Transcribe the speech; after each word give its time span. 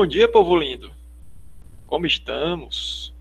Bom 0.00 0.06
dia, 0.06 0.26
povo 0.26 0.56
lindo. 0.56 0.90
Como 1.86 2.06
estamos? 2.06 3.12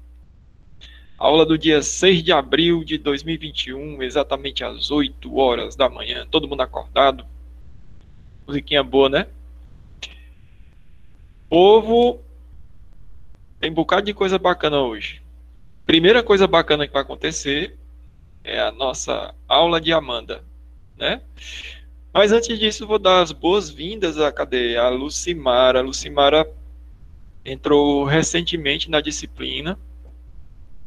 Aula 1.18 1.46
do 1.46 1.58
dia 1.58 1.82
6 1.82 2.24
de 2.24 2.32
abril 2.32 2.86
de 2.86 2.98
2021, 2.98 4.02
exatamente 4.02 4.64
às 4.64 4.90
8 4.90 5.36
horas 5.36 5.76
da 5.76 5.90
manhã. 5.90 6.26
Todo 6.32 6.48
mundo 6.48 6.62
acordado. 6.62 7.26
Musiquinha 8.48 8.82
boa, 8.82 9.10
né? 9.10 9.28
Povo, 11.50 12.22
tem 13.60 13.72
um 13.72 13.74
bocado 13.74 14.06
de 14.06 14.14
coisa 14.14 14.40
bacana 14.40 14.80
hoje. 14.80 15.22
Primeira 15.86 16.24
coisa 16.24 16.48
bacana 16.48 16.88
que 16.88 16.94
vai 16.94 17.02
acontecer 17.02 17.78
é 18.42 18.58
a 18.58 18.72
nossa 18.72 19.36
aula 19.50 19.82
de 19.82 19.92
Amanda, 19.92 20.46
né? 20.96 21.22
Mas 22.14 22.32
antes 22.32 22.58
disso, 22.58 22.88
vou 22.88 22.98
dar 22.98 23.22
as 23.22 23.34
boas-vindas 23.34 24.18
à 24.18 24.32
cadeia, 24.32 24.84
a 24.84 24.90
Lucimara. 24.90 25.82
Lucimara 25.82 26.50
entrou 27.52 28.04
recentemente 28.04 28.90
na 28.90 29.02
disciplina, 29.02 29.78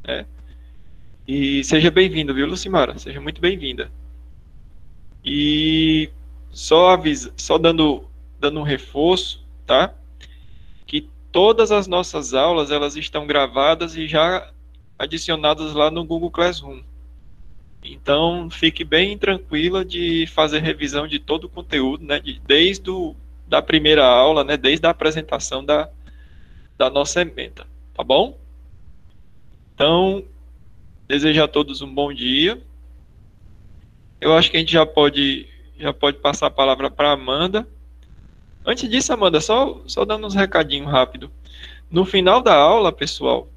né? 0.07 0.27
E 1.27 1.63
seja 1.65 1.91
bem-vindo, 1.91 2.35
viu, 2.35 2.47
Lucimara? 2.47 2.99
Seja 2.99 3.21
muito 3.21 3.41
bem-vinda. 3.41 3.91
E 5.25 6.11
só 6.51 6.91
avisa, 6.91 7.33
só 7.37 7.59
dando, 7.59 8.05
dando 8.39 8.61
um 8.61 8.65
reforço, 8.65 9.45
tá? 9.67 9.95
Que 10.87 11.09
todas 11.31 11.71
as 11.71 11.87
nossas 11.87 12.35
aulas, 12.35 12.71
elas 12.71 12.97
estão 12.97 13.27
gravadas 13.27 13.97
e 13.97 14.07
já 14.07 14.51
adicionadas 14.99 15.73
lá 15.73 15.91
no 15.91 16.05
Google 16.05 16.31
Classroom. 16.31 16.83
Então, 17.85 18.49
fique 18.51 18.85
bem 18.85 19.19
tranquila 19.19 19.85
de 19.85 20.27
fazer 20.29 20.61
revisão 20.61 21.09
de 21.09 21.19
todo 21.19 21.45
o 21.45 21.49
conteúdo, 21.49 22.05
né, 22.05 22.21
de, 22.21 22.41
desde 22.47 22.89
o, 22.89 23.17
da 23.49 23.61
primeira 23.61 24.07
aula, 24.07 24.45
né, 24.45 24.57
desde 24.57 24.87
a 24.87 24.91
apresentação 24.91 25.65
da, 25.65 25.91
da 26.83 26.91
nossa 26.91 27.21
emenda, 27.21 27.65
tá 27.95 28.03
bom? 28.03 28.37
Então, 29.73 30.25
desejo 31.07 31.41
a 31.41 31.47
todos 31.47 31.81
um 31.81 31.95
bom 31.95 32.13
dia. 32.13 32.61
Eu 34.21 34.35
acho 34.35 34.51
que 34.51 34.57
a 34.57 34.61
gente 34.61 34.73
já 34.73 34.85
pode, 34.85 35.47
já 35.79 35.93
pode 35.93 36.19
passar 36.19 36.49
a 36.49 36.51
palavra 36.51 36.91
para 36.91 37.13
Amanda. 37.13 37.69
Antes 38.67 38.91
disso, 38.91 39.13
Amanda, 39.13 39.41
só, 39.41 39.81
só 39.87 40.05
dando 40.05 40.27
uns 40.27 40.35
recadinhos 40.35 40.91
rápido. 40.91 41.31
No 41.89 42.05
final 42.05 42.43
da 42.43 42.57
aula, 42.57 42.91
pessoal, 42.91 43.49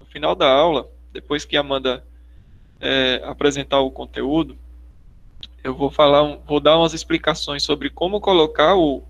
no 0.00 0.06
final 0.06 0.34
da 0.34 0.50
aula, 0.52 0.90
depois 1.12 1.44
que 1.44 1.56
a 1.56 1.60
Amanda 1.60 2.04
é, 2.80 3.22
apresentar 3.24 3.78
o 3.78 3.90
conteúdo, 3.92 4.58
eu 5.62 5.76
vou 5.76 5.92
falar, 5.92 6.38
vou 6.44 6.58
dar 6.58 6.76
umas 6.76 6.92
explicações 6.92 7.62
sobre 7.62 7.88
como 7.88 8.20
colocar 8.20 8.74
o, 8.74 9.04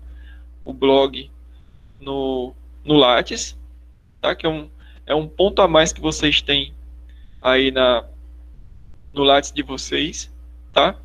o 0.63 0.71
blog 0.71 1.31
no, 1.99 2.53
no 2.85 2.95
Lattes, 2.95 3.57
tá? 4.21 4.35
Que 4.35 4.45
é 4.45 4.49
um, 4.49 4.69
é 5.05 5.15
um 5.15 5.27
ponto 5.27 5.61
a 5.61 5.67
mais 5.67 5.91
que 5.91 5.99
vocês 5.99 6.41
têm 6.41 6.73
aí 7.41 7.71
na 7.71 8.05
no 9.13 9.23
Lattes 9.23 9.51
de 9.51 9.63
vocês, 9.63 10.31
tá? 10.71 10.95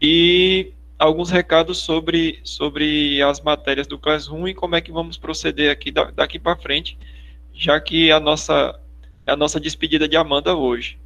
E 0.00 0.72
alguns 0.98 1.30
recados 1.30 1.78
sobre, 1.78 2.38
sobre 2.44 3.22
as 3.22 3.40
matérias 3.40 3.86
do 3.86 3.98
Classroom 3.98 4.48
e 4.48 4.54
como 4.54 4.76
é 4.76 4.80
que 4.80 4.92
vamos 4.92 5.16
proceder 5.16 5.70
aqui 5.70 5.90
daqui 5.90 6.38
para 6.38 6.56
frente, 6.56 6.98
já 7.52 7.80
que 7.80 8.12
a 8.12 8.20
nossa 8.20 8.78
a 9.26 9.36
nossa 9.36 9.60
despedida 9.60 10.08
de 10.08 10.16
Amanda 10.16 10.56
hoje 10.56 10.98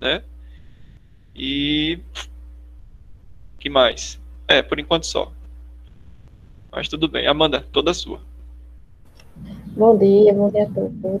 né? 0.00 0.22
E 1.34 1.98
que 3.58 3.68
mais? 3.68 4.20
É, 4.48 4.62
por 4.62 4.78
enquanto 4.78 5.04
só. 5.04 5.32
Mas 6.70 6.88
tudo 6.88 7.08
bem. 7.08 7.26
Amanda, 7.26 7.66
toda 7.72 7.92
sua. 7.94 8.20
Bom 9.76 9.94
dia, 9.98 10.32
bom 10.32 10.48
dia 10.48 10.62
a 10.62 10.70
todos. 10.70 11.20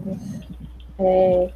É, 0.98 1.52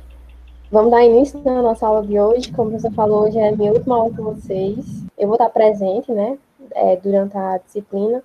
vamos 0.71 0.91
dar 0.91 1.03
início 1.03 1.41
na 1.43 1.63
nossa 1.63 1.87
aula 1.87 2.07
de 2.07 2.21
hoje. 2.21 2.53
Como 2.53 2.73
você 2.73 2.91
falou, 2.91 3.23
hoje 3.23 3.39
é 3.39 3.51
minha 3.53 3.73
última 3.73 3.97
aula 3.97 4.15
com 4.15 4.23
vocês. 4.25 4.85
Eu 5.17 5.27
vou 5.27 5.37
estar 5.37 5.49
presente, 5.49 6.13
né, 6.13 6.39
é, 6.73 6.97
durante 6.97 7.35
a 7.39 7.57
disciplina. 7.57 8.23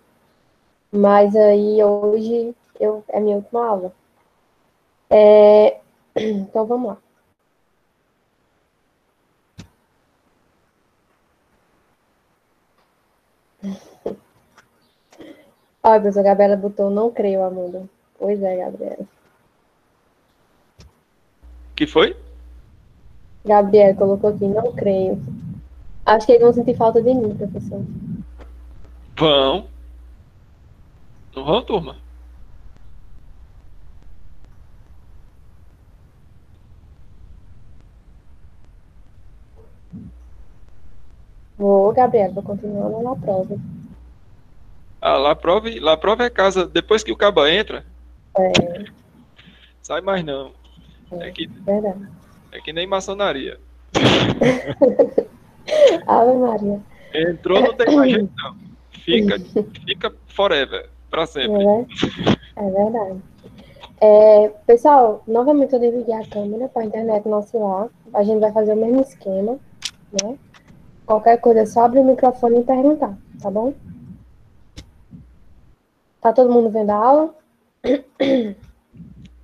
Mas 0.92 1.34
aí 1.38 1.82
hoje 1.82 2.54
eu, 2.78 3.02
é 3.08 3.22
minha 3.22 3.38
última 3.38 3.66
aula. 3.66 3.94
É, 5.10 5.78
então 6.14 6.66
vamos 6.66 6.88
lá. 6.90 6.98
Olha, 15.82 16.10
a 16.10 16.24
Gabriela 16.24 16.58
botou, 16.58 16.90
não 16.90 17.10
creio, 17.10 17.42
Amanda. 17.42 17.95
Pois 18.18 18.42
é, 18.42 18.58
Gabriela. 18.58 19.06
que 21.76 21.86
foi? 21.86 22.16
Gabriela 23.46 23.94
colocou 23.96 24.30
aqui, 24.30 24.48
não 24.48 24.72
creio. 24.74 25.22
Acho 26.06 26.26
que 26.26 26.34
eles 26.34 26.44
vão 26.44 26.54
sentir 26.54 26.76
falta 26.76 27.02
de 27.02 27.14
mim, 27.14 27.36
professor. 27.36 27.82
Vão. 29.18 29.68
Não 31.36 31.44
vão, 31.44 31.62
turma? 31.62 31.98
Vou, 41.58 41.94
Gabriela, 41.94 42.34
vou 42.34 42.44
continuar 42.44 42.90
na 42.90 43.16
prova. 43.16 43.58
Ah, 45.02 45.18
lá 45.18 45.36
prova, 45.36 45.70
lá 45.80 45.96
prova 45.96 46.24
é 46.24 46.30
casa, 46.30 46.66
depois 46.68 47.04
que 47.04 47.12
o 47.12 47.18
caba 47.18 47.50
entra. 47.52 47.86
É. 48.38 48.86
Sai 49.82 50.02
mais 50.02 50.24
não. 50.24 50.52
É, 51.12 51.28
é 51.28 51.32
que, 51.32 51.48
verdade. 51.48 52.08
É 52.52 52.60
que 52.60 52.74
nem 52.74 52.88
maçonaria. 52.88 53.60
Ave 56.08 56.34
Maria. 56.34 56.82
Entrou, 57.14 57.62
não 57.62 57.74
tem 57.74 57.96
mais 57.96 58.12
jeito, 58.12 58.32
não. 58.36 58.56
Fica, 58.92 59.40
fica 59.86 60.14
forever, 60.28 60.90
para 61.10 61.26
sempre. 61.26 61.64
É, 61.64 61.86
é 62.58 62.72
verdade. 62.72 63.22
É, 64.02 64.50
pessoal, 64.68 65.24
novamente 65.26 65.74
eu 65.74 65.80
desliguei 65.80 66.14
a 66.14 66.28
câmera 66.28 66.68
para 66.68 66.82
a 66.82 66.86
internet 66.86 67.28
não 67.28 67.40
oscilar. 67.40 67.88
A 68.14 68.24
gente 68.24 68.40
vai 68.40 68.52
fazer 68.52 68.74
o 68.74 68.78
mesmo 68.78 69.02
esquema, 69.02 69.58
né? 70.22 70.38
Qualquer 71.06 71.38
coisa, 71.38 71.62
é 71.62 71.66
só 71.66 71.86
abre 71.86 72.00
o 72.00 72.04
microfone 72.04 72.60
e 72.60 72.64
perguntar, 72.64 73.18
tá 73.42 73.50
bom? 73.50 73.74
Tá 76.20 76.34
todo 76.34 76.52
mundo 76.52 76.70
vendo 76.70 76.90
a 76.90 76.96
aula? 76.96 77.36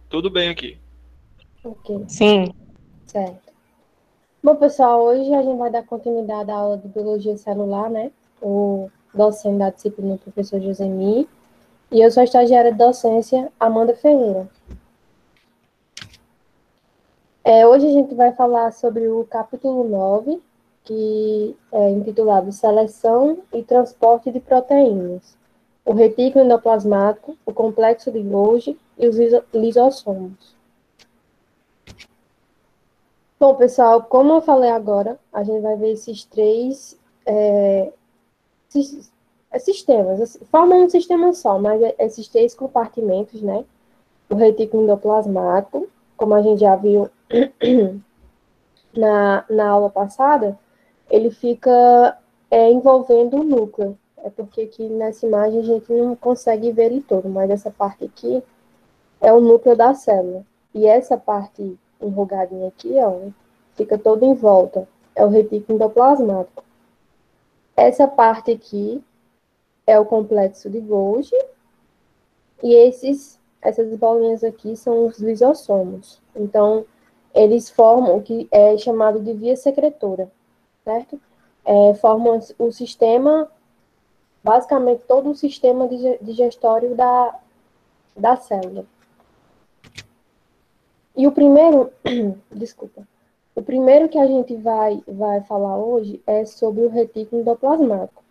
Tudo 0.10 0.30
bem 0.30 0.50
aqui. 0.50 0.78
Ok. 1.64 2.06
Sim. 2.08 2.54
Certo. 3.06 3.52
Bom, 4.44 4.56
pessoal, 4.56 5.04
hoje 5.04 5.34
a 5.34 5.44
gente 5.44 5.58
vai 5.58 5.70
dar 5.70 5.84
continuidade 5.84 6.50
à 6.50 6.56
aula 6.56 6.78
de 6.78 6.88
Biologia 6.88 7.38
Celular, 7.38 7.90
né? 7.90 8.12
O 8.42 8.90
docente 9.14 9.60
da 9.60 9.70
disciplina, 9.70 10.16
o 10.16 10.18
professor 10.18 10.60
Josemi. 10.60 11.30
E 11.92 12.02
eu 12.02 12.10
sou 12.10 12.22
a 12.22 12.24
estagiária 12.24 12.72
de 12.72 12.78
docência, 12.78 13.52
Amanda 13.60 13.96
Ferreira. 13.96 14.50
É, 17.44 17.68
hoje 17.68 17.88
a 17.88 17.92
gente 17.92 18.16
vai 18.16 18.32
falar 18.34 18.72
sobre 18.72 19.08
o 19.08 19.26
capítulo 19.26 19.84
9, 19.84 20.42
que 20.84 21.56
é 21.72 21.90
intitulado 21.90 22.52
Seleção 22.52 23.40
e 23.54 23.62
Transporte 23.62 24.32
de 24.32 24.40
Proteínas, 24.40 25.38
o 25.86 25.94
retículo 25.94 26.46
endoplasmático, 26.46 27.38
o 27.46 27.54
complexo 27.54 28.12
de 28.12 28.22
Golgi 28.22 28.78
e 28.98 29.08
os 29.08 29.18
lisossomos. 29.54 30.56
Bom, 33.40 33.56
pessoal, 33.56 34.04
como 34.04 34.34
eu 34.34 34.42
falei 34.42 34.70
agora, 34.70 35.18
a 35.34 35.44
gente 35.44 35.62
vai 35.62 35.76
ver 35.76 35.94
esses 35.94 36.24
três 36.24 36.96
é, 37.26 37.92
sistemas, 39.60 40.22
assim, 40.22 40.46
formam 40.46 40.84
um 40.84 40.90
sistema 40.90 41.34
só, 41.34 41.58
mas 41.58 41.82
é, 41.82 41.96
esses 42.00 42.28
três 42.28 42.54
compartimentos, 42.54 43.42
né? 43.42 43.66
O 44.30 44.36
retículo 44.36 44.84
endoplasmático, 44.84 45.88
como 46.16 46.36
a 46.36 46.42
gente 46.44 46.62
já 46.62 46.76
viu 46.76 47.10
na, 48.96 49.44
na 49.50 49.70
aula 49.70 49.90
passada, 49.90 50.58
ele 51.10 51.32
fica 51.32 52.18
é, 52.50 52.72
envolvendo 52.72 53.38
o 53.38 53.44
núcleo. 53.44 53.98
É 54.24 54.30
porque 54.30 54.62
aqui 54.62 54.88
nessa 54.88 55.26
imagem 55.26 55.60
a 55.60 55.64
gente 55.64 55.92
não 55.92 56.16
consegue 56.16 56.72
ver 56.72 56.92
ele 56.92 57.02
todo, 57.02 57.28
mas 57.28 57.50
essa 57.50 57.72
parte 57.72 58.06
aqui 58.06 58.44
é 59.20 59.34
o 59.34 59.42
núcleo 59.42 59.76
da 59.76 59.94
célula. 59.94 60.46
E 60.74 60.86
essa 60.86 61.18
parte 61.18 61.78
enrugadinha 62.02 62.68
aqui, 62.68 62.94
ó, 63.00 63.30
fica 63.74 63.98
toda 63.98 64.26
em 64.26 64.34
volta. 64.34 64.88
É 65.16 65.26
o 65.26 65.30
retículo 65.30 65.76
endoplasmático. 65.76 66.64
Essa 67.76 68.08
parte 68.08 68.52
aqui 68.52 69.04
é 69.86 70.00
o 70.00 70.06
complexo 70.06 70.70
de 70.70 70.80
Golgi. 70.80 71.36
E 72.64 72.74
esses, 72.74 73.40
essas 73.62 73.96
bolinhas 73.96 74.44
aqui 74.44 74.76
são 74.76 75.08
os 75.08 75.20
lisossomos. 75.20 76.22
Então, 76.36 76.86
eles 77.34 77.70
formam 77.70 78.18
o 78.18 78.22
que 78.22 78.48
é 78.52 78.78
chamado 78.78 79.20
de 79.20 79.34
via 79.34 79.56
secretora 79.56 80.30
certo? 80.84 81.20
É, 81.64 81.94
formam 81.96 82.40
o 82.58 82.72
sistema, 82.72 83.50
basicamente 84.44 85.04
todo 85.08 85.30
o 85.30 85.36
sistema 85.36 85.88
digestório 86.22 86.96
da, 86.96 87.36
da 88.16 88.36
célula. 88.36 88.86
E 91.16 91.28
o 91.28 91.32
primeiro, 91.32 91.92
desculpa, 92.52 93.08
o 93.54 93.62
primeiro 93.62 94.08
que 94.08 94.18
a 94.18 94.26
gente 94.26 94.56
vai, 94.56 95.04
vai 95.08 95.42
falar 95.42 95.78
hoje 95.78 96.22
é 96.26 96.46
sobre 96.46 96.86
o 96.86 96.90
retículo 96.90 97.42
endoplasmático. 97.42 98.24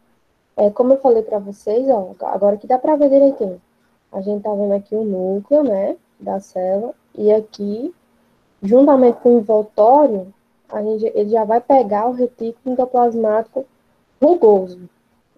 É, 0.57 0.71
como 0.71 0.95
eu 0.95 1.01
falei 1.01 1.23
para 1.23 1.39
vocês, 1.39 1.89
ó, 1.89 2.15
agora 2.23 2.57
que 2.57 2.67
dá 2.67 2.79
para 2.79 2.97
ver 2.97 3.11
direitinho. 3.11 3.61
A 4.11 4.21
gente 4.21 4.43
tá 4.43 4.53
vendo 4.53 4.73
aqui 4.73 4.95
o 4.95 5.05
núcleo, 5.05 5.63
né, 5.63 5.97
da 6.19 6.41
célula, 6.41 6.95
e 7.15 7.33
aqui, 7.33 7.95
juntamente 8.63 9.21
com 9.21 9.37
o 9.37 9.39
envoltório, 9.39 10.33
a 10.69 10.83
gente, 10.83 11.07
ele 11.15 11.31
já 11.31 11.45
vai 11.45 11.61
pegar 11.61 12.09
o 12.09 12.13
retículo 12.13 12.73
endoplasmático 12.73 13.65
rugoso, 14.21 14.89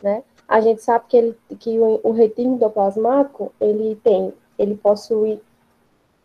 né? 0.03 0.23
A 0.53 0.61
gente 0.61 0.83
sabe 0.83 1.07
que, 1.09 1.17
ele, 1.17 1.39
que 1.59 1.79
o, 1.79 1.99
o 2.03 2.13
retículo 2.13 2.57
endoplasmático, 2.57 3.51
ele 3.59 3.97
tem, 4.05 4.35
ele 4.59 4.75
possui 4.75 5.41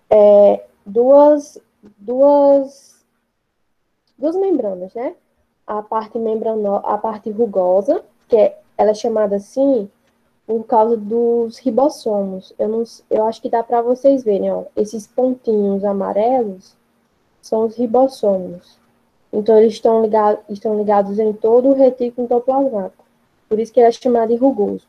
é, 0.09 0.65
duas, 0.85 1.57
duas, 1.97 3.05
duas 4.17 4.35
membranas, 4.35 4.93
né? 4.93 5.15
A 5.65 5.81
parte 5.81 6.19
membrano, 6.19 6.75
a 6.75 6.97
parte 6.97 7.29
rugosa, 7.29 8.03
que 8.27 8.35
é, 8.35 8.59
ela 8.77 8.91
é 8.91 8.93
chamada 8.93 9.37
assim 9.37 9.89
por 10.45 10.61
causa 10.65 10.97
dos 10.97 11.57
ribossomos. 11.59 12.53
Eu, 12.59 12.67
não, 12.67 12.83
eu 13.09 13.23
acho 13.23 13.41
que 13.41 13.49
dá 13.49 13.63
para 13.63 13.81
vocês 13.81 14.25
verem, 14.25 14.51
ó, 14.51 14.65
esses 14.75 15.07
pontinhos 15.07 15.85
amarelos 15.85 16.75
são 17.41 17.65
os 17.65 17.77
ribossomos. 17.77 18.77
Então, 19.31 19.57
eles 19.57 19.75
estão, 19.75 20.01
ligado, 20.01 20.39
estão 20.49 20.77
ligados 20.77 21.17
em 21.17 21.31
todo 21.31 21.69
o 21.69 21.75
retículo 21.75 22.25
endoplasmático. 22.25 23.06
Por 23.47 23.59
isso 23.59 23.71
que 23.71 23.79
ele 23.79 23.87
é 23.87 23.91
chamado 23.91 24.29
de 24.29 24.35
rugoso. 24.35 24.87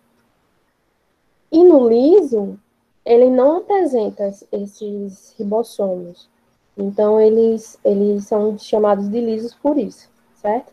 E 1.51 1.65
no 1.65 1.89
liso, 1.89 2.59
ele 3.05 3.31
não 3.31 3.59
apresenta 3.59 4.33
esses 4.53 5.35
ribossomos. 5.39 6.29
Então, 6.77 7.21
eles, 7.21 7.79
eles 7.85 8.25
são 8.27 8.59
chamados 8.59 9.09
de 9.09 9.21
lisos 9.21 9.55
por 9.55 9.79
isso, 9.79 10.09
certo? 10.35 10.73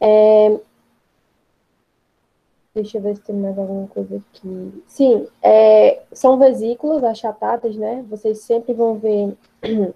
É, 0.00 0.58
Deixa 2.78 2.98
eu 2.98 3.02
ver 3.02 3.16
se 3.16 3.22
tem 3.22 3.34
mais 3.34 3.58
alguma 3.58 3.88
coisa 3.88 4.16
aqui. 4.16 4.84
Sim, 4.86 5.26
é, 5.42 6.00
são 6.12 6.38
vesículas 6.38 7.02
achatadas, 7.02 7.74
né? 7.74 8.04
Vocês 8.08 8.38
sempre 8.38 8.72
vão 8.72 8.94
ver, 8.94 9.36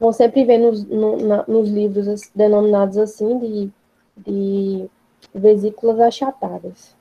vão 0.00 0.10
sempre 0.10 0.42
ver 0.42 0.56
nos, 0.56 0.82
no, 0.84 1.18
na, 1.18 1.44
nos 1.46 1.68
livros 1.68 2.30
denominados 2.34 2.96
assim 2.96 3.38
de, 3.38 3.70
de 4.16 4.90
vesículas 5.32 6.00
achatadas. 6.00 6.96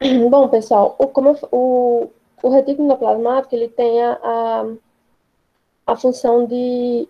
Bom, 0.30 0.48
pessoal, 0.48 0.94
o, 0.98 1.06
como 1.06 1.30
eu, 1.30 1.38
o, 1.50 2.10
o 2.42 2.48
retículo 2.50 2.86
endoplasmático, 2.86 3.54
ele 3.54 3.68
tem 3.68 4.02
a, 4.02 4.18
a, 4.22 4.64
a 5.86 5.96
função 5.96 6.46
de, 6.46 7.08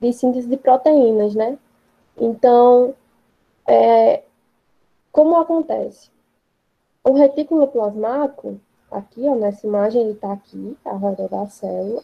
de 0.00 0.12
síntese 0.12 0.48
de 0.48 0.56
proteínas, 0.56 1.34
né? 1.34 1.58
Então, 2.16 2.94
é, 3.66 4.22
como 5.12 5.36
acontece? 5.36 6.10
O 7.02 7.12
retículo 7.14 7.66
plasmático, 7.68 8.60
aqui, 8.90 9.26
ó, 9.26 9.34
nessa 9.34 9.66
imagem, 9.66 10.02
ele 10.02 10.12
está 10.12 10.32
aqui, 10.32 10.76
ao 10.84 10.98
redor 10.98 11.28
da 11.28 11.46
célula. 11.46 12.02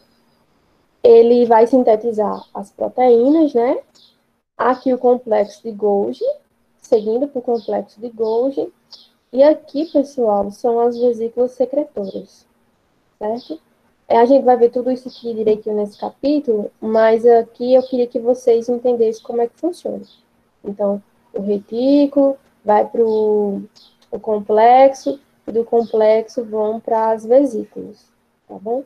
Ele 1.03 1.45
vai 1.45 1.67
sintetizar 1.67 2.43
as 2.53 2.71
proteínas, 2.71 3.53
né? 3.53 3.79
Aqui 4.57 4.93
o 4.93 4.97
complexo 4.97 5.61
de 5.63 5.71
Golgi, 5.71 6.25
seguindo 6.81 7.27
para 7.27 7.39
o 7.39 7.43
complexo 7.43 7.99
de 7.99 8.09
Golgi. 8.09 8.71
E 9.31 9.43
aqui, 9.43 9.85
pessoal, 9.91 10.49
são 10.51 10.79
as 10.79 10.97
vesículas 10.97 11.51
secretoras, 11.51 12.45
certo? 13.19 13.59
É, 14.07 14.17
a 14.17 14.25
gente 14.25 14.45
vai 14.45 14.55
ver 14.55 14.71
tudo 14.71 14.89
isso 14.89 15.09
aqui 15.09 15.33
direitinho 15.33 15.75
nesse 15.75 15.99
capítulo, 15.99 16.71
mas 16.79 17.25
aqui 17.25 17.73
eu 17.73 17.83
queria 17.83 18.07
que 18.07 18.19
vocês 18.19 18.69
entendessem 18.69 19.21
como 19.21 19.41
é 19.41 19.47
que 19.47 19.59
funciona. 19.59 20.01
Então, 20.63 21.03
o 21.33 21.41
retículo, 21.41 22.37
vai 22.63 22.85
para 22.85 23.01
o 23.01 23.63
complexo, 24.21 25.19
e 25.47 25.51
do 25.51 25.63
complexo 25.63 26.43
vão 26.43 26.79
para 26.79 27.11
as 27.11 27.25
vesículas, 27.25 28.05
tá 28.47 28.55
bom? 28.55 28.83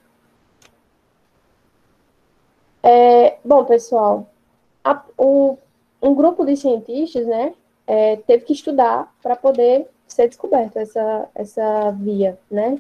É, 2.83 3.37
bom, 3.43 3.65
pessoal, 3.65 4.27
a, 4.83 5.03
um, 5.17 5.57
um 6.01 6.13
grupo 6.13 6.45
de 6.45 6.55
cientistas, 6.55 7.25
né, 7.25 7.53
é, 7.87 8.15
teve 8.17 8.45
que 8.45 8.53
estudar 8.53 9.13
para 9.21 9.35
poder 9.35 9.87
ser 10.07 10.27
descoberto 10.27 10.77
essa, 10.77 11.29
essa 11.33 11.91
via, 11.91 12.37
né, 12.49 12.79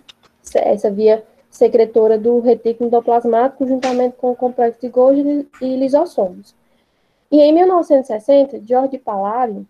essa 0.55 0.89
via 0.91 1.23
secretora 1.49 2.17
do 2.17 2.39
retículo 2.39 2.87
endoplasmático 2.87 3.67
juntamente 3.67 4.15
com 4.15 4.31
o 4.31 4.35
complexo 4.35 4.79
de 4.81 4.89
Golgi 4.89 5.47
e 5.61 5.75
lisossomos. 5.75 6.55
E 7.29 7.39
em 7.41 7.53
1960, 7.53 8.61
George 8.65 8.97
Palari 8.97 9.65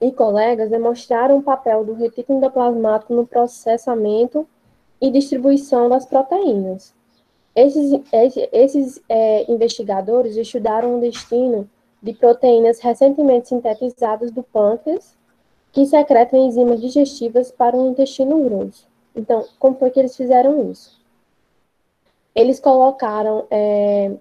e 0.00 0.12
colegas 0.12 0.70
demonstraram 0.70 1.38
o 1.38 1.42
papel 1.42 1.84
do 1.84 1.94
retículo 1.94 2.38
endoplasmático 2.38 3.14
no 3.14 3.26
processamento 3.26 4.46
e 5.00 5.10
distribuição 5.10 5.88
das 5.88 6.06
proteínas. 6.06 6.94
Esses, 7.58 8.00
esses 8.52 9.02
é, 9.08 9.50
investigadores 9.50 10.36
estudaram 10.36 10.96
o 10.96 11.00
destino 11.00 11.68
de 12.00 12.12
proteínas 12.12 12.78
recentemente 12.78 13.48
sintetizadas 13.48 14.30
do 14.30 14.44
pâncreas, 14.44 15.16
que 15.72 15.84
secretam 15.84 16.38
enzimas 16.38 16.80
digestivas 16.80 17.50
para 17.50 17.76
o 17.76 17.88
intestino 17.88 18.40
grosso. 18.44 18.86
Então, 19.12 19.44
como 19.58 19.76
foi 19.76 19.90
que 19.90 19.98
eles 19.98 20.16
fizeram 20.16 20.70
isso? 20.70 21.04
Eles 22.32 22.60
colocaram 22.60 23.44
é, 23.50 24.14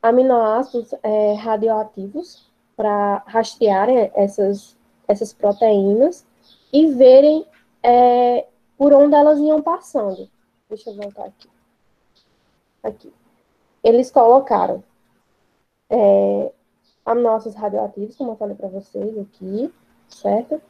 aminoácidos 0.00 0.94
é, 1.02 1.32
radioativos 1.32 2.48
para 2.76 3.24
rastrearem 3.26 4.12
essas, 4.14 4.76
essas 5.08 5.32
proteínas 5.32 6.24
e 6.72 6.86
verem 6.86 7.44
é, 7.82 8.46
por 8.78 8.92
onde 8.92 9.16
elas 9.16 9.40
iam 9.40 9.60
passando. 9.60 10.28
Deixa 10.68 10.90
eu 10.90 10.94
voltar 10.94 11.24
aqui. 11.24 11.48
Aqui. 12.82 13.12
Eles 13.82 14.10
colocaram 14.10 14.82
é, 15.88 16.52
aminoácidos 17.04 17.56
radioativos, 17.56 18.16
como 18.16 18.32
eu 18.32 18.36
falei 18.36 18.54
para 18.54 18.68
vocês 18.68 19.18
aqui, 19.18 19.72
certo? 20.08 20.60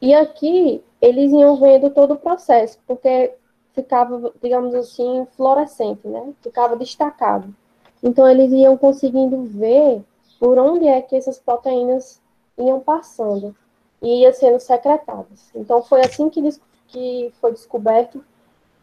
E 0.00 0.14
aqui 0.14 0.82
eles 1.00 1.32
iam 1.32 1.56
vendo 1.56 1.90
todo 1.90 2.14
o 2.14 2.18
processo, 2.18 2.78
porque 2.86 3.34
ficava, 3.72 4.32
digamos 4.42 4.74
assim, 4.74 5.26
fluorescente, 5.36 6.06
né? 6.06 6.32
Ficava 6.40 6.76
destacado. 6.76 7.54
Então, 8.02 8.28
eles 8.28 8.52
iam 8.52 8.76
conseguindo 8.76 9.42
ver 9.44 10.02
por 10.38 10.58
onde 10.58 10.86
é 10.86 11.00
que 11.02 11.16
essas 11.16 11.38
proteínas 11.38 12.20
iam 12.56 12.80
passando 12.80 13.54
e 14.00 14.22
iam 14.22 14.32
sendo 14.32 14.60
secretadas. 14.60 15.50
Então, 15.54 15.82
foi 15.82 16.00
assim 16.02 16.28
que, 16.28 16.40
que 16.88 17.32
foi 17.40 17.52
descoberto 17.52 18.22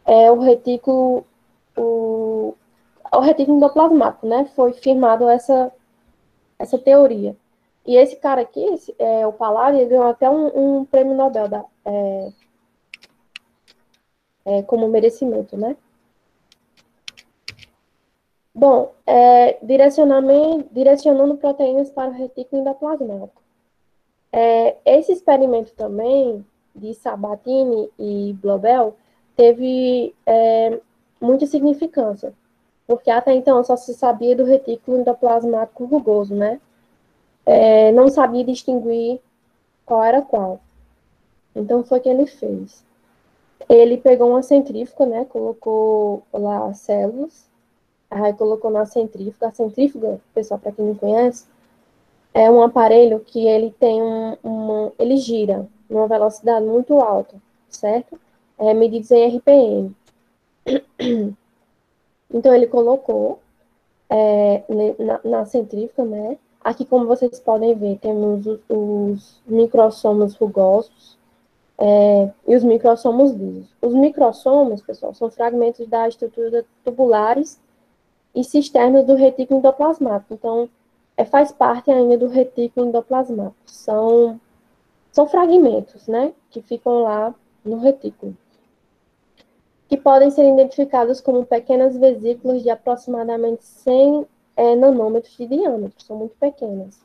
é, 0.04 0.30
o 0.30 0.40
retículo, 0.40 1.24
o, 1.76 2.54
retículo 3.20 3.56
endoplasmático, 3.56 4.26
né? 4.26 4.44
Foi 4.56 4.72
firmado 4.72 5.28
essa, 5.28 5.72
essa 6.58 6.78
teoria. 6.78 7.36
E 7.86 7.96
esse 7.96 8.16
cara 8.16 8.42
aqui, 8.42 8.62
esse, 8.64 8.94
é, 8.98 9.26
o 9.26 9.32
Palari, 9.32 9.78
ele 9.78 9.90
ganhou 9.90 10.06
até 10.06 10.30
um, 10.30 10.80
um 10.80 10.84
prêmio 10.84 11.14
Nobel 11.14 11.48
da, 11.48 11.64
é, 11.84 12.32
é, 14.44 14.62
como 14.62 14.88
merecimento, 14.88 15.56
né? 15.56 15.76
Bom, 18.54 18.92
é, 19.06 19.58
direcionando 19.64 21.36
proteínas 21.36 21.90
para 21.90 22.10
o 22.10 22.12
retículo 22.12 22.60
endoplasmático. 22.60 23.42
É, 24.30 24.76
esse 24.84 25.12
experimento 25.12 25.74
também, 25.74 26.44
de 26.74 26.94
Sabatini 26.94 27.90
e 27.98 28.32
Blobel, 28.40 28.96
teve 29.36 30.14
é, 30.26 30.80
muita 31.22 31.46
significância, 31.46 32.34
porque 32.86 33.10
até 33.10 33.32
então 33.34 33.62
só 33.64 33.76
se 33.76 33.94
sabia 33.94 34.36
do 34.36 34.44
retículo 34.44 35.00
endoplasmático 35.00 35.84
rugoso, 35.84 36.34
né? 36.34 36.60
É, 37.46 37.90
não 37.92 38.08
sabia 38.08 38.44
distinguir 38.44 39.20
qual 39.86 40.02
era 40.04 40.22
qual. 40.22 40.60
Então 41.54 41.84
foi 41.84 41.98
o 41.98 42.02
que 42.02 42.08
ele 42.08 42.26
fez. 42.26 42.84
Ele 43.68 43.96
pegou 43.96 44.30
uma 44.30 44.42
centrífuga, 44.42 45.06
né? 45.06 45.24
Colocou 45.24 46.22
lá 46.32 46.72
células 46.74 47.50
Aí 48.12 48.34
colocou 48.34 48.70
na 48.70 48.84
centrífuga. 48.84 49.48
A 49.48 49.52
centrífuga, 49.52 50.20
pessoal, 50.34 50.60
para 50.60 50.72
quem 50.72 50.84
não 50.84 50.94
conhece, 50.94 51.46
é 52.34 52.50
um 52.50 52.62
aparelho 52.62 53.20
que 53.20 53.46
ele 53.46 53.74
tem 53.78 54.02
um, 54.02 54.36
uma, 54.42 54.92
ele 54.98 55.16
gira 55.16 55.66
numa 55.88 56.06
velocidade 56.06 56.64
muito 56.66 57.00
alta, 57.00 57.36
certo? 57.70 58.20
É 58.58 58.74
medido 58.74 59.10
em 59.14 59.36
RPM. 59.36 59.96
Então 62.32 62.54
ele 62.54 62.66
colocou 62.66 63.40
é, 64.08 64.62
na, 64.98 65.20
na, 65.24 65.44
centrífuga, 65.44 66.04
né? 66.04 66.38
Aqui, 66.62 66.84
como 66.84 67.06
vocês 67.06 67.40
podem 67.40 67.74
ver, 67.74 67.98
temos 67.98 68.46
os, 68.46 68.60
os 68.68 69.42
microsomos 69.46 70.34
rugosos 70.36 71.18
é, 71.76 72.30
e 72.46 72.54
os 72.54 72.62
microsomos 72.62 73.32
lisos. 73.32 73.68
Os 73.82 73.92
microsomos, 73.92 74.80
pessoal, 74.80 75.12
são 75.12 75.30
fragmentos 75.30 75.86
da 75.88 76.08
estrutura 76.08 76.64
tubulares 76.84 77.60
e 78.34 78.44
cisternas 78.44 79.04
do 79.04 79.14
retículo 79.14 79.58
endoplasmático. 79.58 80.34
Então, 80.34 80.68
é, 81.16 81.24
faz 81.24 81.52
parte 81.52 81.90
ainda 81.90 82.16
do 82.16 82.28
retículo 82.28 82.86
endoplasmático. 82.86 83.56
São, 83.66 84.40
são 85.10 85.26
fragmentos, 85.26 86.06
né, 86.06 86.32
que 86.50 86.62
ficam 86.62 87.02
lá 87.02 87.34
no 87.64 87.78
retículo. 87.78 88.36
Que 89.92 89.98
podem 89.98 90.30
ser 90.30 90.48
identificados 90.48 91.20
como 91.20 91.44
pequenas 91.44 91.94
vesículas 91.94 92.62
de 92.62 92.70
aproximadamente 92.70 93.62
100 93.62 94.26
é, 94.56 94.74
nanômetros 94.74 95.36
de 95.36 95.46
diâmetro, 95.46 96.02
são 96.02 96.16
muito 96.16 96.34
pequenas. 96.40 96.98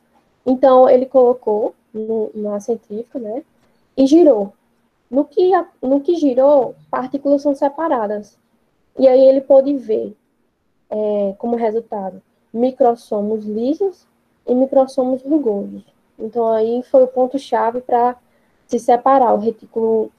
Então, 0.46 0.88
ele 0.88 1.04
colocou 1.04 1.74
no, 1.92 2.30
na 2.34 2.58
centrífuga, 2.60 3.18
né, 3.18 3.44
e 3.94 4.06
girou. 4.06 4.54
No 5.10 5.26
que, 5.26 5.50
no 5.82 6.00
que 6.00 6.16
girou, 6.16 6.74
partículas 6.90 7.42
são 7.42 7.54
separadas. 7.54 8.38
E 8.98 9.06
aí 9.06 9.20
ele 9.20 9.42
pôde 9.42 9.74
ver, 9.74 10.16
é, 10.88 11.34
como 11.36 11.56
resultado, 11.56 12.22
microsomos 12.50 13.44
lisos 13.44 14.06
e 14.46 14.54
microsomos 14.54 15.20
rugosos. 15.20 15.82
Então, 16.18 16.48
aí 16.48 16.82
foi 16.84 17.02
o 17.02 17.08
ponto-chave 17.08 17.82
para 17.82 18.16
se 18.66 18.78
separar 18.78 19.34
o 19.34 19.38
retículo 19.40 20.10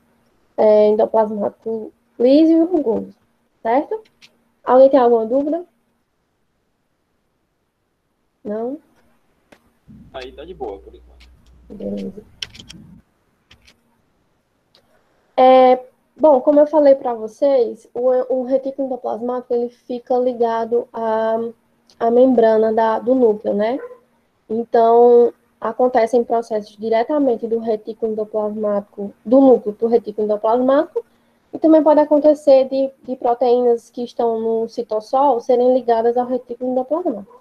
é, 0.56 0.90
endoplasmático 0.90 1.92
liso 2.20 2.52
e 2.52 2.60
rugoso, 2.60 3.16
certo? 3.64 4.02
Alguém 4.64 4.90
tem 4.90 5.00
alguma 5.00 5.26
dúvida? 5.26 5.66
Não? 8.44 8.78
Aí 10.14 10.32
tá 10.32 10.44
de 10.44 10.54
boa, 10.54 10.80
por 10.80 10.94
enquanto. 10.94 11.30
Beleza. 11.70 12.24
É, 15.38 15.86
bom, 16.18 16.42
como 16.42 16.60
eu 16.60 16.68
falei 16.68 16.96
para 16.96 17.14
vocês, 17.14 17.88
o, 17.94 18.10
o, 18.34 18.44
retículo 18.44 18.88
endoplasmático 18.88 19.54
ele 19.54 19.70
fica 19.70 20.18
ligado 20.18 20.88
à, 20.92 21.38
à 22.00 22.12
membrana 22.12 22.74
da, 22.74 23.00
do 23.00 23.16
núcleo, 23.16 23.54
né? 23.54 23.80
Então, 24.50 25.34
acontecem 25.62 26.24
processos 26.24 26.76
diretamente 26.76 27.48
do 27.48 27.60
retículo 27.60 28.12
endoplasmático, 28.12 29.14
do 29.24 29.40
núcleo 29.40 29.76
do 29.80 29.88
retículo 29.88 30.26
endoplasmático, 30.26 31.06
e 31.53 31.58
também 31.60 31.84
pode 31.84 32.00
acontecer 32.00 32.68
de, 32.70 32.89
de 33.03 33.15
proteínas 33.15 33.89
que 33.89 34.03
estão 34.03 34.39
no 34.39 34.70
citossol 34.70 35.39
serem 35.39 35.74
ligadas 35.74 36.18
ao 36.18 36.27
retículo 36.27 36.72
endoplasmático. 36.72 37.39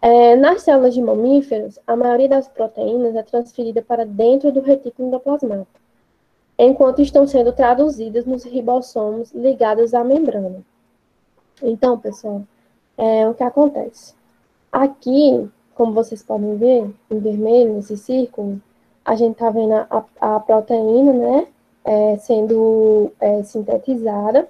É, 0.00 0.36
nas 0.36 0.62
células 0.62 0.94
de 0.94 1.02
mamíferos, 1.02 1.78
a 1.86 1.96
maioria 1.96 2.28
das 2.28 2.48
proteínas 2.48 3.16
é 3.16 3.22
transferida 3.22 3.82
para 3.82 4.06
dentro 4.06 4.52
do 4.52 4.60
retículo 4.60 5.08
endoplasmático 5.08 5.78
enquanto 6.58 7.00
estão 7.00 7.26
sendo 7.26 7.52
traduzidas 7.52 8.26
nos 8.26 8.42
ribossomos 8.42 9.30
ligados 9.32 9.94
à 9.94 10.02
membrana. 10.02 10.60
Então, 11.62 11.98
pessoal, 11.98 12.42
é 12.96 13.28
o 13.28 13.34
que 13.34 13.44
acontece. 13.44 14.14
Aqui, 14.72 15.48
como 15.74 15.92
vocês 15.92 16.22
podem 16.22 16.56
ver, 16.56 16.90
em 17.08 17.18
vermelho, 17.20 17.74
nesse 17.74 17.96
círculo, 17.96 18.60
a 19.04 19.14
gente 19.14 19.32
está 19.32 19.48
vendo 19.50 19.72
a, 19.72 20.04
a, 20.20 20.40
proteína, 20.40 21.12
né, 21.12 21.46
é, 21.88 22.18
sendo 22.18 23.10
é, 23.18 23.42
sintetizada 23.44 24.46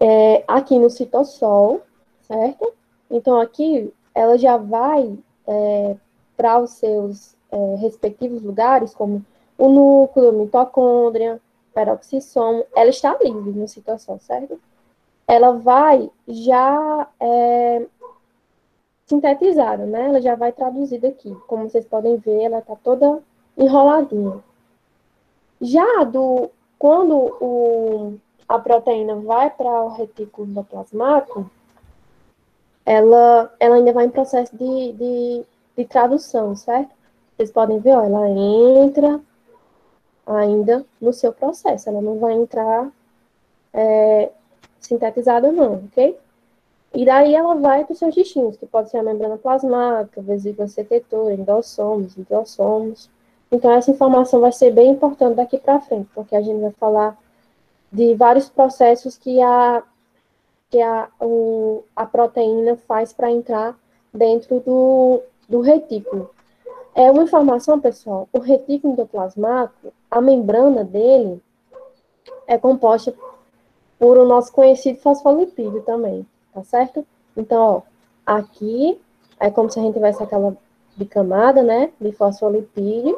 é, 0.00 0.42
aqui 0.48 0.78
no 0.78 0.88
citossol, 0.88 1.82
certo? 2.22 2.72
Então, 3.10 3.38
aqui, 3.38 3.92
ela 4.14 4.38
já 4.38 4.56
vai 4.56 5.18
é, 5.46 5.96
para 6.34 6.58
os 6.60 6.70
seus 6.70 7.36
é, 7.52 7.74
respectivos 7.76 8.42
lugares, 8.42 8.94
como 8.94 9.22
o 9.58 9.68
núcleo, 9.68 10.32
mitocôndria, 10.32 11.38
peroxissomo, 11.74 12.64
ela 12.74 12.88
está 12.88 13.14
livre 13.22 13.52
no 13.52 13.68
citosol, 13.68 14.18
certo? 14.20 14.58
Ela 15.28 15.52
vai 15.52 16.10
já 16.26 17.06
é, 17.20 17.86
sintetizada, 19.04 19.84
né? 19.84 20.06
Ela 20.06 20.22
já 20.22 20.34
vai 20.36 20.52
traduzida 20.52 21.08
aqui. 21.08 21.34
Como 21.46 21.68
vocês 21.68 21.84
podem 21.84 22.16
ver, 22.16 22.44
ela 22.44 22.60
está 22.60 22.74
toda 22.76 23.22
enroladinha. 23.58 24.42
Já 25.60 26.04
do 26.04 26.50
quando 26.78 27.16
o, 27.16 28.18
a 28.48 28.58
proteína 28.58 29.16
vai 29.16 29.50
para 29.50 29.82
o 29.84 29.88
retículo 29.88 30.48
endoplasmático, 30.48 31.50
ela, 32.84 33.52
ela 33.58 33.76
ainda 33.76 33.92
vai 33.92 34.04
em 34.04 34.10
processo 34.10 34.54
de, 34.54 34.92
de, 34.92 35.44
de 35.76 35.84
tradução, 35.86 36.54
certo? 36.54 36.90
Vocês 37.36 37.50
podem 37.50 37.78
ver, 37.78 37.96
ó, 37.96 38.02
ela 38.02 38.28
entra, 38.28 39.20
ainda 40.26 40.84
no 41.00 41.12
seu 41.12 41.32
processo. 41.32 41.88
Ela 41.88 42.00
não 42.00 42.18
vai 42.18 42.34
entrar 42.34 42.90
é, 43.72 44.30
sintetizada, 44.80 45.50
não, 45.50 45.84
ok? 45.86 46.18
E 46.94 47.04
daí 47.04 47.34
ela 47.34 47.54
vai 47.54 47.84
para 47.84 47.92
os 47.92 47.98
seus 47.98 48.14
destinos, 48.14 48.56
que 48.56 48.66
pode 48.66 48.90
ser 48.90 48.98
a 48.98 49.02
membrana 49.02 49.36
plasmática, 49.36 50.22
vesícula 50.22 50.68
secretora, 50.68 51.34
endossomos, 51.34 52.16
endossomos. 52.16 53.10
Então, 53.54 53.70
essa 53.70 53.88
informação 53.88 54.40
vai 54.40 54.50
ser 54.50 54.72
bem 54.72 54.90
importante 54.90 55.36
daqui 55.36 55.58
para 55.58 55.78
frente, 55.78 56.08
porque 56.12 56.34
a 56.34 56.42
gente 56.42 56.60
vai 56.60 56.72
falar 56.72 57.16
de 57.92 58.12
vários 58.16 58.48
processos 58.48 59.16
que 59.16 59.40
a, 59.40 59.80
que 60.68 60.82
a, 60.82 61.08
o, 61.20 61.84
a 61.94 62.04
proteína 62.04 62.76
faz 62.76 63.12
para 63.12 63.30
entrar 63.30 63.78
dentro 64.12 64.58
do, 64.58 65.22
do 65.48 65.60
retículo. 65.60 66.30
É 66.96 67.08
uma 67.12 67.22
informação, 67.22 67.78
pessoal, 67.78 68.28
o 68.32 68.40
retículo 68.40 68.94
endoplasmático, 68.94 69.92
a 70.10 70.20
membrana 70.20 70.82
dele 70.82 71.40
é 72.48 72.58
composta 72.58 73.14
por 74.00 74.18
o 74.18 74.26
nosso 74.26 74.52
conhecido 74.52 74.98
fosfolipídio 74.98 75.80
também, 75.82 76.26
tá 76.52 76.64
certo? 76.64 77.06
Então, 77.36 77.62
ó, 77.62 77.82
aqui 78.26 79.00
é 79.38 79.48
como 79.48 79.70
se 79.70 79.78
a 79.78 79.82
gente 79.82 79.94
tivesse 79.94 80.20
aquela 80.20 80.56
bicamada, 80.96 81.62
né, 81.62 81.92
de 82.00 82.10
fosfolipídio. 82.10 83.16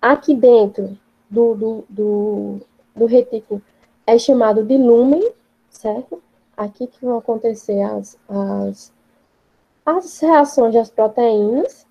Aqui 0.00 0.34
dentro 0.34 0.98
do, 1.28 1.54
do, 1.54 1.84
do, 1.88 2.60
do 2.94 3.06
retículo 3.06 3.62
é 4.06 4.18
chamado 4.18 4.64
de 4.64 4.76
lumen, 4.76 5.32
certo? 5.68 6.22
Aqui 6.56 6.86
que 6.86 7.04
vão 7.04 7.18
acontecer 7.18 7.80
as, 7.82 8.18
as, 8.28 8.92
as 9.84 10.20
reações 10.20 10.74
das 10.74 10.90
proteínas, 10.90 11.86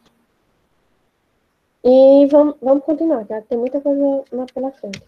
e 1.84 2.28
vamos, 2.28 2.56
vamos 2.62 2.84
continuar, 2.84 3.26
tá? 3.26 3.42
Tem 3.42 3.58
muita 3.58 3.80
coisa 3.80 4.24
lá 4.32 4.46
pela 4.54 4.72
frente. 4.72 5.02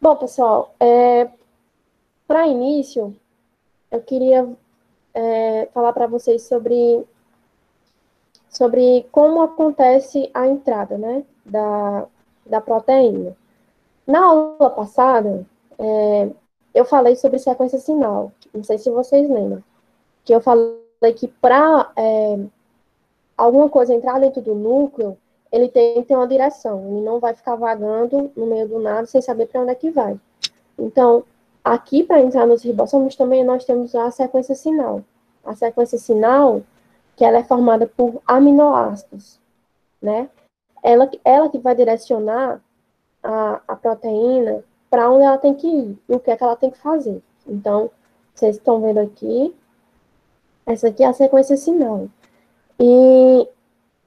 Bom, 0.00 0.16
pessoal, 0.16 0.74
é, 0.78 1.28
para 2.26 2.46
início, 2.46 3.14
eu 3.90 4.00
queria 4.00 4.48
é, 5.12 5.68
falar 5.74 5.92
para 5.92 6.06
vocês 6.06 6.42
sobre, 6.42 7.04
sobre 8.50 9.06
como 9.12 9.40
acontece 9.40 10.28
a 10.34 10.46
entrada 10.46 10.98
né, 10.98 11.24
da, 11.46 12.04
da 12.44 12.60
proteína. 12.60 13.34
Na 14.06 14.24
aula 14.24 14.68
passada, 14.70 15.46
é, 15.78 16.28
eu 16.74 16.84
falei 16.84 17.14
sobre 17.14 17.38
sequência 17.38 17.78
sinal. 17.78 18.32
Não 18.52 18.64
sei 18.64 18.76
se 18.76 18.90
vocês 18.90 19.30
lembram. 19.30 19.62
Que 20.24 20.34
eu 20.34 20.40
falei 20.40 20.74
que 21.16 21.28
para 21.28 21.92
é, 21.96 22.38
alguma 23.36 23.68
coisa 23.68 23.94
entrar 23.94 24.18
dentro 24.18 24.42
do 24.42 24.54
núcleo, 24.54 25.16
ele 25.52 25.68
tem 25.68 25.94
que 25.94 26.08
ter 26.08 26.16
uma 26.16 26.26
direção. 26.26 26.84
Ele 26.88 27.00
não 27.00 27.20
vai 27.20 27.34
ficar 27.34 27.54
vagando 27.54 28.32
no 28.36 28.46
meio 28.46 28.68
do 28.68 28.80
nada 28.80 29.06
sem 29.06 29.22
saber 29.22 29.46
para 29.46 29.60
onde 29.60 29.70
é 29.70 29.74
que 29.76 29.90
vai. 29.90 30.18
Então, 30.76 31.22
aqui 31.64 32.02
para 32.02 32.20
entrar 32.20 32.46
nos 32.46 32.62
ribossomos 32.62 33.14
também 33.14 33.44
nós 33.44 33.64
temos 33.64 33.94
a 33.94 34.10
sequência 34.10 34.56
sinal. 34.56 35.02
A 35.44 35.54
sequência 35.54 35.98
sinal, 35.98 36.62
que 37.20 37.24
ela 37.26 37.36
é 37.36 37.44
formada 37.44 37.86
por 37.86 38.22
aminoácidos, 38.26 39.38
né? 40.00 40.30
Ela, 40.82 41.10
ela 41.22 41.50
que 41.50 41.58
vai 41.58 41.74
direcionar 41.74 42.62
a, 43.22 43.60
a 43.68 43.76
proteína 43.76 44.64
para 44.88 45.10
onde 45.10 45.24
ela 45.24 45.36
tem 45.36 45.52
que 45.52 45.66
ir 45.66 45.98
e 46.08 46.14
o 46.14 46.18
que 46.18 46.30
é 46.30 46.36
que 46.38 46.42
ela 46.42 46.56
tem 46.56 46.70
que 46.70 46.78
fazer. 46.78 47.22
Então, 47.46 47.90
vocês 48.34 48.56
estão 48.56 48.80
vendo 48.80 49.00
aqui, 49.00 49.54
essa 50.64 50.88
aqui 50.88 51.04
é 51.04 51.08
a 51.08 51.12
sequência 51.12 51.58
sinal. 51.58 52.08
E 52.78 53.46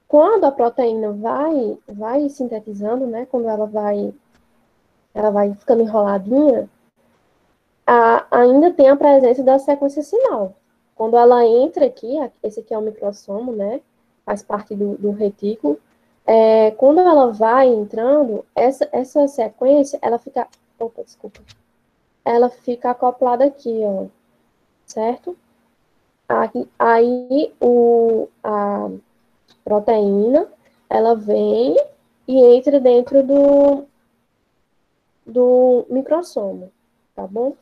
quando 0.07 0.45
a 0.45 0.51
proteína 0.51 1.11
vai, 1.11 1.77
vai 1.87 2.27
sintetizando, 2.29 3.05
né, 3.05 3.27
quando 3.27 3.47
ela 3.47 3.67
vai, 3.67 4.11
ela 5.13 5.29
vai 5.29 5.53
ficando 5.53 5.83
enroladinha, 5.83 6.67
a, 7.85 8.25
ainda 8.31 8.73
tem 8.73 8.89
a 8.89 8.95
presença 8.95 9.43
da 9.43 9.59
sequência 9.59 10.01
sinal. 10.01 10.55
Quando 10.95 11.17
ela 11.17 11.45
entra 11.45 11.85
aqui, 11.85 12.15
esse 12.41 12.59
aqui 12.59 12.73
é 12.73 12.77
o 12.77 12.81
microsomo, 12.81 13.51
né, 13.51 13.81
faz 14.25 14.43
parte 14.43 14.75
do, 14.75 14.95
do 14.97 15.11
retículo, 15.11 15.79
é, 16.25 16.71
quando 16.71 16.99
ela 16.99 17.31
vai 17.31 17.67
entrando, 17.67 18.45
essa, 18.55 18.87
essa 18.91 19.27
sequência, 19.27 19.99
ela 20.01 20.17
fica, 20.17 20.47
opa, 20.79 21.03
desculpa, 21.03 21.41
ela 22.23 22.49
fica 22.49 22.91
acoplada 22.91 23.45
aqui, 23.45 23.81
ó, 23.83 24.05
certo? 24.85 25.35
Aí, 26.29 26.69
aí 26.79 27.53
o, 27.59 28.29
a 28.43 28.89
proteína, 29.63 30.47
ela 30.89 31.15
vem 31.15 31.75
e 32.27 32.37
entra 32.37 32.79
dentro 32.79 33.21
do, 33.23 33.83
do 35.25 35.85
microsomo, 35.89 36.71
tá 37.15 37.27
bom? 37.27 37.55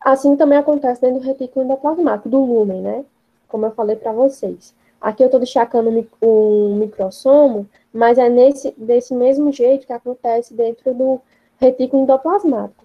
Assim 0.00 0.36
também 0.36 0.58
acontece 0.58 1.00
dentro 1.00 1.20
do 1.20 1.26
retículo 1.26 1.64
endoplasmático, 1.64 2.28
do 2.28 2.38
lúmen, 2.44 2.80
né? 2.80 3.04
Como 3.48 3.66
eu 3.66 3.72
falei 3.72 3.96
para 3.96 4.12
vocês. 4.12 4.74
Aqui 5.00 5.22
eu 5.22 5.26
estou 5.26 5.40
destacando 5.40 6.06
o 6.20 6.74
microsomo, 6.76 7.68
mas 7.92 8.18
é 8.18 8.28
nesse, 8.28 8.72
desse 8.76 9.14
mesmo 9.14 9.52
jeito 9.52 9.86
que 9.86 9.92
acontece 9.92 10.54
dentro 10.54 10.92
do 10.94 11.20
retículo 11.58 12.02
endoplasmático. 12.02 12.84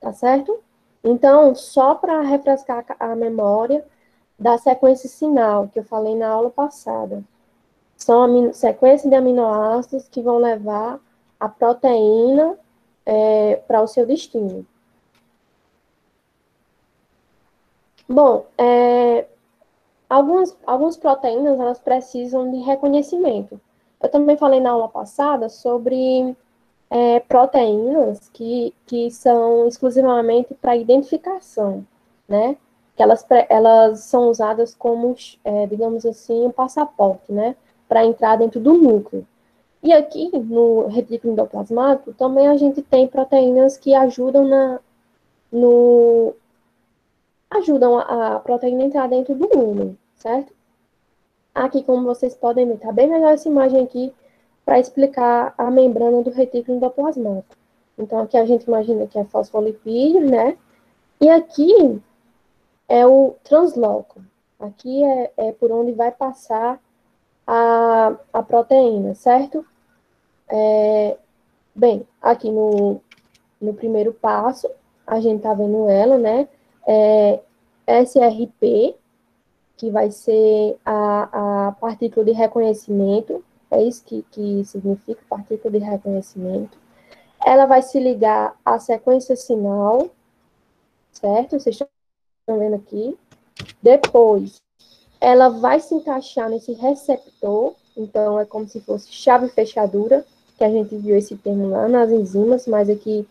Tá 0.00 0.12
certo? 0.12 0.58
Então, 1.02 1.54
só 1.54 1.94
para 1.94 2.20
refrescar 2.20 2.84
a 2.98 3.14
memória 3.14 3.84
da 4.38 4.58
sequência 4.58 5.08
sinal 5.08 5.68
que 5.68 5.78
eu 5.78 5.84
falei 5.84 6.14
na 6.14 6.28
aula 6.28 6.50
passada. 6.50 7.22
São 7.96 8.48
a 8.48 8.52
sequência 8.52 9.08
de 9.08 9.16
aminoácidos 9.16 10.08
que 10.08 10.20
vão 10.20 10.38
levar 10.38 11.00
a 11.40 11.48
proteína 11.48 12.58
é, 13.06 13.56
para 13.66 13.82
o 13.82 13.86
seu 13.86 14.04
destino. 14.04 14.66
Bom, 18.08 18.46
é, 18.56 19.26
algumas, 20.08 20.56
algumas 20.66 20.96
proteínas 20.96 21.58
elas 21.58 21.78
precisam 21.78 22.50
de 22.50 22.58
reconhecimento. 22.58 23.60
Eu 24.00 24.08
também 24.08 24.36
falei 24.36 24.60
na 24.60 24.70
aula 24.70 24.88
passada 24.88 25.48
sobre 25.48 26.36
é, 26.90 27.20
proteínas 27.20 28.28
que, 28.32 28.72
que 28.86 29.10
são 29.10 29.66
exclusivamente 29.66 30.54
para 30.54 30.76
identificação, 30.76 31.84
né? 32.28 32.56
Que 32.94 33.02
elas, 33.02 33.26
elas 33.48 34.00
são 34.00 34.28
usadas 34.30 34.74
como, 34.74 35.14
é, 35.44 35.66
digamos 35.66 36.06
assim, 36.06 36.46
um 36.46 36.52
passaporte, 36.52 37.32
né? 37.32 37.56
Para 37.88 38.04
entrar 38.04 38.36
dentro 38.36 38.60
do 38.60 38.74
núcleo. 38.74 39.26
E 39.82 39.92
aqui, 39.92 40.30
no 40.38 40.86
retículo 40.88 41.32
endoplasmático, 41.32 42.12
também 42.14 42.48
a 42.48 42.56
gente 42.56 42.82
tem 42.82 43.06
proteínas 43.06 43.76
que 43.76 43.94
ajudam 43.94 44.44
na, 44.46 44.80
no, 45.52 46.34
ajudam 47.50 47.98
a, 47.98 48.36
a 48.36 48.40
proteína 48.40 48.82
a 48.82 48.86
entrar 48.86 49.08
dentro 49.08 49.34
do 49.34 49.48
lumen, 49.56 49.98
certo? 50.16 50.52
Aqui, 51.54 51.82
como 51.82 52.06
vocês 52.06 52.34
podem 52.34 52.66
ver, 52.66 52.74
está 52.74 52.92
bem 52.92 53.08
melhor 53.08 53.32
essa 53.32 53.48
imagem 53.48 53.82
aqui 53.82 54.12
para 54.64 54.78
explicar 54.78 55.54
a 55.56 55.70
membrana 55.70 56.22
do 56.22 56.30
retículo 56.30 56.76
endoplasmático. 56.76 57.56
Então, 57.98 58.20
aqui 58.20 58.36
a 58.36 58.44
gente 58.44 58.64
imagina 58.64 59.06
que 59.06 59.18
é 59.18 59.24
fosfolipídio, 59.24 60.28
né? 60.28 60.58
E 61.20 61.30
aqui 61.30 62.02
é 62.88 63.06
o 63.06 63.34
transloco. 63.42 64.20
Aqui 64.60 65.02
é, 65.02 65.32
é 65.36 65.52
por 65.52 65.70
onde 65.72 65.92
vai 65.92 66.10
passar 66.10 66.78
a, 67.46 68.14
a 68.32 68.42
proteína, 68.42 69.14
certo? 69.14 69.64
É, 70.48 71.16
bem, 71.74 72.06
aqui 72.20 72.50
no, 72.50 73.00
no 73.60 73.72
primeiro 73.72 74.12
passo, 74.12 74.68
a 75.06 75.20
gente 75.20 75.42
tá 75.42 75.54
vendo 75.54 75.88
ela, 75.88 76.18
né? 76.18 76.48
É, 76.86 77.40
SRP, 77.86 78.94
que 79.76 79.90
vai 79.90 80.10
ser 80.10 80.78
a, 80.84 81.68
a 81.68 81.72
partícula 81.72 82.24
de 82.24 82.32
reconhecimento, 82.32 83.44
é 83.70 83.82
isso 83.82 84.04
que, 84.04 84.24
que 84.30 84.64
significa 84.64 85.20
partícula 85.28 85.78
de 85.78 85.84
reconhecimento. 85.84 86.78
Ela 87.44 87.66
vai 87.66 87.82
se 87.82 87.98
ligar 88.00 88.56
à 88.64 88.78
sequência 88.78 89.36
sinal, 89.36 90.10
certo? 91.12 91.58
Vocês 91.58 91.76
estão 91.76 92.58
vendo 92.58 92.76
aqui. 92.76 93.16
Depois, 93.82 94.60
ela 95.20 95.48
vai 95.48 95.80
se 95.80 95.94
encaixar 95.94 96.48
nesse 96.48 96.72
receptor, 96.72 97.74
então 97.96 98.38
é 98.38 98.44
como 98.44 98.68
se 98.68 98.80
fosse 98.80 99.12
chave 99.12 99.48
fechadura, 99.48 100.24
que 100.56 100.64
a 100.64 100.70
gente 100.70 100.96
viu 100.96 101.16
esse 101.16 101.36
termo 101.36 101.68
lá 101.68 101.88
nas 101.88 102.10
enzimas, 102.10 102.66
mas 102.66 102.88
aqui 102.88 103.26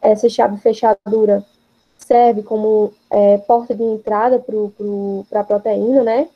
essa 0.00 0.28
chave 0.28 0.56
fechadura 0.58 1.44
serve 2.04 2.42
como 2.42 2.92
é, 3.10 3.38
porta 3.38 3.74
de 3.74 3.82
entrada 3.82 4.38
para 4.38 4.54
pro, 4.76 5.26
a 5.32 5.44
proteína, 5.44 6.02
né? 6.02 6.28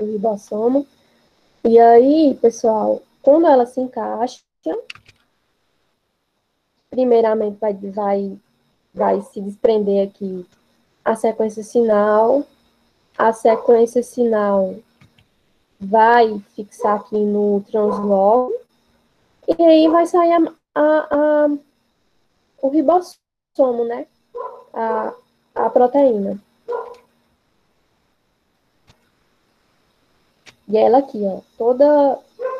O 0.00 0.04
ribossomo. 0.04 0.86
E 1.64 1.78
aí, 1.78 2.38
pessoal, 2.40 3.02
quando 3.22 3.46
ela 3.46 3.66
se 3.66 3.80
encaixa, 3.80 4.40
primeiramente 6.90 7.58
vai, 7.58 7.74
vai, 7.74 8.38
vai 8.92 9.20
se 9.22 9.40
desprender 9.40 10.08
aqui 10.08 10.46
a 11.04 11.14
sequência 11.16 11.62
sinal, 11.62 12.44
a 13.16 13.32
sequência 13.32 14.02
sinal 14.02 14.74
vai 15.80 16.38
fixar 16.54 17.00
aqui 17.00 17.18
no 17.18 17.62
translogo, 17.70 18.52
e 19.48 19.62
aí 19.62 19.88
vai 19.88 20.06
sair 20.06 20.32
a, 20.32 20.52
a, 20.74 21.08
a, 21.10 21.50
o 22.60 22.68
ribossomo, 22.68 23.84
né? 23.84 24.06
A, 24.72 25.12
a 25.54 25.70
proteína. 25.70 26.40
E 30.68 30.76
ela 30.76 30.98
aqui, 30.98 31.20
ó, 31.24 31.40
toda 31.58 32.18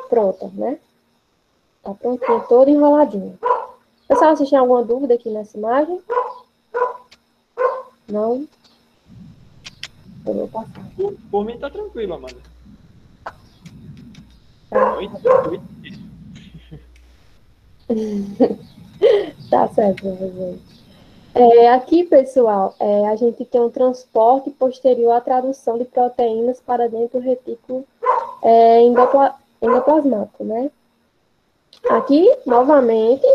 pronta, 0.08 0.50
né? 0.54 0.78
Tá 1.82 1.94
prontinha, 1.94 2.40
toda 2.40 2.70
enroladinha. 2.70 3.38
Pessoal, 4.06 4.36
vocês 4.36 4.50
têm 4.50 4.58
alguma 4.58 4.84
dúvida 4.84 5.14
aqui 5.14 5.30
nessa 5.30 5.56
imagem? 5.56 6.02
Não? 8.08 8.46
Eu 10.26 10.34
vou 10.34 10.48
passar. 10.48 10.84
Por, 10.94 11.14
por 11.30 11.44
mim 11.44 11.58
tá 11.58 11.70
tranquilo, 11.70 12.14
Amanda. 12.14 12.36
Tá. 14.68 14.96
tá 19.50 19.68
certo, 19.68 20.02
professor. 20.02 20.58
É, 21.34 21.70
aqui, 21.70 22.04
pessoal, 22.04 22.74
é, 22.78 23.08
a 23.08 23.16
gente 23.16 23.42
tem 23.46 23.60
um 23.60 23.70
transporte 23.70 24.50
posterior 24.50 25.12
à 25.12 25.20
tradução 25.20 25.78
de 25.78 25.86
proteínas 25.86 26.60
para 26.60 26.88
dentro 26.88 27.20
do 27.20 27.24
retículo 27.24 27.86
é, 28.42 28.82
endopla, 28.82 29.34
endoplasmático, 29.62 30.44
né? 30.44 30.70
Aqui, 31.88 32.30
novamente, 32.44 33.26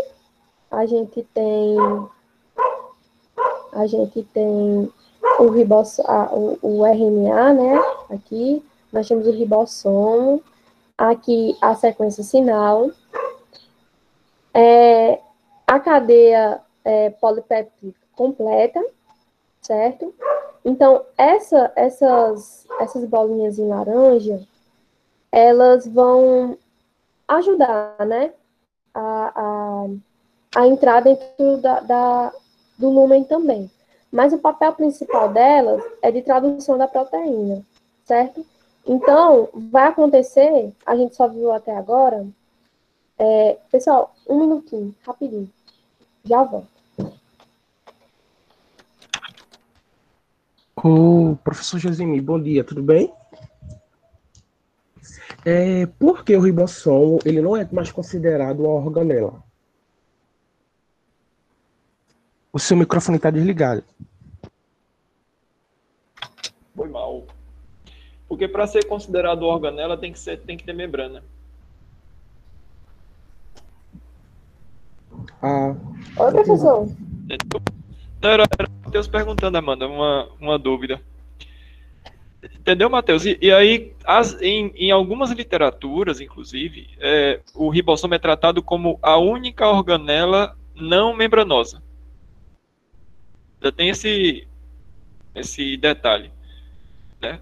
a 0.70 0.86
gente 0.86 1.22
tem 1.34 1.76
a 3.72 3.86
gente 3.86 4.22
tem 4.32 4.92
o, 5.40 5.48
ribosso, 5.48 6.00
a, 6.02 6.30
o, 6.32 6.58
o 6.62 6.86
RNA, 6.86 7.52
né? 7.52 7.80
Aqui, 8.10 8.62
nós 8.92 9.08
temos 9.08 9.26
o 9.26 9.32
ribossomo, 9.32 10.42
aqui 10.96 11.56
a 11.60 11.74
sequência 11.74 12.22
sinal, 12.22 12.90
é, 14.54 15.20
a 15.66 15.80
cadeia 15.80 16.60
é, 16.84 17.14
completa, 18.14 18.84
certo? 19.60 20.14
Então, 20.64 21.04
essa, 21.16 21.72
essas, 21.76 22.66
essas 22.80 23.04
bolinhas 23.04 23.58
em 23.58 23.68
laranja, 23.68 24.40
elas 25.30 25.86
vão 25.86 26.58
ajudar, 27.26 27.96
né, 28.06 28.32
a, 28.94 29.32
a, 29.34 30.60
a 30.60 30.66
entrar 30.66 31.00
dentro 31.00 31.58
da, 31.58 31.80
da, 31.80 32.32
do 32.76 32.88
lumen 32.88 33.24
também. 33.24 33.70
Mas 34.10 34.32
o 34.32 34.38
papel 34.38 34.72
principal 34.72 35.28
delas 35.28 35.82
é 36.02 36.10
de 36.10 36.22
tradução 36.22 36.78
da 36.78 36.88
proteína, 36.88 37.62
certo? 38.04 38.44
Então, 38.86 39.50
vai 39.52 39.88
acontecer, 39.88 40.72
a 40.86 40.96
gente 40.96 41.14
só 41.14 41.28
viu 41.28 41.52
até 41.52 41.76
agora. 41.76 42.26
É, 43.18 43.58
pessoal, 43.70 44.14
um 44.26 44.38
minutinho, 44.38 44.94
rapidinho. 45.06 45.50
Já 46.24 46.42
volto. 46.42 46.68
Ô, 50.76 51.36
professor 51.42 51.78
Josimir, 51.78 52.22
bom 52.22 52.40
dia, 52.40 52.62
tudo 52.62 52.82
bem? 52.82 53.12
É, 55.44 55.86
por 55.86 56.24
que 56.24 56.36
o 56.36 56.40
ribossomo 56.40 57.18
ele 57.24 57.40
não 57.40 57.56
é 57.56 57.66
mais 57.72 57.90
considerado 57.90 58.60
uma 58.60 58.74
organela? 58.74 59.42
O 62.52 62.58
seu 62.58 62.76
microfone 62.76 63.16
está 63.16 63.30
desligado. 63.30 63.82
Foi 66.76 66.88
mal. 66.88 67.26
Porque 68.28 68.46
para 68.46 68.66
ser 68.66 68.86
considerado 68.86 69.42
organela 69.42 69.96
tem 69.96 70.12
que, 70.12 70.18
ser, 70.18 70.40
tem 70.42 70.56
que 70.56 70.64
ter 70.64 70.74
membrana. 70.74 71.24
Ah. 75.42 75.74
Oi, 76.18 76.32
professor. 76.32 76.88
Não, 78.20 78.30
era, 78.30 78.44
era 78.58 78.68
o 78.68 78.84
Matheus 78.84 79.06
perguntando, 79.06 79.56
Amanda, 79.56 79.86
uma, 79.86 80.28
uma 80.40 80.58
dúvida. 80.58 81.00
Entendeu, 82.42 82.90
Matheus? 82.90 83.24
E, 83.24 83.38
e, 83.40 83.52
aí, 83.52 83.94
as, 84.04 84.40
em, 84.42 84.72
em, 84.74 84.90
algumas 84.90 85.30
literaturas, 85.30 86.20
inclusive, 86.20 86.88
é, 86.98 87.40
o 87.54 87.68
ribossomo 87.68 88.14
é 88.14 88.18
tratado 88.18 88.62
como 88.62 88.98
a 89.00 89.16
única 89.16 89.68
organela 89.68 90.56
não 90.74 91.14
membranosa. 91.14 91.82
Já 93.62 93.70
tem 93.70 93.88
esse, 93.88 94.46
esse 95.34 95.76
detalhe. 95.76 96.32
Né? 97.20 97.40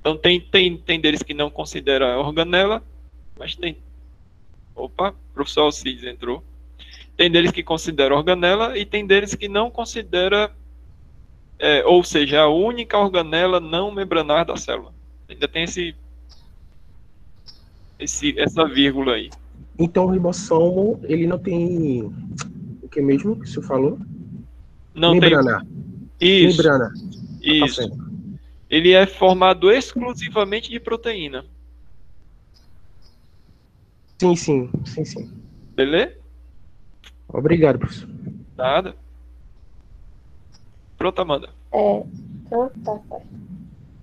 Então, 0.00 0.16
tem, 0.16 0.40
tem, 0.40 0.76
tem 0.76 1.00
deles 1.00 1.22
que 1.22 1.34
não 1.34 1.50
considera 1.50 2.18
organela, 2.18 2.82
mas 3.38 3.56
tem 3.56 3.76
Opa, 4.74 5.14
professor 5.34 5.62
Alcides 5.62 6.04
entrou. 6.04 6.42
Tem 7.20 7.30
deles 7.30 7.50
que 7.50 7.62
considera 7.62 8.16
organela 8.16 8.78
e 8.78 8.86
tem 8.86 9.06
deles 9.06 9.34
que 9.34 9.46
não 9.46 9.70
considera, 9.70 10.50
é, 11.58 11.84
ou 11.84 12.02
seja, 12.02 12.40
a 12.40 12.48
única 12.48 12.96
organela 12.96 13.60
não 13.60 13.92
membranar 13.92 14.46
da 14.46 14.56
célula. 14.56 14.94
Ainda 15.28 15.46
tem 15.46 15.64
esse, 15.64 15.94
esse 17.98 18.40
essa 18.40 18.66
vírgula 18.66 19.16
aí. 19.16 19.28
Então 19.78 20.06
o 20.06 20.10
ribossomo, 20.10 20.98
ele 21.02 21.26
não 21.26 21.38
tem 21.38 22.04
o 22.80 22.88
que 22.88 23.02
mesmo 23.02 23.36
que 23.36 23.44
o 23.44 23.46
senhor 23.46 23.66
falou? 23.66 23.98
Não 24.94 25.12
membrana. 25.12 25.62
tem. 26.18 26.46
Isso. 26.46 26.56
Membrana. 26.56 26.94
Isso. 27.42 27.86
Tá 27.86 27.96
Ele 28.70 28.92
é 28.92 29.06
formado 29.06 29.70
exclusivamente 29.70 30.70
de 30.70 30.80
proteína. 30.80 31.44
Sim, 34.18 34.34
sim, 34.34 34.70
sim, 34.86 35.04
sim. 35.04 35.30
Beleza? 35.76 36.19
Obrigado, 37.32 37.78
professor. 37.78 38.08
Nada. 38.56 38.94
Pronto, 40.96 41.22
Amanda. 41.22 41.48
É, 41.72 42.02
ah, 42.52 42.70
tá, 42.84 42.98
tá. 43.08 43.20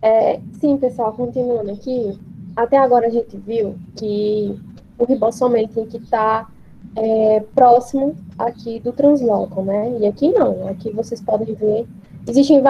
É, 0.01 0.39
sim, 0.59 0.77
pessoal, 0.77 1.13
continuando 1.13 1.71
aqui. 1.71 2.17
Até 2.55 2.77
agora 2.77 3.07
a 3.07 3.09
gente 3.09 3.37
viu 3.37 3.77
que 3.95 4.59
o 4.97 5.05
ribossomo 5.05 5.57
ele 5.57 5.67
tem 5.67 5.85
que 5.85 5.97
estar 5.97 6.45
tá, 6.45 6.51
é, 6.95 7.41
próximo 7.53 8.15
aqui 8.37 8.79
do 8.79 8.91
transloco, 8.91 9.61
né? 9.61 9.97
E 9.99 10.07
aqui 10.07 10.29
não. 10.29 10.67
Aqui 10.67 10.91
vocês 10.91 11.21
podem 11.21 11.53
ver. 11.53 11.85
Existem, 12.27 12.61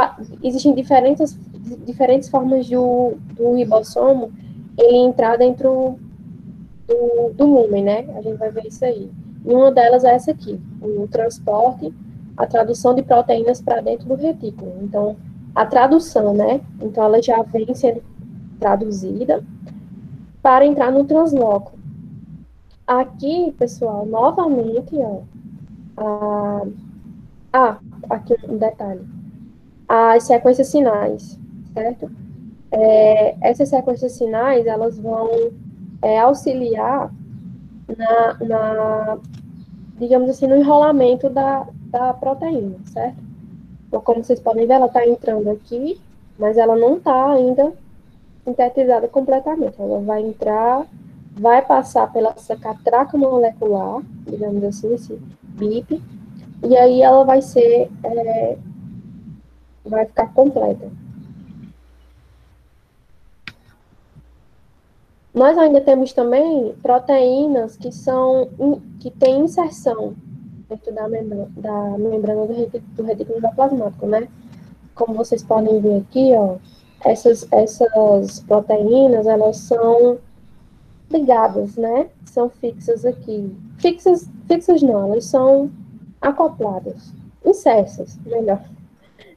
existem 0.44 0.74
diferentes, 0.74 1.40
diferentes 1.86 2.30
formas 2.30 2.68
do, 2.70 3.14
do 3.36 3.56
ribossomo 3.56 4.32
ele 4.78 4.98
entrar 4.98 5.38
dentro 5.38 5.98
do, 6.88 7.34
do 7.34 7.46
lumen, 7.46 7.84
né? 7.84 8.08
A 8.16 8.22
gente 8.22 8.38
vai 8.38 8.52
ver 8.52 8.68
isso 8.68 8.84
aí. 8.84 9.10
E 9.48 9.54
uma 9.54 9.72
delas 9.72 10.04
é 10.04 10.14
essa 10.14 10.32
aqui, 10.32 10.60
o 10.82 11.08
transporte, 11.08 11.94
a 12.36 12.46
tradução 12.46 12.94
de 12.94 13.02
proteínas 13.02 13.62
para 13.62 13.80
dentro 13.80 14.06
do 14.06 14.16
retículo. 14.16 14.74
Então, 14.82 15.16
a 15.56 15.66
tradução, 15.66 16.34
né? 16.34 16.60
Então, 16.82 17.06
ela 17.06 17.22
já 17.22 17.42
vem 17.44 17.74
sendo 17.74 18.04
traduzida 18.60 19.42
para 20.42 20.66
entrar 20.66 20.92
no 20.92 21.06
transloco. 21.06 21.80
Aqui, 22.86 23.56
pessoal, 23.58 24.06
novamente, 24.06 24.98
ó. 24.98 25.22
A... 25.96 26.68
Ah, 27.54 27.78
aqui 28.10 28.36
um 28.50 28.58
detalhe. 28.58 29.08
As 29.88 30.26
sequências 30.26 30.68
sinais, 30.68 31.40
certo? 31.74 32.12
É, 32.70 33.38
essas 33.50 33.70
sequências 33.70 34.12
sinais, 34.12 34.66
elas 34.66 35.00
vão 35.00 35.30
é, 36.02 36.20
auxiliar 36.20 37.10
na, 37.96 38.38
na, 38.46 39.18
digamos 39.98 40.30
assim, 40.30 40.48
no 40.48 40.58
enrolamento 40.58 41.30
da, 41.30 41.68
da 41.86 42.14
proteína, 42.14 42.78
certo? 42.86 43.18
Então, 43.88 44.02
como 44.02 44.24
vocês 44.24 44.40
podem 44.40 44.68
ver, 44.68 44.74
ela 44.74 44.88
está 44.88 45.08
entrando 45.08 45.50
aqui, 45.50 46.00
mas 46.38 46.58
ela 46.58 46.76
não 46.76 46.98
está 46.98 47.32
ainda 47.32 47.74
sintetizada 48.44 49.08
completamente. 49.08 49.80
Ela 49.80 50.00
vai 50.02 50.22
entrar, 50.22 50.86
vai 51.34 51.62
passar 51.62 52.12
pela 52.12 52.30
essa 52.32 52.56
catraca 52.56 53.18
molecular, 53.18 54.02
digamos 54.26 54.64
assim, 54.64 54.94
esse 54.94 55.20
BIP, 55.44 56.02
e 56.64 56.78
aí 56.78 57.02
ela 57.02 57.24
vai 57.24 57.42
ser, 57.42 57.90
é, 58.04 58.58
vai 59.86 60.06
ficar 60.06 60.34
completa. 60.34 60.90
Nós 65.38 65.56
ainda 65.56 65.80
temos 65.80 66.14
também 66.14 66.74
proteínas 66.82 67.78
que 67.78 67.92
são 67.92 68.50
que 69.00 69.12
têm 69.12 69.42
inserção 69.42 70.16
dentro 70.68 70.92
da 70.92 71.08
membrana, 71.08 71.48
da 71.56 71.96
membrana 71.96 72.48
do, 72.48 73.04
retículo 73.04 73.38
endoplasmático, 73.38 74.08
né? 74.08 74.28
Como 74.96 75.14
vocês 75.14 75.44
podem 75.44 75.80
ver 75.80 75.98
aqui, 75.98 76.32
ó, 76.34 76.56
essas, 77.06 77.48
essas 77.52 78.40
proteínas, 78.40 79.28
elas 79.28 79.58
são 79.58 80.18
ligadas, 81.12 81.76
né? 81.76 82.10
São 82.26 82.50
fixas 82.50 83.06
aqui. 83.06 83.56
Fixas, 83.78 84.28
fixas 84.48 84.82
não, 84.82 85.12
elas 85.12 85.26
são 85.26 85.70
acopladas, 86.20 87.14
insersas, 87.46 88.18
melhor. 88.26 88.64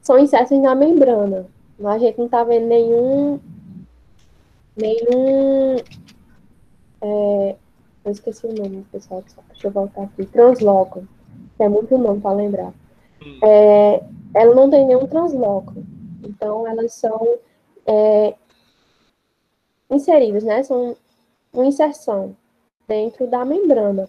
São 0.00 0.18
insersas 0.18 0.58
na 0.60 0.74
membrana. 0.74 1.44
A 1.84 1.98
gente 1.98 2.18
não 2.18 2.26
tá 2.26 2.42
vendo 2.42 2.68
nenhum 2.68 3.38
nenhum. 4.76 5.76
É, 7.02 7.56
eu 8.04 8.12
esqueci 8.12 8.46
o 8.46 8.52
nome, 8.52 8.86
pessoal. 8.90 9.22
Deixa 9.48 9.66
eu 9.66 9.70
voltar 9.70 10.02
aqui. 10.02 10.26
Transloco. 10.26 11.06
É 11.58 11.68
muito 11.68 11.96
nome 11.98 12.20
para 12.20 12.34
lembrar. 12.34 12.72
Hum. 13.22 13.38
É, 13.42 14.02
ela 14.34 14.54
não 14.54 14.70
tem 14.70 14.86
nenhum 14.86 15.06
transloco. 15.06 15.74
Então, 16.22 16.66
elas 16.66 16.92
são 16.94 17.38
é, 17.86 18.34
inseridas, 19.90 20.44
né? 20.44 20.62
São 20.62 20.96
uma 21.52 21.66
inserção 21.66 22.36
dentro 22.86 23.26
da 23.26 23.44
membrana. 23.44 24.08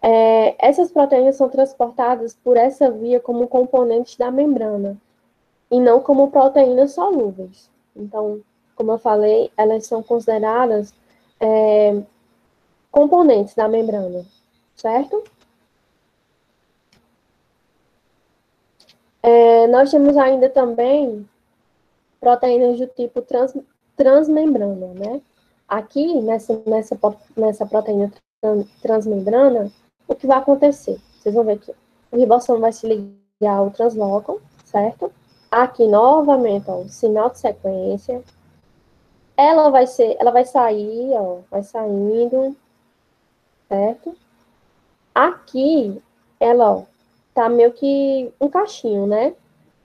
É, 0.00 0.56
essas 0.58 0.90
proteínas 0.90 1.36
são 1.36 1.48
transportadas 1.48 2.34
por 2.34 2.56
essa 2.56 2.90
via 2.90 3.20
como 3.20 3.46
componentes 3.46 4.16
da 4.16 4.32
membrana 4.32 5.00
e 5.70 5.78
não 5.78 6.00
como 6.00 6.30
proteínas 6.30 6.92
solúveis. 6.92 7.70
Então, 7.94 8.40
como 8.74 8.92
eu 8.92 8.98
falei, 8.98 9.50
elas 9.56 9.86
são 9.86 10.02
consideradas 10.02 10.94
é, 11.40 12.02
componentes 12.90 13.54
da 13.54 13.68
membrana, 13.68 14.24
certo? 14.76 15.22
É, 19.22 19.66
nós 19.68 19.90
temos 19.90 20.16
ainda 20.16 20.48
também 20.50 21.28
proteínas 22.20 22.78
do 22.78 22.86
tipo 22.86 23.22
trans, 23.22 23.56
transmembrana, 23.96 24.88
né? 24.94 25.20
Aqui, 25.68 26.20
nessa, 26.20 26.60
nessa, 26.66 26.98
nessa 27.36 27.66
proteína 27.66 28.12
transmembrana, 28.82 29.70
o 30.06 30.14
que 30.14 30.26
vai 30.26 30.38
acontecer? 30.38 31.00
Vocês 31.18 31.34
vão 31.34 31.44
ver 31.44 31.58
que 31.58 31.72
o 32.10 32.16
ribossomo 32.16 32.60
vai 32.60 32.72
se 32.72 32.86
ligar 32.86 33.56
ao 33.56 33.70
translóculo, 33.70 34.42
certo? 34.64 35.10
Aqui, 35.50 35.86
novamente, 35.86 36.70
ó, 36.70 36.80
o 36.80 36.88
sinal 36.88 37.30
de 37.30 37.38
sequência, 37.38 38.22
ela 39.36 39.70
vai 39.70 39.86
ser, 39.86 40.16
ela 40.20 40.30
vai 40.30 40.44
sair, 40.44 41.12
ó, 41.14 41.38
vai 41.50 41.62
saindo, 41.62 42.56
certo? 43.68 44.14
Aqui, 45.14 46.02
ela, 46.38 46.76
ó, 46.76 46.82
tá 47.34 47.48
meio 47.48 47.72
que 47.72 48.32
um 48.40 48.48
caixinho, 48.48 49.06
né? 49.06 49.34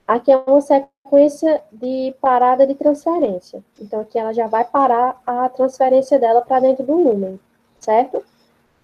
Aqui 0.06 0.32
é 0.32 0.36
uma 0.36 0.60
sequência 0.60 1.62
de 1.72 2.14
parada 2.20 2.66
de 2.66 2.74
transferência. 2.74 3.62
Então, 3.80 4.00
aqui 4.00 4.18
ela 4.18 4.32
já 4.32 4.46
vai 4.46 4.64
parar 4.64 5.20
a 5.26 5.48
transferência 5.48 6.18
dela 6.18 6.40
para 6.40 6.60
dentro 6.60 6.84
do 6.84 6.94
lumen, 6.94 7.38
certo? 7.78 8.24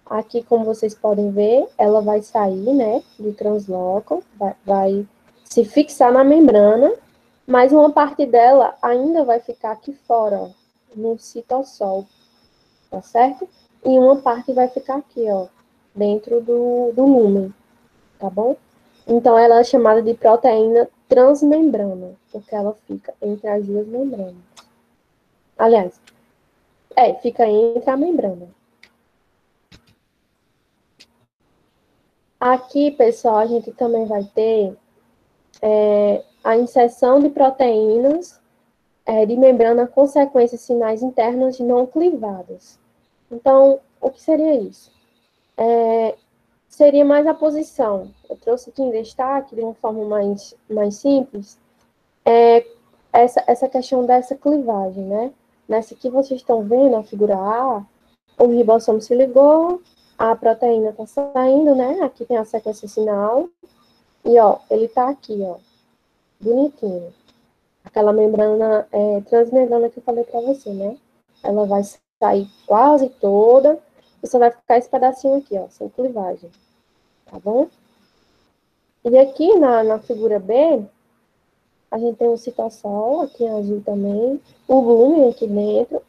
Aqui, 0.05 0.43
como 0.43 0.65
vocês 0.65 0.93
podem 0.93 1.31
ver, 1.31 1.67
ela 1.77 1.99
vai 2.01 2.21
sair, 2.21 2.73
né, 2.73 3.01
do 3.17 3.33
transloco, 3.33 4.23
vai, 4.37 4.55
vai 4.63 5.07
se 5.43 5.65
fixar 5.65 6.11
na 6.11 6.23
membrana, 6.23 6.91
mas 7.45 7.71
uma 7.71 7.91
parte 7.91 8.25
dela 8.25 8.75
ainda 8.81 9.23
vai 9.23 9.39
ficar 9.39 9.71
aqui 9.71 9.93
fora, 9.93 10.39
ó, 10.39 10.49
no 10.95 11.17
citossol, 11.19 12.05
tá 12.89 13.01
certo? 13.01 13.47
E 13.83 13.89
uma 13.99 14.15
parte 14.17 14.51
vai 14.51 14.67
ficar 14.67 14.97
aqui, 14.97 15.25
ó, 15.29 15.47
dentro 15.93 16.41
do, 16.41 16.91
do 16.93 17.05
lumen, 17.05 17.53
tá 18.17 18.29
bom? 18.29 18.55
Então, 19.07 19.37
ela 19.37 19.59
é 19.59 19.63
chamada 19.63 20.01
de 20.01 20.15
proteína 20.15 20.89
transmembrana, 21.07 22.15
porque 22.31 22.55
ela 22.55 22.75
fica 22.87 23.13
entre 23.21 23.47
as 23.47 23.65
duas 23.65 23.87
membranas. 23.87 24.35
Aliás, 25.57 25.99
é, 26.95 27.13
fica 27.15 27.47
entre 27.47 27.89
a 27.89 27.95
membrana. 27.95 28.47
Aqui, 32.39 32.91
pessoal, 32.91 33.37
a 33.37 33.45
gente 33.45 33.71
também 33.71 34.05
vai 34.05 34.23
ter 34.23 34.75
é, 35.61 36.23
a 36.45 36.55
inserção 36.55 37.19
de 37.19 37.27
proteínas 37.29 38.39
é, 39.03 39.25
de 39.25 39.35
membrana 39.35 39.87
com 39.87 40.05
sequências 40.05 40.61
sinais 40.61 41.01
internas 41.01 41.59
não 41.59 41.87
clivadas. 41.87 42.79
Então, 43.31 43.79
o 43.99 44.11
que 44.11 44.21
seria 44.21 44.53
isso? 44.53 44.91
É, 45.57 46.15
seria 46.69 47.03
mais 47.03 47.25
a 47.25 47.33
posição. 47.33 48.11
Eu 48.29 48.37
trouxe 48.37 48.69
aqui 48.69 48.83
em 48.83 48.91
destaque, 48.91 49.55
de 49.55 49.61
uma 49.61 49.73
forma 49.73 50.05
mais, 50.05 50.53
mais 50.69 50.95
simples, 50.97 51.57
é, 52.23 52.63
essa, 53.11 53.43
essa 53.47 53.67
questão 53.67 54.05
dessa 54.05 54.35
clivagem, 54.35 55.03
né? 55.03 55.33
Nessa 55.67 55.95
que 55.95 56.11
vocês 56.11 56.41
estão 56.41 56.63
vendo, 56.63 56.95
a 56.95 57.03
figura 57.03 57.35
A, 57.35 57.83
o 58.37 58.47
ribossomo 58.47 59.01
se 59.01 59.15
ligou, 59.15 59.81
a 60.15 60.35
proteína 60.35 60.91
está 60.91 61.07
saindo, 61.07 61.73
né? 61.73 62.01
Aqui 62.01 62.23
tem 62.23 62.37
a 62.37 62.45
sequência 62.45 62.87
sinal, 62.87 63.49
e 64.23 64.37
ó, 64.37 64.59
ele 64.69 64.85
está 64.85 65.09
aqui, 65.09 65.39
ó, 65.41 65.55
bonitinho 66.45 67.13
aquela 67.83 68.13
membrana 68.13 68.87
é, 68.91 69.21
transmembrana 69.21 69.89
que 69.89 69.99
eu 69.99 70.03
falei 70.03 70.23
para 70.23 70.41
você, 70.41 70.71
né? 70.71 70.97
Ela 71.43 71.65
vai 71.65 71.81
sair 72.19 72.47
quase 72.65 73.09
toda 73.09 73.79
só 74.27 74.39
vai 74.39 74.51
ficar 74.51 74.77
esse 74.77 74.89
pedacinho 74.89 75.37
aqui, 75.37 75.57
ó, 75.57 75.67
sem 75.69 75.89
clivagem. 75.89 76.49
Tá 77.25 77.39
bom? 77.39 77.67
E 79.03 79.17
aqui 79.17 79.55
na, 79.55 79.83
na 79.83 79.99
figura 79.99 80.39
B, 80.39 80.83
a 81.91 81.97
gente 81.97 82.17
tem 82.17 82.27
o 82.27 82.37
citossol, 82.37 83.21
aqui 83.21 83.43
em 83.43 83.49
azul 83.49 83.81
também, 83.85 84.41
o 84.67 84.79
lumen 84.79 85.29
aqui 85.29 85.47
dentro. 85.47 86.01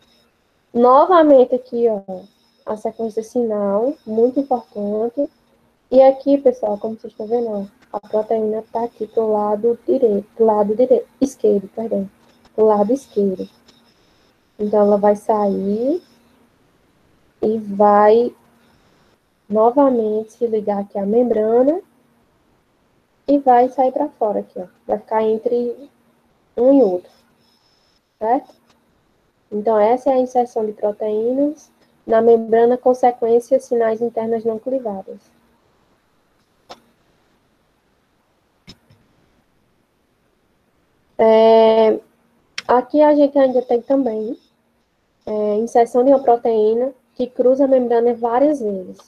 Novamente 0.72 1.55
aqui, 1.55 1.87
ó, 1.88 2.22
a 2.64 2.77
sequência 2.77 3.22
sinal, 3.22 3.94
muito 4.07 4.40
importante. 4.40 5.29
E 5.90 6.03
aqui, 6.03 6.38
pessoal, 6.38 6.79
como 6.79 6.96
vocês 6.96 7.12
estão 7.12 7.27
vendo, 7.27 7.70
a 7.92 8.01
proteína 8.01 8.59
está 8.59 8.85
aqui 8.85 9.07
pro 9.07 9.33
lado 9.33 9.79
direito, 9.87 10.27
do 10.37 10.44
lado 10.44 10.75
direito, 10.75 11.07
esquerdo, 11.20 11.68
perdão, 11.75 12.09
do 12.57 12.64
lado 12.64 12.92
esquerdo. 12.92 13.49
Então, 14.59 14.81
ela 14.81 14.96
vai 14.96 15.16
sair 15.16 16.03
e 17.42 17.59
vai 17.59 18.35
novamente 19.49 20.33
se 20.33 20.46
ligar 20.46 20.81
aqui 20.81 20.99
à 20.99 21.07
membrana 21.07 21.81
e 23.29 23.38
vai 23.38 23.68
sair 23.68 23.92
para 23.92 24.09
fora 24.09 24.40
aqui, 24.40 24.59
ó. 24.59 24.66
Vai 24.87 24.99
ficar 24.99 25.22
entre 25.22 25.90
um 26.57 26.72
e 26.79 26.83
outro, 26.83 27.11
certo? 28.18 28.55
Então, 29.51 29.79
essa 29.79 30.11
é 30.11 30.14
a 30.14 30.20
inserção 30.20 30.64
de 30.64 30.72
proteínas 30.72 31.70
na 32.07 32.22
membrana, 32.22 32.79
consequência, 32.79 33.61
sinais 33.61 34.01
internas 34.01 34.44
não 34.44 34.59
clivadas. 34.59 35.36
É, 41.18 41.98
aqui 42.68 43.02
a 43.02 43.14
gente 43.14 43.38
ainda 43.38 43.62
tem 43.62 43.81
também 43.81 44.37
é, 45.24 45.55
inserção 45.57 46.05
de 46.05 46.11
uma 46.11 46.22
proteína 46.22 46.92
que 47.14 47.26
cruza 47.26 47.64
a 47.64 47.68
membrana 47.68 48.14
várias 48.14 48.61
vezes. 48.61 48.98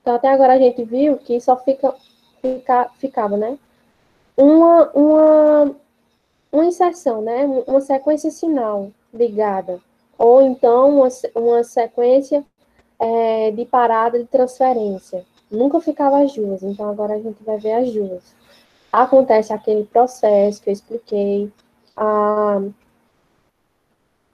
Então, 0.00 0.14
até 0.14 0.28
agora 0.28 0.54
a 0.54 0.58
gente 0.58 0.82
viu 0.84 1.18
que 1.18 1.40
só 1.40 1.56
fica, 1.56 1.94
fica, 2.40 2.88
ficava, 2.98 3.36
né? 3.36 3.58
Uma, 4.36 4.90
uma, 4.92 5.76
uma 6.50 6.64
inserção, 6.64 7.20
né? 7.20 7.44
Uma 7.66 7.80
sequência 7.80 8.30
sinal 8.30 8.90
ligada. 9.12 9.80
Ou 10.16 10.42
então 10.42 11.00
uma, 11.00 11.08
uma 11.34 11.62
sequência 11.62 12.44
é, 12.98 13.50
de 13.50 13.64
parada 13.66 14.18
de 14.18 14.26
transferência. 14.26 15.24
Nunca 15.50 15.80
ficava 15.80 16.22
as 16.22 16.34
duas, 16.34 16.62
então 16.62 16.88
agora 16.90 17.14
a 17.14 17.20
gente 17.20 17.42
vai 17.42 17.58
ver 17.58 17.72
as 17.72 17.92
duas. 17.92 18.22
Acontece 18.92 19.52
aquele 19.52 19.84
processo 19.84 20.62
que 20.62 20.70
eu 20.70 20.72
expliquei, 20.72 21.52
a, 21.96 22.60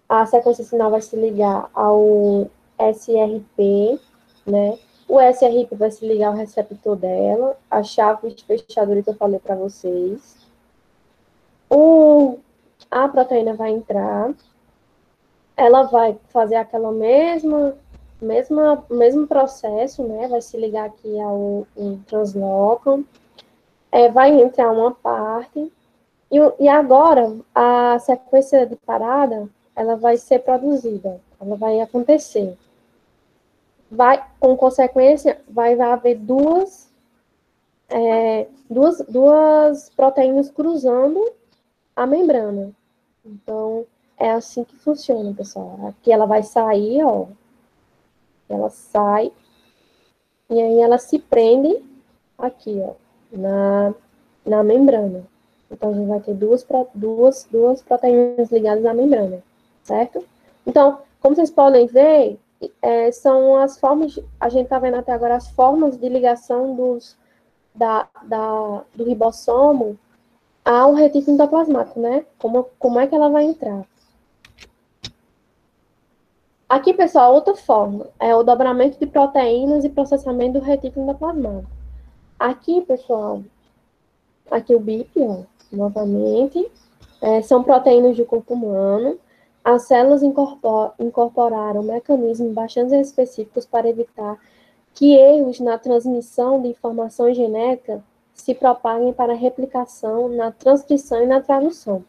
a 0.09 0.27
sequência 0.27 0.65
sinal 0.65 0.91
vai 0.91 1.01
se 1.01 1.17
ligar 1.17 1.69
ao 1.75 2.49
SRP, 2.79 4.01
né? 4.47 4.79
O 5.09 5.21
SRP 5.21 5.75
vai 5.75 5.91
se 5.91 6.07
ligar 6.07 6.29
ao 6.29 6.35
receptor 6.35 6.97
dela, 6.97 7.57
a 7.71 7.83
chave 7.83 8.33
de 8.33 8.45
fechadura 8.45 9.03
que 9.03 9.11
eu 9.11 9.15
falei 9.15 9.39
para 9.39 9.57
vocês. 9.57 10.37
O, 11.69 12.39
a 12.91 13.09
proteína 13.09 13.55
vai 13.55 13.71
entrar, 13.71 14.33
ela 15.57 15.83
vai 15.85 16.17
fazer 16.29 16.57
aquela 16.57 16.93
mesma, 16.93 17.77
mesma 18.21 18.85
mesmo 18.91 19.27
processo, 19.27 20.03
né? 20.05 20.29
Vai 20.29 20.41
se 20.41 20.57
ligar 20.57 20.87
aqui 20.87 21.21
ao, 21.21 21.67
translocam, 22.07 23.05
é, 23.95 24.11
vai 24.11 24.31
entrar 24.41 24.71
uma 24.71 24.91
parte, 24.91 25.73
e, 26.31 26.39
e 26.61 26.69
agora 26.69 27.37
a 27.55 27.99
sequência 27.99 28.67
de 28.67 28.77
parada, 28.77 29.49
ela 29.77 29.97
vai 29.97 30.17
ser 30.17 30.41
produzida, 30.41 31.21
ela 31.41 31.57
vai 31.57 31.81
acontecer 31.81 32.57
vai, 33.95 34.25
com 34.41 34.57
consequência, 34.57 35.41
vai 35.49 35.81
haver 35.81 36.17
duas, 36.17 36.91
é, 37.89 38.47
duas, 38.69 39.01
duas 39.09 39.91
proteínas 39.91 40.51
cruzando 40.51 41.33
a 41.95 42.07
membrana. 42.07 42.73
Então, 43.25 43.87
é 44.19 44.31
assim 44.31 44.65
que 44.65 44.77
funciona, 44.77 45.33
pessoal. 45.33 45.79
Aqui 45.89 46.13
ela 46.13 46.27
vai 46.27 46.43
sair, 46.43 47.05
ó. 47.05 47.27
Ela 48.49 48.69
sai. 48.69 49.33
E 50.51 50.61
aí 50.61 50.81
ela 50.81 50.99
se 50.99 51.19
prende 51.19 51.83
aqui, 52.37 52.79
ó, 52.83 52.93
na, 53.37 53.95
na 54.45 54.63
membrana. 54.63 55.25
Então, 55.71 55.91
a 55.91 55.93
gente 55.95 56.09
vai 56.09 56.21
ter 56.21 56.35
duas, 56.35 56.67
duas, 56.95 57.49
duas 57.51 57.83
proteínas 57.83 58.51
ligadas 58.51 58.85
à 58.85 58.95
membrana, 58.95 59.43
certo? 59.83 60.25
Então, 60.67 60.99
como 61.21 61.35
vocês 61.35 61.51
podem 61.51 61.87
ver, 61.87 62.39
é, 62.81 63.11
são 63.11 63.57
as 63.57 63.79
formas, 63.79 64.19
a 64.39 64.49
gente 64.49 64.65
está 64.65 64.79
vendo 64.79 64.97
até 64.97 65.13
agora 65.13 65.37
as 65.37 65.49
formas 65.51 65.97
de 65.97 66.09
ligação 66.09 66.75
dos, 66.75 67.17
da, 67.75 68.09
da, 68.23 68.85
do 68.95 69.05
ribossomo 69.05 69.99
ao 70.65 70.95
retículo 70.95 71.35
endoplasmático, 71.35 72.01
né? 72.01 72.25
Como, 72.39 72.69
como 72.79 72.99
é 72.99 73.07
que 73.07 73.15
ela 73.15 73.29
vai 73.29 73.45
entrar? 73.45 73.85
Aqui, 76.69 76.95
pessoal, 76.95 77.35
outra 77.35 77.55
forma 77.55 78.07
é 78.19 78.35
o 78.35 78.43
dobramento 78.43 78.99
de 78.99 79.07
proteínas 79.07 79.85
e 79.85 79.91
processamento 79.91 80.59
do 80.59 80.65
retículo 80.65 81.05
endoplasmático. 81.05 81.71
Aqui, 82.39 82.81
pessoal, 82.83 83.43
aqui 84.51 84.75
o 84.75 84.81
BIP, 84.81 85.21
ó, 85.21 85.43
novamente, 85.73 86.71
é, 87.21 87.43
são 87.43 87.63
proteínas 87.63 88.17
do 88.17 88.25
corpo 88.25 88.55
humano 88.55 89.19
as 89.65 89.87
células 89.87 90.23
incorporaram 90.23 91.83
mecanismos 91.83 92.53
bastante 92.53 92.95
específicos 92.97 93.65
para 93.65 93.89
evitar 93.89 94.39
que 94.93 95.15
erros 95.15 95.59
na 95.59 95.79
transmissão 95.79 96.61
de 96.61 96.69
informação 96.69 97.33
genética 97.33 98.05
se 98.35 98.55
propaguem 98.55 99.13
para 99.15 99.33
replicação 99.33 100.29
na 100.29 100.53
transcrição 100.53 101.23
e 101.23 101.27
na 101.27 101.41
tradução. 101.41 102.05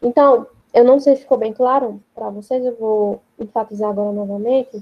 Então, 0.00 0.46
eu 0.72 0.84
não 0.84 1.00
sei 1.00 1.16
se 1.16 1.22
ficou 1.22 1.36
bem 1.36 1.52
claro 1.52 2.00
para 2.14 2.30
vocês, 2.30 2.64
eu 2.64 2.76
vou 2.76 3.20
enfatizar 3.40 3.90
agora 3.90 4.12
novamente. 4.12 4.80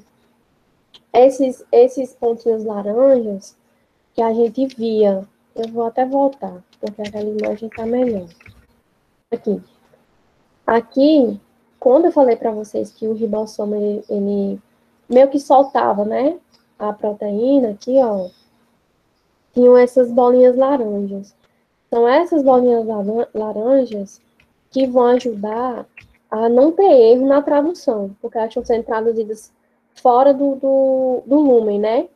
Esses, 1.14 1.64
esses 1.73 2.14
pontinhos 2.14 2.62
laranjas 2.62 3.57
que 4.14 4.22
a 4.22 4.33
gente 4.33 4.66
via, 4.66 5.27
eu 5.55 5.68
vou 5.68 5.85
até 5.85 6.05
voltar, 6.05 6.62
porque 6.81 7.03
aquela 7.03 7.29
imagem 7.29 7.68
está 7.68 7.87
melhor. 7.87 8.27
Aqui. 9.31 9.62
Aqui, 10.66 11.40
quando 11.81 12.07
eu 12.07 12.12
falei 12.12 12.37
para 12.37 12.51
vocês 12.51 12.90
que 12.90 13.07
o 13.07 13.14
ribossomo, 13.14 13.75
ele, 13.75 14.05
ele, 14.09 14.61
meio 15.09 15.29
que 15.29 15.40
soltava, 15.40 16.05
né, 16.05 16.38
a 16.79 16.92
proteína 16.92 17.70
aqui, 17.70 17.96
ó, 17.98 18.29
tinham 19.53 19.77
essas 19.77 20.11
bolinhas 20.11 20.57
laranjas. 20.57 21.35
São 21.90 22.09
essas 22.09 22.42
bolinhas 22.42 22.87
laranjas 23.35 24.20
que 24.70 24.87
vão 24.87 25.07
ajudar 25.09 25.87
a 26.31 26.48
não 26.48 26.72
ter 26.72 26.90
erro 26.90 27.27
na 27.27 27.42
tradução, 27.42 28.16
porque 28.20 28.38
elas 28.38 28.48
estão 28.48 28.64
sendo 28.64 28.85
traduzidas 28.85 29.53
fora 29.94 30.33
do, 30.33 30.57
do, 30.57 31.22
do 31.27 31.37
lumen, 31.37 31.79
né? 31.79 32.09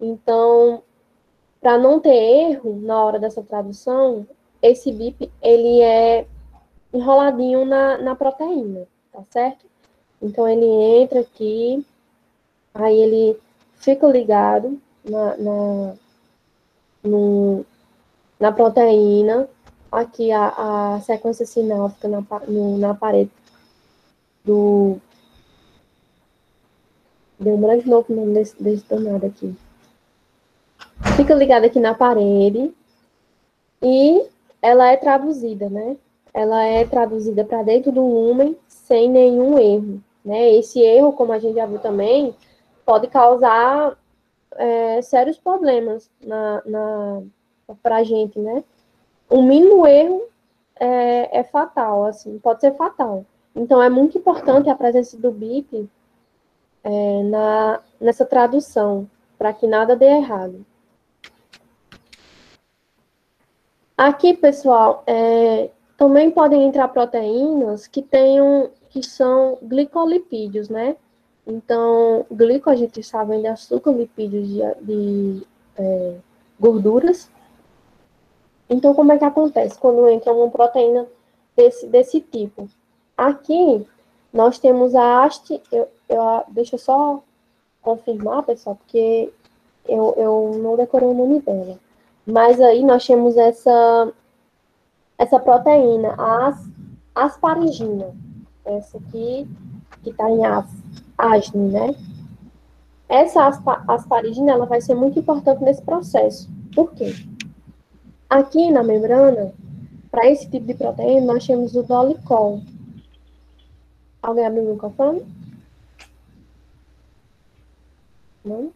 Então, 0.00 0.82
para 1.62 1.78
não 1.78 1.98
ter 1.98 2.12
erro 2.12 2.78
na 2.82 3.02
hora 3.02 3.18
dessa 3.18 3.42
tradução, 3.42 4.26
esse 4.60 4.92
BIP, 4.92 5.30
ele 5.40 5.80
é 5.80 6.26
enroladinho 6.92 7.64
na, 7.64 7.96
na 7.96 8.14
proteína 8.14 8.86
tá 9.12 9.22
certo? 9.30 9.66
Então, 10.20 10.48
ele 10.48 10.64
entra 10.64 11.20
aqui, 11.20 11.84
aí 12.72 12.98
ele 12.98 13.38
fica 13.76 14.06
ligado 14.06 14.80
na, 15.04 15.36
na, 15.36 15.94
no, 17.04 17.66
na 18.40 18.52
proteína, 18.52 19.48
aqui 19.90 20.32
a, 20.32 20.94
a 20.94 21.00
sequência 21.00 21.44
sinal 21.44 21.90
fica 21.90 22.08
na, 22.08 22.24
no, 22.48 22.78
na 22.78 22.94
parede 22.94 23.30
do... 24.44 24.96
Deu 27.38 27.54
um 27.54 27.60
branco 27.60 27.82
de 27.82 27.90
novo 27.90 28.14
nome 28.14 28.34
desse, 28.34 28.62
desse 28.62 28.84
aqui. 29.26 29.56
Fica 31.16 31.34
ligado 31.34 31.64
aqui 31.64 31.78
na 31.78 31.94
parede 31.94 32.72
e 33.82 34.26
ela 34.60 34.88
é 34.88 34.96
traduzida, 34.96 35.68
né? 35.68 35.96
Ela 36.32 36.64
é 36.64 36.84
traduzida 36.86 37.44
para 37.44 37.62
dentro 37.62 37.92
do 37.92 38.00
lumen 38.00 38.56
sem 38.66 39.08
nenhum 39.10 39.58
erro. 39.58 40.02
Né? 40.24 40.52
Esse 40.54 40.80
erro, 40.80 41.12
como 41.12 41.32
a 41.32 41.38
gente 41.38 41.56
já 41.56 41.66
viu 41.66 41.78
também, 41.78 42.34
pode 42.86 43.08
causar 43.08 43.96
é, 44.56 45.02
sérios 45.02 45.38
problemas 45.38 46.10
na, 46.24 46.62
na, 46.64 47.22
para 47.82 47.96
a 47.96 48.04
gente, 48.04 48.38
né? 48.38 48.62
O 49.28 49.42
mínimo 49.42 49.86
erro 49.86 50.22
é, 50.78 51.38
é, 51.40 51.44
fatal, 51.44 52.04
assim, 52.04 52.38
pode 52.38 52.60
ser 52.60 52.74
fatal. 52.74 53.24
Então, 53.54 53.82
é 53.82 53.88
muito 53.88 54.16
importante 54.18 54.70
a 54.70 54.74
presença 54.74 55.16
do 55.16 55.30
BIP 55.30 55.88
é, 56.84 57.22
na, 57.24 57.80
nessa 58.00 58.24
tradução, 58.24 59.08
para 59.38 59.52
que 59.52 59.66
nada 59.66 59.96
dê 59.96 60.06
errado. 60.06 60.64
Aqui, 64.04 64.34
pessoal, 64.34 65.04
é, 65.06 65.70
também 65.96 66.28
podem 66.28 66.64
entrar 66.64 66.88
proteínas 66.88 67.86
que 67.86 68.02
tenham 68.02 68.68
que 68.90 69.00
são 69.00 69.58
glicolipídios, 69.62 70.68
né? 70.68 70.96
Então, 71.46 72.26
glico 72.28 72.68
a 72.68 72.74
gente 72.74 73.00
sabe 73.00 73.40
de 73.40 73.46
açúcar, 73.46 73.92
lipídios 73.92 74.48
de, 74.48 74.60
de 74.80 75.46
é, 75.76 76.16
gorduras. 76.58 77.30
Então, 78.68 78.92
como 78.92 79.12
é 79.12 79.18
que 79.18 79.24
acontece 79.24 79.78
quando 79.78 80.08
entra 80.08 80.32
uma 80.32 80.50
proteína 80.50 81.06
desse, 81.56 81.86
desse 81.86 82.20
tipo? 82.20 82.68
Aqui, 83.16 83.86
nós 84.32 84.58
temos 84.58 84.96
a 84.96 85.22
haste, 85.22 85.62
eu, 85.70 85.88
eu, 86.08 86.42
deixa 86.48 86.74
eu 86.74 86.80
só 86.80 87.22
confirmar, 87.80 88.42
pessoal, 88.42 88.74
porque 88.74 89.32
eu, 89.86 90.12
eu 90.16 90.58
não 90.60 90.74
decorei 90.74 91.06
o 91.06 91.14
nome 91.14 91.38
dela. 91.38 91.78
Mas 92.26 92.60
aí 92.60 92.84
nós 92.84 93.06
temos 93.06 93.36
essa, 93.36 94.12
essa 95.18 95.38
proteína, 95.38 96.14
a 96.16 96.48
as, 96.48 96.68
asparigina. 97.14 98.14
Essa 98.64 98.98
aqui, 98.98 99.48
que 100.02 100.10
está 100.10 100.30
em 100.30 100.44
as, 100.44 100.66
asne, 101.18 101.72
né? 101.72 101.94
Essa 103.08 103.46
aspa, 103.46 103.84
asparigina, 103.88 104.52
ela 104.52 104.66
vai 104.66 104.80
ser 104.80 104.94
muito 104.94 105.18
importante 105.18 105.62
nesse 105.62 105.82
processo. 105.82 106.48
Por 106.74 106.92
quê? 106.94 107.14
Aqui 108.30 108.70
na 108.70 108.82
membrana, 108.82 109.52
para 110.10 110.26
esse 110.30 110.48
tipo 110.48 110.66
de 110.66 110.74
proteína, 110.74 111.34
nós 111.34 111.46
temos 111.46 111.74
o 111.74 111.82
dolicol. 111.82 112.62
Alguém 114.22 114.46
abriu 114.46 114.62
o 114.62 114.72
microfone? 114.72 115.26
Não? 118.44 118.72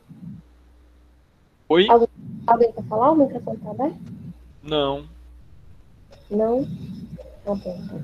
Oi? 1.68 1.88
Alguém, 1.88 2.09
alguém 2.46 2.72
quer 2.72 2.85
falar? 2.85 3.12
O 3.12 3.16
microfone 3.16 3.56
está 3.56 3.70
aberto? 3.70 3.96
Não. 4.62 5.04
Não? 6.30 6.64
Tá 7.44 7.54
bom. 7.54 7.78
Então. 7.85 8.02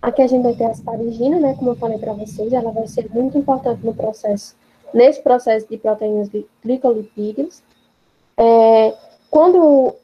Aqui 0.00 0.20
a 0.20 0.26
gente 0.26 0.42
vai 0.42 0.54
ter 0.54 0.64
a 0.64 0.70
asparigina, 0.70 1.38
né? 1.38 1.54
Como 1.54 1.70
eu 1.70 1.76
falei 1.76 1.96
para 1.98 2.12
vocês, 2.12 2.52
ela 2.52 2.72
vai 2.72 2.88
ser 2.88 3.08
muito 3.10 3.38
importante 3.38 3.86
no 3.86 3.94
processo, 3.94 4.56
nesse 4.92 5.22
processo 5.22 5.68
de 5.68 5.76
proteínas 5.76 6.28
de 6.28 6.44
glicolipídios. 6.64 7.62
É, 8.36 8.96
quando 9.30 9.94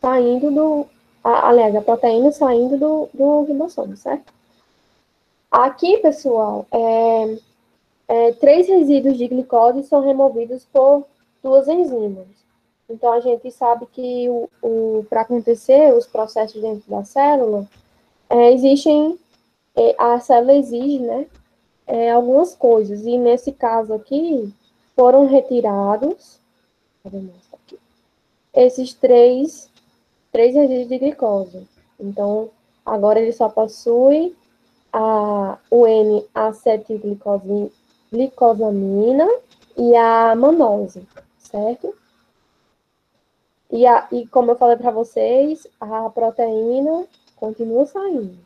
saindo 0.00 0.50
do. 0.50 0.86
A, 1.22 1.48
aliás, 1.48 1.74
a 1.76 1.80
proteína 1.80 2.32
saindo 2.32 2.76
do, 2.76 3.08
do 3.14 3.44
ribossomo, 3.44 3.96
certo? 3.96 4.32
Aqui, 5.50 5.98
pessoal, 5.98 6.66
é, 6.72 7.38
é, 8.08 8.32
três 8.32 8.68
resíduos 8.68 9.18
de 9.18 9.26
glicose 9.28 9.82
são 9.84 10.00
removidos 10.00 10.64
por 10.72 11.04
duas 11.42 11.66
enzimas. 11.68 12.26
Então, 12.88 13.12
a 13.12 13.20
gente 13.20 13.50
sabe 13.50 13.86
que 13.86 14.28
o, 14.28 14.48
o 14.62 15.04
para 15.10 15.22
acontecer 15.22 15.92
os 15.92 16.06
processos 16.06 16.60
dentro 16.60 16.88
da 16.88 17.02
célula, 17.04 17.66
é, 18.30 18.52
existem, 18.52 19.18
é, 19.74 19.94
a 19.98 20.20
célula 20.20 20.54
exige, 20.54 21.00
né, 21.00 21.26
é, 21.86 22.12
algumas 22.12 22.54
coisas. 22.54 23.04
E 23.04 23.18
nesse 23.18 23.52
caso 23.52 23.92
aqui, 23.92 24.52
foram 24.94 25.26
retirados, 25.26 26.38
aqui, 27.04 27.78
esses 28.54 28.94
três, 28.94 29.68
três 30.30 30.54
resíduos 30.54 30.88
de 30.88 30.98
glicose. 30.98 31.68
Então, 31.98 32.50
agora 32.84 33.20
ele 33.20 33.32
só 33.32 33.48
possui 33.48 34.36
a, 34.92 35.58
o 35.70 35.86
N-acetilglicosamina 38.16 39.28
e 39.76 39.94
a 39.94 40.34
manose, 40.34 41.06
certo? 41.38 41.94
E, 43.70 43.86
a, 43.86 44.08
e 44.10 44.26
como 44.28 44.52
eu 44.52 44.56
falei 44.56 44.76
para 44.76 44.90
vocês, 44.90 45.66
a 45.80 46.08
proteína 46.08 47.06
continua 47.36 47.84
saindo. 47.84 48.38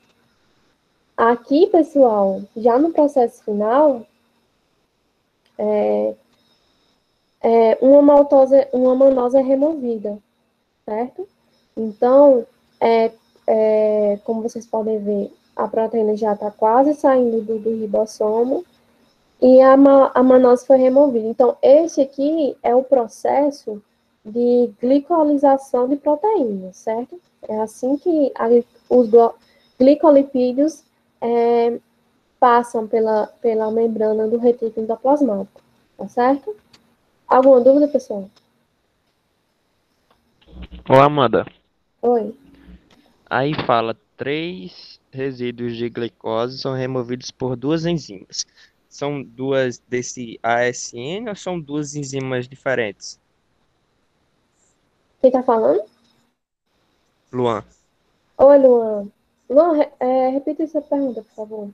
Aqui, 1.16 1.66
pessoal, 1.66 2.40
já 2.56 2.78
no 2.78 2.92
processo 2.92 3.44
final, 3.44 4.06
é, 5.58 6.14
é, 7.42 7.78
uma 7.80 8.02
maltose, 8.02 8.66
uma 8.72 8.94
manose 8.94 9.36
é 9.36 9.42
removida, 9.42 10.18
certo? 10.84 11.28
Então, 11.76 12.46
é, 12.80 13.12
é, 13.46 14.18
como 14.24 14.42
vocês 14.42 14.66
podem 14.66 14.98
ver, 14.98 15.32
a 15.54 15.68
proteína 15.68 16.16
já 16.16 16.32
está 16.32 16.50
quase 16.50 16.94
saindo 16.94 17.42
do, 17.42 17.58
do 17.58 17.70
ribossomo 17.70 18.64
e 19.40 19.60
a, 19.60 19.72
a 19.72 20.22
manose 20.22 20.66
foi 20.66 20.76
removida. 20.76 21.26
Então, 21.26 21.56
esse 21.62 22.00
aqui 22.00 22.56
é 22.62 22.74
o 22.74 22.84
processo 22.84 23.82
de 24.24 24.70
glicolização 24.80 25.88
de 25.88 25.96
proteínas, 25.96 26.76
certo? 26.76 27.18
É 27.48 27.58
assim 27.60 27.96
que 27.96 28.32
a, 28.34 28.48
os 28.88 29.08
glicolipídios 29.78 30.84
é, 31.20 31.78
passam 32.38 32.86
pela, 32.86 33.26
pela 33.40 33.70
membrana 33.70 34.28
do 34.28 34.38
retículo 34.38 34.84
endoplasmático, 34.84 35.60
tá 35.96 36.06
certo? 36.08 36.54
Alguma 37.26 37.60
dúvida, 37.60 37.88
pessoal? 37.88 38.28
Ô, 40.88 40.94
Amanda. 40.94 41.46
Oi. 42.02 42.34
Aí 43.28 43.54
fala, 43.64 43.96
três 44.16 45.00
resíduos 45.10 45.76
de 45.76 45.88
glicose 45.88 46.58
são 46.58 46.74
removidos 46.74 47.30
por 47.30 47.56
duas 47.56 47.86
enzimas. 47.86 48.46
São 48.90 49.22
duas 49.22 49.78
desse 49.88 50.38
ASN 50.42 51.28
ou 51.28 51.36
são 51.36 51.60
duas 51.60 51.94
enzimas 51.94 52.48
diferentes? 52.48 53.20
Quem 55.22 55.30
tá 55.30 55.44
falando? 55.44 55.84
Luan. 57.32 57.64
Oi, 58.36 58.58
Luan. 58.58 59.08
Luan, 59.48 59.80
é, 60.00 60.30
repita 60.30 60.64
essa 60.64 60.82
pergunta, 60.82 61.22
por 61.22 61.34
favor. 61.34 61.70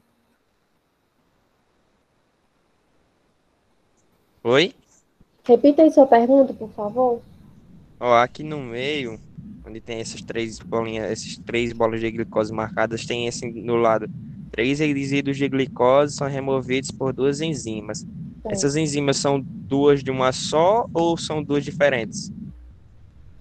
Oi? 4.44 4.74
Repita 5.42 5.82
aí 5.82 5.90
sua 5.90 6.06
pergunta, 6.06 6.52
por 6.52 6.70
favor. 6.72 7.22
Ó, 7.98 8.14
aqui 8.14 8.42
no 8.42 8.60
meio, 8.60 9.18
onde 9.66 9.80
tem 9.80 10.00
essas 10.00 10.20
três 10.20 10.58
bolinhas, 10.58 11.10
esses 11.10 11.38
três 11.38 11.72
bolas 11.72 12.00
de 12.00 12.10
glicose 12.10 12.52
marcadas, 12.52 13.06
tem 13.06 13.26
esse 13.26 13.50
no 13.50 13.76
lado. 13.76 14.06
Três 14.50 14.78
resíduos 14.78 15.36
de 15.36 15.48
glicose 15.48 16.14
são 16.14 16.28
removidos 16.28 16.90
por 16.90 17.12
duas 17.12 17.40
enzimas. 17.40 18.06
É. 18.44 18.52
Essas 18.52 18.76
enzimas 18.76 19.16
são 19.16 19.40
duas 19.40 20.02
de 20.02 20.10
uma 20.10 20.32
só 20.32 20.86
ou 20.94 21.16
são 21.16 21.42
duas 21.42 21.64
diferentes? 21.64 22.32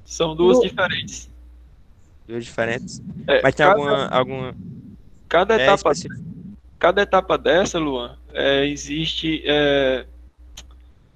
São 0.03 0.35
duas 0.35 0.57
du 0.57 0.63
diferentes. 0.63 1.29
Duas 2.27 2.45
diferentes? 2.45 3.01
É, 3.27 3.41
Mas 3.41 3.55
tem 3.55 3.65
cada, 3.65 3.79
alguma, 3.79 4.07
alguma. 4.07 4.55
Cada 5.27 5.59
é, 5.59 5.63
etapa. 5.63 5.91
Cada 6.77 7.01
etapa 7.01 7.37
dessa, 7.37 7.79
Luan, 7.79 8.17
é, 8.33 8.65
existe. 8.65 9.43
É, 9.45 10.05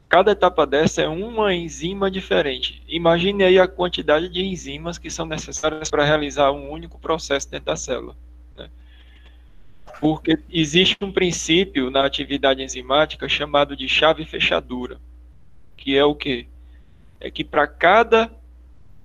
cada 0.07 0.31
etapa 0.31 0.65
dessa 0.65 1.01
é 1.01 1.07
uma 1.07 1.53
enzima 1.53 2.09
diferente. 2.09 2.81
Imagine 2.87 3.43
aí 3.43 3.59
a 3.59 3.67
quantidade 3.67 4.29
de 4.29 4.43
enzimas 4.43 4.97
que 4.97 5.09
são 5.09 5.25
necessárias 5.25 5.89
para 5.89 6.03
realizar 6.03 6.51
um 6.51 6.71
único 6.71 6.99
processo 6.99 7.49
dentro 7.49 7.67
da 7.67 7.75
célula. 7.75 8.15
Porque 9.99 10.39
existe 10.49 10.97
um 11.01 11.11
princípio 11.11 11.89
na 11.91 12.05
atividade 12.05 12.63
enzimática 12.63 13.27
chamado 13.27 13.75
de 13.75 13.87
chave 13.87 14.23
fechadura, 14.25 14.97
que 15.75 15.97
é 15.97 16.05
o 16.05 16.15
quê? 16.15 16.47
É 17.19 17.29
que 17.29 17.43
para 17.43 17.67
cada 17.67 18.31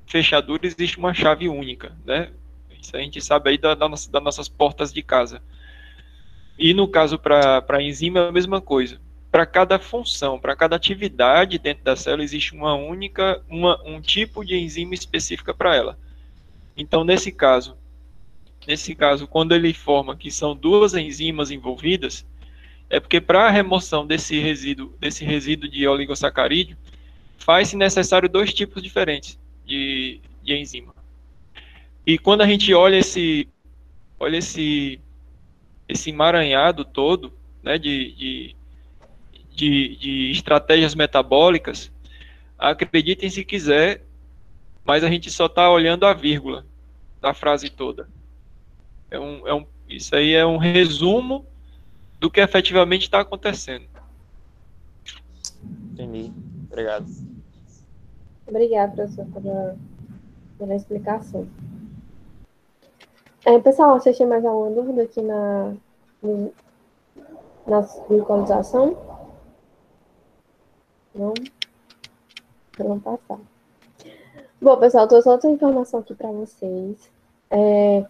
fechadura 0.06 0.66
existe 0.66 0.98
uma 0.98 1.12
chave 1.12 1.48
única, 1.48 1.96
né? 2.04 2.30
Isso 2.80 2.96
a 2.96 3.00
gente 3.00 3.20
sabe 3.20 3.50
aí 3.50 3.58
da, 3.58 3.74
da 3.74 3.88
nossa, 3.88 4.10
das 4.10 4.22
nossas 4.22 4.48
portas 4.48 4.92
de 4.92 5.02
casa. 5.02 5.42
E 6.56 6.72
no 6.72 6.86
caso 6.86 7.18
para 7.18 7.64
a 7.68 7.82
enzima 7.82 8.20
é 8.20 8.28
a 8.28 8.32
mesma 8.32 8.60
coisa. 8.60 9.00
Para 9.32 9.44
cada 9.44 9.80
função, 9.80 10.38
para 10.38 10.54
cada 10.54 10.76
atividade 10.76 11.58
dentro 11.58 11.82
da 11.82 11.96
célula 11.96 12.22
existe 12.22 12.54
uma 12.54 12.74
única, 12.74 13.42
uma, 13.48 13.82
um 13.84 14.00
tipo 14.00 14.44
de 14.44 14.56
enzima 14.56 14.94
específica 14.94 15.52
para 15.52 15.74
ela. 15.74 15.98
Então 16.76 17.02
nesse 17.02 17.32
caso, 17.32 17.76
nesse 18.66 18.94
caso, 18.94 19.26
quando 19.26 19.54
ele 19.54 19.70
informa 19.70 20.16
que 20.16 20.30
são 20.30 20.54
duas 20.54 20.94
enzimas 20.94 21.50
envolvidas, 21.50 22.26
é 22.88 23.00
porque 23.00 23.20
para 23.20 23.46
a 23.46 23.50
remoção 23.50 24.06
desse 24.06 24.38
resíduo, 24.38 24.92
desse 25.00 25.24
resíduo 25.24 25.68
de 25.68 25.86
oligosacarídeo, 25.86 26.76
faz-se 27.38 27.76
necessário 27.76 28.28
dois 28.28 28.52
tipos 28.52 28.82
diferentes 28.82 29.38
de, 29.66 30.20
de 30.42 30.54
enzima. 30.56 30.94
E 32.06 32.18
quando 32.18 32.42
a 32.42 32.46
gente 32.46 32.72
olha 32.74 32.96
esse, 32.96 33.48
olha 34.18 34.36
esse, 34.36 35.00
esse 35.88 36.10
emaranhado 36.10 36.84
todo, 36.84 37.32
né, 37.62 37.78
de, 37.78 38.12
de, 38.12 38.56
de, 39.54 39.96
de 39.96 40.30
estratégias 40.30 40.94
metabólicas, 40.94 41.90
acreditem 42.58 43.30
se 43.30 43.44
quiser, 43.44 44.02
mas 44.84 45.02
a 45.02 45.08
gente 45.08 45.30
só 45.30 45.46
está 45.46 45.70
olhando 45.70 46.04
a 46.04 46.12
vírgula 46.12 46.64
da 47.20 47.32
frase 47.32 47.70
toda. 47.70 48.08
É 49.14 49.20
um, 49.20 49.46
é 49.46 49.54
um, 49.54 49.64
isso 49.88 50.14
aí 50.16 50.34
é 50.34 50.44
um 50.44 50.56
resumo 50.56 51.46
do 52.18 52.28
que 52.28 52.40
efetivamente 52.40 53.02
está 53.02 53.20
acontecendo. 53.20 53.86
Entendi. 55.92 56.32
Obrigado. 56.68 57.06
Obrigada, 58.46 58.92
professor, 58.92 59.26
pela, 59.26 59.76
pela 60.58 60.74
explicação. 60.74 61.46
É, 63.44 63.56
pessoal, 63.60 64.00
vocês 64.00 64.18
têm 64.18 64.26
mais 64.26 64.44
alguma 64.44 64.70
dúvida 64.70 65.02
aqui 65.02 65.22
na, 65.22 65.74
na 67.66 67.88
localização? 68.10 68.96
Não? 71.14 71.34
Vamos 72.76 73.02
passar. 73.04 73.38
Bom, 74.60 74.76
pessoal, 74.78 75.06
trouxe 75.06 75.28
outra 75.28 75.50
informação 75.50 76.00
aqui 76.00 76.14
para 76.14 76.32
vocês. 76.32 77.10
É, 77.50 78.04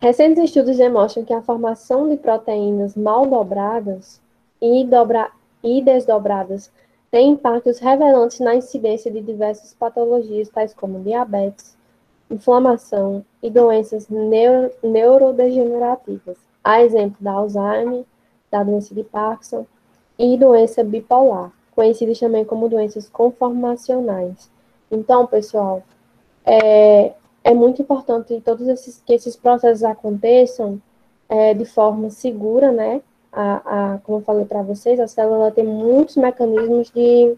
recentes 0.00 0.44
estudos 0.44 0.76
demonstram 0.76 1.24
que 1.24 1.32
a 1.32 1.42
formação 1.42 2.08
de 2.08 2.16
proteínas 2.16 2.94
mal 2.94 3.26
dobradas 3.26 4.20
e, 4.60 4.84
dobra, 4.84 5.30
e 5.62 5.82
desdobradas 5.82 6.70
tem 7.10 7.30
impactos 7.30 7.78
revelantes 7.78 8.40
na 8.40 8.54
incidência 8.54 9.10
de 9.10 9.20
diversas 9.20 9.72
patologias, 9.74 10.48
tais 10.48 10.74
como 10.74 11.00
diabetes, 11.00 11.76
inflamação 12.30 13.24
e 13.42 13.48
doenças 13.48 14.08
neuro, 14.08 14.70
neurodegenerativas, 14.82 16.36
a 16.62 16.82
exemplo 16.82 17.16
da 17.20 17.32
Alzheimer, 17.32 18.04
da 18.50 18.62
doença 18.62 18.94
de 18.94 19.04
Parkinson 19.04 19.64
e 20.18 20.36
doença 20.36 20.82
bipolar, 20.82 21.52
conhecidas 21.74 22.18
também 22.18 22.44
como 22.44 22.68
doenças 22.68 23.08
conformacionais. 23.08 24.50
Então, 24.90 25.26
pessoal, 25.26 25.82
é, 26.44 27.12
é 27.46 27.54
muito 27.54 27.80
importante 27.80 28.40
todos 28.44 28.66
esses, 28.66 29.00
que 29.06 29.14
esses 29.14 29.36
processos 29.36 29.84
aconteçam 29.84 30.82
é, 31.28 31.54
de 31.54 31.64
forma 31.64 32.10
segura, 32.10 32.72
né? 32.72 33.00
A, 33.32 33.94
a, 33.94 33.98
como 33.98 34.18
eu 34.18 34.22
falei 34.22 34.44
para 34.44 34.62
vocês, 34.62 34.98
a 34.98 35.06
célula 35.06 35.52
tem 35.52 35.64
muitos 35.64 36.16
mecanismos 36.16 36.90
de, 36.90 37.36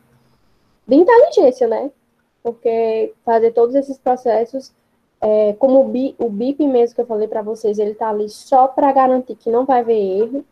de 0.86 0.94
inteligência, 0.96 1.68
né? 1.68 1.90
Porque 2.42 3.12
fazer 3.22 3.52
todos 3.52 3.74
esses 3.74 3.98
processos 3.98 4.72
é, 5.20 5.52
como 5.54 5.80
o, 5.80 6.26
o 6.26 6.30
BIP 6.30 6.66
mesmo 6.66 6.94
que 6.94 7.02
eu 7.02 7.06
falei 7.06 7.28
para 7.28 7.42
vocês, 7.42 7.78
ele 7.78 7.90
está 7.90 8.08
ali 8.08 8.30
só 8.30 8.66
para 8.66 8.90
garantir 8.92 9.34
que 9.34 9.50
não 9.50 9.66
vai 9.66 9.80
haver 9.80 10.22
erro, 10.22 10.42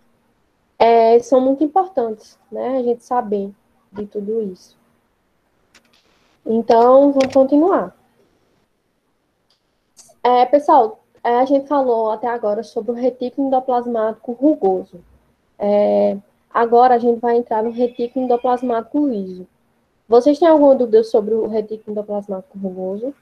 é, 0.79 1.19
são 1.21 1.41
muito 1.41 1.65
importantes, 1.65 2.39
né? 2.53 2.77
A 2.77 2.83
gente 2.83 3.03
saber 3.03 3.51
de 3.91 4.05
tudo 4.05 4.43
isso. 4.43 4.77
Então, 6.45 7.13
vamos 7.13 7.33
continuar. 7.33 7.96
É, 10.27 10.45
pessoal, 10.45 11.05
é, 11.23 11.37
a 11.39 11.45
gente 11.45 11.69
falou 11.69 12.11
até 12.11 12.27
agora 12.27 12.65
sobre 12.65 12.91
o 12.91 12.95
retículo 12.97 13.47
endoplasmático 13.47 14.33
rugoso. 14.33 15.01
É, 15.57 16.19
agora 16.53 16.97
a 16.97 16.99
gente 16.99 17.21
vai 17.21 17.37
entrar 17.37 17.63
no 17.63 17.71
retículo 17.71 18.25
endoplasmático 18.25 19.07
liso. 19.07 19.47
Vocês 20.09 20.37
têm 20.37 20.49
alguma 20.49 20.75
dúvida 20.75 21.05
sobre 21.05 21.33
o 21.33 21.47
retículo 21.47 21.93
endoplasmático 21.93 22.59
rugoso? 22.59 23.15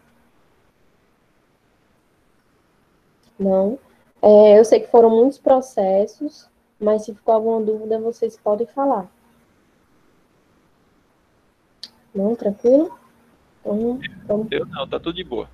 Não. 3.39 3.79
É, 4.23 4.59
eu 4.59 4.65
sei 4.65 4.81
que 4.81 4.91
foram 4.91 5.11
muitos 5.11 5.37
processos, 5.37 6.49
mas 6.81 7.05
se 7.05 7.15
ficou 7.15 7.35
alguma 7.35 7.61
dúvida, 7.61 8.01
vocês 8.01 8.35
podem 8.39 8.67
falar. 8.67 9.07
Não, 12.15 12.35
tranquilo? 12.35 12.99
Então, 13.61 14.01
então... 14.25 14.49
Eu 14.51 14.65
não, 14.65 14.89
tá 14.89 14.99
tudo 14.99 15.13
de 15.13 15.23
boa. 15.25 15.51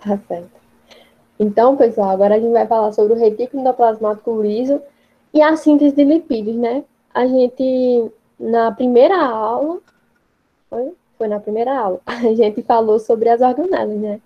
Tá 0.00 0.16
certo. 0.26 0.61
Então, 1.38 1.76
pessoal, 1.76 2.10
agora 2.10 2.36
a 2.36 2.40
gente 2.40 2.52
vai 2.52 2.66
falar 2.66 2.92
sobre 2.92 3.14
o 3.14 3.18
retículo 3.18 3.62
endoplasmático 3.62 4.40
liso 4.40 4.80
e 5.32 5.40
a 5.42 5.56
síntese 5.56 5.94
de 5.94 6.04
lipídios, 6.04 6.56
né? 6.56 6.84
A 7.12 7.26
gente, 7.26 8.10
na 8.38 8.70
primeira 8.72 9.16
aula, 9.24 9.80
foi? 10.68 10.92
Foi 11.18 11.28
na 11.28 11.40
primeira 11.40 11.76
aula, 11.78 12.00
a 12.06 12.34
gente 12.34 12.62
falou 12.62 12.98
sobre 12.98 13.28
as 13.28 13.40
organelas, 13.40 13.98
né? 13.98 14.20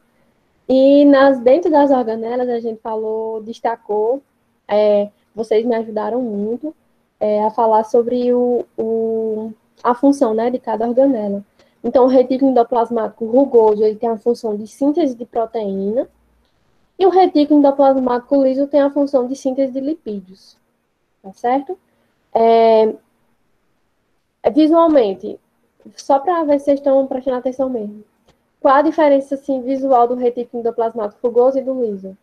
E 0.69 1.05
nas, 1.05 1.39
dentro 1.39 1.71
das 1.71 1.91
organelas, 1.91 2.49
a 2.49 2.59
gente 2.59 2.81
falou, 2.81 3.41
destacou, 3.43 4.21
é, 4.67 5.09
vocês 5.35 5.65
me 5.65 5.75
ajudaram 5.77 6.21
muito 6.21 6.75
é, 7.21 7.45
a 7.45 7.51
falar 7.51 7.85
sobre 7.85 8.33
o, 8.33 8.65
o, 8.77 9.53
a 9.83 9.95
função 9.95 10.35
né, 10.35 10.51
de 10.51 10.59
cada 10.59 10.89
organela. 10.89 11.45
Então, 11.85 12.05
o 12.05 12.09
retículo 12.09 12.51
endoplasmático 12.51 13.25
rugoso 13.27 13.85
ele 13.85 13.97
tem 13.97 14.09
a 14.09 14.19
função 14.19 14.57
de 14.57 14.67
síntese 14.67 15.15
de 15.15 15.25
proteína, 15.25 16.09
e 16.99 17.07
o 17.07 17.11
retículo 17.11 17.61
endoplasmático 17.61 18.43
liso 18.43 18.67
tem 18.67 18.81
a 18.81 18.91
função 18.91 19.27
de 19.27 19.37
síntese 19.37 19.73
de 19.73 19.81
lipídios. 19.81 20.57
Tá 21.23 21.33
certo? 21.33 21.79
É, 22.35 22.95
é 24.43 24.51
visualmente, 24.51 25.39
só 25.97 26.19
para 26.19 26.45
ver 26.45 26.59
se 26.59 26.67
vocês 26.67 26.79
estão 26.79 27.07
prestando 27.07 27.37
atenção 27.37 27.69
mesmo. 27.69 28.05
Qual 28.61 28.75
a 28.75 28.83
diferença 28.83 29.35
assim, 29.35 29.61
visual 29.63 30.09
do 30.09 30.15
retículo 30.15 30.61
endoplasmático 30.61 31.27
rugoso 31.27 31.59
e 31.59 31.63
do 31.63 31.85
liso? 31.85 32.17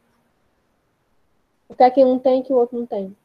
O 1.70 1.76
que 1.76 1.84
é 1.84 1.90
que 1.90 2.04
um 2.04 2.20
tem 2.20 2.44
que 2.44 2.54
o 2.54 2.58
outro 2.58 2.78
não 2.78 2.86
tem? 2.86 3.16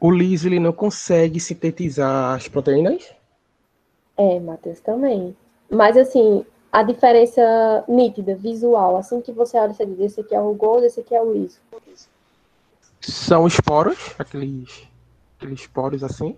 O 0.00 0.10
liso 0.10 0.48
ele 0.48 0.60
não 0.60 0.72
consegue 0.72 1.40
sintetizar 1.40 2.34
as 2.34 2.48
proteínas? 2.48 3.14
É, 4.16 4.40
Matheus 4.40 4.80
também. 4.80 5.36
Mas 5.70 5.96
assim, 5.96 6.44
a 6.76 6.82
diferença 6.82 7.42
nítida, 7.88 8.36
visual, 8.36 8.98
assim 8.98 9.22
que 9.22 9.32
você 9.32 9.56
olha, 9.56 9.72
você 9.72 9.86
diz, 9.86 9.98
esse 9.98 10.20
aqui 10.20 10.34
é 10.34 10.38
o 10.38 10.48
rugoso, 10.48 10.84
esse 10.84 11.00
aqui 11.00 11.14
é 11.14 11.22
o 11.22 11.32
liso. 11.32 11.58
São 13.00 13.46
esporos, 13.46 14.14
aqueles, 14.18 14.86
aqueles 15.38 15.60
esporos 15.60 16.04
assim? 16.04 16.36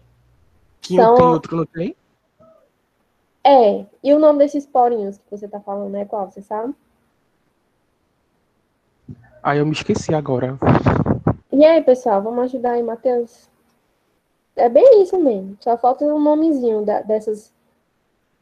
Que 0.80 0.94
São... 0.94 1.14
um 1.14 1.16
tem, 1.16 1.26
outro 1.26 1.56
não 1.56 1.66
tem? 1.66 1.96
É, 3.42 3.84
e 4.00 4.14
o 4.14 4.20
nome 4.20 4.38
desses 4.38 4.64
porinhos 4.64 5.18
que 5.18 5.24
você 5.28 5.48
tá 5.48 5.58
falando 5.58 5.96
é 5.96 6.04
qual, 6.04 6.30
você 6.30 6.40
sabe? 6.40 6.72
Ah, 9.42 9.56
eu 9.56 9.66
me 9.66 9.72
esqueci 9.72 10.14
agora. 10.14 10.56
E 11.50 11.64
aí, 11.64 11.82
pessoal, 11.82 12.22
vamos 12.22 12.44
ajudar 12.44 12.74
aí, 12.74 12.82
Matheus? 12.84 13.48
É 14.54 14.68
bem 14.68 15.02
isso 15.02 15.18
mesmo. 15.18 15.58
Só 15.58 15.76
falta 15.76 16.04
um 16.04 16.20
nomezinho 16.20 16.84
da, 16.84 17.02
dessas, 17.02 17.52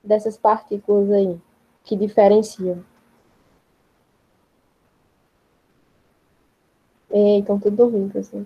dessas 0.05 0.37
partículas 0.37 1.11
aí 1.11 1.41
que 1.87 1.97
diferenciam. 1.97 2.85
Ei, 7.11 7.39
estão 7.39 7.59
tudo 7.59 7.89
ruim, 7.89 8.09
pessoal. 8.09 8.45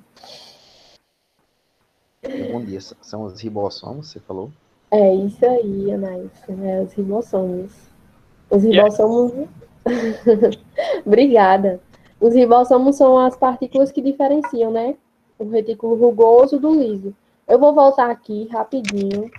Bom 2.52 2.62
dia. 2.62 2.80
São 2.80 3.24
os 3.24 3.40
ribossomos, 3.40 4.08
você 4.10 4.20
falou? 4.20 4.52
É 4.90 5.14
isso 5.14 5.44
aí, 5.44 5.90
Anais. 5.90 6.30
É 6.48 6.82
os 6.82 6.92
ribossomos. 6.92 7.72
Os 8.50 8.62
ribossomos. 8.62 9.32
Yeah. 9.32 10.58
Obrigada. 11.06 11.80
Os 12.20 12.34
ribossomos 12.34 12.96
são 12.96 13.18
as 13.18 13.34
partículas 13.34 13.90
que 13.90 14.02
diferenciam, 14.02 14.70
né? 14.70 14.96
O 15.38 15.48
retículo 15.48 15.94
rugoso 15.94 16.60
do 16.60 16.74
liso. 16.74 17.14
Eu 17.48 17.58
vou 17.58 17.74
voltar 17.74 18.10
aqui 18.10 18.46
rapidinho. 18.52 19.30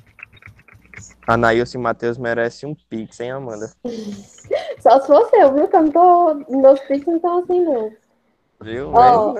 Anaílson 1.28 1.78
e 1.78 1.82
Matheus 1.82 2.18
merecem 2.18 2.70
um 2.70 2.76
pix, 2.90 3.20
hein, 3.20 3.32
Amanda? 3.32 3.72
Só 4.80 5.00
se 5.00 5.08
fosse 5.08 5.36
eu, 5.36 5.54
viu? 5.54 5.68
Que 5.68 5.76
eu 5.76 5.84
não 5.84 5.92
tô. 5.92 6.34
Meus 6.50 6.80
pix 6.82 7.06
não 7.06 7.16
estão 7.18 7.40
assim, 7.40 7.60
não. 7.60 7.94
Viu? 8.62 8.92
Oh. 8.94 9.34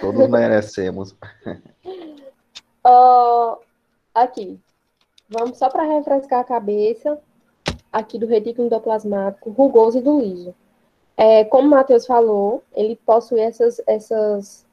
Todos 0.00 0.28
merecemos. 0.28 1.14
Oh, 2.84 3.58
aqui. 4.14 4.58
Vamos 5.28 5.58
só 5.58 5.68
para 5.68 5.82
refrescar 5.82 6.40
a 6.40 6.44
cabeça 6.44 7.18
aqui 7.92 8.18
do 8.18 8.26
retículo 8.26 8.66
endoplasmático 8.66 9.50
rugoso 9.50 9.98
e 9.98 10.02
do 10.02 10.20
liso. 10.20 10.54
É, 11.16 11.44
como 11.44 11.66
o 11.66 11.70
Matheus 11.70 12.06
falou, 12.06 12.62
ele 12.72 12.96
possui 13.04 13.40
essas, 13.40 13.80
essas, 13.86 14.64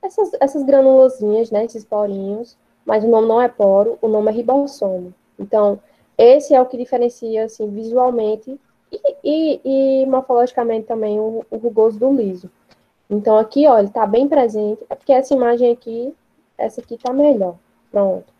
essas, 0.00 0.30
essas 0.40 0.62
granulozinhas, 0.62 1.50
né, 1.50 1.64
esses 1.64 1.84
porinhos, 1.84 2.56
mas 2.86 3.02
o 3.02 3.08
nome 3.08 3.26
não 3.26 3.42
é 3.42 3.48
poro, 3.48 3.98
o 4.00 4.06
nome 4.06 4.30
é 4.30 4.34
ribossomo. 4.34 5.12
Então, 5.38 5.80
esse 6.16 6.54
é 6.54 6.62
o 6.62 6.66
que 6.66 6.76
diferencia, 6.76 7.44
assim, 7.44 7.68
visualmente 7.68 8.58
e, 8.90 9.00
e, 9.24 10.02
e 10.02 10.06
morfologicamente 10.06 10.86
também 10.86 11.18
o, 11.18 11.44
o, 11.50 11.56
rugoso 11.56 11.98
do 11.98 12.12
liso. 12.12 12.48
Então, 13.10 13.36
aqui, 13.36 13.66
ó, 13.66 13.78
ele 13.78 13.88
tá 13.88 14.06
bem 14.06 14.28
presente, 14.28 14.84
é 14.88 14.94
porque 14.94 15.12
essa 15.12 15.34
imagem 15.34 15.72
aqui, 15.72 16.14
essa 16.56 16.80
aqui 16.80 16.96
tá 16.96 17.12
melhor. 17.12 17.56
Pronto. 17.90 18.32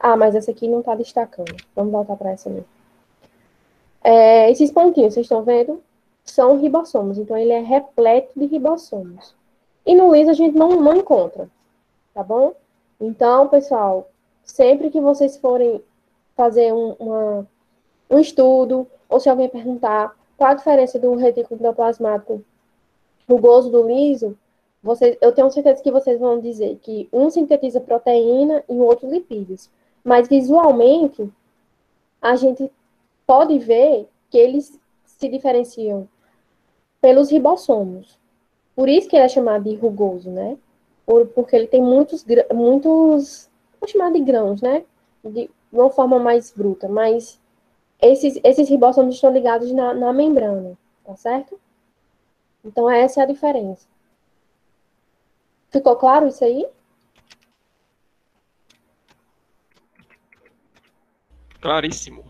Ah, 0.00 0.16
mas 0.16 0.34
essa 0.34 0.50
aqui 0.50 0.66
não 0.66 0.82
tá 0.82 0.94
destacando. 0.94 1.54
Vamos 1.76 1.92
voltar 1.92 2.16
para 2.16 2.32
essa 2.32 2.48
mesmo. 2.48 2.66
É, 4.02 4.50
esses 4.50 4.70
pontinhos, 4.70 5.14
vocês 5.14 5.24
estão 5.24 5.42
vendo? 5.42 5.82
São 6.24 6.58
ribossomos. 6.58 7.18
Então, 7.18 7.36
ele 7.36 7.52
é 7.52 7.60
repleto 7.60 8.32
de 8.36 8.46
ribossomos. 8.46 9.34
E 9.86 9.94
no 9.94 10.14
liso 10.14 10.30
a 10.30 10.34
gente 10.34 10.56
não, 10.56 10.80
não 10.80 10.96
encontra, 10.96 11.48
tá 12.14 12.22
bom? 12.22 12.54
Então, 13.00 13.48
pessoal, 13.48 14.10
sempre 14.44 14.90
que 14.90 15.00
vocês 15.00 15.36
forem 15.36 15.82
fazer 16.36 16.72
um, 16.72 16.92
uma, 16.98 17.46
um 18.10 18.18
estudo, 18.18 18.86
ou 19.08 19.20
se 19.20 19.28
alguém 19.28 19.48
perguntar 19.48 20.14
qual 20.36 20.50
a 20.50 20.54
diferença 20.54 20.98
do 20.98 21.14
retículo 21.14 21.58
endoplasmático 21.60 22.44
rugoso 23.28 23.70
do 23.70 23.86
liso, 23.86 24.36
vocês, 24.82 25.16
eu 25.20 25.32
tenho 25.32 25.50
certeza 25.50 25.82
que 25.82 25.90
vocês 25.90 26.20
vão 26.20 26.40
dizer 26.40 26.78
que 26.82 27.08
um 27.12 27.30
sintetiza 27.30 27.80
proteína 27.80 28.62
e 28.68 28.74
o 28.74 28.84
outro 28.84 29.10
lipídios. 29.10 29.70
Mas 30.04 30.28
visualmente, 30.28 31.26
a 32.20 32.36
gente 32.36 32.70
pode 33.26 33.58
ver 33.58 34.06
que 34.28 34.36
eles 34.36 34.78
se 35.06 35.28
diferenciam 35.28 36.06
pelos 37.00 37.30
ribossomos. 37.30 38.18
Por 38.76 38.88
isso 38.88 39.08
que 39.08 39.16
ele 39.16 39.24
é 39.24 39.28
chamado 39.28 39.64
de 39.64 39.74
rugoso, 39.74 40.30
né? 40.30 40.58
Por, 41.06 41.26
porque 41.28 41.54
ele 41.54 41.66
tem 41.66 41.82
muitos, 41.82 42.24
muitos, 42.52 43.50
vou 43.80 43.88
chamar 43.88 44.12
de 44.12 44.20
grãos, 44.20 44.62
né? 44.62 44.84
De 45.22 45.50
uma 45.72 45.90
forma 45.90 46.18
mais 46.18 46.50
bruta, 46.50 46.88
mas 46.88 47.40
esses, 48.00 48.38
esses 48.42 48.68
ribossomos 48.68 49.14
estão 49.14 49.32
ligados 49.32 49.72
na, 49.72 49.94
na 49.94 50.12
membrana, 50.12 50.76
tá 51.04 51.16
certo? 51.16 51.58
Então, 52.64 52.90
essa 52.90 53.20
é 53.20 53.24
a 53.24 53.26
diferença. 53.26 53.86
Ficou 55.70 55.96
claro 55.96 56.28
isso 56.28 56.44
aí? 56.44 56.66
Claríssimo. 61.60 62.24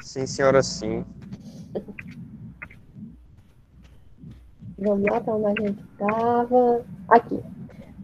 Sim, 0.00 0.26
senhora, 0.26 0.62
sim. 0.62 1.04
Vamos 4.78 5.04
lá 5.04 5.20
para 5.20 5.34
onde 5.34 5.46
a 5.46 5.66
gente 5.66 5.82
estava. 5.92 6.82
Aqui. 7.08 7.40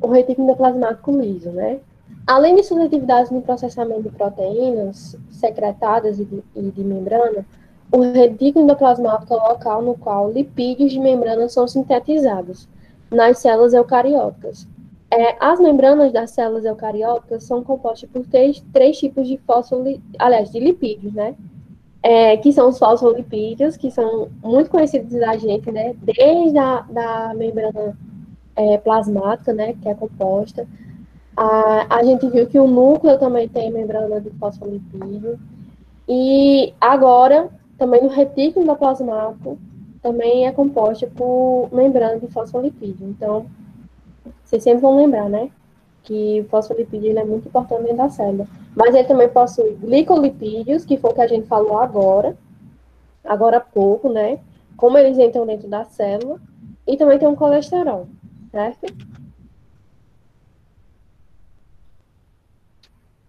O 0.00 0.08
retículo 0.08 0.48
endoplasmático 0.48 1.10
liso, 1.10 1.50
né? 1.50 1.80
Além 2.26 2.54
de 2.54 2.62
suas 2.62 2.84
atividades 2.84 3.30
no 3.30 3.42
processamento 3.42 4.02
de 4.02 4.10
proteínas 4.10 5.16
secretadas 5.30 6.18
e 6.18 6.24
de, 6.24 6.42
e 6.54 6.62
de 6.62 6.84
membrana, 6.84 7.44
o 7.92 8.00
retículo 8.00 8.64
endoplasmático 8.64 9.34
é 9.34 9.36
o 9.36 9.48
local 9.48 9.82
no 9.82 9.94
qual 9.96 10.30
lipídios 10.30 10.92
de 10.92 11.00
membrana 11.00 11.48
são 11.48 11.66
sintetizados 11.66 12.68
nas 13.10 13.38
células 13.38 13.74
eucarióticas. 13.74 14.66
É, 15.10 15.36
as 15.40 15.58
membranas 15.58 16.12
das 16.12 16.30
células 16.30 16.64
eucarióticas 16.64 17.42
são 17.42 17.64
compostas 17.64 18.08
por 18.08 18.24
três, 18.26 18.62
três 18.72 18.96
tipos 18.96 19.26
de 19.26 19.38
fosfolipídios, 19.38 20.04
aliás, 20.20 20.52
de 20.52 20.60
lipídios, 20.60 21.12
né? 21.12 21.34
É, 22.02 22.36
que 22.36 22.52
são 22.52 22.68
os 22.68 22.78
fosfolipídios, 22.78 23.76
que 23.76 23.90
são 23.90 24.28
muito 24.42 24.70
conhecidos 24.70 25.12
da 25.12 25.36
gente, 25.36 25.70
né? 25.70 25.94
Desde 26.02 26.58
a 26.58 26.80
da 26.82 27.34
membrana 27.34 27.96
é, 28.56 28.78
plasmática, 28.78 29.52
né? 29.52 29.74
Que 29.80 29.88
é 29.88 29.94
composta. 29.94 30.66
A, 31.36 31.98
a 31.98 32.02
gente 32.02 32.28
viu 32.28 32.46
que 32.46 32.58
o 32.58 32.66
núcleo 32.66 33.18
também 33.18 33.48
tem 33.48 33.70
membrana 33.70 34.20
de 34.20 34.30
fosfolipídio. 34.30 35.38
E 36.08 36.74
agora, 36.80 37.48
também 37.78 38.02
no 38.02 38.08
retículo 38.08 38.64
endoplasmático, 38.64 39.58
também 40.02 40.46
é 40.46 40.52
composta 40.52 41.06
por 41.06 41.68
membrana 41.72 42.18
de 42.18 42.26
fosfolipídio. 42.28 43.08
Então, 43.08 43.46
vocês 44.42 44.62
sempre 44.62 44.80
vão 44.80 44.96
lembrar, 44.96 45.28
né? 45.28 45.50
Que 46.02 46.40
o 46.40 46.48
fosfolipídio 46.48 47.16
é 47.18 47.24
muito 47.24 47.48
importante 47.48 47.82
dentro 47.82 47.98
da 47.98 48.08
célula. 48.08 48.46
Mas 48.74 48.94
ele 48.94 49.08
também 49.08 49.28
possui 49.28 49.74
glicolipídios, 49.74 50.84
que 50.84 50.96
foi 50.96 51.10
o 51.10 51.14
que 51.14 51.20
a 51.20 51.26
gente 51.26 51.46
falou 51.46 51.78
agora, 51.78 52.36
agora 53.24 53.58
há 53.58 53.60
pouco, 53.60 54.08
né? 54.08 54.38
Como 54.76 54.96
eles 54.96 55.18
entram 55.18 55.46
dentro 55.46 55.68
da 55.68 55.84
célula. 55.84 56.40
E 56.86 56.96
também 56.96 57.18
tem 57.18 57.28
um 57.28 57.36
colesterol, 57.36 58.08
certo? 58.50 58.86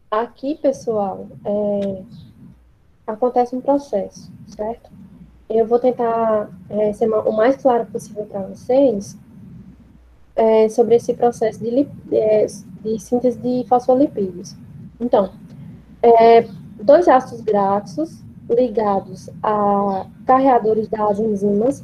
Aqui, 0.09 0.55
pessoal, 0.55 1.27
é, 1.45 2.03
acontece 3.05 3.55
um 3.55 3.61
processo, 3.61 4.31
certo? 4.47 4.89
Eu 5.49 5.65
vou 5.67 5.79
tentar 5.79 6.49
é, 6.69 6.91
ser 6.93 7.09
o 7.09 7.31
mais 7.31 7.55
claro 7.57 7.85
possível 7.85 8.25
para 8.25 8.41
vocês 8.41 9.17
é, 10.35 10.69
sobre 10.69 10.95
esse 10.95 11.13
processo 11.13 11.59
de, 11.59 11.87
é, 12.11 12.45
de 12.45 12.99
síntese 12.99 13.37
de 13.37 13.67
fosfolipídios. 13.67 14.55
Então, 15.01 15.31
é, 16.03 16.47
dois 16.79 17.07
ácidos 17.07 17.41
graxos 17.41 18.21
ligados 18.47 19.29
a 19.41 20.05
carreadores 20.27 20.87
das 20.87 21.19
enzimas 21.19 21.83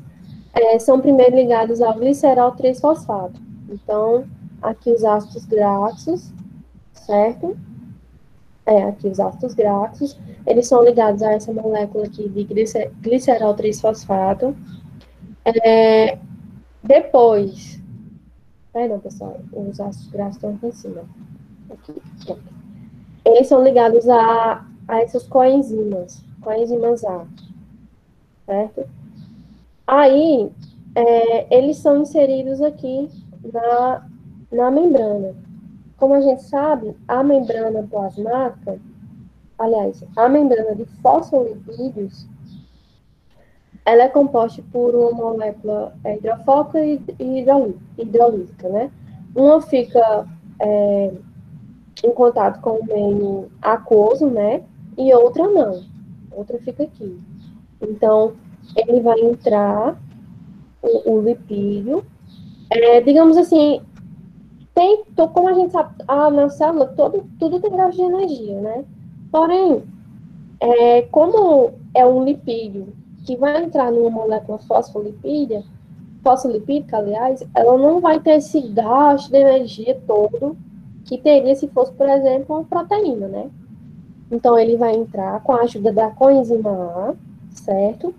é, 0.53 0.77
são 0.77 1.01
primeiro 1.01 1.35
ligados 1.35 1.81
ao 1.81 1.95
glicerol 1.95 2.51
3-fosfato. 2.51 3.41
Então, 3.69 4.25
aqui 4.61 4.91
os 4.91 5.03
ácidos 5.03 5.45
graxos, 5.45 6.31
certo? 6.93 7.57
É, 8.67 8.83
aqui 8.83 9.07
os 9.07 9.19
ácidos 9.19 9.55
graxos, 9.55 10.19
eles 10.45 10.67
são 10.67 10.83
ligados 10.83 11.23
a 11.23 11.33
essa 11.33 11.51
molécula 11.51 12.05
aqui 12.05 12.29
de 12.29 12.43
glicerol 13.01 13.55
3-fosfato. 13.55 14.55
É, 15.43 16.19
depois, 16.83 17.81
perdão, 18.71 18.99
pessoal, 18.99 19.39
os 19.53 19.79
ácidos 19.79 20.11
graxos 20.11 20.35
estão 20.35 20.51
aqui 20.51 20.67
em 20.67 20.71
cima. 20.71 21.03
Aqui, 21.71 21.93
pronto 22.23 22.56
eles 23.27 23.47
são 23.47 23.63
ligados 23.63 24.07
a, 24.07 24.65
a 24.87 25.01
essas 25.01 25.27
coenzimas, 25.27 26.23
coenzimas 26.41 27.03
A, 27.03 27.25
certo? 28.45 28.87
Aí, 29.85 30.49
é, 30.95 31.55
eles 31.55 31.77
são 31.77 32.01
inseridos 32.01 32.61
aqui 32.61 33.09
na, 33.53 34.07
na 34.51 34.71
membrana. 34.71 35.35
Como 35.97 36.13
a 36.13 36.21
gente 36.21 36.43
sabe, 36.43 36.95
a 37.07 37.21
membrana 37.23 37.83
plasmática, 37.83 38.79
aliás, 39.59 40.03
a 40.15 40.29
membrana 40.29 40.75
de 40.75 40.85
fosfolipídios, 41.01 42.27
ela 43.85 44.03
é 44.03 44.09
composta 44.09 44.61
por 44.71 44.95
uma 44.95 45.11
molécula 45.11 45.93
hidrofóbica 46.05 46.79
e 46.85 47.01
hidrolítica, 47.97 48.69
né? 48.69 48.91
Uma 49.35 49.61
fica 49.61 50.27
é, 50.59 51.11
em 52.03 52.11
contato 52.11 52.61
com 52.61 52.79
o 52.79 52.85
meio 52.85 53.51
aquoso, 53.61 54.27
né? 54.27 54.63
E 54.97 55.13
outra 55.13 55.47
não. 55.47 55.83
Outra 56.31 56.59
fica 56.59 56.83
aqui. 56.83 57.19
Então, 57.81 58.33
ele 58.75 58.99
vai 59.01 59.19
entrar, 59.19 59.97
o, 60.81 61.13
o 61.13 61.21
lipídio. 61.21 62.03
É, 62.69 63.01
digamos 63.01 63.37
assim, 63.37 63.81
tem, 64.73 65.03
como 65.15 65.47
a 65.47 65.53
gente 65.53 65.71
sabe, 65.71 65.95
a, 66.07 66.29
na 66.29 66.49
célula 66.49 66.87
todo, 66.87 67.25
tudo 67.39 67.59
tem 67.59 67.75
gasto 67.75 67.97
de 67.97 68.03
energia, 68.03 68.61
né? 68.61 68.85
Porém, 69.31 69.83
é, 70.59 71.01
como 71.03 71.73
é 71.93 72.05
um 72.05 72.23
lipídio 72.23 72.93
que 73.25 73.35
vai 73.35 73.63
entrar 73.63 73.91
numa 73.91 74.09
molécula 74.09 74.59
fosfolipídia, 74.59 75.63
fosfolipídica, 76.23 76.97
aliás, 76.97 77.43
ela 77.55 77.77
não 77.77 77.99
vai 77.99 78.19
ter 78.19 78.35
esse 78.35 78.61
gasto 78.69 79.31
de 79.31 79.37
energia 79.37 79.99
todo 80.05 80.57
que 81.07 81.17
teria 81.17 81.55
se 81.55 81.69
fosse, 81.69 81.91
por 81.93 82.07
exemplo, 82.07 82.57
uma 82.57 82.65
proteína, 82.65 83.27
né? 83.27 83.49
Então, 84.29 84.59
ele 84.59 84.75
vai 84.75 84.93
entrar 84.93 85.41
com 85.41 85.53
a 85.53 85.61
ajuda 85.61 85.91
da 85.91 86.09
coenzima 86.11 86.69
A, 86.69 87.13
certo? 87.51 88.13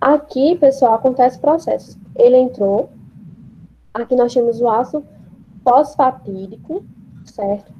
Aqui, 0.00 0.54
pessoal, 0.54 0.94
acontece 0.94 1.36
o 1.36 1.40
processo. 1.40 1.98
Ele 2.14 2.36
entrou, 2.36 2.90
aqui 3.92 4.14
nós 4.14 4.32
temos 4.32 4.60
o 4.60 4.68
ácido 4.68 5.04
fosfatídico, 5.64 6.84
certo? 7.24 7.72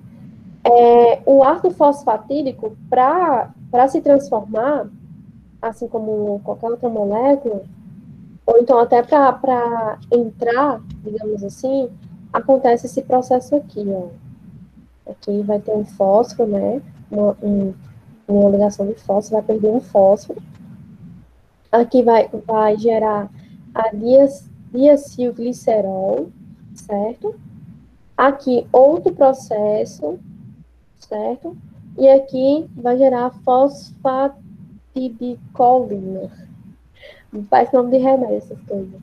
É, 0.64 1.22
o 1.24 1.45
ácido 1.45 1.72
fosfatídico, 1.72 2.76
para 2.90 3.53
se 3.88 4.01
transformar, 4.01 4.88
assim 5.61 5.86
como 5.86 6.40
qualquer 6.43 6.68
outra 6.68 6.88
molécula, 6.88 7.62
ou 8.45 8.59
então 8.59 8.76
até 8.80 9.05
para 9.05 9.99
entrar, 10.11 10.80
digamos 11.05 11.45
assim, 11.45 11.88
acontece 12.32 12.86
esse 12.86 13.03
processo 13.03 13.55
aqui, 13.55 13.84
ó. 13.88 14.09
Aqui 15.07 15.42
vai 15.42 15.61
ter 15.61 15.72
um 15.72 15.84
fósforo, 15.84 16.48
né? 16.48 16.80
Uma, 17.11 17.36
um, 17.42 17.74
uma 18.28 18.50
ligação 18.50 18.86
de 18.86 18.94
fósforo, 18.94 19.36
vai 19.36 19.42
perder 19.42 19.70
um 19.70 19.80
fósforo. 19.80 20.40
Aqui 21.70 22.03
vai, 22.03 22.28
vai 22.46 22.78
gerar 22.78 23.30
a 23.74 23.94
dias, 23.94 24.48
diacilglicerol, 24.72 26.30
certo? 26.74 27.34
Aqui, 28.16 28.66
outro 28.72 29.14
processo, 29.14 30.18
certo? 30.98 31.55
E 31.98 32.09
aqui 32.09 32.66
vai 32.74 32.96
gerar 32.96 33.30
fosfatidilcolina. 33.44 36.30
Faz 37.48 37.72
nome 37.72 37.90
de 37.90 37.98
remédio 37.98 38.36
essas 38.36 38.61
coisas. 38.62 39.00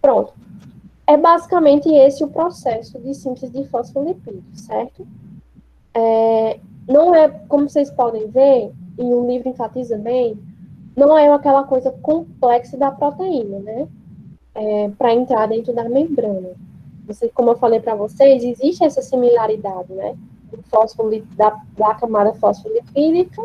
Pronto. 0.00 0.32
É 1.06 1.16
basicamente 1.16 1.88
esse 1.88 2.24
o 2.24 2.28
processo 2.28 2.98
de 2.98 3.14
síntese 3.14 3.52
de 3.52 3.64
fosfolipídio, 3.68 4.42
certo? 4.54 5.06
É, 5.94 6.60
não 6.88 7.14
é, 7.14 7.28
como 7.48 7.68
vocês 7.68 7.90
podem 7.90 8.28
ver, 8.28 8.72
e 8.98 9.02
o 9.02 9.26
livro 9.26 9.48
enfatiza 9.48 9.96
bem, 9.96 10.38
não 10.96 11.16
é 11.16 11.32
aquela 11.32 11.64
coisa 11.64 11.90
complexa 12.02 12.76
da 12.76 12.90
proteína, 12.90 13.58
né? 13.60 13.88
É, 14.54 14.88
para 14.90 15.12
entrar 15.12 15.48
dentro 15.48 15.72
da 15.72 15.88
membrana. 15.88 16.50
Você, 17.06 17.28
como 17.28 17.50
eu 17.50 17.56
falei 17.56 17.80
para 17.80 17.94
vocês, 17.94 18.44
existe 18.44 18.84
essa 18.84 19.02
similaridade, 19.02 19.92
né? 19.92 20.16
Do 20.50 20.62
da, 21.36 21.60
da 21.76 21.94
camada 21.94 22.32
fosfolipídica 22.34 23.42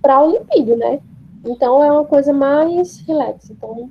para 0.00 0.22
o 0.22 0.30
lipídio, 0.30 0.76
né? 0.76 1.00
Então, 1.44 1.82
é 1.82 1.90
uma 1.90 2.04
coisa 2.04 2.32
mais 2.32 3.00
relaxa. 3.00 3.50
Então, 3.50 3.90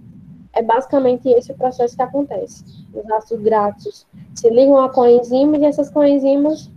é 0.53 0.61
basicamente 0.61 1.27
esse 1.27 1.51
o 1.51 1.55
processo 1.55 1.95
que 1.95 2.01
acontece. 2.01 2.63
Os 2.93 3.11
ácidos 3.11 3.43
graxos 3.43 4.07
se 4.33 4.49
ligam 4.49 4.77
a 4.77 4.89
coenzimas 4.89 5.61
e 5.61 5.65
essas 5.65 5.89
coenzimas 5.89 6.71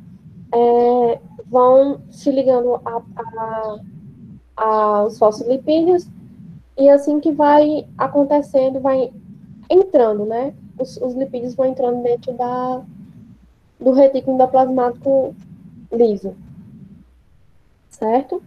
é, 0.57 1.21
vão 1.47 2.01
se 2.11 2.31
ligando 2.31 2.77
a, 2.77 3.03
a, 3.17 3.79
aos 4.57 5.19
fosfolipídios 5.19 6.09
e 6.79 6.89
assim 6.89 7.21
que 7.21 7.31
vai 7.31 7.87
acontecendo, 7.99 8.81
vai 8.81 9.13
entrando, 9.69 10.25
né? 10.25 10.55
Os, 10.79 10.97
os 10.97 11.15
lipídios 11.15 11.55
vão 11.55 11.67
entrando 11.67 12.03
dentro 12.03 12.33
da, 12.33 12.83
do 13.79 13.93
retículo 13.93 14.37
endoplasmático 14.37 15.35
liso. 15.93 16.35
Certo? 17.91 18.43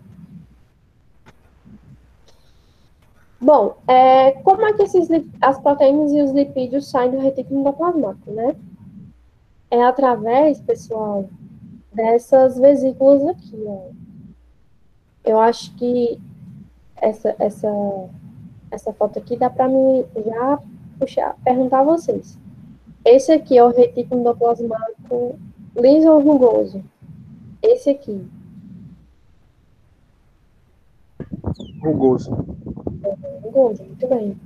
Bom, 3.41 3.77
é, 3.87 4.31
como 4.43 4.65
é 4.65 4.73
que 4.73 4.83
esses, 4.83 5.07
as 5.41 5.59
proteínas 5.59 6.11
e 6.11 6.21
os 6.21 6.31
lipídios 6.31 6.89
saem 6.89 7.11
do 7.11 7.19
retículo 7.19 7.61
endoplasmático, 7.61 8.31
né? 8.31 8.55
É 9.71 9.83
através, 9.83 10.59
pessoal, 10.61 11.29
dessas 11.93 12.57
vesículas 12.57 13.25
aqui, 13.27 13.63
ó. 13.65 13.89
Eu 15.23 15.39
acho 15.39 15.75
que 15.75 16.19
essa, 16.95 17.35
essa, 17.39 17.69
essa 18.71 18.93
foto 18.93 19.19
aqui 19.19 19.37
dá 19.37 19.49
para 19.49 19.67
mim 19.67 20.05
já 20.25 20.59
puxar, 20.97 21.35
perguntar 21.43 21.81
a 21.81 21.83
vocês. 21.83 22.37
Esse 23.05 23.31
aqui 23.31 23.57
é 23.57 23.63
o 23.63 23.71
retículo 23.71 24.21
endoplasmático 24.21 25.39
liso 25.75 26.09
ou 26.09 26.21
rugoso? 26.21 26.83
Esse 27.61 27.91
aqui. 27.91 28.27
Rugoso. 31.81 32.31
Rugoso, 33.43 33.83
muito 33.83 34.07
bem. 34.07 34.37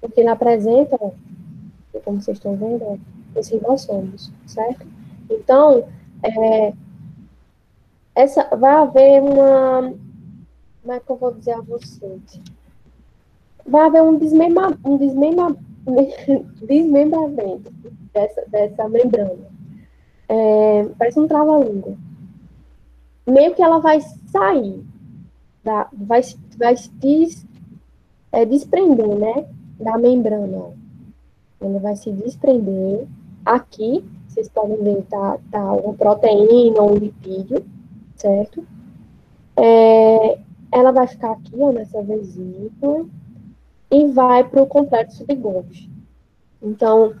Porque 0.00 0.20
ele 0.20 0.28
apresenta, 0.28 0.96
como 2.04 2.20
vocês 2.20 2.36
estão 2.36 2.56
vendo, 2.56 3.00
os 3.34 3.48
ribossomos, 3.48 4.32
certo? 4.46 4.86
Então, 5.30 5.88
é, 6.22 6.72
essa, 8.16 8.48
vai 8.56 8.74
haver 8.74 9.22
uma. 9.22 9.92
Como 10.82 10.94
é 10.94 10.98
que 10.98 11.10
eu 11.10 11.16
vou 11.16 11.34
dizer 11.34 11.52
a 11.52 11.60
vocês? 11.60 12.40
Vai 13.66 13.86
haver 13.86 14.02
um, 14.02 14.16
desmembra, 14.16 14.76
um 14.82 14.96
desmembra, 14.96 15.54
desmembramento 16.66 17.70
dessa, 18.14 18.42
dessa 18.48 18.88
membrana. 18.88 19.44
É, 20.28 20.88
parece 20.98 21.20
um 21.20 21.28
trava-língua. 21.28 21.94
Meio 23.26 23.54
que 23.54 23.62
ela 23.62 23.80
vai 23.80 24.00
sair, 24.00 24.82
da, 25.62 25.88
vai, 25.92 26.22
vai 26.56 26.76
se 26.76 26.88
des, 26.92 27.46
é, 28.32 28.46
desprender, 28.46 29.08
né? 29.08 29.46
Da 29.78 29.98
membrana. 29.98 30.72
Ele 31.60 31.78
vai 31.80 31.96
se 31.96 32.10
desprender. 32.12 33.06
Aqui, 33.44 34.02
vocês 34.26 34.48
podem 34.48 34.82
ver, 34.82 35.02
tá, 35.02 35.38
tá 35.50 35.72
uma 35.72 35.92
proteína, 35.92 36.82
um 36.82 36.94
lipídio, 36.94 37.64
certo? 38.16 38.66
É, 39.56 40.38
ela 40.72 40.90
vai 40.92 41.06
ficar 41.06 41.32
aqui, 41.32 41.52
ó, 41.58 41.72
nessa 41.72 42.02
vesícula, 42.02 43.06
e 43.90 44.06
vai 44.08 44.44
para 44.44 44.62
o 44.62 44.66
complexo 44.66 45.24
de 45.24 45.34
Golgi. 45.34 45.88
Então, 46.62 47.14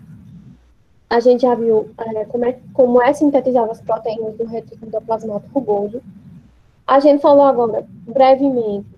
a 1.08 1.20
gente 1.20 1.42
já 1.42 1.54
viu 1.54 1.90
é, 1.98 2.24
como, 2.24 2.44
é, 2.44 2.58
como 2.72 3.02
é 3.02 3.12
sintetizar 3.12 3.68
as 3.70 3.80
proteínas 3.80 4.36
do 4.36 4.44
retículo 4.44 4.88
endoplasmático 4.88 5.58
rugoso. 5.58 6.02
A 6.86 6.98
gente 7.00 7.20
falou 7.20 7.44
agora, 7.44 7.86
brevemente, 8.06 8.88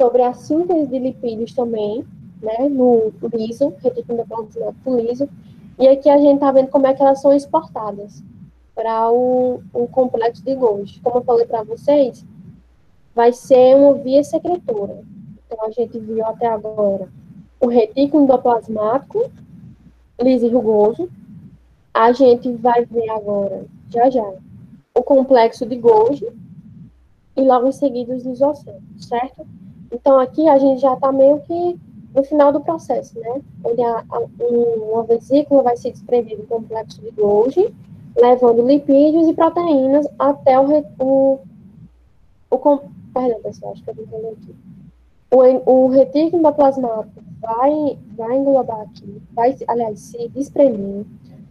sobre 0.00 0.22
a 0.22 0.34
síntese 0.34 0.88
de 0.88 0.98
lipídios 0.98 1.54
também, 1.54 2.04
né, 2.42 2.68
no 2.68 3.12
liso, 3.32 3.72
retículo 3.82 4.20
endoplasmático 4.20 4.96
liso, 4.96 5.28
e 5.78 5.88
aqui 5.88 6.08
a 6.08 6.18
gente 6.18 6.34
está 6.34 6.52
vendo 6.52 6.68
como 6.68 6.86
é 6.86 6.94
que 6.94 7.02
elas 7.02 7.20
são 7.20 7.32
exportadas 7.32 8.22
para 8.74 9.10
o, 9.10 9.62
o 9.72 9.86
complexo 9.88 10.44
de 10.44 10.54
Golgi. 10.54 11.00
Como 11.00 11.18
eu 11.18 11.24
falei 11.24 11.46
para 11.46 11.62
vocês, 11.62 12.24
vai 13.14 13.32
ser 13.32 13.76
uma 13.76 13.94
via 13.94 14.24
secretora. 14.24 15.02
Então, 15.46 15.64
a 15.64 15.70
gente 15.70 15.98
viu 15.98 16.24
até 16.26 16.46
agora 16.46 17.08
o 17.60 17.68
retículo 17.68 18.24
endoplasmático, 18.24 19.30
liso 20.20 20.46
e 20.46 20.50
rugoso. 20.50 21.08
A 21.92 22.12
gente 22.12 22.52
vai 22.52 22.84
ver 22.84 23.08
agora, 23.10 23.64
já 23.88 24.10
já, 24.10 24.32
o 24.94 25.02
complexo 25.02 25.64
de 25.64 25.76
Golgi 25.76 26.26
e 27.36 27.42
logo 27.42 27.68
em 27.68 27.72
seguida 27.72 28.14
os 28.14 28.24
lisocélios, 28.24 28.82
certo? 28.98 29.46
Então, 29.92 30.18
aqui 30.18 30.48
a 30.48 30.58
gente 30.58 30.80
já 30.80 30.94
está 30.94 31.12
meio 31.12 31.40
que 31.42 31.78
no 32.14 32.22
final 32.22 32.52
do 32.52 32.60
processo, 32.60 33.18
né? 33.18 33.40
Onde 33.64 33.82
a, 33.82 34.04
a, 34.08 34.18
uma 34.90 35.04
vesícula 35.04 35.62
vai 35.62 35.76
se 35.76 35.90
desprender 35.90 36.36
do 36.36 36.46
complexo 36.46 37.00
de 37.00 37.10
Golgi, 37.10 37.74
levando 38.16 38.66
lipídios 38.66 39.28
e 39.28 39.34
proteínas 39.34 40.06
até 40.18 40.58
o, 40.58 40.84
o, 40.98 41.40
o 42.50 42.58
perdão, 43.12 43.40
pessoal, 43.42 43.72
acho 43.72 43.82
que 43.82 43.90
eu 43.90 43.94
não 44.10 44.30
aqui. 44.30 44.54
O, 45.30 45.72
o 45.72 45.88
retículo 45.88 46.38
endoplasmático 46.38 47.22
vai, 47.40 47.98
vai 48.16 48.36
englobar 48.36 48.82
aqui, 48.82 49.20
vai, 49.32 49.56
aliás, 49.66 49.98
se 50.00 50.28
desprender, 50.28 51.04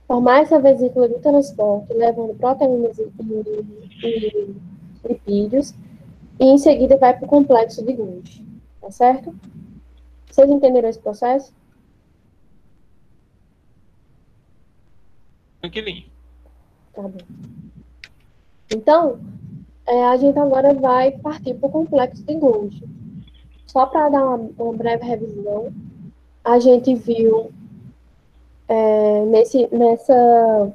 formar 0.07 0.41
essa 0.41 0.59
vesícula 0.59 1.09
de 1.09 1.19
transporte, 1.19 1.93
levando 1.93 2.35
proteínas 2.35 2.97
e, 2.97 3.03
e, 3.03 4.07
e 4.07 4.55
lipídios, 5.07 5.73
e 6.39 6.45
em 6.45 6.57
seguida 6.57 6.97
vai 6.97 7.13
para 7.15 7.25
o 7.25 7.29
complexo 7.29 7.83
de 7.85 7.93
Golgi, 7.93 8.45
tá 8.79 8.89
certo? 8.89 9.35
Vocês 10.29 10.49
entenderam 10.49 10.89
esse 10.89 10.99
processo? 10.99 11.53
Tranquilinho. 15.59 16.12
Tá 16.93 17.01
bom. 17.01 17.17
Então, 18.71 19.19
é, 19.87 20.05
a 20.05 20.17
gente 20.17 20.37
agora 20.37 20.73
vai 20.73 21.11
partir 21.11 21.55
para 21.55 21.67
o 21.67 21.71
complexo 21.71 22.23
de 22.23 22.35
Golgi. 22.35 22.83
Só 23.67 23.85
para 23.85 24.09
dar 24.09 24.25
uma, 24.25 24.49
uma, 24.57 24.73
breve 24.73 25.03
revisão, 25.03 25.73
a 26.43 26.59
gente 26.59 26.93
viu 26.95 27.51
é, 28.67 29.25
nesse, 29.25 29.67
nessa 29.71 30.71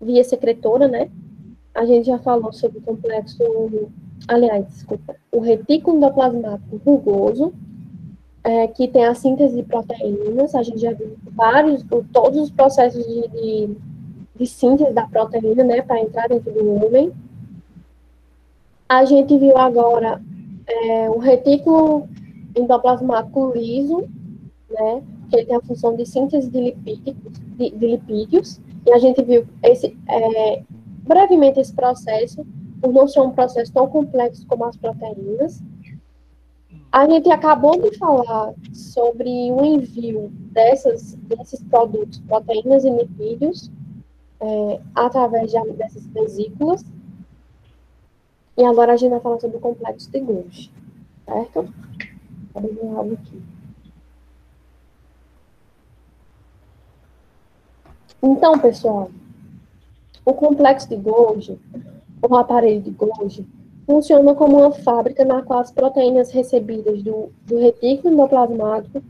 via 0.00 0.22
secretora, 0.22 0.86
né? 0.86 1.10
A 1.74 1.86
gente 1.86 2.06
já 2.06 2.18
falou 2.18 2.52
sobre 2.52 2.78
o 2.78 2.82
complexo, 2.82 3.42
aliás, 4.28 4.66
desculpa, 4.66 5.16
o 5.30 5.40
retículo 5.40 5.96
endoplasmático 5.96 6.76
rugoso, 6.84 7.54
é, 8.44 8.66
que 8.68 8.88
tem 8.88 9.06
a 9.06 9.14
síntese 9.14 9.56
de 9.56 9.62
proteínas. 9.62 10.54
A 10.54 10.62
gente 10.62 10.78
já 10.78 10.92
viu 10.92 11.16
vários, 11.30 11.82
todos 12.12 12.38
os 12.40 12.50
processos 12.50 13.04
de, 13.06 13.28
de, 13.28 13.76
de 14.42 14.48
síntese 14.48 14.92
da 14.92 15.06
proteína, 15.06 15.62
né, 15.62 15.82
para 15.82 16.00
entrar 16.00 16.28
dentro 16.28 16.52
do 16.52 16.74
homem. 16.74 17.12
A 18.88 19.04
gente 19.04 19.38
viu 19.38 19.56
agora 19.56 20.20
é, 20.66 21.08
o 21.08 21.18
retículo 21.18 22.08
endoplasmático 22.56 23.52
liso, 23.54 24.08
né, 24.68 25.02
que 25.30 25.36
ele 25.36 25.46
tem 25.46 25.56
a 25.56 25.60
função 25.60 25.94
de 25.94 26.04
síntese 26.04 26.50
de 26.50 26.60
lipídios, 26.60 27.16
de, 27.56 27.70
de 27.70 27.86
lipídios 27.86 28.60
e 28.84 28.92
a 28.92 28.98
gente 28.98 29.22
viu 29.22 29.46
esse, 29.62 29.96
é, 30.08 30.62
brevemente 31.04 31.60
esse 31.60 31.72
processo, 31.72 32.44
por 32.80 32.92
não 32.92 33.06
ser 33.06 33.20
um 33.20 33.30
processo 33.30 33.72
tão 33.72 33.86
complexo 33.86 34.44
como 34.46 34.64
as 34.64 34.76
proteínas. 34.76 35.62
A 36.90 37.08
gente 37.08 37.30
acabou 37.30 37.80
de 37.80 37.96
falar 37.96 38.52
sobre 38.72 39.50
o 39.52 39.64
envio 39.64 40.30
dessas, 40.50 41.14
desses 41.14 41.62
produtos, 41.62 42.20
proteínas 42.26 42.84
e 42.84 42.90
lipídios, 42.90 43.70
é, 44.42 44.80
através 44.94 45.50
de, 45.50 45.72
dessas 45.72 46.04
vesículas. 46.08 46.84
E 48.56 48.64
agora 48.64 48.92
a 48.92 48.96
gente 48.96 49.10
vai 49.10 49.20
falar 49.20 49.40
sobre 49.40 49.56
o 49.56 49.60
complexo 49.60 50.10
de 50.10 50.20
Golgi, 50.20 50.70
certo? 51.24 51.72
Vou 52.52 52.98
algo 52.98 53.14
aqui. 53.14 53.42
Então, 58.22 58.58
pessoal, 58.58 59.10
O 60.24 60.34
complexo 60.34 60.88
de 60.88 60.96
Golgi, 60.96 61.58
o 62.22 62.36
aparelho 62.36 62.80
de 62.80 62.90
Golgi, 62.90 63.44
funciona 63.86 64.34
como 64.34 64.58
uma 64.58 64.70
fábrica 64.70 65.24
na 65.24 65.42
qual 65.42 65.60
as 65.60 65.72
proteínas 65.72 66.30
recebidas 66.30 67.02
do, 67.02 67.32
do 67.44 67.58
retículo 67.58 68.14
endoplasmático 68.14 69.02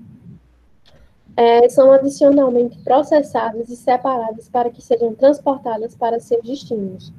é, 1.37 1.68
são 1.68 1.91
adicionalmente 1.93 2.78
processadas 2.78 3.68
e 3.68 3.76
separadas 3.76 4.49
para 4.49 4.70
que 4.70 4.83
sejam 4.83 5.14
transportadas 5.14 5.95
para 5.95 6.20
seus 6.20 6.43
destinos. 6.43 7.12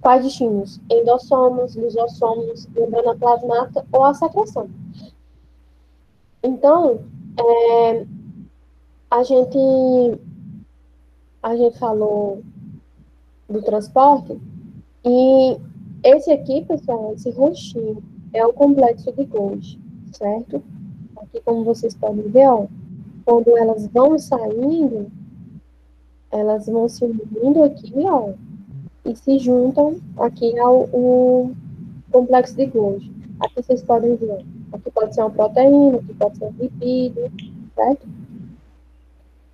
Quais 0.00 0.24
destinos? 0.24 0.80
Endossomos, 0.90 1.74
lisossomos, 1.74 2.66
membrana 2.66 3.16
plasmática 3.16 3.84
ou 3.92 4.04
a 4.04 4.14
secreção. 4.14 4.70
Então, 6.42 7.00
é, 7.38 8.06
a 9.10 9.22
gente 9.22 9.58
a 11.42 11.56
gente 11.56 11.78
falou 11.78 12.42
do 13.48 13.62
transporte 13.62 14.38
e 15.04 15.58
esse 16.04 16.30
aqui, 16.30 16.64
pessoal, 16.64 17.12
esse 17.14 17.30
roxinho 17.30 18.02
é 18.32 18.44
o 18.46 18.52
complexo 18.52 19.10
de 19.12 19.24
Golgi, 19.24 19.80
certo? 20.12 20.62
Aqui, 21.16 21.40
como 21.44 21.64
vocês 21.64 21.94
podem 21.94 22.28
ver, 22.28 22.48
ó, 22.48 22.66
quando 23.28 23.54
elas 23.58 23.86
vão 23.88 24.18
saindo, 24.18 25.12
elas 26.30 26.64
vão 26.64 26.88
se 26.88 27.04
unindo 27.04 27.62
aqui, 27.62 27.92
ó, 28.06 28.32
e 29.04 29.14
se 29.14 29.38
juntam 29.38 29.96
aqui 30.16 30.58
ao 30.58 30.88
complexo 32.10 32.56
de 32.56 32.64
Golgi. 32.64 33.12
Aqui 33.38 33.62
vocês 33.62 33.82
podem 33.82 34.16
ver, 34.16 34.46
aqui 34.72 34.90
pode 34.90 35.14
ser 35.14 35.20
uma 35.20 35.30
proteína, 35.30 35.98
aqui 35.98 36.14
pode 36.14 36.38
ser 36.38 36.46
um 36.46 36.54
lipídio, 36.58 37.30
certo? 37.74 38.08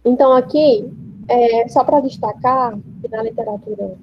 Então, 0.05 0.33
aqui, 0.33 0.89
é, 1.27 1.67
só 1.67 1.83
para 1.83 1.99
destacar, 1.99 2.79
que 3.03 3.09
na 3.09 3.25
literatura 3.25 3.97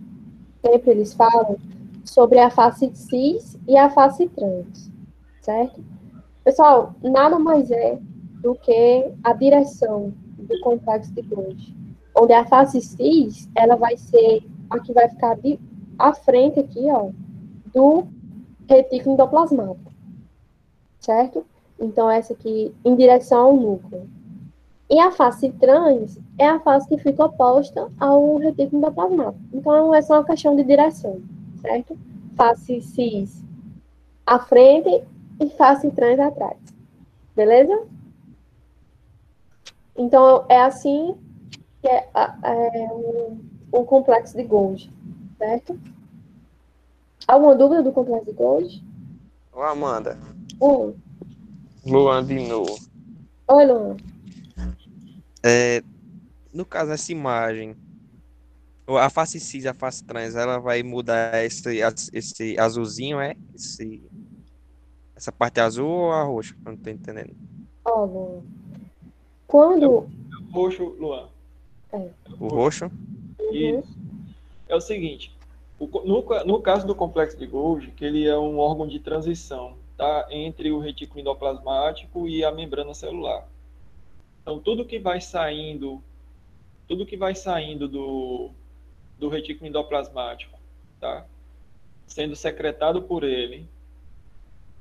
sempre 0.66 0.92
eles 0.92 1.14
falam 1.14 1.56
sobre 2.04 2.40
a 2.40 2.50
face 2.50 2.92
cis 2.94 3.58
e 3.66 3.78
a 3.78 3.90
face 3.90 4.28
trans, 4.28 4.92
certo? 5.40 5.82
Pessoal, 6.44 6.94
nada 7.02 7.40
mais 7.40 7.72
é 7.72 7.98
do 8.42 8.56
que 8.56 9.12
a 9.24 9.34
direção 9.34 10.14
do 10.38 10.60
complexo 10.62 11.14
de 11.14 11.22
Golgi, 11.22 11.76
onde 12.16 12.34
a 12.34 12.46
face 12.46 12.82
cis, 12.82 13.50
ela 13.56 13.76
vai 13.76 13.96
ser, 13.98 14.44
aqui 14.70 14.92
vai 14.94 15.08
ficar 15.10 15.36
de, 15.38 15.60
à 15.98 16.14
frente 16.14 16.60
aqui, 16.60 16.90
ó, 16.90 17.12
do 17.74 18.06
retículo 18.68 19.14
endoplasmático, 19.14 19.92
certo? 21.00 21.46
Então, 21.80 22.10
essa 22.10 22.34
aqui 22.34 22.74
em 22.84 22.96
direção 22.96 23.48
ao 23.48 23.58
núcleo. 23.58 24.10
E 24.90 25.00
a 25.00 25.10
face 25.10 25.52
trans 25.54 26.20
é 26.38 26.48
a 26.48 26.60
face 26.60 26.88
que 26.88 26.98
fica 26.98 27.26
oposta 27.26 27.90
ao 28.00 28.38
retículo 28.38 28.80
endoplasmático. 28.80 29.44
Então, 29.54 29.96
é 29.96 30.02
só 30.02 30.16
uma 30.16 30.26
questão 30.26 30.56
de 30.56 30.64
direção, 30.64 31.22
certo? 31.62 31.98
Face 32.36 32.82
cis 32.82 33.44
à 34.26 34.40
frente 34.40 35.04
e 35.40 35.50
face 35.50 35.90
trans 35.92 36.20
atrás. 36.20 36.58
Beleza? 37.36 37.84
Então, 39.96 40.46
é 40.50 40.62
assim 40.62 41.18
que 41.82 41.88
é, 41.88 42.08
é 42.14 42.88
o, 42.92 43.38
o, 43.72 43.86
complexo 43.86 44.38
de 44.38 44.44
Golgi, 44.44 44.92
certo? 45.38 45.80
Alguma 47.28 47.56
dúvida 47.56 47.84
do 47.84 47.92
complexo 47.92 48.26
de 48.26 48.34
Golgi? 48.34 48.84
Ô, 49.52 49.62
Amanda. 49.62 50.18
Um. 50.62 50.94
Luan 51.86 52.26
de 52.26 52.40
novo. 52.48 52.78
Oi, 53.48 53.66
Luan. 53.66 53.98
É, 55.44 55.84
no 56.54 56.64
caso, 56.66 56.92
essa 56.92 57.12
imagem, 57.12 57.76
a 58.88 59.10
face 59.10 59.40
cis, 59.40 59.66
a 59.66 59.74
face 59.74 60.04
trans, 60.04 60.36
ela 60.36 60.60
vai 60.60 60.84
mudar 60.84 61.44
esse, 61.44 61.80
esse 62.14 62.60
azulzinho, 62.60 63.20
é? 63.20 63.36
Esse, 63.56 64.04
essa 65.16 65.32
parte 65.32 65.60
azul 65.60 65.88
ou 65.88 66.12
a 66.12 66.24
roxa? 66.24 66.56
Eu 66.64 66.72
não 66.72 66.78
tô 66.78 66.90
entendendo. 66.90 67.36
Ó, 67.84 68.06
Luan. 68.06 68.61
Quando. 69.52 69.84
É 69.84 69.88
o, 69.88 70.52
roxo, 70.54 70.96
Luan. 70.98 71.28
É. 71.92 72.10
O 72.40 72.48
roxo? 72.48 72.90
Isso. 73.52 74.00
É 74.70 74.74
o 74.74 74.80
seguinte, 74.80 75.36
o, 75.78 75.88
no, 76.06 76.46
no 76.46 76.62
caso 76.62 76.88
do 76.88 76.96
complexo 76.96 77.38
de 77.38 77.46
Golgi, 77.46 77.92
que 77.92 78.06
ele 78.06 78.26
é 78.26 78.38
um 78.40 78.58
órgão 78.58 78.88
de 78.88 78.98
transição 78.98 79.76
tá, 79.98 80.26
entre 80.32 80.72
o 80.72 80.80
retículo 80.80 81.20
endoplasmático 81.20 82.30
e 82.30 82.46
a 82.46 82.52
membrana 82.54 82.94
celular. 82.94 83.46
Então, 84.42 84.58
tudo 84.58 84.86
que 84.86 84.98
vai 84.98 85.20
saindo, 85.20 86.02
tudo 86.88 87.06
que 87.06 87.18
vai 87.18 87.36
saindo 87.36 87.90
do, 87.90 88.52
do 89.20 89.28
retículo 89.28 89.68
endoplasmático, 89.68 90.58
tá, 90.98 91.26
sendo 92.08 92.38
secretado 92.38 93.02
por 93.02 93.26
ele, 93.26 93.68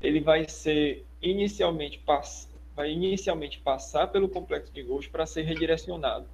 ele 0.00 0.20
vai 0.20 0.48
ser 0.48 1.04
inicialmente 1.20 1.98
pass 1.98 2.48
vai 2.74 2.92
inicialmente 2.92 3.58
passar 3.60 4.08
pelo 4.08 4.28
complexo 4.28 4.72
de 4.72 4.82
Golgi 4.82 5.08
para 5.08 5.26
ser 5.26 5.42
redirecionado. 5.42 6.26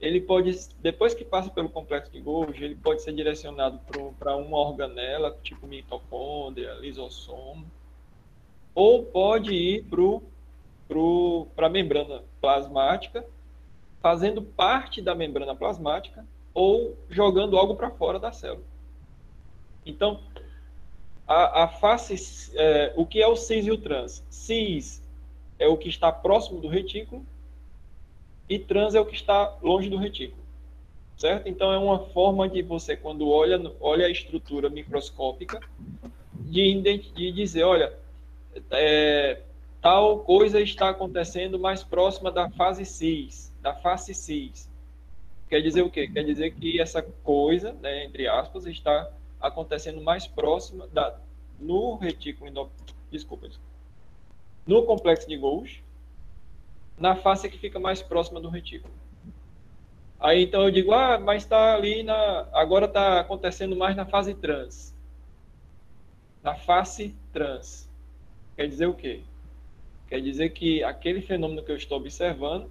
Ele 0.00 0.20
pode, 0.20 0.50
depois 0.80 1.14
que 1.14 1.24
passa 1.24 1.48
pelo 1.48 1.68
complexo 1.68 2.10
de 2.10 2.20
Golgi, 2.20 2.64
ele 2.64 2.74
pode 2.74 3.02
ser 3.02 3.12
direcionado 3.12 3.80
para 4.18 4.36
uma 4.36 4.58
organela, 4.58 5.38
tipo 5.44 5.66
mitocôndria, 5.66 6.74
lisossomo, 6.74 7.64
ou 8.74 9.04
pode 9.04 9.54
ir 9.54 9.86
para 11.54 11.66
a 11.66 11.70
membrana 11.70 12.24
plasmática, 12.40 13.24
fazendo 14.00 14.42
parte 14.42 15.00
da 15.00 15.14
membrana 15.14 15.54
plasmática, 15.54 16.26
ou 16.52 16.96
jogando 17.08 17.56
algo 17.56 17.76
para 17.76 17.90
fora 17.90 18.18
da 18.18 18.32
célula. 18.32 18.64
Então, 19.86 20.20
a, 21.26 21.64
a 21.64 21.68
face, 21.68 22.50
é, 22.56 22.92
o 22.96 23.06
que 23.06 23.22
é 23.22 23.28
o 23.28 23.36
cis 23.36 23.66
e 23.66 23.70
o 23.70 23.78
trans? 23.78 24.24
Cis 24.28 25.01
é 25.58 25.66
o 25.66 25.76
que 25.76 25.88
está 25.88 26.10
próximo 26.10 26.60
do 26.60 26.68
retículo 26.68 27.24
e 28.48 28.58
trans 28.58 28.94
é 28.94 29.00
o 29.00 29.06
que 29.06 29.14
está 29.14 29.56
longe 29.62 29.88
do 29.88 29.96
retículo. 29.96 30.42
Certo? 31.16 31.48
Então 31.48 31.72
é 31.72 31.78
uma 31.78 32.00
forma 32.06 32.48
de 32.48 32.62
você, 32.62 32.96
quando 32.96 33.28
olha, 33.28 33.60
olha 33.80 34.06
a 34.06 34.10
estrutura 34.10 34.68
microscópica, 34.68 35.60
de, 36.34 36.80
de 36.80 37.32
dizer, 37.32 37.62
olha, 37.62 37.96
é, 38.70 39.40
tal 39.80 40.20
coisa 40.20 40.60
está 40.60 40.90
acontecendo 40.90 41.58
mais 41.58 41.84
próxima 41.84 42.30
da 42.30 42.50
fase 42.50 42.84
cis, 42.84 43.52
da 43.62 43.72
face 43.74 44.12
cis. 44.14 44.68
Quer 45.48 45.60
dizer 45.60 45.82
o 45.82 45.90
quê? 45.90 46.08
Quer 46.08 46.24
dizer 46.24 46.54
que 46.54 46.80
essa 46.80 47.02
coisa, 47.02 47.72
né, 47.74 48.04
entre 48.04 48.26
aspas, 48.26 48.66
está 48.66 49.10
acontecendo 49.40 50.00
mais 50.00 50.26
próxima 50.26 50.88
da, 50.88 51.18
no 51.60 51.96
retículo 51.96 52.50
endoplasmático. 52.50 52.98
Desculpa, 53.10 53.48
desculpa 53.48 53.71
no 54.66 54.84
complexo 54.84 55.28
de 55.28 55.36
Golgi, 55.36 55.82
na 56.98 57.16
face 57.16 57.48
que 57.48 57.58
fica 57.58 57.78
mais 57.78 58.02
próxima 58.02 58.40
do 58.40 58.48
retículo. 58.48 58.92
Aí 60.20 60.44
então 60.44 60.62
eu 60.62 60.70
digo, 60.70 60.92
ah, 60.92 61.18
mas 61.18 61.42
está 61.42 61.74
ali 61.74 62.02
na. 62.02 62.46
Agora 62.52 62.86
está 62.86 63.20
acontecendo 63.20 63.74
mais 63.74 63.96
na 63.96 64.06
fase 64.06 64.34
trans. 64.34 64.94
Na 66.42 66.54
face 66.54 67.14
trans. 67.32 67.88
Quer 68.54 68.68
dizer 68.68 68.86
o 68.86 68.94
quê? 68.94 69.22
Quer 70.08 70.20
dizer 70.20 70.50
que 70.50 70.84
aquele 70.84 71.20
fenômeno 71.20 71.62
que 71.62 71.72
eu 71.72 71.76
estou 71.76 71.98
observando 71.98 72.70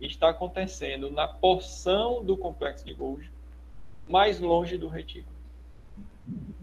está 0.00 0.28
acontecendo 0.28 1.10
na 1.10 1.26
porção 1.26 2.22
do 2.24 2.36
complexo 2.36 2.84
de 2.84 2.94
Golgi 2.94 3.30
mais 4.08 4.38
longe 4.40 4.78
do 4.78 4.88
retículo. 4.88 5.34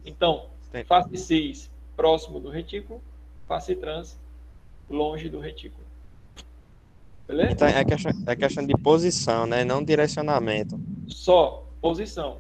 Então, 0.05 0.49
face 0.86 1.18
cis 1.18 1.72
próximo 1.95 2.39
do 2.39 2.49
retículo, 2.49 3.01
face 3.47 3.76
trans 3.76 4.18
longe 4.89 5.29
do 5.29 5.39
retículo. 5.39 5.84
Beleza? 7.27 7.51
Então 7.51 7.67
é 7.67 7.86
questão, 7.86 8.11
é 8.27 8.36
questão 8.36 8.65
de 8.65 8.73
posição, 8.73 9.45
né? 9.45 9.63
Não 9.63 9.84
direcionamento. 9.84 10.79
Só 11.07 11.65
posição. 11.81 12.38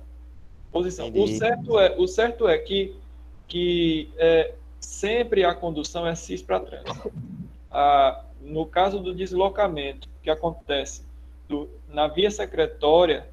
Posição. 0.71 1.11
O 1.13 1.27
certo 1.27 1.79
é, 1.79 1.95
o 1.97 2.07
certo 2.07 2.47
é 2.47 2.57
que, 2.57 2.95
que 3.47 4.09
é, 4.17 4.53
sempre 4.79 5.45
a 5.45 5.53
condução 5.53 6.05
é 6.05 6.15
cis 6.15 6.41
para 6.41 6.59
trás. 6.59 6.83
Ah, 7.75 8.25
no 8.39 8.67
caso 8.67 8.99
do 8.99 9.15
deslocamento 9.15 10.07
que 10.21 10.29
acontece 10.29 11.03
do, 11.47 11.67
na 11.87 12.07
via 12.07 12.29
secretória, 12.29 13.27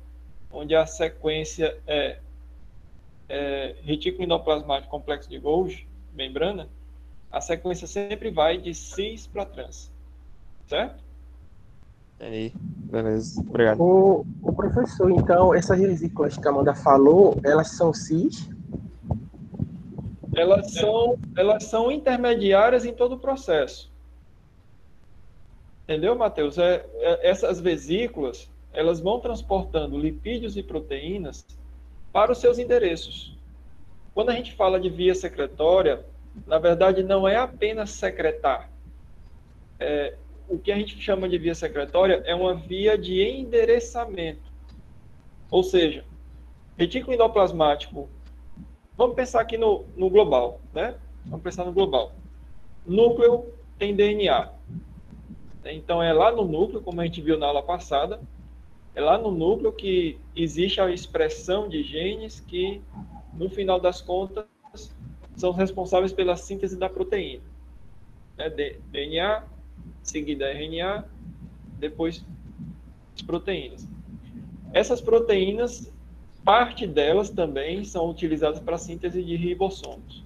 onde 0.50 0.74
a 0.74 0.86
sequência 0.86 1.76
é, 1.86 2.18
é 3.28 3.74
retículo 3.82 4.24
endoplasmático 4.24 4.90
complexo 4.90 5.28
de 5.28 5.38
Golgi, 5.38 5.86
membrana, 6.14 6.68
a 7.30 7.40
sequência 7.40 7.86
sempre 7.86 8.30
vai 8.30 8.58
de 8.58 8.74
cis 8.74 9.26
para 9.26 9.44
trans. 9.44 9.90
Certo? 10.66 11.02
Entendi. 12.16 12.52
Beleza. 12.56 13.40
Obrigado. 13.40 13.80
O, 13.80 14.26
o 14.42 14.52
professor, 14.52 15.10
então, 15.10 15.54
essas 15.54 15.80
vesículas 15.80 16.36
que 16.36 16.46
a 16.46 16.50
Amanda 16.50 16.74
falou, 16.74 17.40
elas 17.44 17.68
são 17.68 17.94
cis? 17.94 18.48
Elas 20.36 20.72
são, 20.72 21.18
elas 21.36 21.64
são 21.64 21.90
intermediárias 21.90 22.84
em 22.84 22.92
todo 22.92 23.14
o 23.14 23.18
processo. 23.18 23.90
Entendeu, 25.84 26.14
Matheus? 26.14 26.56
É, 26.58 26.86
é, 26.94 27.30
essas 27.30 27.60
vesículas, 27.60 28.48
elas 28.72 29.00
vão 29.00 29.18
transportando 29.18 29.98
lipídios 29.98 30.56
e 30.56 30.62
proteínas 30.62 31.44
para 32.12 32.30
os 32.30 32.38
seus 32.38 32.58
endereços. 32.58 33.36
Quando 34.14 34.30
a 34.30 34.34
gente 34.34 34.54
fala 34.54 34.78
de 34.78 34.88
via 34.88 35.14
secretória, 35.14 36.04
na 36.46 36.58
verdade 36.58 37.02
não 37.02 37.26
é 37.26 37.36
apenas 37.36 37.90
secretar. 37.90 38.70
É, 39.78 40.16
o 40.48 40.58
que 40.58 40.72
a 40.72 40.76
gente 40.76 41.00
chama 41.00 41.28
de 41.28 41.38
via 41.38 41.54
secretória 41.54 42.22
é 42.26 42.34
uma 42.34 42.54
via 42.54 42.98
de 42.98 43.22
endereçamento. 43.22 44.50
Ou 45.50 45.62
seja, 45.62 46.04
retículo 46.76 47.14
endoplasmático, 47.14 48.08
vamos 48.96 49.16
pensar 49.16 49.40
aqui 49.40 49.56
no, 49.56 49.84
no 49.96 50.10
global, 50.10 50.60
né? 50.72 50.96
Vamos 51.24 51.42
pensar 51.42 51.64
no 51.64 51.72
global. 51.72 52.12
Núcleo 52.86 53.46
tem 53.78 53.94
DNA. 53.94 54.50
Então 55.64 56.02
é 56.02 56.12
lá 56.12 56.32
no 56.32 56.44
núcleo, 56.44 56.80
como 56.80 57.00
a 57.00 57.04
gente 57.04 57.20
viu 57.20 57.38
na 57.38 57.46
aula 57.46 57.62
passada, 57.62 58.20
é 58.94 59.00
lá 59.00 59.16
no 59.16 59.30
núcleo 59.30 59.72
que 59.72 60.18
existe 60.34 60.80
a 60.80 60.90
expressão 60.90 61.68
de 61.68 61.82
genes 61.82 62.40
que, 62.40 62.82
no 63.32 63.48
final 63.48 63.78
das 63.78 64.00
contas, 64.00 64.44
são 65.41 65.53
responsáveis 65.53 66.12
pela 66.12 66.36
síntese 66.36 66.76
da 66.76 66.88
proteína. 66.88 67.43
É 68.36 68.51
DNA, 68.51 69.43
seguida 70.03 70.53
RNA, 70.53 71.05
depois 71.78 72.24
as 73.14 73.22
proteínas. 73.22 73.86
Essas 74.72 75.01
proteínas, 75.01 75.91
parte 76.45 76.86
delas 76.86 77.30
também 77.30 77.84
são 77.84 78.09
utilizadas 78.09 78.61
para 78.61 78.76
a 78.76 78.78
síntese 78.78 79.22
de 79.22 79.34
ribossomos. 79.34 80.22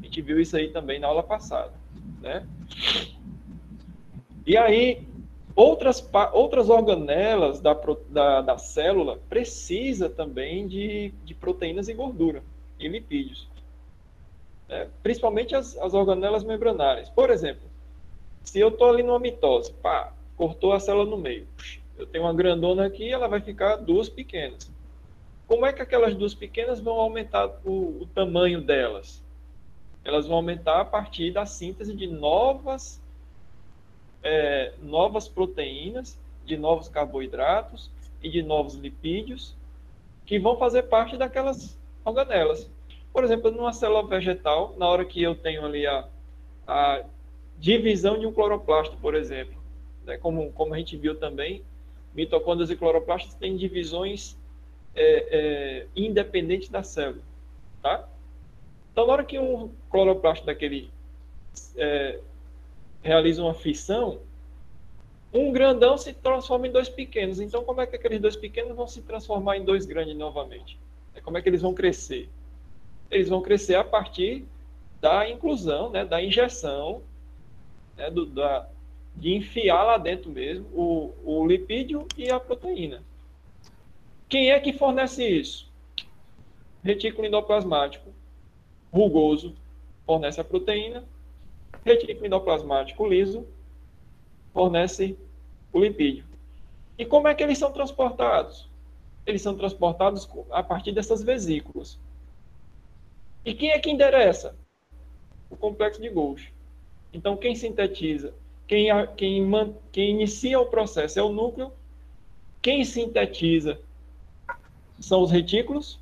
A 0.00 0.04
gente 0.04 0.20
viu 0.20 0.38
isso 0.38 0.56
aí 0.56 0.68
também 0.68 1.00
na 1.00 1.08
aula 1.08 1.22
passada, 1.22 1.72
né? 2.20 2.46
E 4.46 4.56
aí, 4.56 5.06
outras, 5.56 6.06
outras 6.32 6.68
organelas 6.68 7.60
da, 7.60 7.74
da, 8.10 8.40
da 8.42 8.58
célula 8.58 9.18
precisa 9.28 10.10
também 10.10 10.66
de, 10.66 11.12
de 11.24 11.34
proteínas 11.34 11.88
e 11.88 11.94
gordura, 11.94 12.42
e 12.78 12.86
lipídios. 12.88 13.51
É, 14.72 14.88
principalmente 15.02 15.54
as, 15.54 15.76
as 15.76 15.92
organelas 15.92 16.42
membranárias. 16.42 17.10
Por 17.10 17.28
exemplo, 17.28 17.68
se 18.42 18.58
eu 18.58 18.68
estou 18.68 18.88
ali 18.88 19.02
numa 19.02 19.18
mitose, 19.18 19.70
pá, 19.70 20.14
cortou 20.34 20.72
a 20.72 20.80
célula 20.80 21.04
no 21.04 21.18
meio. 21.18 21.46
Eu 21.98 22.06
tenho 22.06 22.24
uma 22.24 22.32
grandona 22.32 22.86
aqui, 22.86 23.12
ela 23.12 23.28
vai 23.28 23.42
ficar 23.42 23.76
duas 23.76 24.08
pequenas. 24.08 24.70
Como 25.46 25.66
é 25.66 25.74
que 25.74 25.82
aquelas 25.82 26.14
duas 26.14 26.32
pequenas 26.32 26.80
vão 26.80 26.94
aumentar 26.94 27.48
o, 27.66 28.00
o 28.00 28.08
tamanho 28.14 28.62
delas? 28.62 29.22
Elas 30.02 30.26
vão 30.26 30.36
aumentar 30.36 30.80
a 30.80 30.84
partir 30.86 31.32
da 31.32 31.44
síntese 31.44 31.94
de 31.94 32.06
novas, 32.06 32.98
é, 34.22 34.72
novas 34.80 35.28
proteínas, 35.28 36.18
de 36.46 36.56
novos 36.56 36.88
carboidratos 36.88 37.90
e 38.22 38.30
de 38.30 38.42
novos 38.42 38.74
lipídios, 38.74 39.54
que 40.24 40.38
vão 40.38 40.56
fazer 40.56 40.84
parte 40.84 41.18
daquelas 41.18 41.78
organelas. 42.06 42.70
Por 43.12 43.24
exemplo, 43.24 43.50
numa 43.50 43.72
célula 43.72 44.06
vegetal, 44.06 44.74
na 44.78 44.88
hora 44.88 45.04
que 45.04 45.22
eu 45.22 45.34
tenho 45.34 45.64
ali 45.64 45.86
a, 45.86 46.08
a 46.66 47.04
divisão 47.58 48.18
de 48.18 48.26
um 48.26 48.32
cloroplasto, 48.32 48.96
por 48.96 49.14
exemplo. 49.14 49.60
Né? 50.04 50.16
Como, 50.18 50.50
como 50.52 50.74
a 50.74 50.78
gente 50.78 50.96
viu 50.96 51.14
também, 51.14 51.62
mitocôndrias 52.14 52.70
e 52.70 52.76
cloroplastos 52.76 53.34
têm 53.34 53.56
divisões 53.56 54.36
é, 54.94 55.04
é, 55.04 55.86
independentes 55.94 56.68
da 56.68 56.82
célula. 56.82 57.22
Tá? 57.82 58.08
Então, 58.92 59.06
na 59.06 59.12
hora 59.12 59.24
que 59.24 59.38
um 59.38 59.70
cloroplasto 59.90 60.46
daquele 60.46 60.90
é, 61.76 62.18
realiza 63.02 63.42
uma 63.42 63.54
fissão, 63.54 64.20
um 65.32 65.50
grandão 65.50 65.96
se 65.96 66.12
transforma 66.12 66.66
em 66.66 66.72
dois 66.72 66.88
pequenos. 66.88 67.40
Então, 67.40 67.64
como 67.64 67.80
é 67.80 67.86
que 67.86 67.96
aqueles 67.96 68.20
dois 68.20 68.36
pequenos 68.36 68.76
vão 68.76 68.86
se 68.86 69.02
transformar 69.02 69.56
em 69.56 69.64
dois 69.64 69.86
grandes 69.86 70.16
novamente? 70.16 70.78
É, 71.14 71.20
como 71.20 71.38
é 71.38 71.42
que 71.42 71.48
eles 71.48 71.62
vão 71.62 71.72
crescer? 71.74 72.28
Eles 73.12 73.28
vão 73.28 73.42
crescer 73.42 73.76
a 73.76 73.84
partir 73.84 74.44
da 75.00 75.28
inclusão, 75.28 75.90
né, 75.90 76.04
da 76.04 76.22
injeção 76.22 77.02
né, 77.96 78.10
do, 78.10 78.26
da, 78.26 78.68
de 79.14 79.34
enfiar 79.34 79.82
lá 79.84 79.98
dentro 79.98 80.30
mesmo 80.30 80.66
o, 80.72 81.12
o 81.24 81.46
lipídio 81.46 82.06
e 82.16 82.30
a 82.30 82.40
proteína. 82.40 83.02
Quem 84.28 84.50
é 84.50 84.58
que 84.58 84.72
fornece 84.72 85.26
isso? 85.26 85.70
Retículo 86.82 87.26
endoplasmático 87.26 88.10
rugoso 88.92 89.54
fornece 90.06 90.40
a 90.40 90.44
proteína, 90.44 91.04
retículo 91.84 92.26
endoplasmático 92.26 93.06
liso 93.06 93.46
fornece 94.52 95.16
o 95.72 95.80
lipídio. 95.80 96.24
E 96.98 97.04
como 97.04 97.28
é 97.28 97.34
que 97.34 97.42
eles 97.42 97.58
são 97.58 97.72
transportados? 97.72 98.68
Eles 99.24 99.42
são 99.42 99.56
transportados 99.56 100.28
a 100.50 100.62
partir 100.62 100.92
dessas 100.92 101.22
vesículas. 101.22 101.98
E 103.44 103.54
quem 103.54 103.70
é 103.70 103.78
que 103.78 103.90
endereça? 103.90 104.54
O 105.50 105.56
complexo 105.56 106.00
de 106.00 106.08
Golgi. 106.08 106.52
Então, 107.12 107.36
quem 107.36 107.54
sintetiza, 107.54 108.32
quem, 108.66 108.88
quem, 109.16 109.50
quem 109.90 110.10
inicia 110.10 110.58
o 110.58 110.66
processo 110.66 111.18
é 111.18 111.22
o 111.22 111.32
núcleo, 111.32 111.72
quem 112.60 112.84
sintetiza 112.84 113.78
são 114.98 115.22
os 115.22 115.30
retículos, 115.30 116.00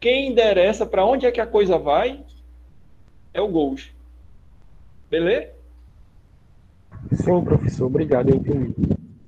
quem 0.00 0.30
endereça 0.30 0.86
para 0.86 1.04
onde 1.04 1.26
é 1.26 1.32
que 1.32 1.40
a 1.40 1.46
coisa 1.46 1.76
vai 1.76 2.24
é 3.34 3.40
o 3.40 3.48
Golgi. 3.48 3.92
Beleza? 5.10 5.50
Sim, 7.12 7.44
professor, 7.44 7.86
obrigado, 7.86 8.30
eu 8.30 8.36
entendi. 8.36 8.74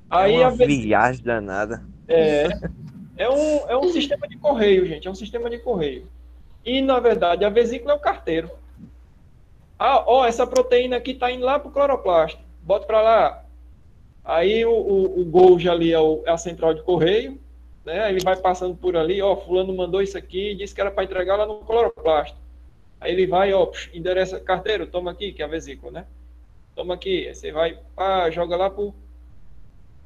Aí 0.09 0.35
é 0.35 0.39
uma 0.39 0.47
a 0.47 0.51
viagem 0.51 1.23
danada. 1.23 1.85
É, 2.07 2.49
é, 3.17 3.29
um, 3.29 3.69
é 3.69 3.77
um 3.77 3.93
sistema 3.93 4.27
de 4.29 4.39
correio, 4.39 4.87
gente, 4.87 5.07
é 5.07 5.11
um 5.11 5.15
sistema 5.15 5.51
de 5.51 5.59
correio. 5.59 6.07
E, 6.65 6.81
na 6.81 6.99
verdade, 6.99 7.45
a 7.45 7.51
vesícula 7.51 7.93
é 7.93 7.97
o 7.97 8.01
carteiro. 8.01 8.51
Ah, 9.79 10.05
ó, 10.07 10.25
essa 10.25 10.47
proteína 10.47 10.97
aqui 10.97 11.11
está 11.11 11.31
indo 11.31 11.45
lá 11.45 11.59
para 11.59 11.69
o 11.69 11.73
cloroplasto. 11.73 12.41
Bota 12.63 12.87
para 12.87 13.03
lá. 13.03 13.45
Aí 14.25 14.65
o, 14.65 14.73
o, 14.73 15.31
o 15.31 15.71
ali 15.71 15.93
é, 15.93 16.01
o, 16.01 16.23
é, 16.25 16.31
a 16.31 16.39
central 16.39 16.73
de 16.73 16.83
correio, 16.83 17.39
né? 17.85 18.09
Ele 18.09 18.21
vai 18.25 18.37
passando 18.37 18.75
por 18.75 18.97
ali, 18.97 19.21
ó, 19.21 19.37
fulano 19.37 19.77
mandou 19.77 20.01
isso 20.01 20.17
aqui, 20.17 20.55
disse 20.55 20.75
que 20.75 20.81
era 20.81 20.91
para 20.91 21.05
entregar 21.05 21.37
lá 21.37 21.45
no 21.45 21.59
cloroplasto. 21.59 22.37
Aí 22.99 23.13
ele 23.13 23.27
vai, 23.27 23.53
ó, 23.53 23.71
endereça, 23.93 24.41
carteiro, 24.41 24.87
toma 24.87 25.11
aqui, 25.11 25.33
que 25.33 25.43
é 25.43 25.45
a 25.45 25.49
vesícula, 25.49 25.93
né? 25.93 26.07
Toma 26.75 26.95
aqui. 26.95 27.29
Aí 27.29 27.35
você 27.35 27.53
vai, 27.53 27.79
pá, 27.95 28.31
joga 28.31 28.57
lá 28.57 28.71
pro, 28.71 28.95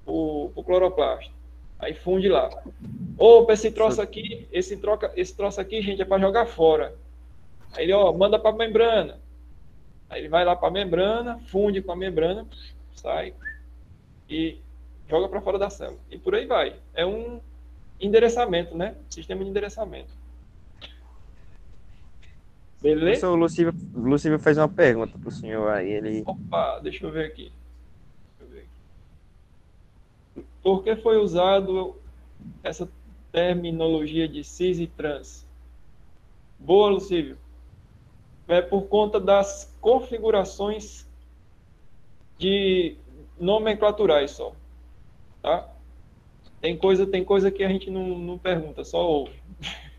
pro 0.05 0.65
cloroplasto. 0.65 1.38
Aí 1.79 1.95
funde 1.95 2.29
lá. 2.29 2.51
Opa, 3.17 3.53
esse 3.53 3.71
troço 3.71 4.03
aqui, 4.03 4.49
esse, 4.53 4.77
troca, 4.77 5.13
esse 5.17 5.37
troço 5.37 5.61
aqui, 5.61 5.81
gente, 5.81 6.03
é 6.03 6.05
para 6.05 6.21
jogar 6.21 6.47
fora. 6.47 6.95
Aí 7.73 7.85
ele, 7.85 7.93
ó, 7.93 8.13
manda 8.13 8.39
para 8.39 8.57
membrana. 8.57 9.21
Aí 10.09 10.21
ele 10.21 10.29
vai 10.29 10.45
lá 10.45 10.57
para 10.57 10.69
a 10.69 10.73
membrana, 10.73 11.39
funde 11.47 11.83
com 11.83 11.93
a 11.93 11.97
membrana, 11.97 12.47
sai 12.95 13.35
e 14.29 14.59
joga 15.09 15.29
para 15.29 15.41
fora 15.41 15.59
da 15.59 15.71
célula. 15.71 15.99
E 16.11 16.19
por 16.19 16.35
aí 16.35 16.47
vai. 16.47 16.77
É 16.95 17.05
um 17.05 17.41
endereçamento, 18.01 18.77
né? 18.77 18.95
Sistema 19.09 19.45
de 19.45 19.51
endereçamento. 19.51 20.13
Beleza? 22.81 23.29
O 23.29 23.35
Lucílio, 23.35 23.75
Lucílio 23.93 24.39
fez 24.39 24.57
uma 24.57 24.69
pergunta 24.69 25.19
para 25.19 25.29
o 25.29 25.33
senhor 25.33 25.69
aí. 25.71 25.91
Ele... 25.91 26.23
Opa, 26.27 26.79
deixa 26.79 27.07
eu 27.07 27.11
ver 27.11 27.27
aqui. 27.27 27.53
Deixa 28.39 28.45
eu 28.45 28.49
ver 28.49 28.67
aqui. 30.37 30.47
Por 30.63 30.83
que 30.83 30.97
foi 30.97 31.19
usado 31.19 31.97
essa 32.63 32.89
terminologia 33.33 34.29
de 34.29 34.45
cis 34.45 34.79
e 34.79 34.87
trans? 34.87 35.47
Boa, 36.59 36.91
Lucílio 36.91 37.39
é 38.49 38.63
por 38.63 38.89
conta 38.89 39.21
das 39.21 39.73
configurações 39.81 41.07
de 42.39 42.97
nomenclaturais 43.39 44.33
só, 44.33 44.55
tá? 45.43 45.69
Tem 46.61 46.77
coisa, 46.77 47.07
tem 47.07 47.23
coisa 47.23 47.51
que 47.51 47.63
a 47.63 47.69
gente 47.69 47.91
não, 47.91 48.19
não 48.19 48.39
pergunta, 48.39 48.83
só 48.83 49.07
ouve. 49.07 49.41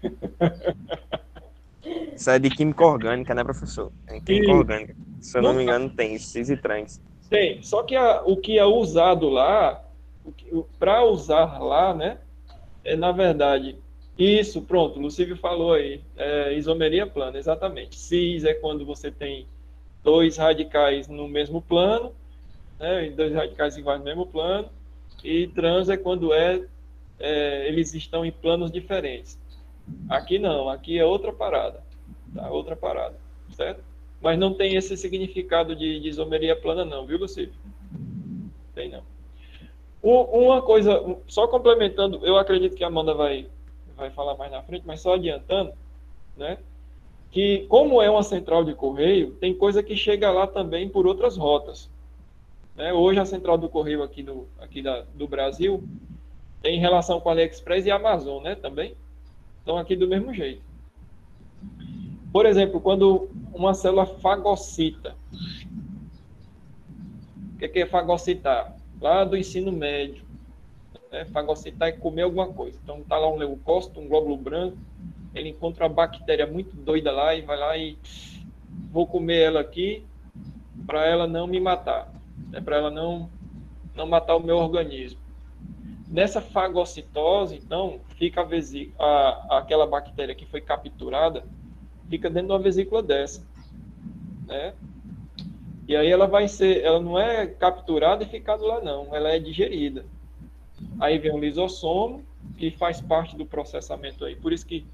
Isso 2.13 2.29
é 2.29 2.39
de 2.39 2.49
química 2.49 2.85
orgânica, 2.85 3.33
né, 3.33 3.43
professor? 3.43 3.91
É 4.07 4.19
química 4.19 4.51
e... 4.51 4.53
orgânica. 4.53 4.95
Se 5.21 5.37
eu 5.37 5.41
não, 5.41 5.51
não 5.51 5.57
me 5.57 5.63
engano, 5.63 5.89
tem 5.89 6.17
cis 6.17 6.49
e 6.49 6.57
trans. 6.57 7.01
Tem, 7.29 7.61
só 7.61 7.83
que 7.83 7.95
a, 7.95 8.23
o 8.23 8.35
que 8.35 8.57
é 8.57 8.65
usado 8.65 9.29
lá, 9.29 9.81
para 10.77 11.03
usar 11.05 11.59
lá, 11.59 11.93
né, 11.93 12.17
é 12.83 12.95
na 12.95 13.11
verdade 13.11 13.77
isso, 14.19 14.61
pronto, 14.61 14.99
o 14.99 15.01
Lucívio 15.01 15.37
falou 15.37 15.71
aí. 15.71 16.01
É, 16.17 16.53
isomeria 16.53 17.07
plana, 17.07 17.37
exatamente. 17.37 17.97
Cis 17.97 18.43
é 18.43 18.53
quando 18.53 18.85
você 18.85 19.09
tem 19.09 19.47
dois 20.03 20.35
radicais 20.35 21.07
no 21.07 21.25
mesmo 21.25 21.61
plano, 21.61 22.13
né, 22.77 23.09
dois 23.11 23.33
radicais 23.33 23.77
iguais 23.77 23.99
no 23.99 24.05
mesmo 24.05 24.25
plano, 24.25 24.69
e 25.23 25.47
trans 25.47 25.87
é 25.87 25.95
quando 25.95 26.33
é, 26.33 26.61
é, 27.17 27.69
eles 27.69 27.93
estão 27.93 28.25
em 28.25 28.31
planos 28.31 28.69
diferentes. 28.69 29.39
Aqui 30.09 30.37
não, 30.37 30.67
aqui 30.67 30.99
é 30.99 31.05
outra 31.05 31.31
parada, 31.31 31.81
tá? 32.35 32.49
Outra 32.51 32.75
parada, 32.75 33.15
certo? 33.55 33.81
Mas 34.21 34.37
não 34.37 34.53
tem 34.53 34.75
esse 34.75 34.97
significado 34.97 35.73
de, 35.73 35.97
de 35.97 36.09
isomeria 36.09 36.57
plana 36.57 36.83
não, 36.83 37.05
viu, 37.05 37.17
Lucívio? 37.17 37.53
Tem 38.75 38.89
não. 38.89 39.03
Uma 40.01 40.61
coisa, 40.61 41.17
só 41.27 41.47
complementando, 41.47 42.25
eu 42.25 42.37
acredito 42.37 42.75
que 42.75 42.83
a 42.83 42.87
Amanda 42.87 43.13
vai 43.13 43.47
vai 43.99 44.09
falar 44.09 44.35
mais 44.37 44.49
na 44.49 44.63
frente, 44.63 44.87
mas 44.87 45.01
só 45.01 45.15
adiantando, 45.15 45.73
né? 46.37 46.57
Que 47.31 47.65
como 47.67 48.01
é 48.01 48.09
uma 48.09 48.23
central 48.23 48.63
de 48.63 48.73
correio, 48.73 49.31
tem 49.33 49.53
coisa 49.53 49.83
que 49.83 49.95
chega 49.95 50.31
lá 50.31 50.47
também 50.47 50.87
por 50.89 51.05
outras 51.05 51.35
rotas. 51.35 51.89
Né? 52.75 52.93
Hoje 52.93 53.19
a 53.19 53.25
central 53.25 53.57
do 53.57 53.67
correio 53.67 54.01
aqui, 54.01 54.23
do, 54.23 54.47
aqui 54.57 54.81
da, 54.81 55.01
do 55.13 55.27
Brasil 55.27 55.83
tem 56.61 56.79
relação 56.79 57.19
com 57.19 57.29
a 57.29 57.33
AliExpress 57.33 57.85
e 57.85 57.91
a 57.91 57.97
Amazon, 57.97 58.41
né? 58.41 58.55
Também 58.55 58.95
estão 59.59 59.77
aqui 59.77 59.95
do 59.95 60.07
mesmo 60.07 60.33
jeito. 60.33 60.61
Por 62.31 62.45
exemplo, 62.45 62.79
quando 62.79 63.29
uma 63.53 63.73
célula 63.73 64.05
fagocita, 64.05 65.15
o 67.53 67.57
que 67.57 67.65
é, 67.65 67.81
é 67.81 67.85
fagocitar? 67.85 68.78
Lá 69.01 69.23
do 69.23 69.37
ensino 69.37 69.71
médio, 69.71 70.23
né? 71.11 71.25
fagocitar 71.25 71.89
é 71.89 71.91
comer 71.91 72.23
alguma 72.23 72.47
coisa. 72.47 72.77
Então 72.83 73.03
tá 73.03 73.17
lá 73.17 73.31
um 73.31 73.37
leucócito, 73.37 73.99
um 73.99 74.07
glóbulo 74.07 74.37
branco, 74.37 74.77
ele 75.33 75.49
encontra 75.49 75.85
uma 75.85 75.93
bactéria 75.93 76.45
muito 76.45 76.75
doida 76.75 77.11
lá 77.11 77.35
e 77.35 77.41
vai 77.41 77.57
lá 77.57 77.77
e 77.77 77.97
vou 78.91 79.05
comer 79.05 79.39
ela 79.39 79.59
aqui 79.59 80.05
para 80.85 81.05
ela 81.05 81.27
não 81.27 81.45
me 81.45 81.59
matar, 81.59 82.11
né? 82.49 82.59
para 82.61 82.77
ela 82.77 82.91
não 82.91 83.29
não 83.95 84.07
matar 84.07 84.35
o 84.35 84.43
meu 84.43 84.57
organismo. 84.57 85.19
Nessa 86.07 86.41
fagocitose, 86.41 87.55
então, 87.55 87.99
fica 88.15 88.41
a 88.41 88.43
vesícula, 88.43 88.95
a, 88.97 89.59
aquela 89.59 89.85
bactéria 89.85 90.33
que 90.33 90.45
foi 90.45 90.61
capturada, 90.61 91.43
fica 92.09 92.29
dentro 92.29 92.47
de 92.47 92.53
uma 92.53 92.59
vesícula 92.59 93.03
dessa, 93.03 93.45
né? 94.47 94.73
E 95.89 95.95
aí 95.95 96.07
ela 96.07 96.27
vai 96.27 96.47
ser, 96.47 96.83
ela 96.83 96.99
não 97.01 97.17
é 97.17 97.47
capturada 97.47 98.23
e 98.23 98.27
ficada 98.27 98.63
lá 98.63 98.79
não, 98.79 99.15
ela 99.15 99.29
é 99.29 99.39
digerida. 99.39 100.05
Aí 100.99 101.17
vem 101.17 101.33
o 101.33 101.39
lisossomo, 101.39 102.23
que 102.59 102.69
faz 102.69 103.01
parte 103.01 103.35
do 103.35 103.43
processamento 103.43 104.23
aí. 104.23 104.35
Por 104.35 104.53
isso 104.53 104.67
que 104.67 104.85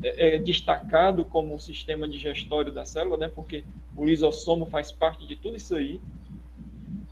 é, 0.00 0.36
é 0.36 0.38
destacado 0.38 1.24
como 1.24 1.52
um 1.52 1.58
sistema 1.58 2.06
digestório 2.06 2.70
da 2.70 2.86
célula, 2.86 3.16
né? 3.16 3.28
Porque 3.34 3.64
o 3.96 4.04
lisossomo 4.04 4.64
faz 4.66 4.92
parte 4.92 5.26
de 5.26 5.34
tudo 5.34 5.56
isso 5.56 5.74
aí. 5.74 6.00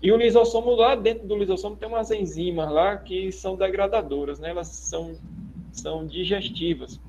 E 0.01 0.13
o 0.13 0.17
lisossomo, 0.17 0.71
lá 0.77 0.95
dentro 0.95 1.27
do 1.27 1.37
lisossomo, 1.37 1.75
tem 1.77 1.89
umas 1.89 2.13
enzimas 2.13 2.71
lá 2.71 2.97
que 2.97 3.33
são 3.33 3.57
degradadoras, 3.57 4.39
né? 4.39 4.51
Elas 4.51 4.69
são, 4.69 5.17
são 5.73 6.07
digestivas. 6.07 7.01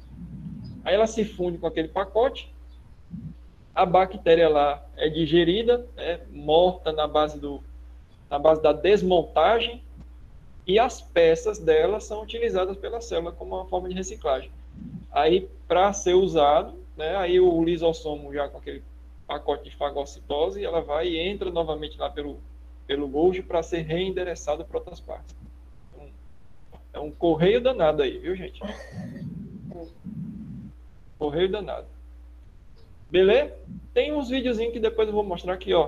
Aí 0.84 0.96
ela 0.96 1.06
se 1.06 1.24
funde 1.24 1.60
com 1.60 1.68
aquele 1.68 1.90
pacote, 1.90 2.52
a 3.74 3.86
bactéria 3.86 4.50
lá 4.50 4.84
é 4.96 5.10
digerida, 5.10 5.86
é 5.98 6.20
morta 6.32 6.92
na 6.92 7.08
base, 7.08 7.40
do, 7.40 7.64
na 8.30 8.38
base 8.38 8.62
da 8.62 8.72
desmontagem, 8.72 9.84
e 10.66 10.80
as 10.80 11.02
peças 11.02 11.60
dela 11.60 12.00
são 12.00 12.22
utilizadas 12.22 12.78
pela 12.78 13.02
célula 13.02 13.32
como 13.32 13.56
uma 13.56 13.66
forma 13.66 13.90
de 13.90 13.96
reciclagem. 13.96 14.52
Aí, 15.12 15.50
para 15.68 15.92
ser 15.92 16.14
usado, 16.14 16.74
né, 16.96 17.16
aí 17.18 17.40
o 17.40 17.64
lisossomo 17.64 18.34
já 18.34 18.48
com 18.48 18.58
aquele 18.58 18.82
pacote 19.28 19.66
de 19.70 19.76
fagocitose, 19.76 20.64
ela 20.64 20.82
vai 20.82 21.10
e 21.10 21.20
entra 21.20 21.50
novamente 21.50 21.98
lá 21.98 22.10
pelo 22.10 22.40
pelo 22.86 23.08
Golgi 23.08 23.42
para 23.42 23.64
ser 23.64 23.82
reendereçado 23.82 24.66
para 24.66 24.78
outras 24.78 25.00
partes. 25.00 25.36
Então, 25.94 26.10
é 26.94 27.00
um 27.00 27.12
correio 27.12 27.62
danado 27.62 28.04
aí, 28.04 28.18
viu, 28.18 28.36
gente? 28.36 28.62
Correio 31.18 31.50
danado. 31.50 31.88
Beleza? 33.14 33.54
Tem 33.94 34.12
uns 34.12 34.28
videozinhos 34.28 34.74
que 34.74 34.80
depois 34.80 35.08
eu 35.08 35.14
vou 35.14 35.24
mostrar 35.24 35.54
aqui, 35.54 35.72
ó. 35.72 35.88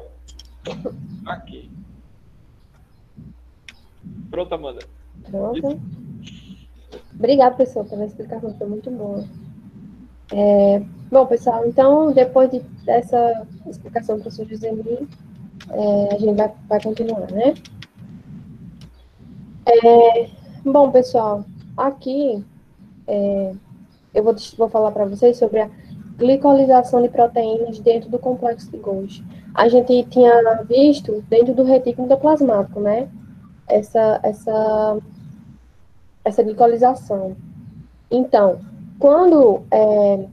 Aqui. 1.26 1.71
Pronto, 4.30 4.53
Amanda. 4.53 4.86
Pronto. 5.23 5.82
Obrigada, 7.15 7.55
pessoal, 7.55 7.84
pela 7.86 8.05
explicação, 8.05 8.55
foi 8.55 8.67
muito 8.67 8.91
boa. 8.91 9.26
É, 10.32 10.80
bom, 11.09 11.26
pessoal, 11.26 11.65
então, 11.65 12.11
depois 12.11 12.51
de, 12.51 12.59
dessa 12.86 13.47
explicação 13.65 14.17
do 14.17 14.21
professor 14.21 14.47
José 14.47 14.69
Lee, 14.69 15.07
é, 15.71 16.13
a 16.13 16.19
gente 16.19 16.36
vai, 16.36 16.53
vai 16.69 16.84
continuar, 16.84 17.32
né? 17.32 17.55
É, 19.65 20.30
bom, 20.63 20.91
pessoal, 20.91 21.43
aqui 21.76 22.45
é, 23.07 23.55
eu 24.13 24.23
vou, 24.23 24.36
vou 24.59 24.69
falar 24.69 24.91
para 24.91 25.05
vocês 25.05 25.38
sobre 25.38 25.61
a 25.61 25.84
glicolização 26.18 27.01
de 27.01 27.09
proteínas 27.09 27.80
dentro 27.80 28.09
do 28.09 28.20
complexo 28.20 28.72
de 28.72 28.78
Golgi. 28.78 29.24
A 29.53 29.68
gente 29.68 30.03
tinha 30.05 30.63
visto 30.63 31.24
dentro 31.30 31.53
do 31.53 31.63
retículo 31.63 32.05
endoplasmático, 32.05 32.80
né? 32.80 33.09
Essa, 33.68 34.20
essa, 34.24 34.97
essa 36.24 36.43
glicolização. 36.43 37.36
Então, 38.09 38.59
quando 38.99 39.63
é, 39.72 40.26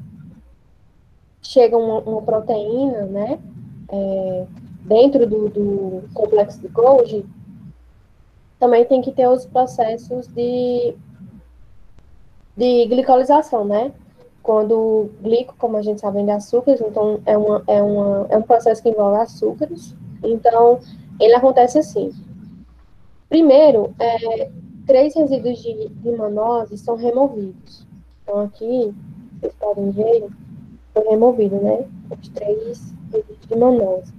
chega 1.43 1.77
uma, 1.77 2.01
uma, 2.01 2.23
proteína, 2.23 3.07
né? 3.07 3.39
É, 3.89 4.47
dentro 4.83 5.27
do, 5.27 5.49
do 5.49 6.09
complexo 6.13 6.61
de 6.61 6.69
Golgi, 6.69 7.25
também 8.59 8.85
tem 8.85 9.01
que 9.01 9.13
ter 9.13 9.29
os 9.29 9.45
processos 9.47 10.27
de, 10.29 10.95
de 12.57 12.87
glicolização, 12.87 13.65
né? 13.65 13.93
Quando 14.43 14.73
o 14.77 15.11
glico, 15.23 15.55
como 15.59 15.77
a 15.77 15.83
gente 15.83 16.01
sabe, 16.01 16.17
vem 16.17 16.27
de 16.27 16.33
açúcares, 16.33 16.81
então 16.81 17.21
é, 17.25 17.37
uma, 17.37 17.63
é, 17.67 17.83
uma, 17.83 18.27
é 18.29 18.37
um 18.37 18.43
processo 18.43 18.83
que 18.83 18.89
envolve 18.89 19.19
açúcares. 19.19 19.95
Então, 20.23 20.81
ele 21.21 21.35
acontece 21.35 21.79
assim. 21.79 22.13
Primeiro, 23.29 23.95
é, 23.99 24.51
três 24.87 25.15
resíduos 25.15 25.59
de, 25.63 25.89
de 25.89 26.13
manose 26.13 26.77
são 26.77 26.97
removidos. 26.97 27.87
Então, 28.23 28.41
aqui, 28.41 28.95
vocês 29.41 29.55
podem 29.55 29.91
ver, 29.91 30.29
foi 30.93 31.05
removido, 31.05 31.57
né? 31.57 31.87
Os 32.11 32.29
três 32.29 32.95
resíduos 33.13 33.47
de 33.49 33.57
manose. 33.57 34.13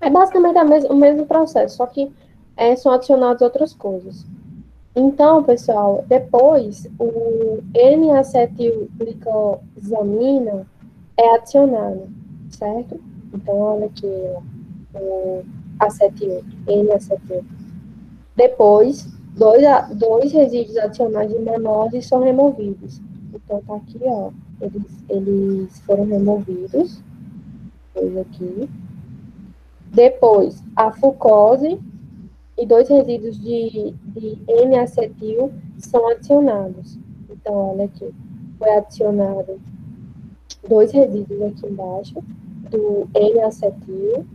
É 0.00 0.10
basicamente 0.10 0.86
o 0.88 0.94
mesmo 0.94 1.26
processo, 1.26 1.76
só 1.76 1.86
que 1.86 2.10
é, 2.56 2.74
são 2.76 2.92
adicionadas 2.92 3.42
outras 3.42 3.72
coisas. 3.72 4.26
Então, 4.94 5.42
pessoal, 5.44 6.04
depois 6.08 6.88
o 6.98 7.62
N-acetilglicosamina 7.74 10.66
é 11.16 11.34
adicionado, 11.34 12.08
certo? 12.50 13.00
Então, 13.32 13.54
olha 13.54 13.86
aqui, 13.86 14.06
o 14.94 15.42
acetil, 15.78 16.42
N-acetil. 16.66 17.44
Depois, 18.34 19.06
dois, 19.36 19.62
dois 19.94 20.32
resíduos 20.32 20.76
adicionais 20.76 21.30
de 21.30 21.38
manose 21.38 22.02
são 22.02 22.20
removidos. 22.22 23.00
Então, 23.32 23.62
tá 23.66 23.76
aqui, 23.76 24.00
ó, 24.02 24.30
eles, 24.60 25.04
eles 25.08 25.78
foram 25.80 26.04
removidos, 26.06 27.00
dois 27.94 28.16
aqui. 28.16 28.68
Depois, 29.92 30.62
a 30.76 30.92
fucose 30.92 31.80
e 32.58 32.66
dois 32.66 32.88
resíduos 32.88 33.40
de, 33.40 33.94
de 34.08 34.38
N-acetil 34.48 35.52
são 35.78 36.08
adicionados. 36.08 36.98
Então, 37.30 37.54
olha 37.54 37.84
aqui, 37.84 38.12
foi 38.58 38.76
adicionado 38.76 39.60
dois 40.68 40.90
resíduos 40.90 41.40
aqui 41.40 41.66
embaixo 41.66 42.14
do 42.68 43.08
N-acetil 43.14 44.26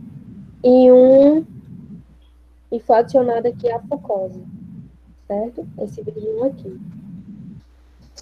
e 0.64 0.90
um 0.90 1.44
e 2.72 2.80
foi 2.80 2.96
adicionado 2.96 3.46
aqui 3.46 3.70
a 3.70 3.78
fucose, 3.80 4.42
certo? 5.28 5.66
Esse 5.78 6.02
vidrinho 6.02 6.44
aqui. 6.44 6.80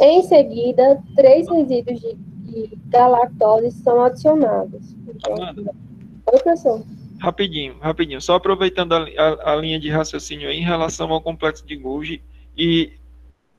Em 0.01 0.23
seguida, 0.25 1.01
três 1.15 1.49
resíduos 1.49 2.01
de, 2.01 2.15
de 2.15 2.79
galactose 2.89 3.71
são 3.71 4.03
adicionados. 4.03 4.95
Então, 5.07 5.35
Oi, 6.27 6.39
professor. 6.39 6.83
Rapidinho, 7.23 7.79
rapidinho. 7.79 8.21
Só 8.21 8.35
aproveitando 8.35 8.95
a, 8.95 9.05
a, 9.05 9.53
a, 9.53 9.55
linha 9.57 9.79
de 9.79 9.89
raciocínio 9.89 10.49
aí 10.49 10.59
em 10.59 10.65
relação 10.65 11.09
ao 11.13 11.21
complexo 11.21 11.65
de 11.65 11.77
Golgi 11.77 12.21
e 12.59 12.95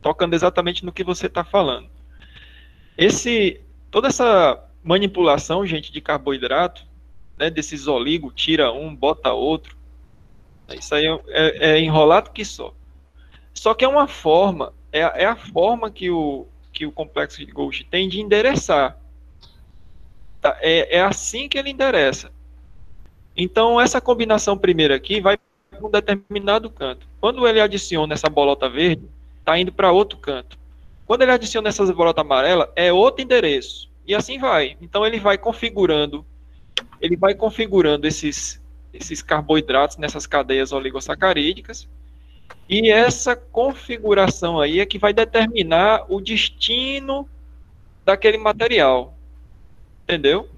tocando 0.02 0.34
exatamente 0.34 0.84
no 0.84 0.92
que 0.92 1.02
você 1.02 1.28
está 1.28 1.46
falando. 1.46 1.90
Esse, 2.98 3.62
toda 3.90 4.10
essa 4.10 4.62
manipulação, 4.84 5.66
gente, 5.66 5.94
de 5.94 6.02
carboidrato, 6.02 6.86
né, 7.38 7.50
desses 7.50 7.88
oligo, 7.88 8.34
tira 8.34 8.70
um, 8.70 8.94
bota 8.94 9.32
outro, 9.32 9.78
isso 10.74 10.94
aí 10.94 11.06
é, 11.06 11.20
é, 11.30 11.72
é 11.72 11.80
enrolado 11.80 12.32
que 12.32 12.44
só. 12.44 12.76
Só 13.54 13.74
que 13.74 13.86
é 13.86 13.88
uma 13.88 14.10
forma, 14.10 14.74
é, 14.92 15.00
é 15.00 15.26
a 15.26 15.38
forma 15.38 15.90
que 15.90 16.12
o, 16.12 16.48
que 16.74 16.86
o 16.86 16.92
complexo 16.92 17.38
de 17.38 17.50
Golgi 17.50 17.86
tem 17.86 18.10
de 18.10 18.20
endereçar. 18.20 19.00
Tá? 20.42 20.58
É, 20.60 20.98
é 20.98 21.02
assim 21.02 21.48
que 21.48 21.58
ele 21.58 21.70
endereça. 21.70 22.30
Então, 23.36 23.82
essa 23.82 24.00
combinação 24.00 24.58
primeira 24.58 24.96
aqui 24.96 25.20
vai 25.20 25.38
para 25.70 25.86
um 25.86 25.90
determinado 25.90 26.70
canto. 26.70 27.08
Quando 27.20 27.48
ele 27.48 27.60
adiciona 27.60 28.14
essa 28.14 28.30
bolota 28.30 28.70
verde, 28.70 29.08
está 29.40 29.58
indo 29.58 29.72
para 29.72 29.92
outro 29.92 30.18
canto. 30.18 30.58
Quando 31.06 31.24
ele 31.24 31.32
adiciona 31.32 31.70
essa 31.70 31.86
bolota 31.94 32.22
amarela, 32.22 32.72
é 32.76 32.94
outro 32.94 33.24
endereço. 33.24 33.90
E 34.06 34.14
assim 34.14 34.38
vai. 34.38 34.78
Então, 34.82 35.06
ele 35.06 35.20
vai 35.20 35.38
configurando, 35.38 36.26
ele 37.02 37.16
vai 37.18 37.34
configurando 37.34 38.08
esses, 38.08 38.62
esses 38.94 39.22
carboidratos 39.22 39.98
nessas 39.98 40.28
cadeias 40.28 40.72
oligosacarídicas. 40.72 41.88
E 42.70 42.90
essa 42.90 43.36
configuração 43.36 44.60
aí 44.60 44.80
é 44.80 44.86
que 44.86 45.00
vai 45.00 45.14
determinar 45.14 46.06
o 46.08 46.22
destino 46.22 47.28
daquele 48.06 48.38
material. 48.38 49.18
Entendeu? 50.04 50.50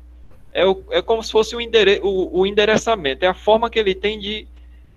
É, 0.56 0.66
o, 0.66 0.82
é 0.90 1.02
como 1.02 1.22
se 1.22 1.34
fosse 1.34 1.54
o, 1.54 1.60
endere, 1.60 2.00
o, 2.02 2.40
o 2.40 2.48
endereçamento, 2.48 3.26
é 3.26 3.28
a 3.28 3.34
forma 3.34 3.70
que 3.70 3.78
ele 3.78 3.94
tem 3.94 4.18
de, 4.18 4.48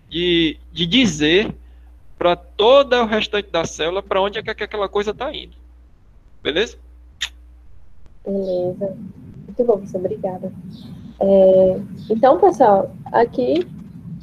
de, 0.09 0.57
de 0.73 0.87
dizer 0.87 1.53
para 2.17 2.37
todo 2.37 2.95
o 2.95 3.07
restante 3.07 3.51
da 3.51 3.65
célula 3.65 4.01
para 4.01 4.23
onde 4.23 4.39
é 4.39 4.43
que 4.43 4.63
aquela 4.63 4.89
coisa 4.89 5.11
está 5.11 5.35
indo. 5.35 5.57
Beleza? 6.41 6.79
Beleza. 8.25 8.97
Muito 9.47 9.65
bom, 9.65 9.79
professor. 9.79 9.99
Obrigada. 9.99 10.53
É, 11.19 11.81
então, 12.09 12.39
pessoal, 12.39 12.95
aqui, 13.07 13.67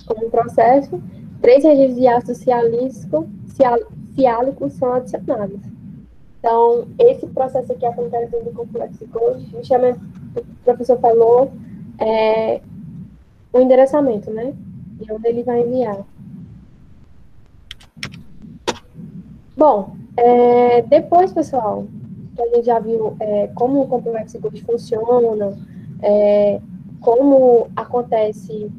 como 0.05 0.31
processo, 0.31 1.03
três 1.41 1.65
registros 1.65 1.99
de 1.99 2.07
ácido 2.07 2.35
cialícico, 2.35 3.29
cial, 3.47 3.77
ciálico 4.15 4.69
são 4.69 4.93
adicionados. 4.93 5.59
Então, 6.39 6.87
esse 6.97 7.27
processo 7.27 7.73
aqui 7.73 7.85
acontece 7.85 8.39
do 8.41 8.51
complexo 8.51 9.05
justamente 9.51 9.99
o 10.39 10.63
professor 10.63 10.99
falou, 10.99 11.51
é 11.99 12.61
o 13.53 13.59
endereçamento, 13.59 14.31
né? 14.31 14.53
E 14.99 15.11
onde 15.11 15.27
ele 15.27 15.43
vai 15.43 15.61
enviar. 15.61 16.05
Bom, 19.57 19.95
é, 20.17 20.81
depois, 20.83 21.31
pessoal, 21.31 21.85
que 22.35 22.41
a 22.41 22.47
gente 22.47 22.65
já 22.65 22.79
viu 22.79 23.15
é, 23.19 23.47
como 23.55 23.81
o 23.81 23.87
complexo 23.87 24.39
Golgi 24.39 24.61
funciona, 24.63 25.57
é, 26.01 26.59
como 26.99 27.69
acontece 27.75 28.69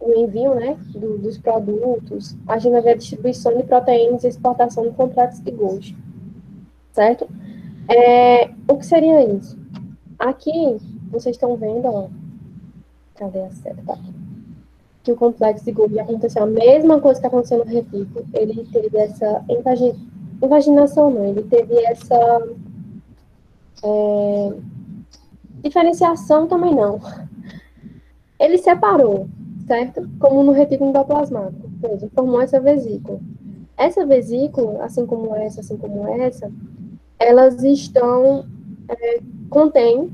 o 0.00 0.12
envio 0.12 0.54
né, 0.54 0.76
do, 0.88 1.18
dos 1.18 1.38
produtos, 1.38 2.36
a 2.46 2.58
gente 2.58 2.72
vai 2.72 2.82
ver 2.82 2.90
a 2.90 2.96
distribuição 2.96 3.56
de 3.56 3.62
proteínas 3.64 4.24
e 4.24 4.28
exportação 4.28 4.84
do 4.84 4.92
complexo 4.92 5.42
de 5.42 5.50
Golgi 5.50 5.96
certo? 6.96 7.28
É, 7.88 8.48
o 8.66 8.78
que 8.78 8.86
seria 8.86 9.22
isso? 9.22 9.58
Aqui, 10.18 10.78
vocês 11.10 11.36
estão 11.36 11.56
vendo, 11.56 11.86
ó, 11.86 12.08
cadê 13.16 13.40
a 13.40 13.50
seta? 13.50 13.82
Tá. 13.86 13.98
Que 15.02 15.12
o 15.12 15.16
complexo 15.16 15.64
de 15.64 15.72
Golgi 15.72 15.98
aconteceu 16.00 16.42
a 16.42 16.46
mesma 16.46 17.00
coisa 17.00 17.20
que 17.20 17.26
aconteceu 17.26 17.58
no 17.58 17.64
Repico. 17.64 18.24
Ele 18.32 18.66
teve 18.72 18.96
essa 18.98 19.44
invaginação, 20.42 21.10
não, 21.10 21.24
ele 21.24 21.42
teve 21.44 21.76
essa 21.84 22.42
é, 23.84 24.52
diferenciação 25.62 26.46
também 26.46 26.74
não. 26.74 27.00
Ele 28.38 28.58
separou, 28.58 29.28
certo? 29.66 30.08
Como 30.18 30.42
no 30.42 30.52
retículo 30.52 30.90
endoplasmático, 30.90 31.70
formou 32.14 32.40
essa 32.40 32.60
vesícula. 32.60 33.20
Essa 33.76 34.06
vesícula, 34.06 34.84
assim 34.84 35.04
como 35.06 35.34
essa, 35.36 35.60
assim 35.60 35.76
como 35.76 36.08
essa, 36.08 36.50
elas 37.18 37.62
estão, 37.62 38.46
é, 38.88 39.20
contêm 39.50 40.10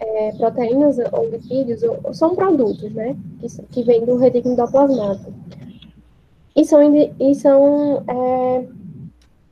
é, 0.00 0.32
proteínas 0.32 0.98
ou 1.12 1.28
lipídios, 1.28 1.82
ou, 1.82 2.12
são 2.12 2.34
produtos, 2.34 2.92
né, 2.92 3.16
que, 3.40 3.46
que 3.70 3.82
vêm 3.82 4.04
do 4.04 4.16
retículo 4.16 4.54
endoplasmático. 4.54 5.32
E 6.54 6.64
são, 6.64 6.80
e 7.20 7.34
são 7.34 8.04
é, 8.08 8.66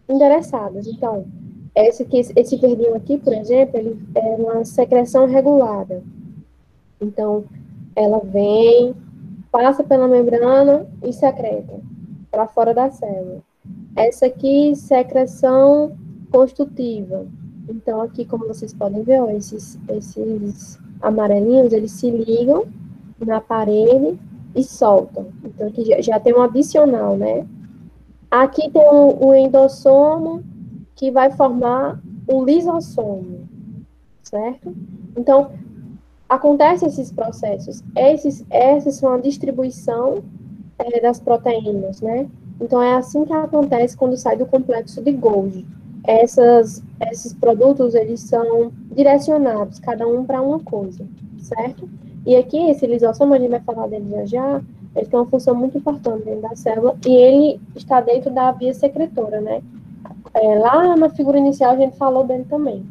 endereçadas. 0.09 0.87
Então, 0.87 1.27
esse, 1.75 2.07
esse 2.37 2.57
verdinho 2.57 2.95
aqui, 2.95 3.19
por 3.19 3.33
exemplo, 3.33 3.79
ele 3.79 3.99
é 4.15 4.37
uma 4.37 4.65
secreção 4.65 5.27
regulada. 5.27 6.03
Então, 7.01 7.45
ela 7.95 8.21
vem, 8.21 8.95
passa 9.51 9.83
pela 9.83 10.09
membrana 10.09 10.87
e 11.03 11.13
secreta 11.13 11.81
para 12.31 12.47
fora 12.47 12.73
da 12.73 12.91
célula. 12.91 13.41
Essa 13.97 14.27
aqui, 14.27 14.75
secreção 14.75 15.97
construtiva. 16.31 17.27
Então, 17.69 18.03
aqui, 18.03 18.25
como 18.25 18.47
vocês 18.47 18.75
podem 18.75 19.03
ver, 19.03 19.23
ó, 19.23 19.31
esses, 19.31 19.79
esses 19.89 20.79
amarelinhos, 21.01 21.73
eles 21.73 21.93
se 21.93 22.11
ligam 22.11 22.67
na 23.19 23.41
parede 23.41 24.19
e 24.55 24.63
soltam. 24.63 25.29
Então, 25.43 25.69
aqui 25.69 25.85
já, 25.85 26.01
já 26.01 26.21
tem 26.21 26.35
um 26.35 26.43
adicional, 26.43 27.17
né? 27.17 27.47
Aqui 28.31 28.71
tem 28.71 28.83
o, 28.83 29.27
o 29.27 29.35
endossomo, 29.35 30.43
que 30.95 31.11
vai 31.11 31.31
formar 31.31 32.01
o 32.29 32.45
lisossomo, 32.45 33.49
certo? 34.23 34.75
Então, 35.17 35.53
acontecem 36.29 36.89
esses 36.89 37.11
processos. 37.11 37.83
Esses, 37.97 38.45
essas 38.51 38.97
são 38.97 39.15
a 39.15 39.19
distribuição 39.19 40.23
é, 40.79 41.01
das 41.01 41.19
proteínas, 41.19 42.01
né? 42.01 42.29
Então, 42.61 42.83
é 42.83 42.95
assim 42.95 43.25
que 43.25 43.33
acontece 43.33 43.97
quando 43.97 44.17
sai 44.17 44.37
do 44.37 44.47
complexo 44.47 45.03
de 45.03 45.13
Golgi 45.13 45.67
essas, 46.05 46.83
esses 47.11 47.33
produtos, 47.33 47.95
eles 47.95 48.21
são 48.21 48.71
direcionados, 48.95 49.81
cada 49.81 50.07
um 50.07 50.25
para 50.25 50.41
uma 50.41 50.61
coisa, 50.61 51.07
certo? 51.39 51.89
E 52.27 52.37
aqui, 52.37 52.71
esse 52.71 52.87
lisossomo, 52.87 53.35
a 53.35 53.39
gente 53.39 53.51
vai 53.51 53.61
falar 53.61 53.87
dele 53.87 54.11
já 54.11 54.25
já, 54.27 54.63
ele 54.95 55.07
tem 55.07 55.19
uma 55.19 55.27
função 55.27 55.55
muito 55.55 55.79
importante 55.79 56.25
dentro 56.25 56.43
da 56.43 56.55
célula, 56.55 56.97
e 57.07 57.15
ele 57.15 57.61
está 57.75 58.01
dentro 58.01 58.31
da 58.31 58.53
via 58.53 58.75
secretora, 58.75 59.41
né? 59.41 59.63
É, 60.35 60.59
lá 60.59 60.97
na 60.97 61.09
figura 61.09 61.39
inicial, 61.39 61.73
a 61.73 61.77
gente 61.77 61.97
falou 61.97 62.25
dele 62.25 62.45
também. 62.45 62.85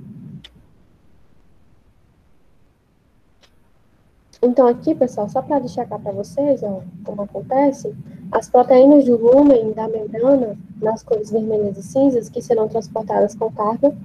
Então, 4.41 4.68
aqui, 4.68 4.93
pessoal, 4.93 5.30
só 5.30 5.41
para 5.41 5.59
destacar 5.59 5.99
para 5.99 6.11
vocês, 6.11 6.61
ó, 6.64 6.82
como 7.05 7.22
acontece, 7.22 7.95
as 8.34 8.50
proteínas 8.50 9.06
do 9.06 9.16
lumen 9.16 9.74
da 9.74 9.88
membrana, 9.88 10.57
nas 10.82 11.03
cores 11.03 11.30
vermelhas 11.30 11.78
e 11.78 11.84
cinzas, 11.84 12.30
que 12.30 12.41
serão 12.41 12.68
transportadas 12.68 13.36
com 13.36 13.52
carga 13.52 13.95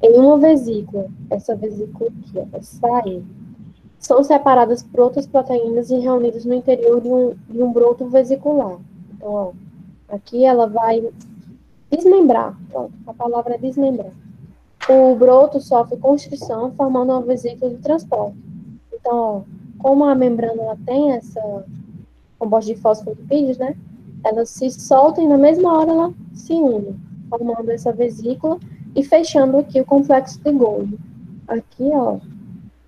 em 0.00 0.16
uma 0.18 0.38
vesícula, 0.38 1.08
essa 1.28 1.56
vesícula 1.56 2.08
aqui, 2.10 2.48
essa 2.52 2.86
aí, 2.98 3.24
são 3.98 4.22
separadas 4.22 4.84
por 4.84 5.00
outras 5.00 5.26
proteínas 5.26 5.90
e 5.90 5.96
reunidas 5.96 6.44
no 6.44 6.54
interior 6.54 7.00
de 7.00 7.08
um, 7.08 7.34
de 7.48 7.60
um 7.60 7.72
broto 7.72 8.06
vesicular. 8.06 8.78
Então, 9.14 9.32
ó, 9.32 9.52
aqui 10.08 10.44
ela 10.44 10.68
vai 10.68 11.04
desmembrar, 11.90 12.56
pronto, 12.70 12.92
a 13.04 13.12
palavra 13.12 13.56
é 13.56 13.58
desmembrar. 13.58 14.12
O 14.88 15.16
broto 15.16 15.60
sofre 15.60 15.96
constrição, 15.96 16.72
formando 16.76 17.10
uma 17.10 17.22
vesícula 17.22 17.72
de 17.72 17.78
transporte. 17.78 18.36
Então, 18.92 19.16
ó, 19.16 19.42
como 19.80 20.04
a 20.04 20.14
membrana 20.14 20.62
ela 20.62 20.78
tem 20.86 21.12
essa 21.12 21.64
composto 22.42 22.74
de 22.74 22.80
fosfolipídios, 22.80 23.56
né? 23.58 23.76
Elas 24.24 24.50
se 24.50 24.70
soltam 24.70 25.24
e 25.24 25.28
na 25.28 25.38
mesma 25.38 25.72
hora 25.72 25.90
ela 25.90 26.14
se 26.34 26.52
une, 26.52 26.98
formando 27.30 27.70
essa 27.70 27.92
vesícula 27.92 28.58
e 28.94 29.02
fechando 29.04 29.58
aqui 29.58 29.80
o 29.80 29.84
complexo 29.84 30.40
de 30.42 30.52
Golgi. 30.52 30.98
Aqui, 31.46 31.90
ó, 31.92 32.18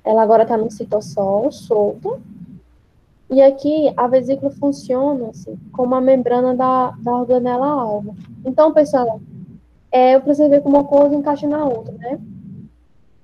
ela 0.05 0.23
agora 0.23 0.43
está 0.43 0.57
no 0.57 0.71
citossol, 0.71 1.51
solta. 1.53 2.19
E 3.31 3.41
aqui 3.41 3.93
a 3.97 4.07
vesícula 4.07 4.51
funciona 4.51 5.29
assim, 5.29 5.57
como 5.73 5.95
a 5.95 6.01
membrana 6.01 6.55
da, 6.55 6.91
da 6.99 7.17
organela 7.17 7.67
alva. 7.67 8.15
Então, 8.45 8.73
pessoal, 8.73 9.21
é, 9.91 10.15
eu 10.15 10.21
preciso 10.21 10.51
ver 10.51 10.63
como 10.63 10.77
uma 10.77 10.85
coisa 10.85 11.15
encaixa 11.15 11.49
na 11.49 11.65
outra, 11.65 11.95
né? 11.95 12.21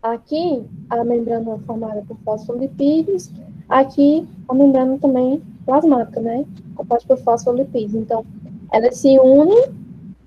Aqui, 0.03 0.65
a 0.89 1.05
membrana 1.05 1.59
formada 1.67 2.03
por 2.09 2.17
fosfolipídios 2.25 3.31
Aqui, 3.71 4.27
a 4.49 4.53
membrana 4.53 4.99
também 4.99 5.41
plasmática, 5.71 6.21
né? 6.21 6.45
Composta 6.75 7.07
por 7.07 7.23
fosfolipídios. 7.23 7.95
Então, 7.95 8.27
elas 8.73 8.97
se 8.97 9.17
unem 9.21 9.71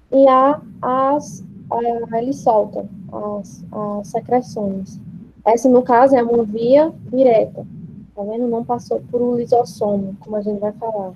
e 0.09 0.25
a, 0.25 0.61
as, 0.81 1.43
a, 1.69 2.21
eles 2.21 2.37
soltam 2.37 2.87
as, 3.11 3.65
as 3.69 4.07
secreções. 4.07 5.01
Essa, 5.45 5.67
no 5.67 5.81
caso, 5.81 6.15
é 6.15 6.23
uma 6.23 6.45
via 6.45 6.93
direta. 7.11 7.67
Tá 8.15 8.23
vendo? 8.23 8.47
Não 8.47 8.63
passou 8.63 9.01
por 9.11 9.21
um 9.21 9.35
lisossomo, 9.35 10.15
como 10.21 10.37
a 10.37 10.41
gente 10.41 10.59
vai 10.59 10.71
falar. 10.71 11.13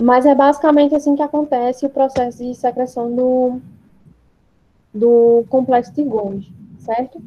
Mas 0.00 0.24
é 0.24 0.34
basicamente 0.34 0.94
assim 0.94 1.16
que 1.16 1.22
acontece 1.22 1.84
o 1.84 1.90
processo 1.90 2.38
de 2.38 2.54
secreção 2.54 3.14
do, 3.14 3.60
do 4.94 5.44
complexo 5.48 5.92
de 5.92 6.04
Golgi, 6.04 6.52
certo? 6.78 7.20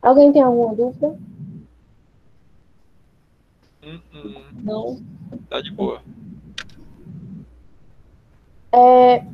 Alguém 0.00 0.32
tem 0.32 0.42
alguma 0.42 0.74
dúvida? 0.74 1.16
Hum, 3.84 4.00
hum. 4.14 4.34
Não. 4.62 5.00
Tá 5.50 5.60
de 5.60 5.72
boa. 5.72 6.00
É, 8.70 9.24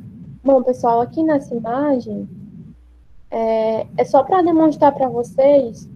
bom, 0.43 0.63
pessoal, 0.63 1.01
aqui 1.01 1.21
nessa 1.23 1.53
imagem 1.55 2.27
é, 3.31 3.87
é 3.95 4.03
só 4.05 4.23
para 4.23 4.41
demonstrar 4.41 4.91
para 4.93 5.07
vocês 5.07 5.87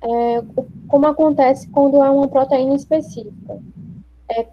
é, 0.00 0.42
como 0.88 1.06
acontece 1.06 1.68
quando 1.68 2.02
é 2.02 2.10
uma 2.10 2.28
proteína 2.28 2.74
específica. 2.74 3.60
É, 4.30 4.48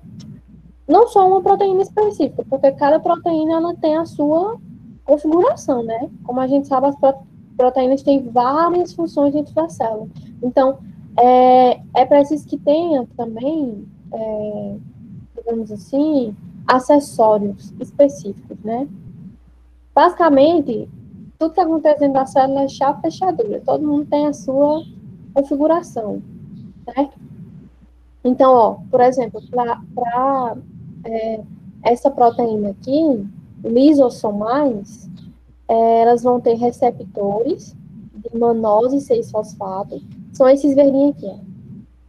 não 0.88 1.07
só 1.07 1.27
uma 1.27 1.41
proteína 1.41 1.82
específica, 1.82 2.44
porque 2.49 2.72
cada 2.73 2.99
proteína 2.99 3.53
ela 3.53 3.76
tem 3.76 3.95
a 3.95 4.06
sua 4.06 4.60
configuração, 5.03 5.84
né? 5.84 6.10
Como 6.23 6.40
a 6.40 6.48
gente 6.48 6.68
sabe, 6.68 6.88
as 6.88 6.95
proteínas 7.56 8.03
têm 8.03 8.30
várias 8.30 8.94
funções 8.94 9.34
dentro 9.34 9.53
da 9.53 9.69
célula. 9.69 10.07
Então, 10.44 10.80
é, 11.18 11.82
é 11.96 12.06
preciso 12.06 12.48
que 12.48 12.58
tenha 12.58 13.08
também, 13.16 13.88
é, 14.12 14.76
digamos 15.38 15.72
assim, 15.72 16.36
acessórios 16.68 17.74
específicos, 17.80 18.58
né? 18.64 18.88
Basicamente, 19.94 20.90
tudo 21.38 21.54
que 21.54 21.60
acontece 21.60 22.00
dentro 22.00 22.16
da 22.16 22.26
célula 22.26 22.64
é 22.64 22.68
chave 22.68 23.02
fechadura. 23.02 23.62
Todo 23.66 23.88
mundo 23.88 24.06
tem 24.06 24.28
a 24.28 24.34
sua 24.34 24.84
configuração, 25.34 26.22
certo? 26.86 27.18
Então, 28.24 28.54
ó, 28.54 28.78
por 28.90 29.02
exemplo, 29.02 29.42
para 29.94 30.58
é, 31.04 31.42
essa 31.84 32.10
proteína 32.10 32.70
aqui, 32.70 33.28
lisossomais, 33.64 35.10
é, 35.68 36.02
elas 36.02 36.24
vão 36.24 36.42
ter 36.42 36.56
receptores 36.56 37.76
de 38.16 38.38
manose 38.38 38.98
6-fosfato. 38.98 40.02
São 40.36 40.49
esses 40.49 40.76
verdinhos 40.76 41.16
aqui, 41.16 41.28
ó. 41.28 41.38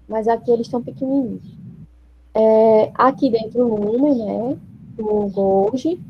Mas 0.08 0.26
aqui 0.26 0.50
eles 0.50 0.66
estão 0.66 0.82
pequenininhos. 0.82 1.42
É, 2.34 2.90
aqui 2.94 3.30
dentro 3.30 3.64
o 3.64 3.92
lumen, 3.92 4.16
né? 4.16 4.58
O 4.98 5.28
Golgi. 5.28 6.00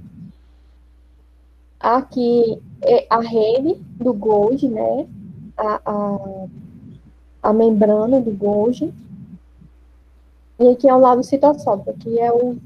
Aqui 1.78 2.58
é 2.82 3.06
a 3.10 3.20
rede 3.20 3.74
do 3.98 4.14
Golgi, 4.14 4.66
né? 4.66 5.06
A, 5.58 5.80
a, 5.84 6.46
a 7.42 7.52
membrana 7.52 8.18
do 8.18 8.32
Golgi. 8.32 8.92
E 10.58 10.68
aqui 10.68 10.88
é 10.88 10.94
o 10.94 11.00
lado 11.00 11.22
citosólico. 11.22 11.90
Aqui 11.90 12.18
é 12.18 12.32
o 12.32 12.56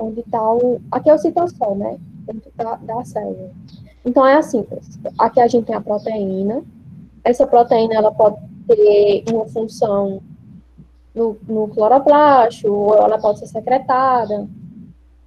onde 0.00 0.20
está 0.20 0.42
o. 0.52 0.80
Aqui 0.90 1.10
é 1.10 1.14
o 1.14 1.18
citossol, 1.18 1.76
né? 1.76 1.96
Dentro 2.26 2.50
da, 2.56 2.74
da 2.74 3.04
célula. 3.04 3.52
Então 4.04 4.26
é 4.26 4.34
assim, 4.34 4.64
aqui 5.16 5.40
a 5.40 5.46
gente 5.46 5.66
tem 5.66 5.76
a 5.76 5.80
proteína. 5.80 6.64
Essa 7.22 7.46
proteína 7.46 7.94
ela 7.94 8.12
pode 8.12 8.36
ter 8.66 9.24
uma 9.32 9.46
função 9.46 10.22
no, 11.14 11.36
no 11.48 11.68
cloroplasto, 11.68 12.72
ou 12.72 12.94
ela 12.94 13.18
pode 13.18 13.38
ser 13.38 13.46
secretada. 13.46 14.48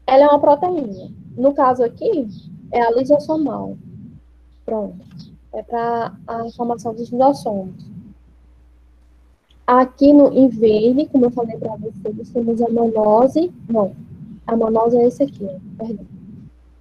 Ela 0.06 0.24
é 0.24 0.28
uma 0.28 0.40
proteína. 0.40 1.12
No 1.36 1.54
caso 1.54 1.84
aqui, 1.84 2.28
é 2.72 2.82
a 2.82 2.92
lisossomal. 2.92 3.78
Pronto. 4.66 4.98
É 5.52 5.64
para 5.64 6.14
a 6.28 6.50
formação 6.56 6.94
dos 6.94 7.10
lisossomos. 7.10 7.90
Aqui 9.66 10.14
no, 10.14 10.34
em 10.34 10.48
verde, 10.48 11.08
como 11.12 11.26
eu 11.26 11.32
falei 11.32 11.58
para 11.58 11.76
vocês, 11.76 12.30
temos 12.30 12.62
a 12.62 12.70
manose. 12.70 13.52
Não, 13.68 13.96
a 14.46 14.56
manose 14.56 14.98
é 14.98 15.08
esse 15.08 15.24
aqui, 15.24 15.46
ó, 15.46 15.60
perdão. 15.78 16.06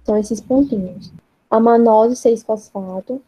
São 0.03 0.17
esses 0.17 0.41
pontinhos. 0.41 1.11
A 1.49 1.59
manose 1.59 2.15
6-fosfato. 2.15 3.21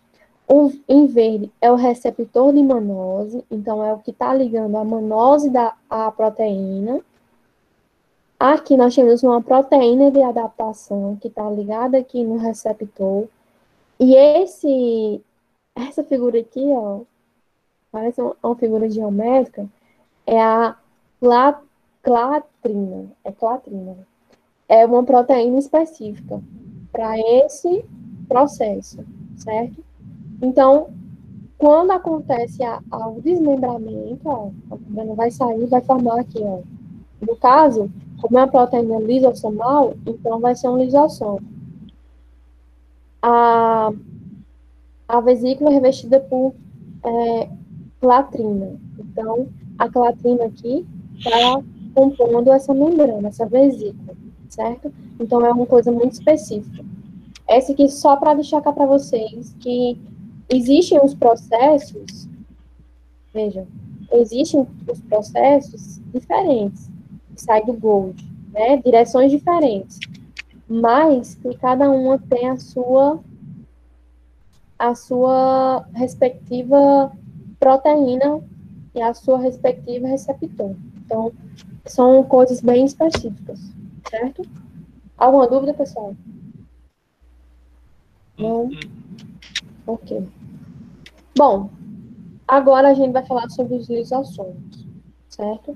O, 0.51 0.71
em 0.89 1.07
verde 1.07 1.51
é 1.61 1.71
o 1.71 1.75
receptor 1.75 2.51
de 2.51 2.61
manose, 2.61 3.45
então 3.49 3.83
é 3.85 3.93
o 3.93 3.99
que 3.99 4.11
está 4.11 4.33
ligando 4.33 4.75
a 4.75 4.83
manose 4.83 5.49
da, 5.49 5.75
à 5.89 6.11
proteína. 6.11 6.99
Aqui 8.37 8.75
nós 8.75 8.93
temos 8.93 9.23
uma 9.23 9.41
proteína 9.41 10.11
de 10.11 10.21
adaptação 10.21 11.15
que 11.21 11.29
está 11.29 11.49
ligada 11.49 11.97
aqui 11.97 12.23
no 12.23 12.37
receptor. 12.37 13.27
E 13.99 14.15
esse, 14.15 15.21
essa 15.75 16.03
figura 16.03 16.39
aqui, 16.39 16.65
ó, 16.65 17.01
parece 17.91 18.19
uma, 18.19 18.35
uma 18.43 18.55
figura 18.55 18.89
geométrica, 18.89 19.69
é 20.25 20.41
a 20.41 20.75
clatrina. 22.01 23.11
É 23.23 23.31
clatrina 23.31 23.95
é 24.71 24.85
uma 24.85 25.03
proteína 25.03 25.59
específica 25.59 26.41
para 26.93 27.19
esse 27.19 27.83
processo, 28.25 29.03
certo? 29.35 29.83
Então, 30.41 30.89
quando 31.57 31.91
acontece 31.91 32.63
a, 32.63 32.81
o 33.07 33.21
desmembramento, 33.21 34.21
ó, 34.25 34.49
a 34.71 34.75
membrana 34.75 35.15
vai 35.15 35.31
sair, 35.31 35.65
vai 35.67 35.81
formar 35.81 36.19
aqui, 36.19 36.39
ó. 36.41 36.59
No 37.21 37.35
caso, 37.35 37.89
como 38.19 38.37
é 38.37 38.41
uma 38.41 38.47
proteína 38.47 38.99
lisossomal, 38.99 39.93
então 40.05 40.39
vai 40.39 40.55
ser 40.55 40.69
um 40.69 40.77
lisossomo. 40.77 41.41
A, 43.21 43.91
a 45.07 45.21
vesícula 45.21 45.69
é 45.69 45.73
revestida 45.73 46.19
por 46.19 46.53
é, 47.03 47.49
clatrina. 47.99 48.79
Então, 48.97 49.47
a 49.77 49.87
clatrina 49.87 50.45
aqui 50.45 50.85
está 51.17 51.61
compondo 51.93 52.51
essa 52.51 52.73
membrana, 52.73 53.27
essa 53.27 53.45
vesícula 53.45 54.15
certo? 54.51 54.93
Então 55.19 55.43
é 55.45 55.51
uma 55.51 55.65
coisa 55.65 55.91
muito 55.91 56.13
específica. 56.13 56.83
Essa 57.47 57.71
aqui 57.71 57.89
só 57.89 58.15
para 58.17 58.35
destacar 58.35 58.73
para 58.73 58.85
vocês 58.85 59.55
que 59.59 59.97
existem 60.51 60.99
os 61.03 61.13
processos, 61.13 62.27
vejam, 63.33 63.67
existem 64.11 64.67
os 64.89 65.01
processos 65.01 65.99
diferentes 66.13 66.89
que 67.33 67.41
saem 67.41 67.65
do 67.65 67.73
Gold, 67.73 68.23
né? 68.51 68.77
Direções 68.77 69.31
diferentes, 69.31 69.99
mas 70.67 71.35
que 71.35 71.55
cada 71.57 71.89
uma 71.89 72.17
tem 72.17 72.49
a 72.49 72.57
sua 72.57 73.19
a 74.77 74.95
sua 74.95 75.85
respectiva 75.93 77.11
proteína 77.59 78.41
e 78.95 79.01
a 79.01 79.13
sua 79.13 79.37
respectiva 79.37 80.07
receptor. 80.07 80.75
Então, 81.05 81.31
são 81.85 82.23
coisas 82.23 82.61
bem 82.61 82.85
específicas 82.85 83.59
certo? 84.11 84.41
Alguma 85.17 85.47
dúvida, 85.47 85.73
pessoal? 85.73 86.15
Não? 88.37 88.69
Ok. 89.87 90.27
Bom, 91.37 91.69
agora 92.45 92.89
a 92.89 92.93
gente 92.93 93.13
vai 93.13 93.25
falar 93.25 93.49
sobre 93.49 93.75
os 93.75 93.89
lisossomos, 93.89 94.85
certo? 95.29 95.75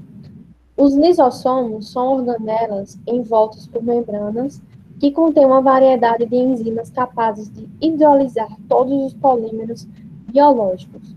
Os 0.75 0.93
lisossomos 0.93 1.91
são 1.91 2.17
organelas 2.17 2.99
envoltas 3.07 3.65
por 3.67 3.81
membranas 3.81 4.61
que 4.99 5.11
contêm 5.11 5.45
uma 5.45 5.61
variedade 5.61 6.25
de 6.25 6.35
enzimas 6.35 6.89
capazes 6.89 7.49
de 7.49 7.69
hidrolisar 7.79 8.49
todos 8.67 9.05
os 9.05 9.13
polímeros 9.13 9.87
biológicos. 10.29 11.15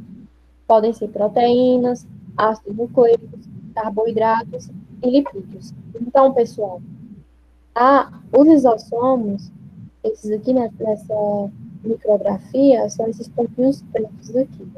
Podem 0.68 0.92
ser 0.92 1.08
proteínas, 1.08 2.06
ácidos 2.36 2.76
nucleicos, 2.76 3.48
carboidratos 3.74 4.70
e 5.02 5.10
lipídios. 5.10 5.74
Então, 6.00 6.32
pessoal, 6.32 6.80
ah, 7.74 8.20
os 8.32 8.46
lisossomos, 8.46 9.50
esses 10.04 10.30
aqui 10.30 10.52
né, 10.52 10.70
nessa 10.78 11.50
micrografia, 11.82 12.88
são 12.88 13.08
esses 13.08 13.28
pontinhos 13.28 13.82
pretos 13.92 14.36
aqui, 14.36 14.68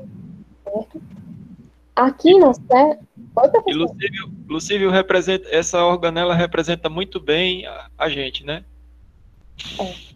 certo? 0.64 1.02
Aqui 1.96 2.38
na 2.38 2.54
série... 2.54 2.98
E 3.66 3.74
Lucílio, 3.74 4.32
Lucílio 4.48 4.90
representa, 4.90 5.48
essa 5.50 5.84
organela 5.84 6.34
representa 6.34 6.88
muito 6.88 7.20
bem 7.20 7.66
a, 7.66 7.88
a 7.96 8.08
gente, 8.08 8.44
né? 8.44 8.64
É. 9.78 10.10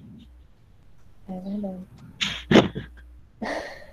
É 1.29 1.41
verdade. 1.41 2.91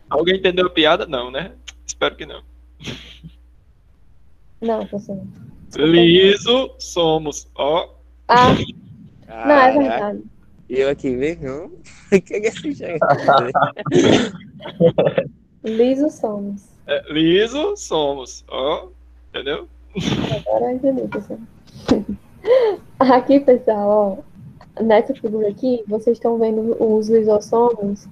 Alguém 0.09 0.37
entendeu 0.37 0.67
a 0.67 0.69
piada? 0.69 1.05
Não, 1.05 1.31
né? 1.31 1.53
Espero 1.85 2.15
que 2.15 2.25
não. 2.25 2.43
Não, 4.59 4.85
professor. 4.85 5.25
Liso 5.75 6.75
somos, 6.77 7.47
ó. 7.55 7.95
Ah, 8.27 8.53
não, 9.27 9.55
é 9.55 9.71
verdade. 9.77 10.23
E 10.71 10.79
eu 10.79 10.89
aqui, 10.89 11.13
vê? 11.17 11.37
Não? 11.41 11.65
O 12.13 12.21
que 12.21 12.33
é 12.33 12.47
esse 12.47 12.71
jeito? 12.71 13.05
Liso 15.65 16.09
somos. 16.09 16.63
É, 16.87 17.13
liso 17.13 17.75
somos. 17.75 18.45
Ó, 18.49 18.87
entendeu? 19.29 19.67
Agora 20.47 20.71
eu 20.71 20.71
entendi, 20.71 21.07
pessoal. 21.09 21.39
Aqui, 22.99 23.41
pessoal, 23.41 24.23
ó, 24.79 24.81
nessa 24.81 25.13
figura 25.13 25.49
aqui, 25.49 25.83
vocês 25.87 26.17
estão 26.17 26.39
vendo 26.39 26.75
os 26.81 27.09
lisossomos. 27.09 28.07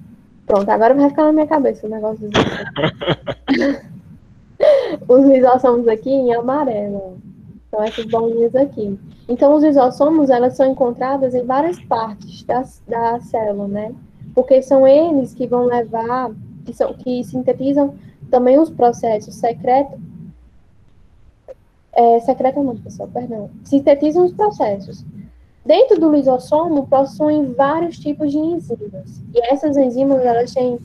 Pronto, 0.46 0.68
agora 0.68 0.94
vai 0.94 1.08
ficar 1.08 1.24
na 1.24 1.32
minha 1.32 1.46
cabeça 1.46 1.86
o 1.86 1.90
negócio 1.90 2.28
dos 2.28 2.30
lisossomos. 2.30 3.80
os 5.08 5.24
lisossomos 5.26 5.88
aqui 5.88 6.10
em 6.10 6.34
amarelo. 6.34 7.18
São 7.70 7.82
essas 7.82 8.04
bolinhas 8.06 8.54
aqui. 8.54 8.98
Então, 9.28 9.54
os 9.54 9.62
isossomos, 9.62 10.28
elas 10.28 10.56
são 10.56 10.66
encontradas 10.66 11.34
em 11.34 11.44
várias 11.44 11.80
partes 11.84 12.42
da, 12.42 12.64
da 12.88 13.20
célula, 13.20 13.68
né? 13.68 13.94
Porque 14.34 14.60
são 14.60 14.86
eles 14.86 15.32
que 15.32 15.46
vão 15.46 15.66
levar, 15.66 16.32
que, 16.64 16.72
são, 16.72 16.92
que 16.94 17.22
sintetizam 17.22 17.94
também 18.30 18.58
os 18.58 18.70
processos 18.70 19.34
secretos. 19.36 19.98
É, 21.92 22.20
secreta 22.20 22.62
não, 22.62 22.76
pessoal, 22.76 23.08
perdão. 23.12 23.50
Sintetizam 23.64 24.24
os 24.24 24.32
processos. 24.32 25.04
Dentro 25.64 26.00
do 26.00 26.10
lisossomo, 26.10 26.86
possuem 26.86 27.52
vários 27.52 27.98
tipos 27.98 28.32
de 28.32 28.38
enzimas. 28.38 29.22
E 29.34 29.52
essas 29.52 29.76
enzimas, 29.76 30.24
elas 30.24 30.52
têm 30.52 30.78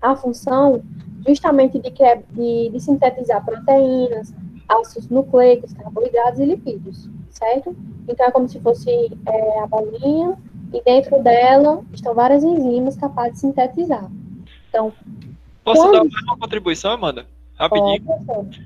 a 0.00 0.14
função 0.14 0.80
justamente 1.26 1.78
de, 1.78 1.90
de, 1.90 2.70
de 2.70 2.80
sintetizar 2.80 3.44
proteínas, 3.44 4.32
ácidos 4.68 5.08
nucleicos, 5.08 5.72
carboidratos 5.72 6.40
e 6.40 6.44
lipídios 6.44 7.08
certo? 7.38 7.76
Então 8.06 8.26
é 8.26 8.30
como 8.30 8.48
se 8.48 8.60
fosse 8.60 8.90
é, 8.90 9.60
a 9.60 9.66
bolinha 9.66 10.36
e 10.72 10.82
dentro 10.82 11.22
dela 11.22 11.82
estão 11.92 12.14
várias 12.14 12.42
enzimas 12.42 12.96
capazes 12.96 13.34
de 13.34 13.40
sintetizar. 13.40 14.10
Então, 14.68 14.92
Posso 15.64 15.82
quando... 15.82 16.10
dar 16.10 16.22
uma 16.24 16.38
contribuição, 16.38 16.92
Amanda? 16.92 17.26
Rapidinho. 17.54 18.02
Pode, 18.26 18.64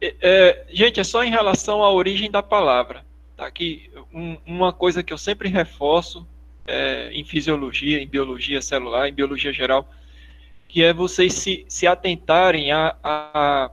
é, 0.00 0.14
é, 0.20 0.66
gente, 0.70 1.00
é 1.00 1.04
só 1.04 1.24
em 1.24 1.30
relação 1.30 1.82
à 1.82 1.92
origem 1.92 2.30
da 2.30 2.42
palavra. 2.42 3.04
Tá 3.36 3.46
aqui, 3.46 3.90
um, 4.12 4.36
uma 4.46 4.72
coisa 4.72 5.02
que 5.02 5.12
eu 5.12 5.18
sempre 5.18 5.48
reforço 5.48 6.26
é, 6.66 7.10
em 7.12 7.24
fisiologia, 7.24 8.00
em 8.00 8.06
biologia 8.06 8.60
celular, 8.60 9.08
em 9.08 9.12
biologia 9.12 9.52
geral, 9.52 9.88
que 10.66 10.82
é 10.82 10.92
vocês 10.92 11.34
se, 11.34 11.64
se 11.68 11.86
atentarem 11.86 12.72
a, 12.72 12.96
a, 13.02 13.70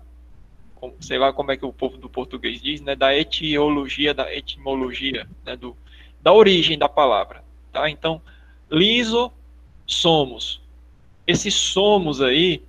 sei 0.99 1.17
lá 1.17 1.33
como 1.33 1.51
é 1.51 1.57
que 1.57 1.65
o 1.65 1.73
povo 1.73 1.97
do 1.97 2.09
português 2.09 2.61
diz, 2.61 2.81
né, 2.81 2.95
da 2.95 3.15
etiologia, 3.15 4.13
da 4.13 4.33
etimologia, 4.33 5.27
né, 5.45 5.55
do, 5.55 5.75
da 6.21 6.33
origem 6.33 6.77
da 6.77 6.89
palavra, 6.89 7.43
tá? 7.71 7.89
Então, 7.89 8.21
liso, 8.69 9.31
somos. 9.85 10.61
Esse 11.27 11.49
somos 11.51 12.21
aí 12.21 12.63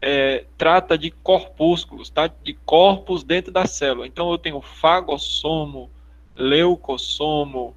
é, 0.00 0.44
trata 0.56 0.96
de 0.96 1.10
corpúsculos, 1.10 2.10
tá? 2.10 2.26
De 2.26 2.54
corpos 2.54 3.24
dentro 3.24 3.52
da 3.52 3.66
célula. 3.66 4.06
Então, 4.06 4.30
eu 4.30 4.38
tenho 4.38 4.60
fagossomo, 4.60 5.90
leucossomo, 6.36 7.74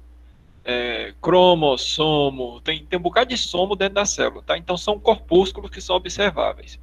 é, 0.68 1.14
cromossomo, 1.22 2.60
tem, 2.60 2.84
tem 2.84 2.98
um 2.98 3.02
bocado 3.02 3.30
de 3.30 3.38
somo 3.38 3.74
dentro 3.74 3.94
da 3.94 4.04
célula, 4.04 4.42
tá? 4.42 4.58
Então 4.58 4.76
são 4.76 5.00
corpúsculos 5.00 5.70
que 5.70 5.80
são 5.80 5.96
observáveis. 5.96 6.78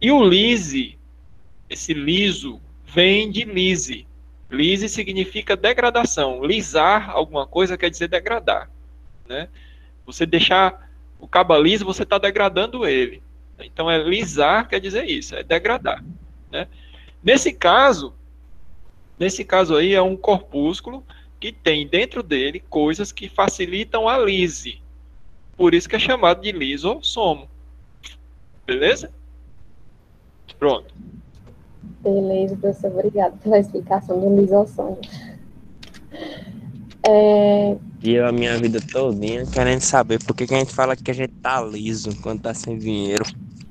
E 0.00 0.10
o 0.10 0.24
lise, 0.24 0.98
esse 1.74 1.92
liso, 1.92 2.60
vem 2.84 3.30
de 3.30 3.44
lise. 3.44 4.06
Lise 4.50 4.88
significa 4.88 5.56
degradação. 5.56 6.44
Lisar 6.44 7.10
alguma 7.10 7.46
coisa 7.46 7.76
quer 7.76 7.90
dizer 7.90 8.08
degradar, 8.08 8.70
né? 9.28 9.48
Você 10.06 10.24
deixar 10.24 10.90
o 11.18 11.26
cabo 11.26 11.56
liso, 11.58 11.84
você 11.84 12.04
está 12.04 12.18
degradando 12.18 12.86
ele. 12.86 13.22
Então 13.60 13.90
é 13.90 13.98
lisar 13.98 14.68
quer 14.68 14.80
dizer 14.80 15.04
isso, 15.04 15.34
é 15.34 15.42
degradar, 15.42 16.02
né? 16.50 16.68
Nesse 17.22 17.52
caso, 17.52 18.14
nesse 19.18 19.44
caso 19.44 19.76
aí 19.76 19.94
é 19.94 20.02
um 20.02 20.16
corpúsculo 20.16 21.04
que 21.40 21.52
tem 21.52 21.86
dentro 21.86 22.22
dele 22.22 22.62
coisas 22.70 23.12
que 23.12 23.28
facilitam 23.28 24.08
a 24.08 24.18
lise. 24.18 24.80
Por 25.56 25.74
isso 25.74 25.88
que 25.88 25.96
é 25.96 25.98
chamado 25.98 26.40
de 26.40 26.52
lisossomo. 26.52 27.48
Beleza? 28.66 29.12
Pronto. 30.58 30.94
Beleza, 32.02 32.56
professor. 32.56 32.90
Obrigada 32.92 33.34
pela 33.42 33.58
explicação 33.58 34.20
do 34.20 34.40
lisossomo. 34.40 34.98
É... 37.06 37.76
E 38.02 38.14
eu 38.14 38.26
a 38.26 38.32
minha 38.32 38.56
vida 38.58 38.78
todinha 38.92 39.46
querendo 39.46 39.80
saber 39.80 40.22
por 40.22 40.34
que, 40.36 40.46
que 40.46 40.54
a 40.54 40.58
gente 40.58 40.74
fala 40.74 40.96
que 40.96 41.10
a 41.10 41.14
gente 41.14 41.32
tá 41.42 41.62
liso 41.62 42.10
quando 42.22 42.42
tá 42.42 42.52
sem 42.52 42.78
dinheiro. 42.78 43.24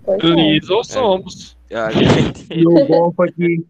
Pois 0.03 0.23
é. 0.23 0.27
Lisossomos. 0.27 1.57
É. 1.69 1.91
Gente... 1.91 2.47
E 2.53 2.67
o 2.67 2.87
bom 2.87 3.11
foi 3.15 3.31
que. 3.31 3.65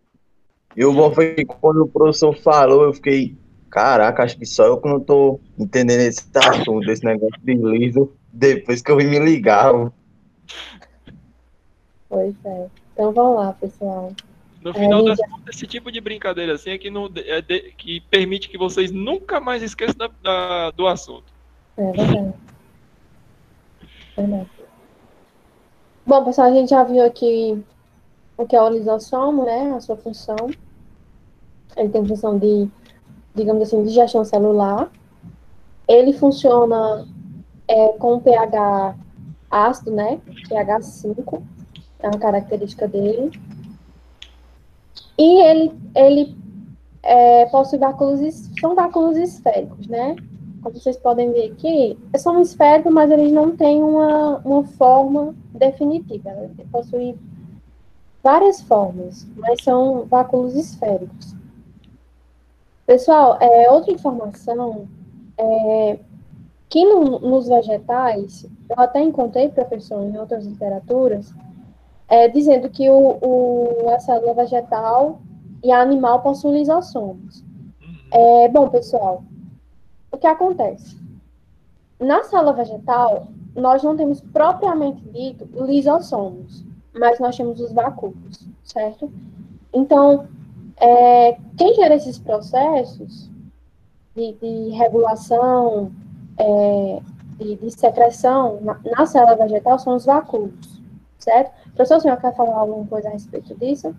E 0.75 0.85
o 0.85 0.93
bom 0.93 1.13
foi 1.13 1.35
que 1.35 1.45
quando 1.45 1.83
o 1.83 1.87
professor 1.87 2.35
falou, 2.35 2.83
eu 2.83 2.93
fiquei, 2.93 3.37
Caraca, 3.73 4.21
acho 4.21 4.37
que 4.37 4.45
só 4.45 4.65
eu 4.65 4.77
que 4.77 4.87
não 4.87 4.99
tô 4.99 5.39
entendendo 5.57 6.01
esse 6.01 6.23
assunto, 6.35 6.91
esse 6.91 7.03
negócio 7.03 7.39
de 7.43 7.55
liso, 7.55 8.11
depois 8.31 8.83
que 8.83 8.91
eu 8.91 8.97
vim 8.97 9.07
me 9.07 9.17
ligar. 9.17 9.91
Pois 12.07 12.35
é. 12.45 12.67
Então 12.93 13.11
vamos 13.11 13.37
lá, 13.37 13.53
pessoal. 13.53 14.13
No 14.63 14.73
final 14.73 15.01
é, 15.01 15.05
das 15.05 15.19
contas, 15.19 15.55
esse 15.55 15.67
tipo 15.67 15.91
de 15.91 15.99
brincadeira 15.99 16.53
assim 16.53 16.71
é 16.71 16.77
que, 16.77 16.89
não, 16.89 17.09
é 17.15 17.41
de, 17.41 17.73
que 17.77 17.99
permite 18.01 18.49
que 18.49 18.57
vocês 18.57 18.91
nunca 18.91 19.39
mais 19.39 19.61
esqueçam 19.61 19.95
da, 19.97 20.09
da, 20.21 20.71
do 20.71 20.87
assunto. 20.87 21.25
É 21.77 21.91
verdade. 21.91 22.33
verdade. 24.15 24.49
Bom, 26.05 26.23
pessoal, 26.25 26.47
a 26.49 26.53
gente 26.53 26.69
já 26.69 26.83
viu 26.83 27.05
aqui 27.05 27.63
o 28.37 28.45
que 28.45 28.55
é 28.55 28.61
o 28.61 28.69
lisossomo, 28.69 29.45
né? 29.45 29.73
A 29.75 29.79
sua 29.81 29.97
função. 29.97 30.35
Ele 31.75 31.89
tem 31.89 32.05
função 32.05 32.37
de 32.37 32.69
digamos 33.35 33.63
assim, 33.63 33.83
de 33.83 33.89
gestão 33.89 34.23
celular. 34.23 34.91
Ele 35.87 36.13
funciona 36.13 37.07
é, 37.67 37.87
com 37.93 38.19
pH 38.19 38.95
ácido, 39.49 39.91
né? 39.91 40.19
pH 40.47 40.81
5, 40.81 41.43
é 41.99 42.07
uma 42.07 42.19
característica 42.19 42.87
dele. 42.87 43.31
E 45.17 45.41
ele, 45.41 45.71
ele 45.95 46.35
é, 47.03 47.45
possui 47.47 47.77
váculos, 47.77 48.19
são 48.59 48.75
váculos 48.75 49.17
esféricos, 49.17 49.87
né? 49.87 50.15
Como 50.61 50.79
vocês 50.79 50.97
podem 50.97 51.31
ver 51.31 51.51
aqui, 51.51 51.97
são 52.17 52.41
esféricos, 52.41 52.91
mas 52.91 53.11
eles 53.11 53.31
não 53.31 53.55
têm 53.55 53.83
uma, 53.83 54.37
uma 54.45 54.63
forma 54.63 55.35
definitiva. 55.53 56.29
Ele 56.29 56.67
possui 56.71 57.15
várias 58.23 58.61
formas, 58.61 59.27
mas 59.35 59.61
são 59.61 60.05
váculos 60.05 60.55
esféricos. 60.55 61.35
Pessoal, 62.85 63.37
é, 63.41 63.69
outra 63.69 63.91
informação 63.91 64.87
é 65.37 65.99
que 66.69 66.85
no, 66.85 67.19
nos 67.19 67.47
vegetais, 67.47 68.45
eu 68.69 68.75
até 68.79 69.01
encontrei, 69.01 69.49
professor, 69.49 70.01
em 70.01 70.17
outras 70.17 70.45
literaturas, 70.45 71.31
é, 72.07 72.27
dizendo 72.27 72.69
que 72.69 72.89
o, 72.89 73.17
o, 73.21 73.89
a 73.89 73.99
célula 73.99 74.33
vegetal 74.33 75.21
e 75.63 75.71
a 75.71 75.81
animal 75.81 76.21
possuem 76.21 76.59
lisossomos. 76.59 77.43
É, 78.11 78.47
bom, 78.49 78.69
pessoal, 78.69 79.23
o 80.11 80.17
que 80.17 80.27
acontece? 80.27 80.97
Na 81.99 82.23
célula 82.23 82.53
vegetal, 82.53 83.27
nós 83.55 83.81
não 83.83 83.95
temos 83.95 84.21
propriamente 84.21 85.01
dito 85.09 85.47
lisossomos, 85.65 86.63
mas 86.93 87.19
nós 87.19 87.35
temos 87.35 87.59
os 87.59 87.71
vacúolos, 87.71 88.47
certo? 88.63 89.11
Então, 89.73 90.27
é, 90.77 91.37
quem 91.57 91.73
gera 91.75 91.95
esses 91.95 92.19
processos 92.19 93.29
de, 94.15 94.33
de 94.33 94.69
regulação, 94.75 95.91
é, 96.37 97.01
de, 97.37 97.55
de, 97.55 97.71
secreção 97.71 98.59
na, 98.61 98.79
na, 98.83 99.05
célula 99.05 99.35
vegetal 99.35 99.79
são 99.79 99.95
os 99.95 100.05
vacúolos, 100.05 100.81
certo? 101.17 101.51
Professor, 101.75 101.97
o 101.97 102.01
senhor 102.01 102.21
quer 102.21 102.35
falar 102.35 102.57
alguma 102.57 102.85
coisa 102.87 103.09
a 103.09 103.11
respeito 103.11 103.55
disso? 103.55 103.95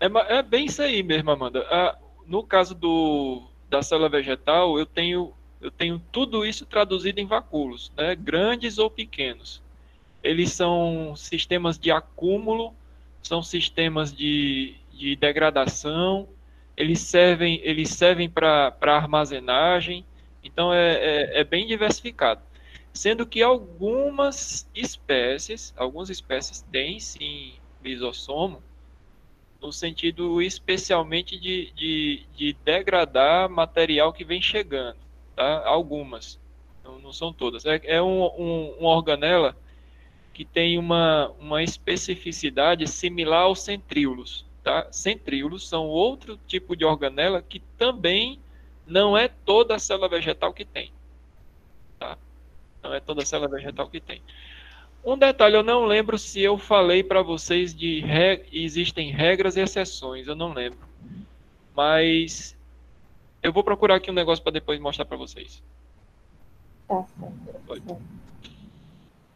É, 0.00 0.06
é 0.36 0.42
bem 0.42 0.66
isso 0.66 0.82
aí 0.82 1.02
mesmo, 1.02 1.30
Amanda. 1.30 1.64
Ah, 1.70 1.96
no 2.26 2.42
caso 2.42 2.74
do, 2.74 3.42
da 3.68 3.82
célula 3.82 4.08
vegetal, 4.08 4.78
eu 4.78 4.86
tenho, 4.86 5.32
eu 5.60 5.70
tenho 5.70 6.00
tudo 6.12 6.44
isso 6.44 6.66
traduzido 6.66 7.20
em 7.20 7.26
vacúolos, 7.26 7.92
né? 7.96 8.14
grandes 8.14 8.78
ou 8.78 8.90
pequenos. 8.90 9.62
Eles 10.22 10.52
são 10.52 11.14
sistemas 11.16 11.78
de 11.78 11.90
acúmulo, 11.90 12.74
são 13.22 13.42
sistemas 13.42 14.12
de, 14.12 14.74
de 14.92 15.16
degradação, 15.16 16.28
eles 16.76 17.00
servem, 17.00 17.60
eles 17.62 17.90
servem 17.90 18.28
para 18.28 18.74
armazenagem, 18.82 20.04
então 20.42 20.72
é, 20.72 20.94
é, 20.94 21.40
é, 21.40 21.44
bem 21.44 21.66
diversificado. 21.66 22.40
Sendo 22.94 23.26
que 23.26 23.42
algumas 23.42 24.70
espécies, 24.72 25.74
algumas 25.76 26.08
espécies 26.10 26.62
têm 26.70 27.00
sim 27.00 27.54
lisossomo, 27.82 28.62
no 29.60 29.72
sentido 29.72 30.40
especialmente 30.40 31.38
de, 31.38 31.72
de, 31.72 32.26
de 32.36 32.52
degradar 32.64 33.50
material 33.50 34.12
que 34.12 34.24
vem 34.24 34.40
chegando, 34.40 34.96
tá? 35.34 35.66
Algumas, 35.66 36.38
não, 36.84 37.00
não 37.00 37.12
são 37.12 37.32
todas. 37.32 37.66
É, 37.66 37.80
é 37.84 38.00
um, 38.00 38.24
um, 38.38 38.76
uma 38.78 38.90
organela 38.90 39.56
que 40.32 40.44
tem 40.44 40.78
uma, 40.78 41.30
uma 41.40 41.62
especificidade 41.62 42.86
similar 42.86 43.42
aos 43.42 43.62
centríolos. 43.62 44.44
Tá? 44.62 44.86
Centríolos 44.90 45.68
são 45.68 45.86
outro 45.86 46.38
tipo 46.46 46.76
de 46.76 46.84
organela 46.84 47.42
que 47.42 47.60
também 47.76 48.40
não 48.86 49.16
é 49.16 49.28
toda 49.28 49.74
a 49.74 49.78
célula 49.78 50.08
vegetal 50.08 50.52
que 50.52 50.64
tem. 50.64 50.92
Tá? 51.98 52.18
Não 52.84 52.94
é 52.94 53.00
toda 53.00 53.22
a 53.22 53.26
célula 53.26 53.50
vegetal 53.50 53.88
que 53.88 54.00
tem. 54.00 54.22
Um 55.04 55.18
detalhe, 55.18 55.56
eu 55.56 55.62
não 55.62 55.84
lembro 55.84 56.18
se 56.18 56.40
eu 56.40 56.56
falei 56.56 57.02
para 57.02 57.22
vocês 57.22 57.74
de 57.74 58.04
existem 58.52 59.10
regras 59.10 59.56
e 59.56 59.60
exceções, 59.60 60.28
eu 60.28 60.36
não 60.36 60.52
lembro. 60.52 60.78
Mas 61.74 62.56
eu 63.42 63.52
vou 63.52 63.64
procurar 63.64 63.96
aqui 63.96 64.10
um 64.10 64.14
negócio 64.14 64.42
para 64.42 64.52
depois 64.52 64.78
mostrar 64.78 65.04
para 65.04 65.16
vocês. 65.16 65.62
Tá 66.86 67.04
certo. 67.66 67.98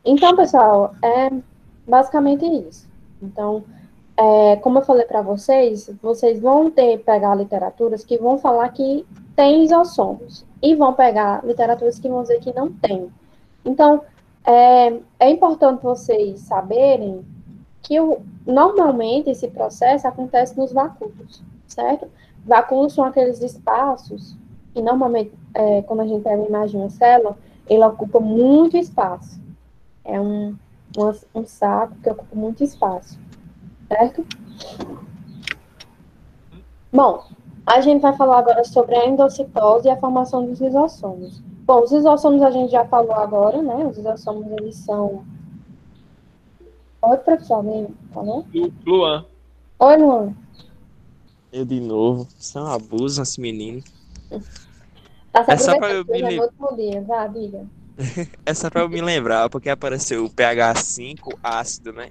Então, 0.05 0.37
pessoal, 0.37 0.95
é 1.03 1.31
basicamente 1.87 2.47
isso. 2.47 2.89
Então, 3.21 3.65
é, 4.17 4.57
como 4.57 4.79
eu 4.79 4.85
falei 4.85 5.05
para 5.05 5.21
vocês, 5.21 5.91
vocês 6.03 6.41
vão 6.41 6.71
ter 6.71 6.99
pegar 6.99 7.35
literaturas 7.35 8.05
que 8.05 8.17
vão 8.17 8.39
falar 8.39 8.69
que 8.71 9.07
tem 9.37 9.65
isossomos 9.65 10.45
e 10.63 10.75
vão 10.75 10.95
pegar 10.95 11.45
literaturas 11.45 11.99
que 11.99 12.09
vão 12.09 12.23
dizer 12.23 12.41
que 12.41 12.55
não 12.55 12.73
tem. 12.73 13.11
Então, 13.69 14.03
é, 14.45 15.01
é 15.21 15.31
importante 15.31 15.83
vocês 15.83 16.41
saberem 16.41 17.25
que 17.83 18.01
o, 18.01 18.21
normalmente 18.47 19.31
esse 19.31 19.49
processo 19.49 20.07
acontece 20.09 20.57
nos 20.57 20.73
vacúolos, 20.73 21.43
certo? 21.67 22.09
Vacúolos 22.45 22.95
são 22.95 23.05
aqueles 23.05 23.41
espaços 23.41 24.37
e 24.75 24.83
normalmente, 24.83 25.33
é, 25.55 25.83
quando 25.83 26.01
a 26.01 26.07
gente 26.07 26.23
pega 26.23 26.37
uma 26.37 26.49
imagem 26.49 26.71
de 26.71 26.77
uma 26.77 26.91
célula, 26.91 27.37
ele 27.69 27.85
ocupa 27.85 28.21
muito 28.21 28.77
espaço. 28.77 29.39
É 30.05 30.21
um, 30.21 30.57
um, 30.97 31.41
um 31.41 31.47
saco 31.47 31.95
que 32.03 32.11
ocupa 32.11 32.35
muito 32.35 32.65
espaço 32.65 33.19
certo? 33.89 34.25
Bom, 36.93 37.25
A 37.67 37.83
gente 37.83 38.01
vai 38.01 38.17
falar 38.17 38.39
agora 38.39 38.65
sobre 38.65 38.95
a 38.95 39.07
endocitose 39.07 39.89
e 39.89 39.91
a 39.91 39.97
formação 39.99 40.47
dos 40.47 40.59
lisossomos. 40.59 41.43
Bom, 41.69 41.83
os 41.83 41.93
lisossomos 41.93 42.41
a 42.41 42.51
gente 42.51 42.71
já 42.73 42.83
falou 42.87 43.13
agora, 43.13 43.61
né? 43.61 43.85
Os 43.87 43.99
lisossomos, 43.99 44.51
eles 44.53 44.75
são... 44.77 45.23
Oi, 47.03 47.17
professor, 47.19 47.57
alguém 47.57 47.89
falou? 48.11 48.47
Lu- 48.55 48.73
Luan, 48.87 49.27
Oi, 49.79 49.97
Luan. 49.99 50.35
Eu 51.53 51.67
de 51.67 51.79
novo. 51.79 52.27
Isso 52.39 52.59
é 52.59 52.63
um 52.63 52.67
abuso, 52.69 53.21
esse 53.21 53.39
menino. 53.39 53.83
Tá 55.31 55.45
se 55.45 55.51
É 55.53 55.59
só 55.59 55.77
pra 55.77 55.91
eu 55.91 56.07
me 56.07 56.23
diga. 56.23 57.67
É 58.47 58.55
só 58.55 58.71
pra 58.71 58.81
eu 58.81 58.89
me 58.89 59.03
lembrar, 59.03 59.51
porque 59.51 59.69
apareceu 59.69 60.25
o 60.25 60.31
pH 60.33 60.75
5 60.77 61.39
ácido, 61.43 61.93
né? 61.93 62.09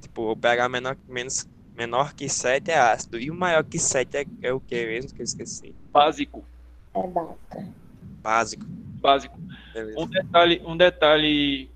Tipo, 0.00 0.32
o 0.32 0.36
pH 0.36 0.68
menor, 0.68 0.96
menos, 1.06 1.46
menor 1.76 2.12
que 2.12 2.28
7 2.28 2.72
é 2.72 2.78
ácido. 2.80 3.20
E 3.20 3.30
o 3.30 3.34
maior 3.34 3.62
que 3.62 3.78
7 3.78 4.16
é, 4.16 4.26
é 4.42 4.52
o 4.52 4.60
que 4.60 4.84
mesmo 4.84 5.14
que 5.14 5.22
eu 5.22 5.24
esqueci? 5.24 5.72
básico, 5.92 6.44
É 6.92 7.06
básica. 7.06 7.83
Básico. 8.24 8.64
básico. 8.66 9.38
Beleza. 9.72 10.00
Um 10.00 10.06
detalhe, 10.08 10.62
um 10.64 10.76
detalhe, 10.76 11.70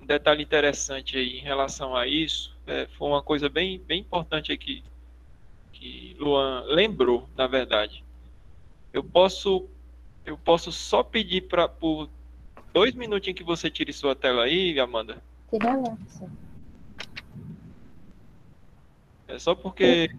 um 0.00 0.04
detalhe 0.04 0.42
interessante 0.42 1.16
aí 1.16 1.38
em 1.38 1.42
relação 1.42 1.96
a 1.96 2.06
isso, 2.06 2.54
é, 2.66 2.88
foi 2.98 3.08
uma 3.08 3.22
coisa 3.22 3.48
bem, 3.48 3.78
bem 3.78 4.00
importante 4.00 4.52
aqui 4.52 4.82
que 5.72 6.16
Luan 6.18 6.64
lembrou, 6.66 7.28
na 7.36 7.46
verdade. 7.46 8.04
Eu 8.92 9.02
posso, 9.02 9.68
eu 10.24 10.36
posso 10.36 10.70
só 10.70 11.02
pedir 11.02 11.42
para 11.42 11.66
por 11.68 12.08
dois 12.72 12.94
minutinhos 12.94 13.38
que 13.38 13.44
você 13.44 13.70
tire 13.70 13.92
sua 13.92 14.14
tela 14.14 14.44
aí, 14.44 14.78
Amanda. 14.78 15.22
Tira 15.50 15.74
lá. 15.74 15.96
É 19.32 19.38
só 19.38 19.54
porque 19.54 20.10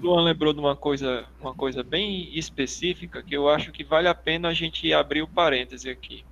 Luan 0.00 0.24
lembrou 0.24 0.54
de 0.54 0.58
uma 0.58 0.74
coisa, 0.74 1.26
uma 1.38 1.52
coisa 1.52 1.82
bem 1.82 2.30
específica 2.36 3.22
que 3.22 3.36
eu 3.36 3.46
acho 3.46 3.70
que 3.70 3.84
vale 3.84 4.08
a 4.08 4.14
pena 4.14 4.48
a 4.48 4.54
gente 4.54 4.90
abrir 4.90 5.20
o 5.20 5.28
parêntese 5.28 5.90
aqui. 5.90 6.24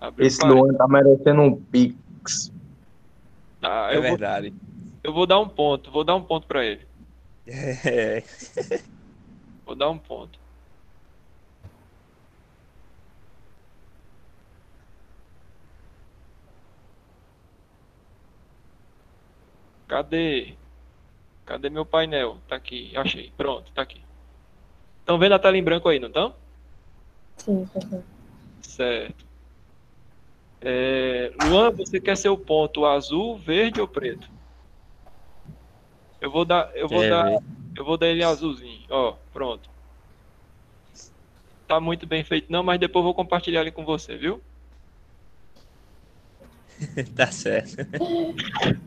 Abrir 0.00 0.26
Esse. 0.26 0.42
Luan 0.46 0.72
tá 0.72 0.88
merecendo 0.88 1.42
um 1.42 1.54
pix. 1.54 2.50
Tá, 3.60 3.90
É 3.92 3.98
eu, 3.98 4.00
vou, 4.00 4.10
verdade. 4.10 4.54
eu 5.04 5.12
vou 5.12 5.26
dar 5.26 5.38
um 5.38 5.48
ponto, 5.48 5.90
vou 5.90 6.02
dar 6.02 6.14
um 6.14 6.22
ponto 6.22 6.46
para 6.46 6.64
ele. 6.64 6.80
É. 7.46 8.22
Vou 9.66 9.74
dar 9.74 9.90
um 9.90 9.98
ponto. 9.98 10.38
Cadê? 19.92 20.56
Cadê 21.44 21.68
meu 21.68 21.84
painel? 21.84 22.40
Tá 22.48 22.56
aqui, 22.56 22.96
achei. 22.96 23.30
Pronto, 23.36 23.70
tá 23.72 23.82
aqui. 23.82 24.02
Estão 25.00 25.18
vendo 25.18 25.34
a 25.34 25.38
tela 25.38 25.58
em 25.58 25.62
branco 25.62 25.86
aí, 25.86 25.98
não 25.98 26.08
estão? 26.08 26.34
Sim. 27.36 27.68
Certo. 28.62 29.26
É, 30.62 31.30
Luan, 31.36 31.72
você 31.72 32.00
quer 32.00 32.16
ser 32.16 32.30
o 32.30 32.38
ponto 32.38 32.86
azul, 32.86 33.36
verde 33.36 33.82
ou 33.82 33.86
preto? 33.86 34.30
Eu 36.22 36.30
vou 36.30 36.46
dar, 36.46 36.74
eu 36.74 36.88
vou 36.88 37.00
Quer 37.00 37.10
dar, 37.10 37.42
eu 37.76 37.84
vou 37.84 37.98
dar 37.98 38.06
ele 38.06 38.24
azulzinho. 38.24 38.86
Ó, 38.88 39.12
pronto. 39.30 39.68
Tá 41.66 41.78
muito 41.78 42.06
bem 42.06 42.24
feito 42.24 42.50
não, 42.50 42.62
mas 42.62 42.80
depois 42.80 43.02
eu 43.02 43.08
vou 43.08 43.14
compartilhar 43.14 43.60
ele 43.60 43.70
com 43.70 43.84
você, 43.84 44.16
viu? 44.16 44.42
Tá 47.14 47.26
certo. 47.30 47.76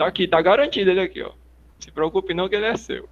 Tá 0.00 0.06
aqui, 0.06 0.26
tá 0.26 0.40
garantido 0.40 0.90
ele 0.90 1.02
aqui, 1.02 1.20
ó. 1.20 1.30
Se 1.78 1.90
preocupe 1.90 2.32
não 2.32 2.48
que 2.48 2.56
ele 2.56 2.64
é 2.64 2.74
seu. 2.74 3.06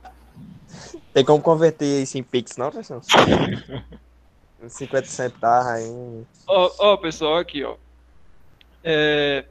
Tem 1.12 1.22
como 1.22 1.42
converter 1.42 2.02
isso 2.02 2.16
em 2.16 2.22
Pix, 2.22 2.56
não, 2.56 2.70
pessoal? 2.70 3.02
Uns 4.62 4.72
50 4.72 5.06
centavos 5.06 5.66
aí. 5.70 6.24
Ó, 6.46 6.72
ó, 6.78 6.96
pessoal, 6.96 7.36
aqui, 7.36 7.62
ó. 7.62 7.76
É, 8.82 9.44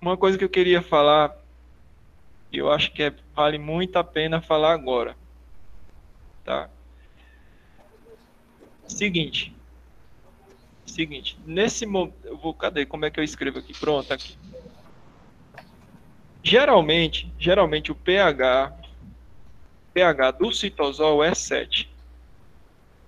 uma 0.00 0.16
coisa 0.16 0.38
que 0.38 0.44
eu 0.44 0.48
queria 0.48 0.80
falar, 0.80 1.36
e 2.50 2.56
eu 2.56 2.72
acho 2.72 2.90
que 2.94 3.02
é- 3.02 3.14
vale 3.36 3.58
muito 3.58 3.96
a 3.96 4.02
pena 4.02 4.40
falar 4.40 4.72
agora. 4.72 5.14
Tá? 6.42 6.70
Seguinte. 8.86 9.54
Seguinte, 10.86 11.38
nesse 11.44 11.84
momento, 11.84 12.16
eu 12.24 12.38
vou, 12.38 12.54
cadê? 12.54 12.86
Como 12.86 13.04
é 13.04 13.10
que 13.10 13.20
eu 13.20 13.24
escrevo 13.24 13.58
aqui? 13.58 13.74
Pronto, 13.78 14.10
aqui. 14.10 14.38
Geralmente, 16.42 17.32
geralmente 17.38 17.92
o 17.92 17.94
pH 17.94 18.78
pH 19.98 20.30
do 20.32 20.52
citosol 20.52 21.24
é 21.24 21.34
7. 21.34 21.90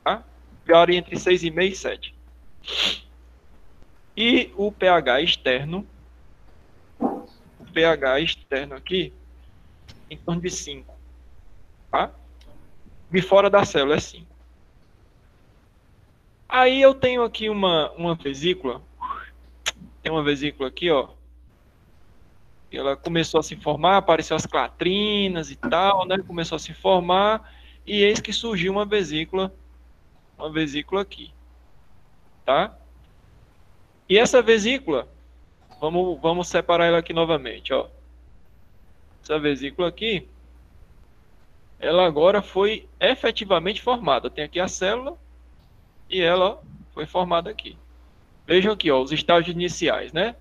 Tá? 0.03 0.25
Varia 0.67 0.99
entre 0.99 1.15
6,5 1.15 1.63
e 1.63 1.77
7. 1.77 2.15
E 4.17 4.53
o 4.57 4.73
pH 4.73 5.21
externo, 5.21 5.87
o 6.99 7.65
pH 7.73 8.21
externo 8.21 8.75
aqui, 8.75 9.13
em 10.11 10.17
torno 10.17 10.41
de 10.41 10.51
5. 10.51 10.93
Tá? 11.93 12.11
De 13.09 13.23
fora 13.23 13.49
da 13.49 13.65
célula 13.65 13.95
é 13.95 14.01
5. 14.01 14.27
Aí 16.49 16.83
eu 16.83 16.93
tenho 16.93 17.23
aqui 17.23 17.49
uma, 17.49 17.93
uma 17.93 18.17
vesícula. 18.17 18.83
Tem 20.03 20.11
uma 20.11 20.25
vesícula 20.25 20.69
aqui, 20.69 20.91
ó. 20.91 21.09
Ela 22.73 22.97
começou 22.97 23.41
a 23.41 23.43
se 23.43 23.57
formar, 23.57 23.97
apareceu 23.97 24.37
as 24.37 24.47
clatrinas 24.47 25.51
e 25.51 25.57
tal, 25.57 26.07
né? 26.07 26.19
Começou 26.19 26.57
a 26.57 26.59
se 26.59 26.73
formar. 26.73 27.53
E 27.87 28.03
eis 28.03 28.21
que 28.21 28.33
surgiu 28.33 28.73
uma 28.73 28.85
vesícula. 28.85 29.53
Uma 30.39 30.51
vesícula 30.51 31.03
aqui. 31.03 31.33
Tá? 32.45 32.77
E 34.09 34.19
essa 34.19 34.43
vesícula, 34.43 35.09
vamos, 35.81 36.21
vamos 36.21 36.49
separar 36.49 36.87
ela 36.87 36.99
aqui 36.99 37.13
novamente, 37.13 37.73
ó. 37.73 37.89
Essa 39.23 39.39
vesícula 39.39 39.89
aqui, 39.89 40.27
ela 41.79 42.07
agora 42.07 42.43
foi 42.43 42.89
efetivamente 42.99 43.81
formada. 43.81 44.31
Tem 44.31 44.45
aqui 44.45 44.59
a 44.59 44.69
célula 44.69 45.17
e 46.09 46.21
ela 46.21 46.61
foi 46.93 47.07
formada 47.07 47.51
aqui. 47.51 47.77
Vejam 48.47 48.73
aqui, 48.73 48.91
ó, 48.91 49.01
os 49.01 49.13
estágios 49.13 49.55
iniciais, 49.55 50.13
né? 50.13 50.35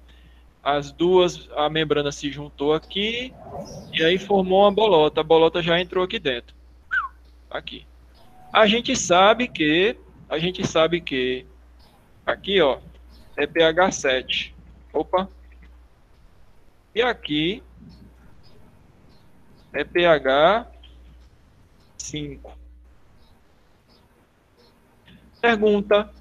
As 0.63 0.91
duas, 0.91 1.49
a 1.55 1.69
membrana 1.69 2.11
se 2.11 2.31
juntou 2.31 2.73
aqui 2.73 3.33
e 3.93 4.03
aí 4.03 4.17
formou 4.17 4.61
uma 4.63 4.71
bolota. 4.71 5.21
A 5.21 5.23
bolota 5.23 5.61
já 5.61 5.79
entrou 5.79 6.03
aqui 6.03 6.19
dentro. 6.19 6.55
Aqui. 7.49 7.87
A 8.51 8.67
gente 8.67 8.95
sabe 8.95 9.47
que, 9.47 9.95
a 10.27 10.37
gente 10.37 10.65
sabe 10.67 10.99
que 10.99 11.45
aqui, 12.25 12.61
ó, 12.61 12.79
é 13.37 13.47
pH 13.47 13.91
7. 13.91 14.55
Opa. 14.93 15.29
E 16.93 17.01
aqui 17.01 17.63
é 19.71 19.83
pH 19.83 20.67
5. 21.97 22.59
Pergunta: 25.39 26.11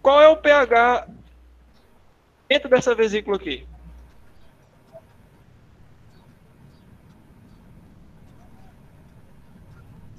Qual 0.00 0.20
é 0.20 0.28
o 0.28 0.36
pH 0.36 1.08
dentro 2.48 2.68
dessa 2.68 2.94
vesícula 2.94 3.36
aqui? 3.36 3.66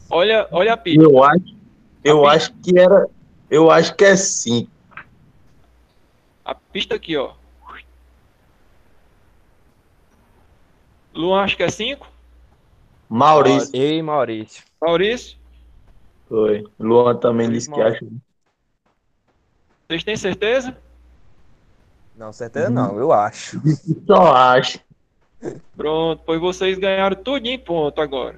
Olha, 0.09 0.47
olha 0.51 0.73
a 0.73 0.77
pista. 0.77 1.03
Eu 1.03 1.23
acho, 1.23 1.55
eu 2.03 2.25
acho 2.25 2.53
que 2.55 2.79
era. 2.79 3.07
Eu 3.49 3.69
acho 3.69 3.95
que 3.95 4.05
é 4.05 4.15
5. 4.15 4.69
A 6.45 6.55
pista 6.55 6.95
aqui, 6.95 7.15
ó. 7.17 7.33
Luan, 11.13 11.43
acho 11.43 11.57
que 11.57 11.63
é 11.63 11.69
5. 11.69 12.07
Maurício. 13.09 13.71
Eu 13.73 13.91
e 13.97 14.01
Maurício. 14.01 14.63
Maurício, 14.81 15.37
Foi. 16.29 16.63
Luan 16.79 17.15
também 17.15 17.47
Foi 17.47 17.55
disse 17.55 17.69
que 17.71 17.77
Maurício. 17.79 18.07
acha. 18.07 18.15
vocês 19.87 20.03
têm 20.03 20.15
certeza? 20.17 20.77
Não, 22.17 22.33
certeza 22.33 22.69
não, 22.69 22.97
eu 22.97 23.11
acho. 23.13 23.61
Só 24.07 24.33
acho. 24.33 24.79
Pronto, 25.75 26.23
pois 26.25 26.41
vocês 26.41 26.77
ganharam 26.79 27.15
tudo 27.15 27.45
em 27.45 27.59
ponto 27.59 28.01
agora. 28.01 28.35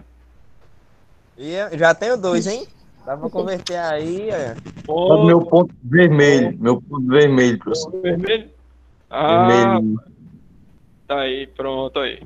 E 1.38 1.54
eu 1.54 1.78
já 1.78 1.96
tenho 1.96 2.18
dois, 2.18 2.46
hein? 2.46 2.68
Dá 3.06 3.16
pra 3.16 3.30
converter 3.30 3.78
aí. 3.78 4.30
é. 4.30 4.56
Ponto 4.86 5.26
meu 5.26 5.40
ponto 5.46 5.74
vermelho. 5.82 6.58
Meu 6.60 6.82
ponto 6.82 7.08
vermelho, 7.08 7.58
professor. 7.58 7.92
vermelho. 8.02 8.50
Ah, 9.10 9.48
Vermelho. 9.48 10.00
tá 11.08 11.22
aí, 11.22 11.48
pronto 11.48 11.98
aí. 12.00 12.22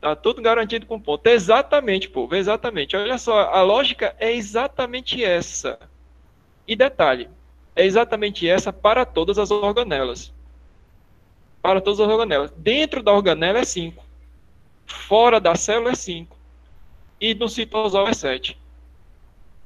Tá 0.00 0.14
tudo 0.14 0.40
garantido 0.40 0.86
com 0.86 1.00
ponto. 1.00 1.26
Exatamente, 1.26 2.08
povo, 2.08 2.34
exatamente. 2.36 2.96
Olha 2.96 3.18
só, 3.18 3.50
a 3.50 3.60
lógica 3.62 4.14
é 4.20 4.32
exatamente 4.32 5.22
essa. 5.24 5.78
E 6.68 6.76
detalhe, 6.76 7.28
é 7.74 7.84
exatamente 7.84 8.48
essa 8.48 8.72
para 8.72 9.04
todas 9.04 9.36
as 9.38 9.50
organelas. 9.50 10.32
Para 11.64 11.80
todas 11.80 11.98
as 11.98 12.06
organelas. 12.06 12.50
Dentro 12.58 13.02
da 13.02 13.10
organela 13.10 13.60
é 13.60 13.64
5. 13.64 14.04
fora 14.84 15.40
da 15.40 15.54
célula 15.54 15.92
é 15.92 15.94
5 15.94 16.36
e 17.18 17.34
no 17.34 17.48
citosol 17.48 18.06
é 18.06 18.12
7. 18.12 18.60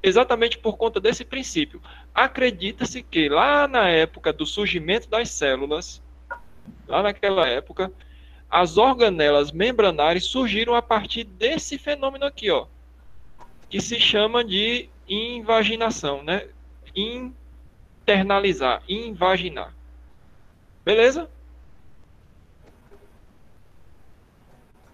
Exatamente 0.01 0.57
por 0.57 0.77
conta 0.77 1.01
desse 1.01 1.25
princípio. 1.25 1.81
Acredita-se 2.15 3.03
que 3.03 3.27
lá 3.27 3.67
na 3.67 3.89
época 3.89 4.31
do 4.31 4.45
surgimento 4.45 5.09
das 5.09 5.29
células, 5.29 6.01
lá 6.87 7.03
naquela 7.03 7.45
época, 7.45 7.91
as 8.49 8.77
organelas 8.77 9.51
membranares 9.51 10.23
surgiram 10.23 10.75
a 10.75 10.81
partir 10.81 11.25
desse 11.25 11.77
fenômeno 11.77 12.23
aqui, 12.23 12.49
ó, 12.49 12.65
que 13.69 13.81
se 13.81 13.99
chama 13.99 14.41
de 14.41 14.87
invaginação, 15.05 16.23
né? 16.23 16.47
Internalizar, 16.95 18.81
invaginar. 18.87 19.75
Beleza? 20.85 21.29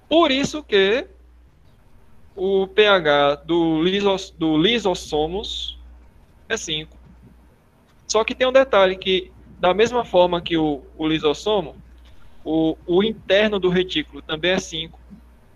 Por 0.07 0.31
isso 0.31 0.63
que 0.63 1.07
o 2.35 2.67
pH 2.67 3.35
do, 3.45 3.81
lisos, 3.81 4.31
do 4.31 4.57
lisossomos 4.57 5.79
é 6.49 6.57
5. 6.57 6.95
Só 8.07 8.23
que 8.23 8.35
tem 8.35 8.47
um 8.47 8.51
detalhe 8.51 8.97
que, 8.97 9.31
da 9.59 9.73
mesma 9.73 10.05
forma 10.05 10.41
que 10.41 10.57
o, 10.57 10.83
o 10.97 11.07
lisossomo, 11.07 11.75
o, 12.43 12.77
o 12.85 13.03
interno 13.03 13.59
do 13.59 13.69
retículo 13.69 14.21
também 14.21 14.51
é 14.51 14.59
5. 14.59 14.99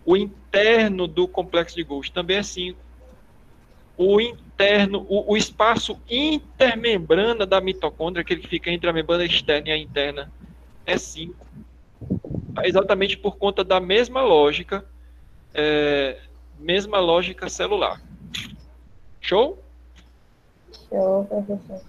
O 0.05 0.17
interno 0.17 1.07
do 1.07 1.27
complexo 1.27 1.75
de 1.75 1.83
Golgi 1.83 2.11
também 2.11 2.37
é 2.37 2.43
5. 2.43 2.79
O 3.95 4.19
interno, 4.19 5.05
o, 5.07 5.33
o, 5.33 5.37
espaço 5.37 5.99
intermembrana 6.09 7.45
da 7.45 7.61
mitocôndria, 7.61 8.21
aquele 8.21 8.41
que 8.41 8.47
fica 8.47 8.71
entre 8.71 8.89
a 8.89 8.93
membrana 8.93 9.25
externa 9.25 9.69
e 9.69 9.71
a 9.71 9.77
interna, 9.77 10.31
é 10.85 10.97
5. 10.97 11.35
Exatamente 12.65 13.17
por 13.17 13.37
conta 13.37 13.63
da 13.63 13.79
mesma 13.79 14.21
lógica 14.21 14.85
é, 15.53 16.19
mesma 16.59 16.99
lógica 16.99 17.49
celular. 17.49 18.01
Show? 19.21 19.59
Show, 20.89 21.25
professor. 21.25 21.81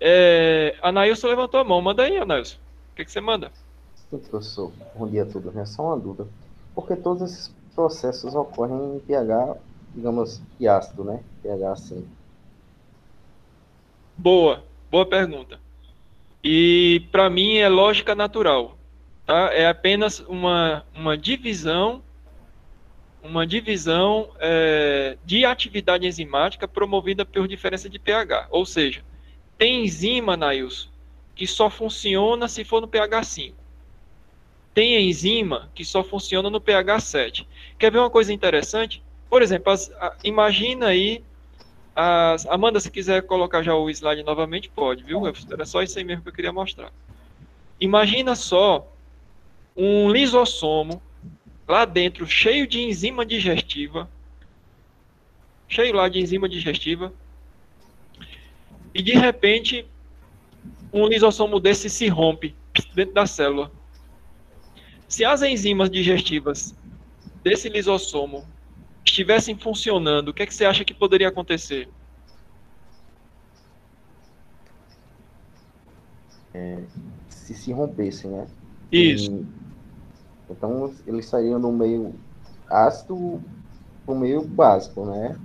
É, 0.00 0.76
Anailson 0.82 1.28
levantou 1.28 1.60
a 1.60 1.64
mão. 1.64 1.80
Manda 1.80 2.04
aí, 2.04 2.16
Anailson. 2.16 2.56
O 2.92 2.96
que, 2.96 3.04
que 3.04 3.10
você 3.10 3.20
manda? 3.20 3.50
Sim, 4.10 4.18
professor. 4.18 4.72
Bom 4.94 5.08
dia 5.08 5.22
a 5.22 5.26
todos. 5.26 5.54
Né? 5.54 5.64
Só 5.66 5.82
uma 5.82 5.98
dúvida. 5.98 6.28
Porque 6.74 6.96
todos 6.96 7.30
esses 7.30 7.54
processos 7.74 8.34
ocorrem 8.34 8.96
em 8.96 9.00
pH, 9.00 9.56
digamos, 9.94 10.40
que 10.56 10.66
ácido, 10.66 11.04
né? 11.04 11.22
pH 11.42 11.72
assim. 11.72 12.08
Boa. 14.16 14.64
Boa 14.90 15.06
pergunta. 15.06 15.60
E 16.42 17.06
para 17.12 17.28
mim 17.28 17.56
é 17.56 17.68
lógica 17.68 18.14
natural. 18.14 18.77
Tá? 19.28 19.52
É 19.52 19.68
apenas 19.68 20.20
uma, 20.20 20.86
uma 20.94 21.14
divisão 21.14 22.02
uma 23.22 23.46
divisão 23.46 24.30
é, 24.38 25.18
de 25.22 25.44
atividade 25.44 26.06
enzimática 26.06 26.66
promovida 26.66 27.26
por 27.26 27.46
diferença 27.46 27.90
de 27.90 27.98
pH. 27.98 28.46
Ou 28.48 28.64
seja, 28.64 29.04
tem 29.58 29.84
enzima, 29.84 30.34
Nails, 30.34 30.88
que 31.34 31.46
só 31.46 31.68
funciona 31.68 32.48
se 32.48 32.64
for 32.64 32.80
no 32.80 32.88
pH 32.88 33.22
5. 33.24 33.56
Tem 34.72 35.10
enzima 35.10 35.68
que 35.74 35.84
só 35.84 36.02
funciona 36.02 36.48
no 36.48 36.58
pH 36.58 37.00
7. 37.00 37.48
Quer 37.78 37.92
ver 37.92 37.98
uma 37.98 38.08
coisa 38.08 38.32
interessante? 38.32 39.02
Por 39.28 39.42
exemplo, 39.42 39.70
as, 39.70 39.90
a, 40.00 40.16
imagina 40.24 40.86
aí. 40.86 41.22
As, 41.94 42.46
Amanda, 42.46 42.80
se 42.80 42.90
quiser 42.90 43.20
colocar 43.24 43.62
já 43.62 43.74
o 43.74 43.90
slide 43.90 44.22
novamente, 44.22 44.70
pode, 44.70 45.04
viu? 45.04 45.22
Era 45.26 45.66
só 45.66 45.82
isso 45.82 45.98
aí 45.98 46.04
mesmo 46.04 46.22
que 46.22 46.30
eu 46.30 46.34
queria 46.34 46.52
mostrar. 46.52 46.90
Imagina 47.78 48.34
só 48.34 48.90
um 49.78 50.10
lisossomo 50.10 51.00
lá 51.68 51.84
dentro 51.84 52.26
cheio 52.26 52.66
de 52.66 52.80
enzima 52.80 53.24
digestiva, 53.24 54.10
cheio 55.68 55.94
lá 55.94 56.08
de 56.08 56.18
enzima 56.18 56.48
digestiva, 56.48 57.12
e 58.92 59.00
de 59.00 59.12
repente 59.12 59.86
um 60.92 61.06
lisossomo 61.06 61.60
desse 61.60 61.88
se 61.88 62.08
rompe 62.08 62.56
dentro 62.92 63.14
da 63.14 63.24
célula. 63.24 63.70
Se 65.06 65.24
as 65.24 65.42
enzimas 65.42 65.88
digestivas 65.88 66.74
desse 67.44 67.68
lisossomo 67.68 68.44
estivessem 69.04 69.56
funcionando, 69.56 70.28
o 70.28 70.34
que, 70.34 70.42
é 70.42 70.46
que 70.46 70.54
você 70.54 70.64
acha 70.64 70.84
que 70.84 70.92
poderia 70.92 71.28
acontecer? 71.28 71.88
É, 76.52 76.82
se 77.28 77.54
se 77.54 77.72
rompessem, 77.72 78.30
né? 78.30 78.48
Isso. 78.90 79.30
E 79.30 79.57
então, 80.50 80.92
eles 81.06 81.26
sairiam 81.26 81.60
do 81.60 81.70
meio 81.70 82.14
ácido 82.68 83.40
para 84.04 84.14
o 84.14 84.18
meio 84.18 84.42
básico, 84.42 85.04
né? 85.04 85.36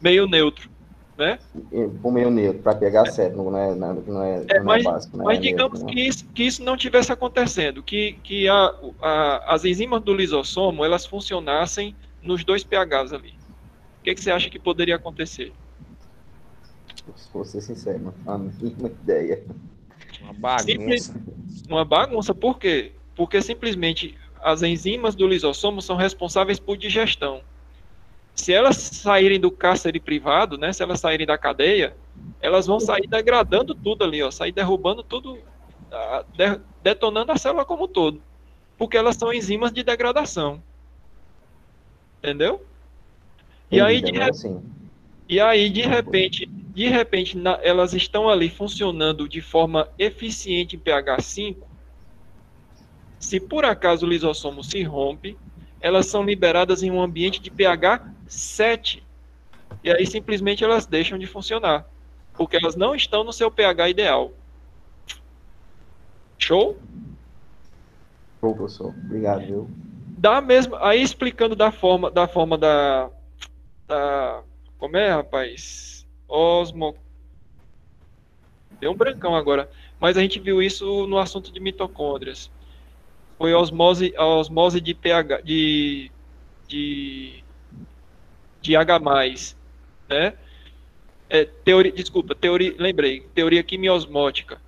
Meio 0.00 0.26
neutro, 0.26 0.70
né? 1.16 1.38
Para 1.70 2.08
o 2.08 2.12
meio 2.12 2.30
neutro, 2.30 2.62
para 2.62 2.74
pegar 2.74 3.06
certo, 3.06 3.36
não 3.36 3.56
é, 3.56 3.74
não 3.74 4.22
é, 4.22 4.44
é, 4.48 4.58
não 4.58 4.64
mas, 4.64 4.84
é 4.84 4.90
básico. 4.90 5.16
Né? 5.16 5.24
Mas 5.24 5.38
é 5.38 5.40
digamos 5.40 5.80
neutro, 5.80 5.94
que, 5.94 6.00
isso, 6.00 6.24
que 6.26 6.42
isso 6.44 6.62
não 6.62 6.76
tivesse 6.76 7.12
acontecendo, 7.12 7.82
que, 7.82 8.12
que 8.22 8.48
a, 8.48 8.74
a, 9.00 9.54
as 9.54 9.64
enzimas 9.64 10.02
do 10.02 10.14
lisossomo, 10.14 10.84
elas 10.84 11.06
funcionassem 11.06 11.94
nos 12.22 12.44
dois 12.44 12.62
pHs 12.62 13.12
ali. 13.12 13.34
O 14.00 14.04
que, 14.04 14.14
que 14.14 14.20
você 14.20 14.30
acha 14.30 14.50
que 14.50 14.58
poderia 14.58 14.96
acontecer? 14.96 15.52
Vou 17.32 17.44
ser 17.44 17.60
sincero, 17.60 17.98
não 17.98 18.12
faço 18.12 18.30
a 18.30 18.38
mínima 18.38 18.88
ideia. 18.88 19.42
Uma 20.22 20.32
bagunça. 20.34 20.64
Simples, 20.64 21.14
uma 21.68 21.84
bagunça, 21.84 22.34
por 22.34 22.58
quê? 22.58 22.92
Porque 23.14 23.40
simplesmente 23.40 24.18
as 24.42 24.62
enzimas 24.62 25.14
do 25.14 25.26
lisossomo 25.26 25.80
são 25.80 25.96
responsáveis 25.96 26.58
por 26.58 26.76
digestão. 26.76 27.42
Se 28.34 28.52
elas 28.52 28.76
saírem 28.76 29.38
do 29.38 29.50
cárcere 29.50 30.00
privado, 30.00 30.56
né, 30.56 30.72
se 30.72 30.82
elas 30.82 31.00
saírem 31.00 31.26
da 31.26 31.38
cadeia, 31.38 31.94
elas 32.40 32.66
vão 32.66 32.80
sair 32.80 33.06
degradando 33.06 33.74
tudo 33.74 34.04
ali, 34.04 34.22
ó, 34.22 34.30
sair 34.30 34.52
derrubando 34.52 35.02
tudo, 35.02 35.38
detonando 36.82 37.30
a 37.30 37.36
célula 37.36 37.64
como 37.64 37.84
um 37.84 37.88
todo, 37.88 38.22
porque 38.76 38.96
elas 38.96 39.16
são 39.16 39.32
enzimas 39.32 39.70
de 39.72 39.82
degradação. 39.82 40.62
Entendeu? 42.18 42.64
E 43.70 43.80
aí, 43.80 44.00
de, 44.00 44.20
assim. 44.20 44.62
e 45.28 45.40
aí, 45.40 45.70
de 45.70 45.82
repente, 45.82 46.46
de 46.46 46.88
repente, 46.88 47.36
na, 47.36 47.58
elas 47.62 47.92
estão 47.92 48.28
ali 48.28 48.48
funcionando 48.48 49.28
de 49.28 49.40
forma 49.40 49.88
eficiente 49.98 50.76
em 50.76 50.78
pH 50.78 51.20
5, 51.20 51.68
se 53.22 53.38
por 53.38 53.64
acaso 53.64 54.04
o 54.04 54.08
lisossomo 54.08 54.64
se 54.64 54.82
rompe, 54.82 55.38
elas 55.80 56.06
são 56.06 56.24
liberadas 56.24 56.82
em 56.82 56.90
um 56.90 57.00
ambiente 57.00 57.40
de 57.40 57.52
pH 57.52 58.12
7. 58.26 59.02
E 59.84 59.90
aí 59.92 60.04
simplesmente 60.04 60.64
elas 60.64 60.86
deixam 60.86 61.16
de 61.16 61.26
funcionar, 61.26 61.86
porque 62.34 62.56
elas 62.56 62.74
não 62.74 62.96
estão 62.96 63.22
no 63.22 63.32
seu 63.32 63.48
pH 63.48 63.90
ideal. 63.90 64.32
Show? 66.36 66.76
Show, 68.40 68.56
professor. 68.56 68.88
Obrigado, 68.88 69.46
viu? 69.46 69.70
Da 70.18 70.40
mesma, 70.40 70.84
aí 70.84 71.00
explicando 71.00 71.54
da 71.54 71.70
forma 71.70 72.10
da 72.10 72.26
forma 72.26 72.58
da, 72.58 73.08
da 73.86 74.42
como 74.78 74.96
é, 74.96 75.10
rapaz? 75.12 76.04
Osmo 76.28 76.96
Deu 78.80 78.90
um 78.90 78.96
brancão 78.96 79.36
agora, 79.36 79.70
mas 80.00 80.16
a 80.16 80.20
gente 80.20 80.40
viu 80.40 80.60
isso 80.60 81.06
no 81.06 81.18
assunto 81.18 81.52
de 81.52 81.60
mitocôndrias 81.60 82.50
foi 83.42 83.54
osmose, 83.54 84.14
a 84.16 84.24
osmose 84.24 84.80
de 84.80 84.94
pH, 84.94 85.40
de, 85.42 86.12
de, 86.68 87.42
de 88.60 88.76
H+, 88.76 89.00
né? 90.08 90.34
É, 91.28 91.44
teoria, 91.44 91.90
desculpa, 91.90 92.36
teoria, 92.36 92.72
lembrei, 92.78 93.26
teoria 93.34 93.64
quimiosmótica, 93.64 94.60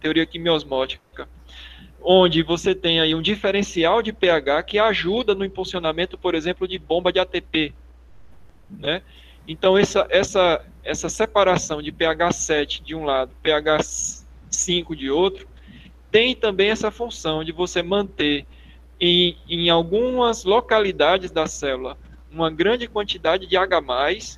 teoria 0.00 0.24
quimiosmótica, 0.24 1.28
onde 2.00 2.40
você 2.44 2.72
tem 2.72 3.00
aí 3.00 3.16
um 3.16 3.20
diferencial 3.20 4.00
de 4.00 4.12
pH 4.12 4.62
que 4.62 4.78
ajuda 4.78 5.34
no 5.34 5.44
impulsionamento, 5.44 6.16
por 6.16 6.36
exemplo, 6.36 6.68
de 6.68 6.78
bomba 6.78 7.12
de 7.12 7.18
ATP, 7.18 7.74
né? 8.70 9.02
Então 9.48 9.76
essa 9.76 10.06
essa 10.08 10.64
essa 10.84 11.08
separação 11.08 11.82
de 11.82 11.90
pH 11.90 12.30
7 12.30 12.80
de 12.84 12.94
um 12.94 13.04
lado, 13.04 13.32
pH 13.42 14.24
5 14.52 14.94
de 14.94 15.10
outro, 15.10 15.48
tem 16.14 16.32
também 16.32 16.70
essa 16.70 16.92
função 16.92 17.42
de 17.42 17.50
você 17.50 17.82
manter 17.82 18.46
em, 19.00 19.36
em 19.48 19.68
algumas 19.68 20.44
localidades 20.44 21.32
da 21.32 21.48
célula 21.48 21.98
uma 22.30 22.48
grande 22.48 22.86
quantidade 22.86 23.48
de 23.48 23.56
H+, 23.56 23.82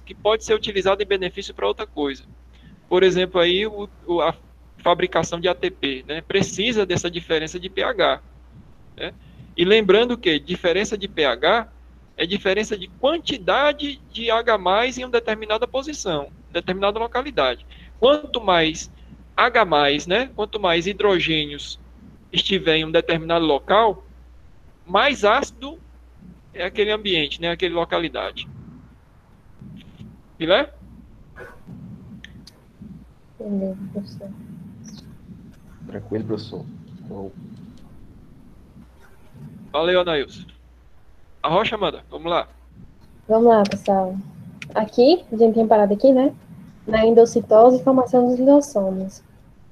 que 0.06 0.14
pode 0.14 0.42
ser 0.42 0.54
utilizado 0.54 1.02
em 1.02 1.06
benefício 1.06 1.52
para 1.52 1.68
outra 1.68 1.86
coisa. 1.86 2.24
Por 2.88 3.02
exemplo, 3.02 3.38
aí 3.38 3.66
o, 3.66 3.90
a 4.22 4.34
fabricação 4.78 5.38
de 5.38 5.48
ATP, 5.48 6.02
né, 6.08 6.22
precisa 6.22 6.86
dessa 6.86 7.10
diferença 7.10 7.60
de 7.60 7.68
pH. 7.68 8.22
Né? 8.96 9.12
E 9.54 9.62
lembrando 9.62 10.16
que 10.16 10.38
diferença 10.38 10.96
de 10.96 11.06
pH 11.06 11.70
é 12.16 12.24
diferença 12.24 12.74
de 12.74 12.88
quantidade 12.88 14.00
de 14.10 14.30
H+, 14.30 14.58
em 14.96 15.04
uma 15.04 15.10
determinada 15.10 15.68
posição, 15.68 16.30
determinada 16.50 16.98
localidade. 16.98 17.66
Quanto 18.00 18.40
mais 18.40 18.90
H+, 19.36 20.06
né? 20.06 20.30
Quanto 20.34 20.58
mais 20.58 20.86
hidrogênios 20.86 21.78
estiver 22.32 22.76
em 22.76 22.84
um 22.84 22.90
determinado 22.90 23.44
local, 23.44 24.04
mais 24.86 25.24
ácido 25.24 25.78
é 26.54 26.64
aquele 26.64 26.90
ambiente, 26.90 27.40
né? 27.40 27.50
Aquele 27.50 27.74
localidade. 27.74 28.48
Filé? 30.38 30.72
Beleza, 33.38 33.78
professor. 33.92 34.30
Tranquilo, 35.86 36.24
professor. 36.24 36.64
Show. 37.06 37.32
Valeu, 39.70 40.00
Anailson. 40.00 40.46
A 41.42 41.48
rocha, 41.48 41.76
Amanda, 41.76 42.02
vamos 42.10 42.30
lá. 42.30 42.48
Vamos 43.28 43.48
lá, 43.48 43.62
pessoal. 43.62 44.16
Aqui, 44.74 45.24
a 45.30 45.36
gente 45.36 45.54
tem 45.54 45.66
parado 45.66 45.92
aqui, 45.92 46.12
né? 46.12 46.34
Na 46.86 47.04
endocitose 47.04 47.80
e 47.80 47.84
formação 47.84 48.28
dos 48.28 48.38
lisossomos. 48.38 49.22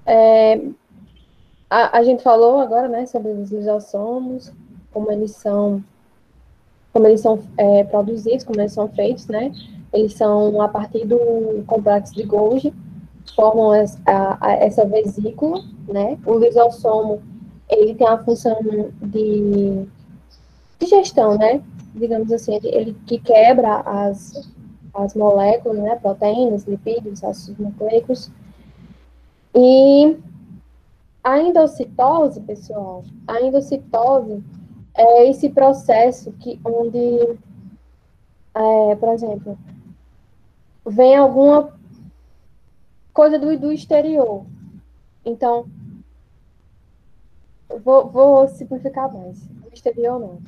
É, 0.07 0.61
a, 1.69 1.99
a 1.99 2.03
gente 2.03 2.23
falou 2.23 2.61
agora, 2.61 2.89
né, 2.89 3.07
sobre 3.07 3.33
os 3.33 3.51
lisossomos, 3.51 4.53
como 4.93 5.11
eles 5.11 5.33
são, 5.33 5.83
como 6.93 7.07
eles 7.07 7.21
são 7.21 7.41
é, 7.59 7.85
produzidos, 7.85 8.45
como 8.45 8.61
eles 8.61 8.73
são 8.73 8.89
feitos, 8.89 9.27
né? 9.27 9.53
Eles 9.93 10.15
são 10.15 10.61
a 10.63 10.69
partir 10.69 11.05
do 11.05 11.65
complexo 11.67 12.15
de 12.15 12.23
Golgi, 12.23 12.73
formam 13.35 13.73
as, 13.73 13.99
a, 14.07 14.39
a, 14.41 14.53
essa 14.53 14.85
vesícula, 14.85 15.63
né? 15.89 16.19
O 16.25 16.39
lisossomo, 16.39 17.23
ele 17.69 17.95
tem 17.95 18.07
a 18.07 18.19
função 18.19 18.57
de 19.03 19.87
digestão, 20.79 21.37
né? 21.37 21.63
Digamos 21.95 22.31
assim, 22.31 22.59
ele, 22.63 22.97
que 23.07 23.19
quebra 23.19 23.81
as, 23.81 24.49
as 24.95 25.15
moléculas, 25.15 25.79
né? 25.79 25.97
Proteínas, 25.97 26.65
lipídios, 26.65 27.25
ácidos 27.25 27.59
nucleicos. 27.59 28.31
E 29.55 30.19
a 31.23 31.39
endocitose, 31.39 32.41
pessoal, 32.41 33.05
a 33.27 33.41
endocitose 33.41 34.43
é 34.95 35.29
esse 35.29 35.49
processo 35.49 36.33
que 36.33 36.61
onde, 36.65 37.39
é, 38.55 38.97
por 38.97 39.09
exemplo, 39.11 39.59
vem 40.85 41.17
alguma 41.17 41.73
coisa 43.13 43.39
do, 43.39 43.57
do 43.59 43.73
exterior. 43.73 44.45
Então, 45.25 45.67
vou, 47.85 48.09
vou 48.09 48.49
simplificar 48.49 49.13
mais. 49.13 49.41
Do 49.47 49.73
exterior 49.73 50.19
não. 50.19 50.39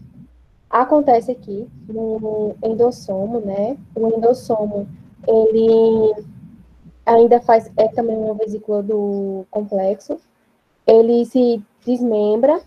Acontece 0.69 1.31
aqui 1.31 1.69
no 1.89 2.57
endossomo, 2.62 3.41
né? 3.41 3.78
O 3.95 4.09
endossomo, 4.09 4.89
ele 5.27 6.27
ainda 7.07 7.41
faz, 7.41 7.70
é 7.77 7.89
também 7.89 8.16
uma 8.16 8.35
vesícula 8.35 8.83
do 8.83 9.47
complexo, 9.51 10.20
ele 10.87 11.24
se 11.24 11.62
desmembra. 11.85 12.61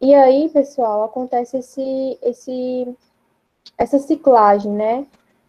E 0.00 0.14
aí, 0.14 0.48
pessoal, 0.48 1.04
acontece 1.04 1.58
esse, 1.58 2.18
esse, 2.22 2.96
essa 3.76 3.98
ciclagem, 3.98 4.72
né? 4.72 5.06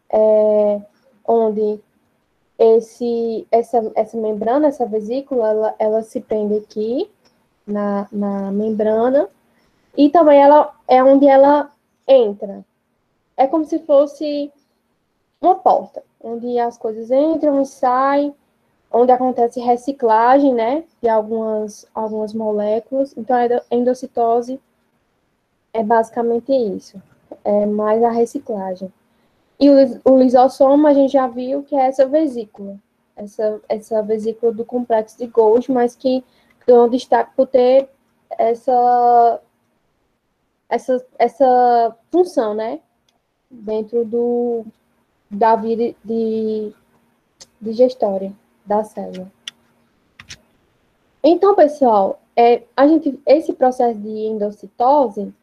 É, 0.09 0.81
onde 1.25 1.79
esse, 2.57 3.47
essa, 3.51 3.91
essa 3.95 4.17
membrana, 4.17 4.67
essa 4.67 4.85
vesícula, 4.85 5.49
ela, 5.49 5.75
ela 5.79 6.03
se 6.03 6.19
prende 6.21 6.55
aqui 6.57 7.09
na, 7.65 8.07
na 8.11 8.51
membrana 8.51 9.27
e 9.97 10.09
também 10.09 10.41
ela 10.41 10.73
é 10.87 11.03
onde 11.03 11.27
ela 11.27 11.71
entra. 12.07 12.63
É 13.35 13.47
como 13.47 13.65
se 13.65 13.79
fosse 13.79 14.51
uma 15.41 15.55
porta, 15.55 16.03
onde 16.23 16.57
as 16.57 16.77
coisas 16.77 17.11
entram 17.11 17.61
e 17.61 17.65
saem 17.65 18.33
onde 18.93 19.11
acontece 19.11 19.59
reciclagem, 19.59 20.53
né, 20.53 20.83
de 21.01 21.09
algumas, 21.09 21.85
algumas 21.95 22.31
moléculas. 22.31 23.13
Então, 23.17 23.35
a 23.35 23.75
endocitose 23.75 24.61
é 25.73 25.83
basicamente 25.83 26.53
isso, 26.53 27.01
é 27.43 27.65
mais 27.65 28.03
a 28.03 28.11
reciclagem. 28.11 28.93
E 29.59 29.69
o, 30.05 30.17
lisossoma, 30.17 30.89
a 30.89 30.93
gente 30.93 31.13
já 31.13 31.27
viu 31.27 31.63
que 31.63 31.75
é 31.75 31.87
essa 31.87 32.05
vesícula, 32.05 32.77
essa, 33.15 33.61
essa 33.67 34.03
vesícula 34.03 34.51
do 34.51 34.63
complexo 34.63 35.17
de 35.17 35.25
Golgi, 35.25 35.71
mas 35.71 35.95
que 35.95 36.23
ganhou 36.67 36.87
destaque 36.87 37.31
por 37.35 37.47
ter 37.47 37.89
essa, 38.37 39.41
essa, 40.69 41.05
essa 41.17 41.97
função, 42.11 42.53
né, 42.53 42.79
dentro 43.49 44.05
do, 44.05 44.65
da 45.33 45.55
vida 45.55 45.95
de, 46.03 46.71
de 47.59 47.73
gestória 47.73 48.31
da 48.65 48.83
célula. 48.83 49.31
Então, 51.23 51.55
pessoal, 51.55 52.21
é, 52.35 52.63
a 52.77 52.87
gente, 52.87 53.19
esse 53.25 53.53
processo 53.53 53.99
de 53.99 54.09
endocitose, 54.09 55.33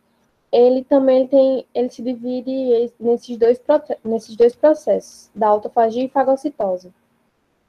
ele 0.52 0.84
também 0.84 1.26
tem, 1.26 1.66
ele 1.74 1.90
se 1.90 2.02
divide 2.02 2.92
nesses 2.98 3.36
dois, 3.36 3.60
nesses 4.04 4.36
dois 4.36 4.54
processos, 4.54 5.30
da 5.34 5.48
autofagia 5.48 6.04
e 6.04 6.08
fagocitose. 6.08 6.92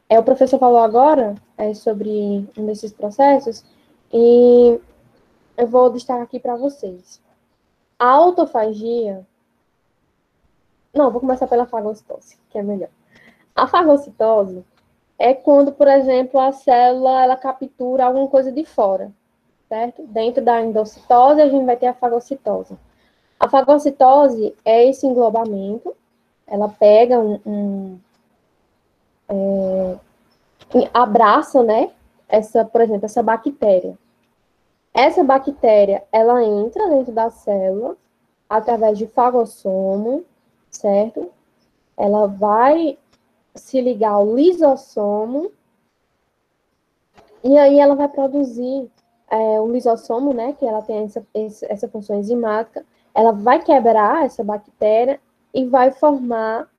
É, 0.09 0.19
o 0.19 0.23
professor 0.23 0.59
falou 0.59 0.79
agora 0.79 1.35
é, 1.57 1.73
sobre 1.73 2.47
um 2.57 2.65
desses 2.65 2.91
processos, 2.91 3.63
e 4.13 4.79
eu 5.57 5.67
vou 5.67 5.89
destacar 5.89 6.23
aqui 6.23 6.39
para 6.39 6.55
vocês. 6.55 7.21
A 7.97 8.09
autofagia. 8.09 9.25
Não, 10.93 11.09
vou 11.09 11.21
começar 11.21 11.47
pela 11.47 11.65
fagocitose, 11.65 12.37
que 12.49 12.57
é 12.57 12.63
melhor. 12.63 12.89
A 13.55 13.67
fagocitose 13.67 14.63
é 15.17 15.33
quando, 15.33 15.71
por 15.71 15.87
exemplo, 15.87 16.39
a 16.39 16.51
célula 16.51 17.23
ela 17.23 17.35
captura 17.35 18.05
alguma 18.05 18.27
coisa 18.27 18.51
de 18.51 18.65
fora, 18.65 19.11
certo? 19.69 20.03
Dentro 20.03 20.43
da 20.43 20.61
endocitose, 20.61 21.41
a 21.41 21.47
gente 21.47 21.65
vai 21.65 21.77
ter 21.77 21.87
a 21.87 21.93
fagocitose. 21.93 22.77
A 23.39 23.47
fagocitose 23.47 24.55
é 24.65 24.87
esse 24.87 25.05
englobamento, 25.05 25.95
ela 26.45 26.67
pega 26.67 27.19
um, 27.19 27.39
um 27.45 27.99
é, 29.29 29.97
abraça, 30.93 31.63
né? 31.63 31.91
Essa, 32.27 32.65
por 32.65 32.81
exemplo, 32.81 33.05
essa 33.05 33.23
bactéria. 33.23 33.97
Essa 34.93 35.23
bactéria, 35.23 36.03
ela 36.11 36.43
entra 36.43 36.89
dentro 36.89 37.13
da 37.13 37.29
célula 37.29 37.95
através 38.49 38.97
de 38.97 39.07
fagossomo, 39.07 40.25
certo? 40.71 41.29
Ela 41.97 42.25
vai 42.27 42.97
se 43.53 43.81
ligar 43.81 44.11
ao 44.11 44.35
lisossomo, 44.35 45.51
e 47.43 47.57
aí 47.57 47.79
ela 47.79 47.95
vai 47.95 48.07
produzir 48.07 48.89
é, 49.29 49.59
o 49.59 49.71
lisossomo, 49.71 50.33
né, 50.33 50.53
que 50.53 50.65
ela 50.65 50.81
tem 50.81 51.03
essa, 51.03 51.25
essa 51.69 51.87
função 51.87 52.17
enzimática, 52.17 52.85
ela 53.13 53.31
vai 53.31 53.61
quebrar 53.61 54.25
essa 54.25 54.43
bactéria 54.43 55.19
e 55.53 55.65
vai 55.65 55.91
formar 55.91 56.69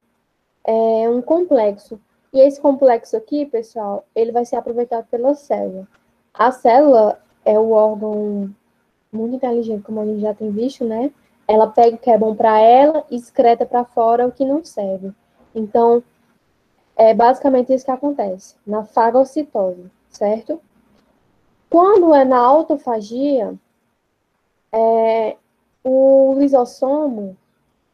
é, 0.65 1.09
um 1.09 1.21
complexo. 1.21 2.01
E 2.33 2.41
esse 2.41 2.61
complexo 2.61 3.17
aqui, 3.17 3.45
pessoal, 3.45 4.07
ele 4.15 4.33
vai 4.33 4.45
ser 4.45 4.57
aproveitado 4.57 5.07
pela 5.09 5.35
célula. 5.35 5.87
A 6.33 6.51
célula 6.51 7.21
é 7.45 7.59
o 7.59 7.73
órgão 7.73 8.51
muito 9.13 9.37
inteligente, 9.37 9.83
como 9.83 10.01
a 10.01 10.07
gente 10.07 10.21
já 10.21 10.33
tem 10.33 10.51
visto, 10.51 10.85
né? 10.85 11.13
Ela 11.47 11.67
pega 11.67 11.97
o 11.97 11.99
que 11.99 12.11
é 12.11 12.19
bom 12.19 12.35
para 12.35 12.59
ela 12.61 13.05
e 13.11 13.17
excreta 13.17 13.67
para 13.67 13.85
fora 13.85 14.27
o 14.27 14.33
que 14.33 14.45
não 14.45 14.65
serve. 14.65 15.13
Então, 15.55 16.03
é 16.97 17.13
basicamente 17.13 17.73
isso 17.73 17.85
que 17.85 17.91
acontece 17.91 18.57
na 18.67 18.85
fagocitose, 18.85 19.91
certo? 20.09 20.61
Quando 21.69 22.15
é 22.15 22.25
na 22.25 22.39
autofagia, 22.39 23.55
é, 24.73 25.37
o 25.83 26.35
lisossomo 26.39 27.37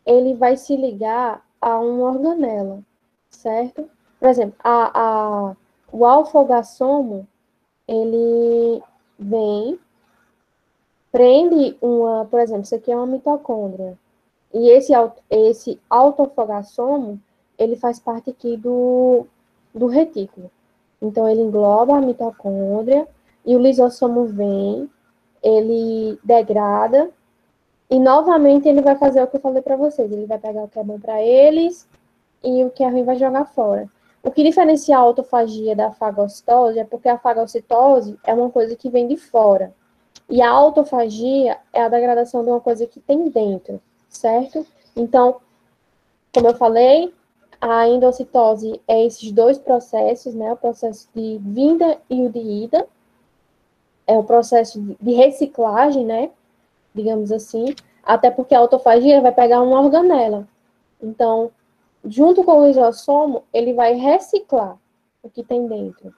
ele 0.04 0.34
vai 0.34 0.56
se 0.56 0.76
ligar 0.76 1.44
a 1.60 1.78
uma 1.78 2.10
organela, 2.10 2.82
certo? 3.30 3.88
Por 4.18 4.28
exemplo, 4.28 4.56
a, 4.64 4.90
a, 5.50 5.56
o 5.92 6.04
alfogassomo, 6.04 7.26
ele 7.86 8.82
vem, 9.18 9.78
prende 11.10 11.76
uma, 11.80 12.24
por 12.26 12.40
exemplo, 12.40 12.62
isso 12.62 12.74
aqui 12.74 12.92
é 12.92 12.96
uma 12.96 13.06
mitocôndria, 13.06 13.96
e 14.52 14.70
esse, 14.70 14.92
esse 15.30 15.80
autofogassomo, 15.88 17.20
ele 17.58 17.76
faz 17.76 17.98
parte 17.98 18.30
aqui 18.30 18.56
do, 18.56 19.26
do 19.74 19.86
retículo. 19.86 20.50
Então, 21.00 21.28
ele 21.28 21.42
engloba 21.42 21.96
a 21.96 22.00
mitocôndria 22.00 23.06
e 23.44 23.54
o 23.54 23.58
lisossomo 23.58 24.24
vem, 24.26 24.90
ele 25.42 26.18
degrada 26.24 27.10
e 27.90 27.98
novamente 27.98 28.68
ele 28.68 28.82
vai 28.82 28.96
fazer 28.96 29.22
o 29.22 29.26
que 29.26 29.36
eu 29.36 29.40
falei 29.40 29.62
para 29.62 29.76
vocês. 29.76 30.10
Ele 30.10 30.26
vai 30.26 30.38
pegar 30.38 30.62
o 30.62 30.68
que 30.68 30.78
é 30.78 30.84
bom 30.84 30.98
para 30.98 31.22
eles 31.22 31.86
e 32.42 32.64
o 32.64 32.70
que 32.70 32.82
é 32.82 32.88
ruim 32.88 33.04
vai 33.04 33.16
jogar 33.16 33.44
fora. 33.46 33.88
O 34.22 34.30
que 34.30 34.42
diferencia 34.42 34.96
a 34.96 35.00
autofagia 35.00 35.76
da 35.76 35.92
fagocitose 35.92 36.78
é 36.78 36.84
porque 36.84 37.08
a 37.08 37.18
fagocitose 37.18 38.18
é 38.24 38.34
uma 38.34 38.50
coisa 38.50 38.74
que 38.74 38.90
vem 38.90 39.06
de 39.06 39.16
fora. 39.16 39.72
E 40.28 40.42
a 40.42 40.50
autofagia 40.50 41.58
é 41.72 41.82
a 41.82 41.88
degradação 41.88 42.42
de 42.42 42.50
uma 42.50 42.60
coisa 42.60 42.86
que 42.86 43.00
tem 43.00 43.28
dentro, 43.28 43.80
certo? 44.08 44.66
Então, 44.94 45.36
como 46.32 46.48
eu 46.48 46.54
falei, 46.54 47.12
a 47.60 47.88
endocitose 47.88 48.80
é 48.86 49.04
esses 49.04 49.32
dois 49.32 49.58
processos, 49.58 50.34
né? 50.34 50.52
O 50.52 50.56
processo 50.56 51.08
de 51.14 51.38
vinda 51.42 51.98
e 52.08 52.22
o 52.22 52.30
de 52.30 52.38
ida. 52.38 52.86
É 54.06 54.16
o 54.16 54.24
processo 54.24 54.80
de 55.00 55.12
reciclagem, 55.12 56.04
né? 56.04 56.30
digamos 56.98 57.30
assim, 57.30 57.74
até 58.02 58.30
porque 58.30 58.54
a 58.54 58.58
autofagia 58.58 59.20
vai 59.20 59.32
pegar 59.32 59.62
uma 59.62 59.80
organela. 59.80 60.46
Então, 61.00 61.50
junto 62.04 62.42
com 62.42 62.60
o 62.60 62.66
lisossomo, 62.66 63.44
ele 63.52 63.72
vai 63.72 63.94
reciclar 63.94 64.76
o 65.22 65.30
que 65.30 65.44
tem 65.44 65.66
dentro. 65.66 66.12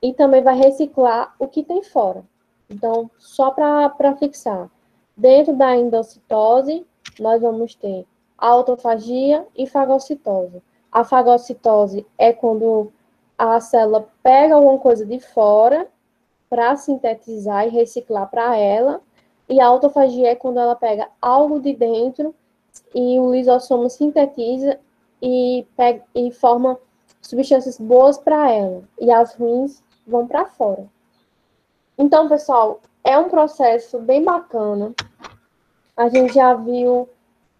E 0.00 0.12
também 0.12 0.42
vai 0.42 0.56
reciclar 0.56 1.34
o 1.38 1.46
que 1.48 1.62
tem 1.62 1.82
fora. 1.82 2.24
Então, 2.72 3.10
só 3.18 3.50
para 3.50 4.16
fixar. 4.16 4.70
Dentro 5.14 5.54
da 5.54 5.76
endocitose, 5.76 6.86
nós 7.20 7.42
vamos 7.42 7.74
ter 7.74 8.06
autofagia 8.38 9.46
e 9.54 9.66
fagocitose. 9.66 10.62
A 10.90 11.04
fagocitose 11.04 12.06
é 12.16 12.32
quando 12.32 12.90
a 13.36 13.60
célula 13.60 14.08
pega 14.22 14.54
alguma 14.54 14.78
coisa 14.78 15.04
de 15.04 15.20
fora 15.20 15.86
para 16.48 16.74
sintetizar 16.76 17.66
e 17.66 17.70
reciclar 17.70 18.28
para 18.30 18.56
ela, 18.56 19.00
e 19.48 19.60
a 19.60 19.66
autofagia 19.66 20.30
é 20.30 20.34
quando 20.34 20.58
ela 20.58 20.74
pega 20.74 21.08
algo 21.20 21.60
de 21.60 21.74
dentro 21.74 22.34
e 22.94 23.18
o 23.18 23.32
lisossomo 23.32 23.90
sintetiza 23.90 24.78
e, 25.20 25.66
pega, 25.76 26.02
e 26.14 26.30
forma 26.30 26.78
substâncias 27.20 27.78
boas 27.78 28.16
para 28.18 28.50
ela, 28.50 28.82
e 28.98 29.10
as 29.10 29.34
ruins 29.34 29.82
vão 30.06 30.26
para 30.26 30.46
fora. 30.46 30.86
Então, 31.96 32.28
pessoal, 32.28 32.80
é 33.04 33.18
um 33.18 33.28
processo 33.28 33.98
bem 33.98 34.24
bacana. 34.24 34.94
A 35.96 36.08
gente 36.08 36.34
já 36.34 36.54
viu 36.54 37.08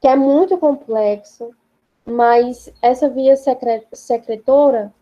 que 0.01 0.09
é 0.09 0.17
muito 0.17 0.57
complexo, 0.59 1.51
mas 2.05 2.73
essa 2.81 3.09
via 3.09 3.35
secretora, 3.93 4.93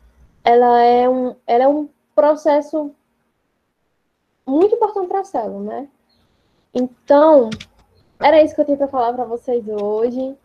ela 0.45 0.81
é 0.83 1.09
um, 1.09 1.35
ela 1.47 1.65
é 1.65 1.69
um 1.69 1.89
processo 2.15 2.91
muito 4.47 4.75
importante 4.75 5.09
para 5.09 5.21
a 5.21 5.25
célula, 5.25 5.61
né? 5.61 5.89
Então, 6.75 7.51
era 8.19 8.43
isso 8.43 8.55
que 8.55 8.61
eu 8.61 8.65
tinha 8.65 8.77
para 8.77 8.89
falar 8.89 9.13
para 9.13 9.25
vocês 9.25 9.65
hoje. 9.69 10.37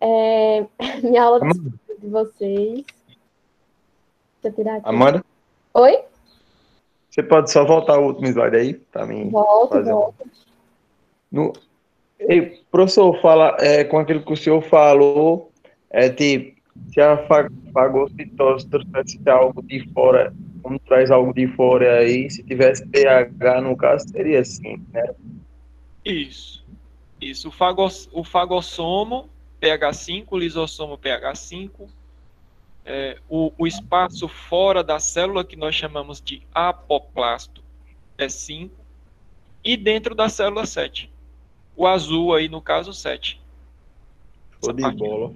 É, 0.00 0.66
minha 1.02 1.22
aula 1.22 1.40
de, 1.40 2.08
vocês. 2.08 2.84
Deixa 4.42 4.44
eu 4.44 4.52
tirar 4.52 4.76
aqui. 4.76 4.88
Amanda? 4.88 5.24
Oi? 5.72 6.04
Você 7.14 7.22
pode 7.22 7.48
só 7.48 7.64
voltar 7.64 7.96
o 7.96 8.06
último 8.06 8.26
slide 8.26 8.56
aí? 8.56 8.74
Para 8.74 9.06
mim. 9.06 9.30
Volto, 9.30 9.70
fazer 9.70 9.92
volto. 9.92 10.26
No... 11.30 11.52
Ei, 12.18 12.60
professor, 12.72 13.20
fala 13.20 13.56
é, 13.60 13.84
com 13.84 13.98
aquilo 13.98 14.24
que 14.24 14.32
o 14.32 14.36
senhor 14.36 14.60
falou, 14.62 15.52
é 15.90 16.08
tipo, 16.08 16.60
se 16.92 17.00
a 17.00 17.16
fagocitose 17.72 18.68
trouxesse 18.68 19.20
algo 19.28 19.62
de 19.62 19.88
fora, 19.92 20.34
como 20.60 20.76
traz 20.80 21.12
algo 21.12 21.32
de 21.32 21.46
fora 21.54 21.98
aí, 21.98 22.28
se 22.28 22.42
tivesse 22.42 22.84
pH 22.88 23.60
no 23.60 23.76
caso, 23.76 24.08
seria 24.08 24.40
assim, 24.40 24.84
né? 24.92 25.14
Isso. 26.04 26.64
Isso. 27.20 27.46
O, 27.48 27.52
fagos, 27.52 28.08
o 28.12 28.24
fagossomo, 28.24 29.28
pH 29.60 29.92
5, 29.92 30.34
o 30.34 30.38
lisossomo, 30.38 30.98
pH 30.98 31.36
5, 31.36 31.88
é, 32.84 33.18
o, 33.28 33.52
o, 33.56 33.66
espaço 33.66 34.28
fora 34.28 34.84
da 34.84 34.98
célula, 34.98 35.44
que 35.44 35.56
nós 35.56 35.74
chamamos 35.74 36.20
de 36.20 36.42
apoplasto, 36.54 37.62
é 38.18 38.28
5, 38.28 38.74
e 39.64 39.76
dentro 39.76 40.14
da 40.14 40.28
célula 40.28 40.66
7. 40.66 41.10
O 41.76 41.86
azul 41.86 42.34
aí, 42.34 42.48
no 42.48 42.60
caso, 42.60 42.92
7. 42.92 43.40
Show 44.62 44.72
de 44.72 44.82
parte, 44.82 44.98
bola. 44.98 45.32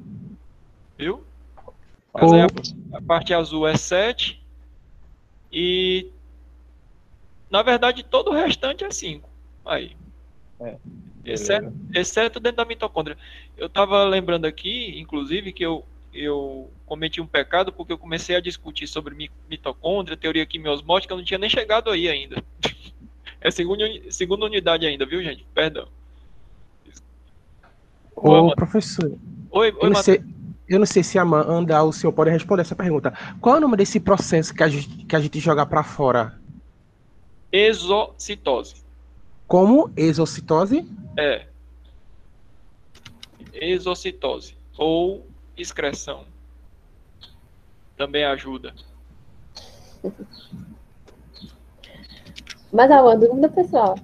Viu? 0.96 1.24
Mas 2.12 2.32
aí 2.32 2.40
a, 2.40 2.98
a 2.98 3.02
parte 3.02 3.32
azul 3.32 3.66
é 3.66 3.76
7 3.76 4.42
e 5.52 6.10
na 7.50 7.62
verdade 7.62 8.02
todo 8.02 8.30
o 8.30 8.34
restante 8.34 8.84
é 8.84 8.90
5. 8.90 9.28
Aí. 9.64 9.96
É, 10.60 10.76
exceto, 11.24 11.72
exceto 11.94 12.40
dentro 12.40 12.56
da 12.56 12.64
mitocôndria. 12.64 13.16
Eu 13.56 13.66
estava 13.66 14.04
lembrando 14.04 14.46
aqui, 14.46 14.98
inclusive, 14.98 15.52
que 15.52 15.64
eu 15.64 15.84
eu 16.18 16.70
cometi 16.84 17.20
um 17.20 17.26
pecado 17.26 17.72
porque 17.72 17.92
eu 17.92 17.98
comecei 17.98 18.36
a 18.36 18.40
discutir 18.40 18.86
sobre 18.86 19.30
mitocôndria, 19.48 20.16
teoria 20.16 20.46
quimiosmótica, 20.46 21.12
eu 21.12 21.18
não 21.18 21.24
tinha 21.24 21.38
nem 21.38 21.50
chegado 21.50 21.90
aí 21.90 22.08
ainda. 22.08 22.42
É 23.40 23.52
segunda, 23.52 23.84
segunda 24.10 24.46
unidade 24.46 24.84
ainda, 24.84 25.06
viu, 25.06 25.22
gente? 25.22 25.46
Perdão. 25.54 25.86
Ô, 28.16 28.52
professor. 28.56 29.16
Oi, 29.52 29.70
oi, 29.70 29.78
eu, 29.80 29.90
não 29.90 30.02
sei, 30.02 30.20
eu 30.68 30.78
não 30.80 30.86
sei 30.86 31.04
se 31.04 31.20
a 31.20 31.22
Amanda 31.22 31.80
ou 31.80 31.90
o 31.90 31.92
senhor 31.92 32.12
pode 32.12 32.30
responder 32.30 32.62
essa 32.62 32.74
pergunta. 32.74 33.12
Qual 33.40 33.54
é 33.54 33.58
o 33.58 33.60
nome 33.60 33.76
desse 33.76 34.00
processo 34.00 34.52
que 34.52 34.62
a 34.62 34.68
gente, 34.68 34.88
que 35.04 35.14
a 35.14 35.20
gente 35.20 35.38
joga 35.38 35.64
para 35.64 35.84
fora? 35.84 36.36
Exocitose. 37.52 38.82
Como? 39.46 39.90
Exocitose? 39.96 40.84
É. 41.16 41.46
Exocitose. 43.52 44.56
Ou 44.76 45.26
excreção. 45.58 46.24
Também 47.96 48.24
ajuda. 48.24 48.74
Mas 52.72 52.90
alguma 52.90 53.16
dúvida, 53.16 53.48
pessoal? 53.48 53.96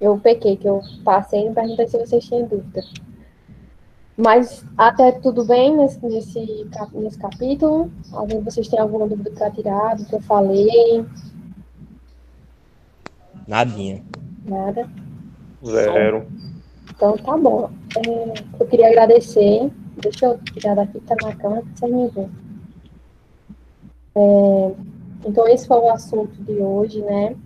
Eu 0.00 0.18
pequei, 0.18 0.56
que 0.56 0.68
eu 0.68 0.82
passei 1.04 1.42
e 1.42 1.44
não 1.46 1.54
perguntei 1.54 1.86
se 1.86 1.98
vocês 1.98 2.24
tinham 2.24 2.46
dúvida. 2.46 2.84
Mas 4.16 4.64
até 4.76 5.12
tudo 5.12 5.44
bem 5.44 5.76
nesse, 5.76 6.04
nesse, 6.04 6.68
nesse 6.92 7.18
capítulo? 7.18 7.90
Alguém 8.12 8.42
vocês 8.42 8.68
tem 8.68 8.78
alguma 8.78 9.06
dúvida 9.06 9.30
para 9.30 9.50
tirar 9.50 9.96
do 9.96 10.04
que 10.04 10.14
eu 10.14 10.20
falei? 10.22 11.06
Nadinha. 13.46 14.04
Nada? 14.44 14.88
Zero. 15.64 16.26
Então 16.90 17.16
tá 17.16 17.36
bom. 17.36 17.70
É, 17.96 18.60
eu 18.60 18.66
queria 18.66 18.88
agradecer. 18.88 19.70
Deixa 19.96 20.26
eu 20.26 20.38
tirar 20.38 20.76
daqui, 20.76 21.00
tá 21.00 21.16
na 21.22 21.34
câmera, 21.34 21.62
para 21.62 21.72
vocês 21.74 21.92
me 21.92 22.08
verem. 22.08 22.30
É, 24.14 24.74
então 25.26 25.48
esse 25.48 25.66
foi 25.66 25.78
o 25.78 25.90
assunto 25.90 26.42
de 26.42 26.52
hoje, 26.52 27.02
né? 27.02 27.36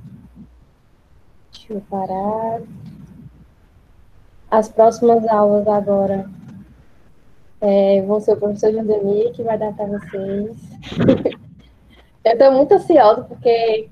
Deixa 1.52 1.72
eu 1.72 1.82
parar. 1.88 2.60
As 4.50 4.68
próximas 4.68 5.26
aulas 5.28 5.66
agora 5.66 6.28
é, 7.60 8.02
vão 8.02 8.20
ser 8.20 8.32
o 8.32 8.36
professor 8.36 8.72
Josemir, 8.72 9.32
que 9.32 9.42
vai 9.42 9.56
dar 9.56 9.72
para 9.72 9.86
vocês. 9.86 10.56
eu 12.24 12.32
estou 12.32 12.52
muito 12.52 12.74
ansiosa, 12.74 13.22
porque 13.22 13.88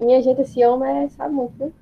minha 0.00 0.20
gente, 0.20 0.42
esse 0.42 0.64
homem 0.64 1.04
é, 1.04 1.08
sabe 1.08 1.32
muito, 1.32 1.72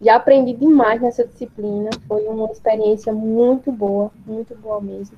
Já 0.00 0.16
aprendi 0.16 0.52
demais 0.52 1.00
nessa 1.00 1.26
disciplina, 1.26 1.90
foi 2.06 2.26
uma 2.28 2.50
experiência 2.52 3.12
muito 3.12 3.72
boa, 3.72 4.12
muito 4.24 4.54
boa 4.56 4.80
mesmo. 4.80 5.16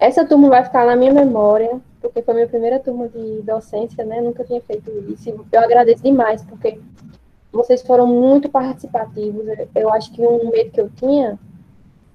Essa 0.00 0.24
turma 0.24 0.48
vai 0.48 0.64
ficar 0.64 0.86
na 0.86 0.96
minha 0.96 1.12
memória, 1.12 1.80
porque 2.00 2.22
foi 2.22 2.32
a 2.32 2.36
minha 2.36 2.48
primeira 2.48 2.80
turma 2.80 3.08
de 3.08 3.42
docência, 3.42 4.04
né? 4.04 4.20
Nunca 4.20 4.42
tinha 4.42 4.60
feito 4.62 4.90
isso. 5.12 5.28
Eu 5.52 5.60
agradeço 5.60 6.02
demais, 6.02 6.42
porque 6.42 6.80
vocês 7.52 7.82
foram 7.82 8.06
muito 8.06 8.48
participativos. 8.48 9.44
Eu 9.74 9.92
acho 9.92 10.10
que 10.12 10.22
um 10.22 10.50
medo 10.50 10.70
que 10.70 10.80
eu 10.80 10.90
tinha 10.90 11.38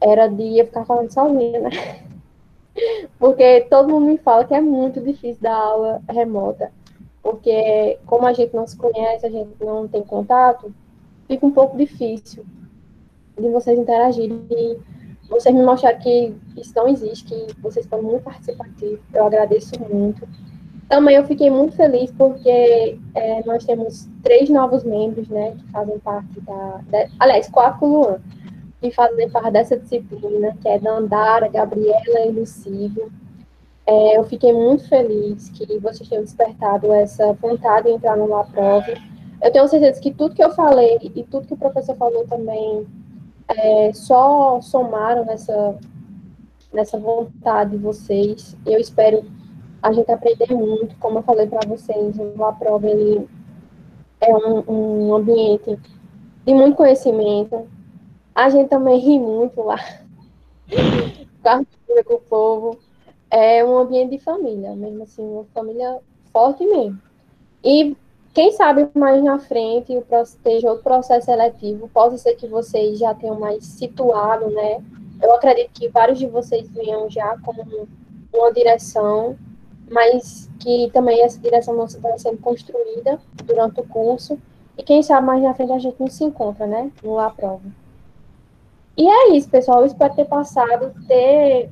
era 0.01 0.27
de 0.27 0.59
eu 0.59 0.65
ficar 0.65 0.85
falando 0.85 1.11
sozinha, 1.11 1.59
né? 1.59 1.69
Porque 3.17 3.61
todo 3.69 3.89
mundo 3.89 4.05
me 4.05 4.17
fala 4.17 4.45
que 4.45 4.53
é 4.53 4.61
muito 4.61 5.01
difícil 5.01 5.41
dar 5.41 5.55
aula 5.55 6.01
remota. 6.09 6.71
Porque 7.23 7.97
como 8.05 8.25
a 8.27 8.33
gente 8.33 8.55
não 8.55 8.67
se 8.67 8.77
conhece, 8.77 9.25
a 9.25 9.29
gente 9.29 9.51
não 9.59 9.87
tem 9.87 10.03
contato, 10.03 10.73
fica 11.27 11.45
um 11.45 11.51
pouco 11.51 11.77
difícil 11.77 12.45
de 13.39 13.49
vocês 13.49 13.77
interagirem. 13.77 14.41
E 14.49 14.77
vocês 15.29 15.53
me 15.53 15.63
mostraram 15.63 15.99
que 15.99 16.33
isso 16.55 16.73
não 16.75 16.87
existe, 16.87 17.25
que 17.25 17.61
vocês 17.61 17.85
estão 17.85 18.01
muito 18.01 18.23
participativos. 18.23 18.99
Eu 19.13 19.25
agradeço 19.25 19.73
muito. 19.89 20.27
Também 20.87 21.17
eu 21.17 21.25
fiquei 21.25 21.49
muito 21.49 21.75
feliz 21.75 22.11
porque 22.11 22.97
é, 23.13 23.43
nós 23.45 23.65
temos 23.65 24.07
três 24.23 24.49
novos 24.49 24.83
membros, 24.85 25.27
né, 25.27 25.51
que 25.51 25.71
fazem 25.71 25.99
parte 25.99 26.39
da... 26.41 26.81
De, 26.89 27.11
aliás, 27.19 27.49
quatro 27.49 27.79
com 27.79 27.87
o 27.87 28.01
Luan, 28.01 28.21
que 28.79 28.89
fazem 28.91 29.29
parte 29.29 29.51
dessa 29.51 29.77
disciplina, 29.77 30.55
que 30.61 30.69
é 30.69 30.79
Dandara, 30.79 31.49
Gabriela 31.49 32.25
e 32.25 32.31
Lucívio. 32.31 33.11
É, 33.85 34.17
eu 34.17 34.23
fiquei 34.23 34.53
muito 34.53 34.87
feliz 34.87 35.49
que 35.49 35.77
vocês 35.79 36.07
tenham 36.07 36.23
despertado 36.23 36.91
essa 36.93 37.33
vontade 37.33 37.87
de 37.87 37.95
entrar 37.95 38.15
numa 38.15 38.45
prova. 38.45 38.93
Eu 39.41 39.51
tenho 39.51 39.67
certeza 39.67 40.01
que 40.01 40.13
tudo 40.13 40.35
que 40.35 40.43
eu 40.43 40.51
falei 40.51 40.97
e 41.15 41.23
tudo 41.23 41.47
que 41.47 41.53
o 41.53 41.57
professor 41.57 41.95
falou 41.95 42.25
também 42.25 42.87
é, 43.47 43.93
só 43.93 44.59
somaram 44.61 45.25
nessa, 45.25 45.77
nessa 46.73 46.99
vontade 46.99 47.71
de 47.71 47.77
vocês. 47.77 48.57
Eu 48.65 48.79
espero 48.79 49.23
a 49.81 49.91
gente 49.91 50.11
aprender 50.11 50.53
muito, 50.53 50.95
como 50.97 51.19
eu 51.19 51.23
falei 51.23 51.47
para 51.47 51.67
vocês, 51.67 52.17
o 52.17 52.53
Prova 52.59 52.87
ele 52.87 53.27
é 54.19 54.35
um, 54.35 54.63
um 54.67 55.15
ambiente 55.15 55.77
de 56.45 56.53
muito 56.53 56.75
conhecimento. 56.75 57.67
A 58.33 58.49
gente 58.49 58.69
também 58.69 58.99
ri 58.99 59.19
muito 59.19 59.61
lá, 59.61 59.77
com 62.05 62.13
o 62.13 62.19
povo. 62.21 62.79
É 63.29 63.63
um 63.63 63.77
ambiente 63.77 64.11
de 64.11 64.19
família, 64.19 64.75
mesmo 64.75 65.03
assim, 65.03 65.21
uma 65.21 65.45
família 65.53 65.99
forte 66.31 66.65
mesmo. 66.65 66.99
E 67.63 67.95
quem 68.37 68.51
sabe 68.51 68.87
mais 68.93 69.23
na 69.23 69.39
frente 69.39 69.97
o 69.97 70.21
esteja 70.21 70.71
o 70.71 70.77
processo 70.77 71.25
seletivo, 71.25 71.89
pode 71.91 72.19
ser 72.19 72.35
que 72.35 72.45
vocês 72.45 72.99
já 72.99 73.11
tenham 73.15 73.39
mais 73.39 73.65
situado, 73.65 74.51
né? 74.51 74.79
Eu 75.19 75.33
acredito 75.33 75.71
que 75.73 75.89
vários 75.89 76.19
de 76.19 76.27
vocês 76.27 76.69
venham 76.69 77.09
já 77.09 77.35
com 77.39 77.51
uma 78.31 78.53
direção, 78.53 79.35
mas 79.89 80.47
que 80.59 80.87
também 80.93 81.23
essa 81.23 81.39
direção 81.39 81.75
não 81.75 81.85
está 81.85 82.15
sendo 82.19 82.37
construída 82.37 83.19
durante 83.43 83.79
o 83.79 83.87
curso. 83.87 84.37
E 84.77 84.83
quem 84.83 85.01
sabe 85.01 85.25
mais 85.25 85.41
na 85.41 85.55
frente 85.55 85.71
a 85.71 85.79
gente 85.79 85.99
não 85.99 86.07
se 86.07 86.23
encontra, 86.23 86.67
né? 86.67 86.91
No 87.01 87.15
La 87.15 87.31
Prova. 87.31 87.65
E 88.95 89.09
é 89.09 89.31
isso, 89.35 89.49
pessoal. 89.49 89.79
Eu 89.79 89.87
espero 89.87 90.13
ter 90.13 90.25
passado, 90.25 90.93
ter, 91.07 91.71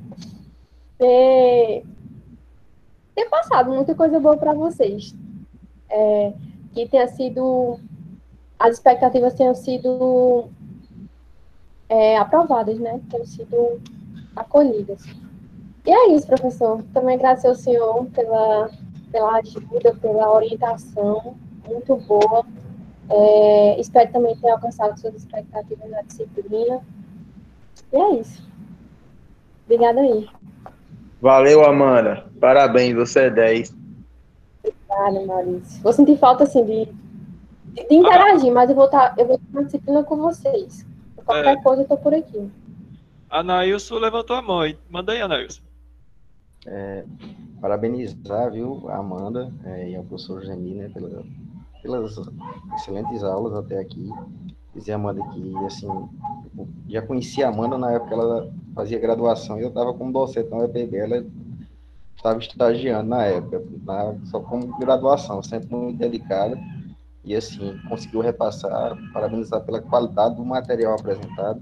ter, 0.98 1.84
ter 3.14 3.24
passado 3.26 3.70
muita 3.70 3.94
coisa 3.94 4.18
boa 4.18 4.36
para 4.36 4.52
vocês. 4.52 5.14
É, 5.88 6.32
que 6.76 6.86
tenha 6.86 7.08
sido. 7.08 7.80
As 8.58 8.74
expectativas 8.74 9.32
tenham 9.34 9.54
sido 9.54 10.48
é, 11.88 12.18
aprovadas, 12.18 12.78
né? 12.78 13.00
Tenham 13.10 13.24
sido 13.24 13.80
acolhidas. 14.34 15.02
E 15.86 15.90
é 15.90 16.12
isso, 16.14 16.26
professor. 16.26 16.82
Também 16.92 17.14
agradecer 17.14 17.48
ao 17.48 17.54
senhor 17.54 18.06
pela, 18.06 18.70
pela 19.10 19.38
ajuda, 19.38 19.94
pela 19.94 20.34
orientação 20.34 21.36
muito 21.66 21.96
boa. 21.96 22.44
É, 23.08 23.80
espero 23.80 24.12
também 24.12 24.36
ter 24.36 24.50
alcançado 24.50 24.98
suas 25.00 25.14
expectativas 25.14 25.90
na 25.90 26.02
disciplina. 26.02 26.80
E 27.92 27.96
é 27.96 28.14
isso. 28.16 28.46
Obrigada 29.64 30.00
aí. 30.00 30.28
Valeu, 31.20 31.64
Amanda. 31.64 32.26
Parabéns, 32.40 32.94
você 32.94 33.20
é 33.20 33.30
10. 33.30 33.85
Obrigada, 34.96 35.26
Maurício. 35.26 35.82
Vou 35.82 35.92
sentir 35.92 36.16
falta, 36.18 36.44
assim, 36.44 36.64
de, 36.64 36.86
de, 36.86 37.94
interagir, 37.94 38.50
ah, 38.50 38.54
mas 38.54 38.70
eu 38.70 38.76
vou 38.76 38.86
estar 38.86 39.10
tá, 39.10 39.20
eu 39.20 39.26
vou 39.26 39.36
estar 39.36 39.62
disciplina 39.62 40.02
com 40.02 40.16
vocês. 40.16 40.86
Qualquer 41.16 41.58
é, 41.58 41.62
coisa, 41.62 41.82
eu 41.82 41.88
tô 41.88 41.96
por 41.98 42.14
aqui. 42.14 42.50
Anailson 43.28 43.98
levantou 43.98 44.36
a 44.36 44.42
mão. 44.42 44.60
Manda 44.88 45.12
aí, 45.12 45.20
Anailson. 45.20 45.62
É, 46.66 47.04
parabenizar, 47.60 48.50
viu, 48.50 48.88
a 48.88 48.96
Amanda 48.96 49.52
é, 49.64 49.90
e 49.90 49.96
ao 49.96 50.04
professor 50.04 50.42
Gemi, 50.42 50.74
né, 50.74 50.88
pela, 50.88 51.22
pelas 51.82 52.16
excelentes 52.74 53.22
aulas 53.22 53.54
até 53.54 53.78
aqui. 53.78 54.08
Dizer, 54.74 54.92
Amanda, 54.92 55.22
que, 55.32 55.56
assim, 55.64 55.88
já 56.88 57.02
conhecia 57.02 57.46
a 57.46 57.50
Amanda 57.50 57.78
na 57.78 57.92
época 57.92 58.08
que 58.08 58.14
ela 58.14 58.52
fazia 58.74 58.98
graduação 58.98 59.58
e 59.58 59.62
eu 59.62 59.68
estava 59.68 59.92
como 59.94 60.12
docente 60.12 60.50
na 60.50 60.58
UEPB, 60.58 60.96
ela 60.96 61.24
estava 62.26 62.38
estagiando 62.40 63.08
na 63.08 63.24
época, 63.24 63.62
na, 63.84 64.14
só 64.24 64.40
como 64.40 64.76
graduação, 64.78 65.42
sempre 65.42 65.74
muito 65.74 65.98
dedicada 65.98 66.58
e, 67.24 67.34
assim, 67.34 67.78
conseguiu 67.88 68.20
repassar, 68.20 68.96
parabenizar 69.12 69.60
pela 69.62 69.80
qualidade 69.80 70.36
do 70.36 70.44
material 70.44 70.94
apresentado, 70.94 71.60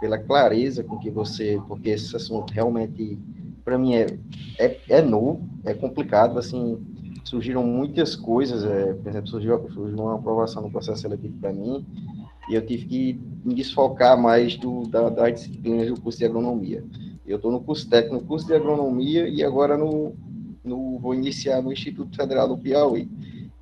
pela 0.00 0.18
clareza 0.18 0.84
com 0.84 0.98
que 0.98 1.10
você, 1.10 1.60
porque 1.66 1.90
esse 1.90 2.14
assunto 2.14 2.52
realmente 2.52 3.18
para 3.64 3.78
mim 3.78 3.94
é, 3.94 4.06
é, 4.58 4.78
é 4.88 5.02
novo, 5.02 5.42
é 5.64 5.74
complicado, 5.74 6.38
assim, 6.38 6.78
surgiram 7.24 7.64
muitas 7.64 8.14
coisas, 8.14 8.64
é, 8.64 8.94
por 8.94 9.08
exemplo, 9.08 9.28
surgiu, 9.28 9.68
surgiu 9.70 9.98
uma 9.98 10.14
aprovação 10.14 10.62
no 10.62 10.70
processo 10.70 11.02
seletivo 11.02 11.36
para 11.40 11.52
mim, 11.52 11.84
e 12.48 12.54
eu 12.54 12.64
tive 12.64 12.84
que 12.84 13.20
me 13.44 13.54
desfocar 13.54 14.16
mais 14.16 14.56
do, 14.56 14.86
da, 14.86 15.08
das 15.08 15.34
disciplinas 15.34 15.88
do 15.88 16.00
curso 16.00 16.18
de 16.18 16.24
agronomia. 16.24 16.84
Eu 17.26 17.36
estou 17.36 17.50
no 17.50 17.60
curso 17.60 17.88
técnico, 17.88 18.14
no 18.14 18.26
curso 18.26 18.46
de 18.46 18.54
agronomia, 18.54 19.28
e 19.28 19.42
agora 19.42 19.76
no, 19.76 20.14
no, 20.64 20.98
vou 20.98 21.14
iniciar 21.14 21.60
no 21.60 21.72
Instituto 21.72 22.14
Federal 22.16 22.48
do 22.48 22.58
Piauí. 22.58 23.08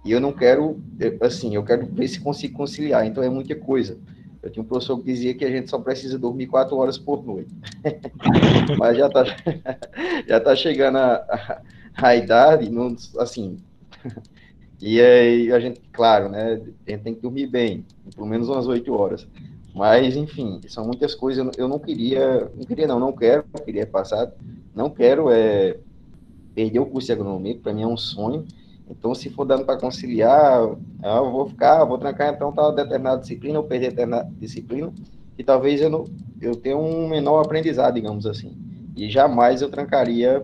E 0.05 0.13
eu 0.13 0.21
não 0.21 0.33
quero, 0.33 0.81
assim, 1.21 1.55
eu 1.55 1.65
quero 1.65 1.87
ver 1.87 2.09
se 2.09 2.21
consigo 2.21 2.57
conciliar, 2.57 3.07
então 3.07 3.23
é 3.23 3.29
muita 3.29 3.55
coisa. 3.55 3.97
Eu 4.43 4.51
tinha 4.51 4.63
um 4.63 4.67
professor 4.67 4.99
que 4.99 5.05
dizia 5.05 5.33
que 5.33 5.45
a 5.45 5.51
gente 5.51 5.71
só 5.71 5.79
precisa 5.79 6.19
dormir 6.19 6.47
quatro 6.47 6.77
horas 6.77 6.99
por 6.99 7.25
noite. 7.25 7.51
Mas 8.79 8.99
já 8.99 9.07
está 9.07 9.25
já 10.29 10.41
tá 10.41 10.55
chegando 10.55 10.99
a, 10.99 11.15
a, 11.15 11.63
a 11.97 12.17
idade, 12.17 12.71
não, 12.71 12.95
assim. 13.19 13.59
E 14.87 15.01
aí 15.01 15.51
a 15.51 15.59
gente, 15.59 15.81
claro, 15.91 16.29
né? 16.29 16.61
A 16.87 16.91
gente 16.91 17.03
tem 17.03 17.15
que 17.15 17.23
dormir 17.23 17.47
bem, 17.47 17.87
pelo 18.15 18.27
menos 18.27 18.51
umas 18.51 18.67
oito 18.67 18.93
horas. 18.93 19.27
Mas, 19.75 20.17
enfim, 20.17 20.61
são 20.69 20.87
muitas 20.87 21.15
coisas. 21.15 21.51
Eu 21.59 21.69
não 21.69 21.79
queria, 21.79 22.51
não 22.55 22.65
queria, 22.65 22.87
não, 22.87 23.01
não 23.01 23.13
quero, 23.13 23.45
queria 23.65 23.87
passar, 23.87 24.33
não 24.75 24.89
quero 24.89 25.31
é, 25.31 25.77
perder 26.55 26.79
o 26.79 26.87
curso 26.87 27.07
de 27.07 27.13
agronomia, 27.13 27.59
para 27.59 27.73
mim 27.73 27.83
é 27.83 27.87
um 27.87 27.97
sonho 27.97 28.47
então, 28.89 29.15
se 29.15 29.31
for 29.31 29.45
dando 29.45 29.65
para 29.65 29.81
conciliar, 29.81 30.61
eu 30.61 31.33
vou 31.33 31.49
ficar, 31.49 31.85
vou 31.85 31.97
trancar 31.99 32.35
então 32.35 32.53
tal 32.53 32.73
determinada 32.73 33.21
disciplina, 33.21 33.59
ou 33.59 33.65
perder 33.65 33.91
determinada 33.91 34.31
disciplina, 34.39 34.93
e 35.39 35.43
talvez 35.45 35.81
eu, 35.81 35.89
não, 35.89 36.05
eu 36.41 36.55
tenha 36.55 36.77
um 36.77 37.09
menor 37.09 37.41
aprendizado, 37.41 37.95
digamos 37.95 38.27
assim. 38.27 38.53
E 38.95 39.09
jamais 39.09 39.63
eu 39.63 39.71
trancaria, 39.71 40.43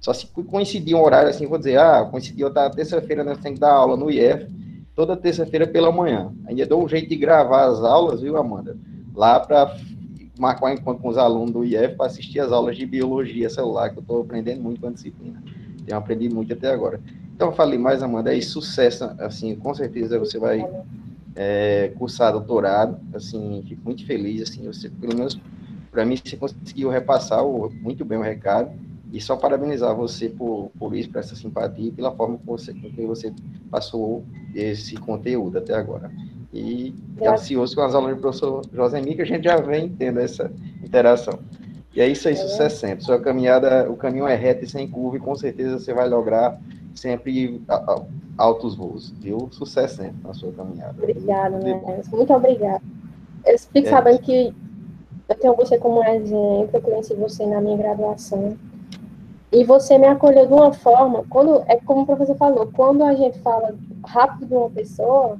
só 0.00 0.12
se 0.12 0.26
coincidir 0.26 0.96
um 0.96 1.02
horário 1.02 1.28
assim, 1.28 1.46
vou 1.46 1.58
dizer, 1.58 1.78
ah, 1.78 2.06
coincidiu, 2.08 2.52
tá 2.52 2.70
terça-feira, 2.70 3.24
nós 3.24 3.38
temos 3.38 3.56
que 3.56 3.60
dar 3.60 3.72
aula 3.72 3.96
no 3.96 4.10
IF, 4.10 4.46
toda 4.94 5.16
terça-feira 5.16 5.66
pela 5.66 5.90
manhã. 5.90 6.32
Ainda 6.46 6.66
dou 6.66 6.84
um 6.84 6.88
jeito 6.88 7.08
de 7.08 7.16
gravar 7.16 7.66
as 7.66 7.82
aulas, 7.82 8.20
viu, 8.20 8.36
Amanda? 8.36 8.76
Lá 9.14 9.40
para 9.40 9.76
marcar 10.38 10.66
um 10.66 10.70
encontro 10.70 11.02
com 11.02 11.08
os 11.08 11.18
alunos 11.18 11.52
do 11.52 11.64
IF 11.64 11.94
para 11.96 12.06
assistir 12.06 12.40
as 12.40 12.52
aulas 12.52 12.76
de 12.76 12.86
biologia 12.86 13.48
celular, 13.48 13.90
que 13.90 13.98
eu 13.98 14.02
estou 14.02 14.22
aprendendo 14.22 14.62
muito 14.62 14.80
com 14.80 14.88
a 14.88 14.90
disciplina. 14.90 15.42
Tenho 15.84 15.98
aprendido 15.98 16.34
muito 16.34 16.52
até 16.52 16.70
agora. 16.70 17.00
Então, 17.34 17.52
falei 17.52 17.78
mais, 17.78 18.02
Amanda, 18.02 18.36
é 18.36 18.40
sucesso, 18.40 19.04
assim, 19.18 19.56
com 19.56 19.74
certeza 19.74 20.18
você 20.18 20.38
vai 20.38 20.64
é, 21.34 21.92
cursar 21.98 22.32
doutorado, 22.32 22.98
assim, 23.14 23.64
fico 23.66 23.82
muito 23.84 24.06
feliz, 24.06 24.42
assim, 24.42 24.64
você, 24.64 24.88
pelo 24.88 25.16
menos, 25.16 25.38
para 25.90 26.04
mim, 26.04 26.16
você 26.16 26.36
conseguiu 26.36 26.88
repassar 26.88 27.44
o, 27.44 27.70
muito 27.70 28.04
bem 28.04 28.18
o 28.18 28.22
recado, 28.22 28.70
e 29.12 29.20
só 29.20 29.36
parabenizar 29.36 29.94
você 29.94 30.30
por, 30.30 30.70
por 30.78 30.94
isso, 30.96 31.10
por 31.10 31.18
essa 31.18 31.36
simpatia 31.36 31.88
e 31.88 31.92
pela 31.92 32.10
forma 32.10 32.38
que 32.38 32.46
você, 32.46 32.72
com 32.72 32.90
que 32.90 33.06
você 33.06 33.30
passou 33.70 34.24
esse 34.54 34.96
conteúdo 34.96 35.58
até 35.58 35.74
agora. 35.74 36.10
E 36.50 36.94
ansioso 37.22 37.76
com 37.76 37.82
as 37.82 37.94
aulas 37.94 38.16
do 38.16 38.20
professor 38.22 38.62
Josemir, 38.72 39.16
que 39.16 39.22
a 39.22 39.26
gente 39.26 39.44
já 39.44 39.56
vem 39.56 39.90
tendo 39.90 40.18
essa 40.18 40.50
interação. 40.82 41.38
E 41.94 42.00
é 42.00 42.08
isso 42.08 42.26
aí, 42.26 42.34
sucesso 42.34 42.80
sempre. 42.80 43.04
Sua 43.04 43.20
caminhada, 43.20 43.90
o 43.90 43.96
caminho 43.96 44.26
é 44.26 44.34
reto 44.34 44.64
e 44.64 44.68
sem 44.68 44.88
curva, 44.88 45.18
e 45.18 45.20
com 45.20 45.34
certeza 45.36 45.78
você 45.78 45.92
vai 45.92 46.08
lograr 46.08 46.58
sempre 46.94 47.60
altos 48.38 48.76
voos, 48.76 49.10
viu? 49.20 49.48
Sucesso 49.50 49.96
sempre 49.96 50.16
na 50.24 50.32
sua 50.32 50.52
caminhada. 50.52 50.94
Obrigada, 50.98 51.58
né? 51.58 52.02
Muito 52.10 52.32
obrigada. 52.32 52.82
Eu 53.44 53.58
fico 53.58 53.88
é. 53.88 53.90
sabendo 53.90 54.20
que 54.20 54.54
eu 55.28 55.34
tenho 55.34 55.54
você 55.54 55.76
como 55.76 56.02
exemplo, 56.02 56.70
eu 56.72 56.80
conheci 56.80 57.14
você 57.14 57.44
na 57.44 57.60
minha 57.60 57.76
graduação. 57.76 58.56
E 59.52 59.64
você 59.64 59.98
me 59.98 60.06
acolheu 60.06 60.46
de 60.46 60.52
uma 60.52 60.72
forma, 60.72 61.24
quando 61.28 61.62
é 61.66 61.76
como 61.76 62.02
o 62.02 62.06
professor 62.06 62.36
falou, 62.36 62.70
quando 62.72 63.04
a 63.04 63.14
gente 63.14 63.38
fala 63.40 63.74
rápido 64.02 64.46
de 64.46 64.54
uma 64.54 64.70
pessoa 64.70 65.38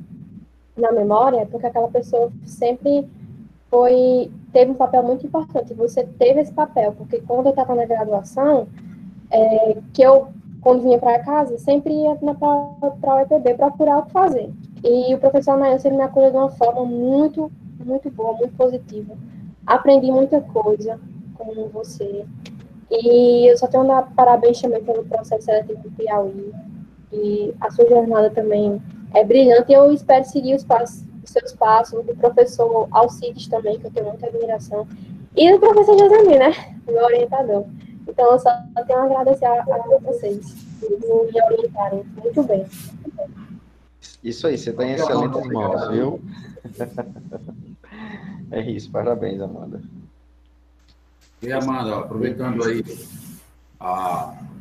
na 0.77 0.93
memória, 0.93 1.39
é 1.39 1.45
porque 1.47 1.67
aquela 1.67 1.89
pessoa 1.89 2.31
sempre 2.45 3.09
foi 3.71 4.31
teve 4.53 4.71
um 4.71 4.75
papel 4.75 5.03
muito 5.03 5.27
importante. 5.27 5.73
Você 5.73 6.05
teve 6.05 6.41
esse 6.41 6.53
papel, 6.53 6.93
porque 6.93 7.23
quando 7.23 7.47
eu 7.47 7.51
estava 7.51 7.75
na 7.75 7.87
graduação, 7.87 8.69
é, 9.31 9.79
que 9.95 10.03
eu 10.03 10.29
quando 10.61 10.83
vinha 10.83 10.99
para 10.99 11.19
casa, 11.19 11.59
sempre 11.59 11.93
ia 11.93 12.15
para 12.15 13.17
o 13.17 13.21
EPB 13.21 13.55
procurar 13.55 13.99
o 13.99 14.03
que 14.05 14.13
fazer. 14.13 14.51
E 14.85 15.13
o 15.15 15.19
professor 15.19 15.53
Anaílson, 15.53 15.89
ele 15.89 15.97
me 15.97 16.03
acolheu 16.03 16.31
de 16.31 16.37
uma 16.37 16.51
forma 16.51 16.85
muito, 16.85 17.51
muito 17.85 18.11
boa, 18.11 18.35
muito 18.35 18.55
positiva. 18.57 19.15
Aprendi 19.67 20.11
muita 20.13 20.41
coisa 20.41 21.01
com 21.35 21.69
você. 21.69 22.25
E 22.95 23.51
eu 23.51 23.57
só 23.57 23.67
tenho 23.67 23.85
a 23.85 24.03
dar 24.03 24.15
parabéns 24.15 24.61
também 24.61 24.85
pelo 24.85 25.03
processo 25.05 25.47
seletivo 25.47 25.83
do 25.83 25.91
Piauí. 25.93 26.53
E 27.11 27.55
a 27.59 27.71
sua 27.71 27.89
jornada 27.89 28.29
também 28.31 28.81
é 29.15 29.25
brilhante. 29.25 29.73
E 29.73 29.75
eu 29.75 29.91
espero 29.91 30.27
seguir 30.27 30.55
os, 30.55 30.63
passos, 30.63 31.03
os 31.25 31.31
seus 31.31 31.53
passos, 31.55 32.05
do 32.05 32.15
professor 32.15 32.89
Alcides 32.91 33.49
também, 33.49 33.79
que 33.79 33.87
eu 33.87 33.91
tenho 33.91 34.09
muita 34.09 34.27
admiração. 34.27 34.87
E 35.35 35.51
do 35.51 35.59
professor 35.59 35.99
Josemir, 35.99 36.39
né? 36.39 36.53
Meu 36.87 37.05
orientador. 37.05 37.65
Então, 38.07 38.33
eu 38.33 38.39
só 38.39 38.51
tenho 38.87 38.99
a 38.99 39.05
agradecer 39.05 39.47
a, 39.47 39.63
a 39.63 39.99
vocês 40.03 40.55
por 40.79 40.91
me 41.33 41.43
orientarem 41.43 42.05
muito 42.21 42.43
bem. 42.43 42.67
Isso 44.23 44.47
aí, 44.47 44.59
você 44.59 44.71
está 44.71 44.85
em 44.85 44.93
excelentes 44.93 45.47
mãos, 45.47 45.89
viu? 45.89 46.21
É 48.53 48.61
isso, 48.61 48.91
parabéns, 48.91 49.41
Amanda. 49.41 49.81
E 51.43 51.51
Amanda, 51.51 51.99
aproveitando 51.99 52.63
aí, 52.63 52.85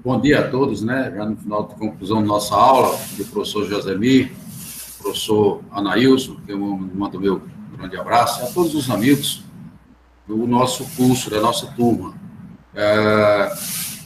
bom 0.03 0.20
dia 0.20 0.40
a 0.40 0.49
todos, 0.49 0.82
né? 0.82 1.14
Já 1.16 1.26
no 1.26 1.38
final 1.38 1.68
de 1.68 1.76
conclusão 1.76 2.22
da 2.22 2.28
nossa 2.28 2.56
aula, 2.56 2.98
do 3.18 3.26
professor 3.26 3.68
Josemir, 3.68 4.32
professor 4.99 5.62
Anailson, 5.72 6.38
que 6.44 6.52
eu 6.52 6.58
mando 6.58 7.20
meu 7.20 7.40
grande 7.78 7.95
abraço, 7.98 8.44
a 8.44 8.48
todos 8.48 8.74
os 8.74 8.90
amigos 8.90 9.44
do 10.28 10.48
nosso 10.48 10.84
curso, 10.98 11.30
da 11.30 11.40
nossa 11.40 11.68
turma 11.68 12.16
é, 12.74 13.53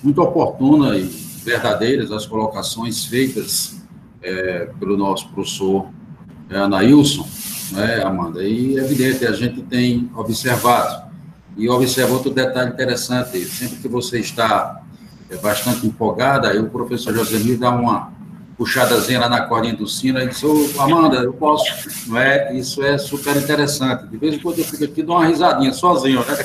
muito 0.04 0.22
oportuna 0.22 0.98
e 0.98 1.04
verdadeiras 1.04 2.12
as 2.12 2.26
colocações 2.26 3.06
feitas 3.06 3.82
é, 4.22 4.66
pelo 4.78 4.98
nosso 4.98 5.30
professor 5.30 5.88
é, 6.50 6.58
Anailson, 6.58 7.26
né, 7.72 8.04
Amanda? 8.04 8.44
E 8.44 8.78
é 8.78 8.82
evidente, 8.84 9.26
a 9.26 9.32
gente 9.32 9.62
tem 9.62 10.12
observado. 10.14 11.05
E 11.58 11.70
observa 11.70 12.14
outro 12.14 12.32
detalhe 12.32 12.72
interessante: 12.72 13.44
sempre 13.46 13.78
que 13.78 13.88
você 13.88 14.20
está 14.20 14.82
é, 15.30 15.38
bastante 15.38 15.86
empolgada, 15.88 16.50
aí 16.50 16.60
o 16.60 16.70
professor 16.70 17.14
Josemir 17.14 17.58
dá 17.58 17.72
uma 17.72 18.14
puxadazinha 18.58 19.20
lá 19.20 19.30
na 19.30 19.42
cordinha 19.42 19.76
do 19.76 19.88
sino 19.88 20.20
e 20.20 20.28
diz: 20.28 20.44
Ô, 20.44 20.70
Amanda, 20.80 21.18
eu 21.18 21.34
posso. 21.34 21.66
Não 22.08 22.18
é? 22.18 22.54
Isso 22.56 22.84
é 22.84 22.98
super 22.98 23.36
interessante. 23.36 24.08
De 24.08 24.18
vez 24.18 24.36
em 24.36 24.40
quando 24.40 24.60
eu 24.60 24.66
fico 24.66 24.84
aqui 24.84 25.02
e 25.02 25.04
dou 25.04 25.16
uma 25.16 25.26
risadinha 25.26 25.74
sozinho, 25.74 26.20
né? 26.20 26.38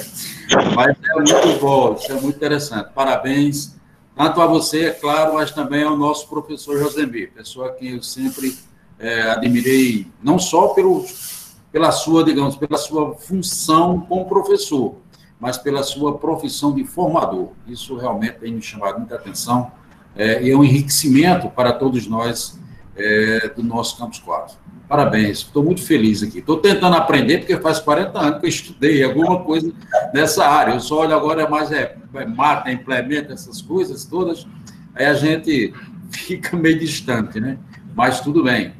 Mas 0.74 0.96
é 1.02 1.14
muito 1.14 1.60
bom, 1.60 1.94
isso 1.94 2.10
é 2.10 2.20
muito 2.20 2.36
interessante. 2.36 2.90
Parabéns, 2.94 3.74
tanto 4.16 4.40
a 4.40 4.46
você, 4.46 4.86
é 4.86 4.90
claro, 4.90 5.34
mas 5.34 5.50
também 5.50 5.84
ao 5.84 5.96
nosso 5.96 6.28
professor 6.28 6.78
Josemir, 6.78 7.32
pessoa 7.32 7.72
que 7.72 7.94
eu 7.94 8.02
sempre 8.02 8.56
é, 8.98 9.22
admirei, 9.30 10.06
não 10.22 10.38
só 10.38 10.68
pelo, 10.68 11.06
pela 11.72 11.92
sua, 11.92 12.24
digamos, 12.24 12.56
pela 12.56 12.76
sua 12.76 13.14
função 13.14 14.00
como 14.00 14.26
professor, 14.26 14.96
mas 15.38 15.56
pela 15.56 15.82
sua 15.82 16.18
profissão 16.18 16.74
de 16.74 16.84
formador. 16.84 17.50
Isso 17.66 17.96
realmente 17.96 18.38
tem 18.38 18.52
me 18.52 18.62
chamado 18.62 18.98
muita 18.98 19.14
atenção 19.14 19.70
é, 20.16 20.42
e 20.42 20.50
é 20.50 20.56
um 20.56 20.64
enriquecimento 20.64 21.48
para 21.48 21.72
todos 21.72 22.06
nós 22.06 22.58
é, 22.96 23.48
do 23.54 23.62
nosso 23.62 23.96
Campus 23.96 24.18
4. 24.18 24.56
Parabéns, 24.88 25.38
estou 25.38 25.62
muito 25.62 25.82
feliz 25.82 26.20
aqui. 26.22 26.38
Estou 26.40 26.56
tentando 26.56 26.96
aprender, 26.96 27.38
porque 27.38 27.56
faz 27.58 27.78
40 27.78 28.18
anos 28.18 28.40
que 28.40 28.46
eu 28.46 28.48
estudei 28.48 29.04
alguma 29.04 29.38
coisa 29.44 29.72
nessa 30.12 30.44
área. 30.44 30.72
Eu 30.72 30.80
só 30.80 31.02
olho 31.02 31.14
agora 31.14 31.48
mais 31.48 31.70
é, 31.70 31.96
é 32.14 32.26
mata, 32.26 32.72
implementa 32.72 33.32
essas 33.32 33.62
coisas 33.62 34.04
todas, 34.04 34.46
aí 34.94 35.06
a 35.06 35.14
gente 35.14 35.72
fica 36.10 36.56
meio 36.56 36.78
distante, 36.78 37.40
né? 37.40 37.56
Mas 37.94 38.20
tudo 38.20 38.42
bem. 38.42 38.74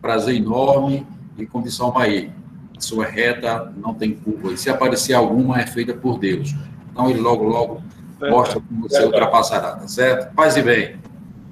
Prazer 0.00 0.36
enorme 0.36 1.04
e 1.36 1.44
condição 1.44 1.96
aí. 1.98 2.30
A 2.76 2.80
sua 2.80 3.06
reta 3.06 3.72
não 3.76 3.94
tem 3.94 4.14
curva. 4.14 4.52
E 4.52 4.58
se 4.58 4.68
aparecer 4.68 5.14
alguma, 5.14 5.60
é 5.60 5.66
feita 5.66 5.94
por 5.94 6.18
Deus. 6.18 6.50
Então 6.90 7.10
ele 7.10 7.20
logo, 7.20 7.44
logo 7.44 7.82
mostra 8.20 8.60
como 8.60 8.88
você 8.88 9.04
ultrapassará, 9.04 9.76
tá 9.76 9.88
certo? 9.88 10.34
Paz 10.34 10.56
e 10.56 10.62
bem. 10.62 10.98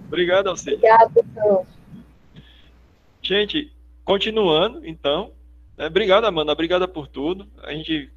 Obrigado, 0.06 0.48
Alcide. 0.48 0.76
Obrigado, 0.76 1.66
Gente, 3.22 3.72
continuando, 4.05 4.86
então. 4.86 5.32
Né, 5.76 5.86
obrigado, 5.86 6.24
Amanda. 6.24 6.52
Obrigada 6.52 6.86
por 6.86 7.06
tudo. 7.06 7.48
A 7.62 7.72
gente 7.72 8.10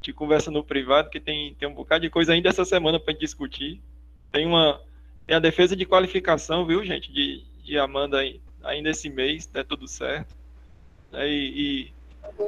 te 0.00 0.12
conversa 0.12 0.50
no 0.50 0.62
privado, 0.62 1.10
que 1.10 1.20
tem, 1.20 1.54
tem 1.54 1.68
um 1.68 1.74
bocado 1.74 2.02
de 2.02 2.10
coisa 2.10 2.32
ainda 2.32 2.48
essa 2.48 2.64
semana 2.64 3.00
para 3.00 3.12
discutir. 3.12 3.82
Tem 4.30 4.46
uma 4.46 4.80
tem 5.26 5.34
a 5.34 5.40
defesa 5.40 5.74
de 5.74 5.84
qualificação, 5.84 6.64
viu, 6.64 6.84
gente, 6.84 7.12
de, 7.12 7.44
de 7.64 7.76
Amanda 7.76 8.18
aí, 8.18 8.40
ainda 8.62 8.90
esse 8.90 9.10
mês, 9.10 9.44
tá 9.46 9.64
tudo 9.64 9.88
certo. 9.88 10.36
Né, 11.10 11.28
e, 11.28 11.60
e 11.60 11.92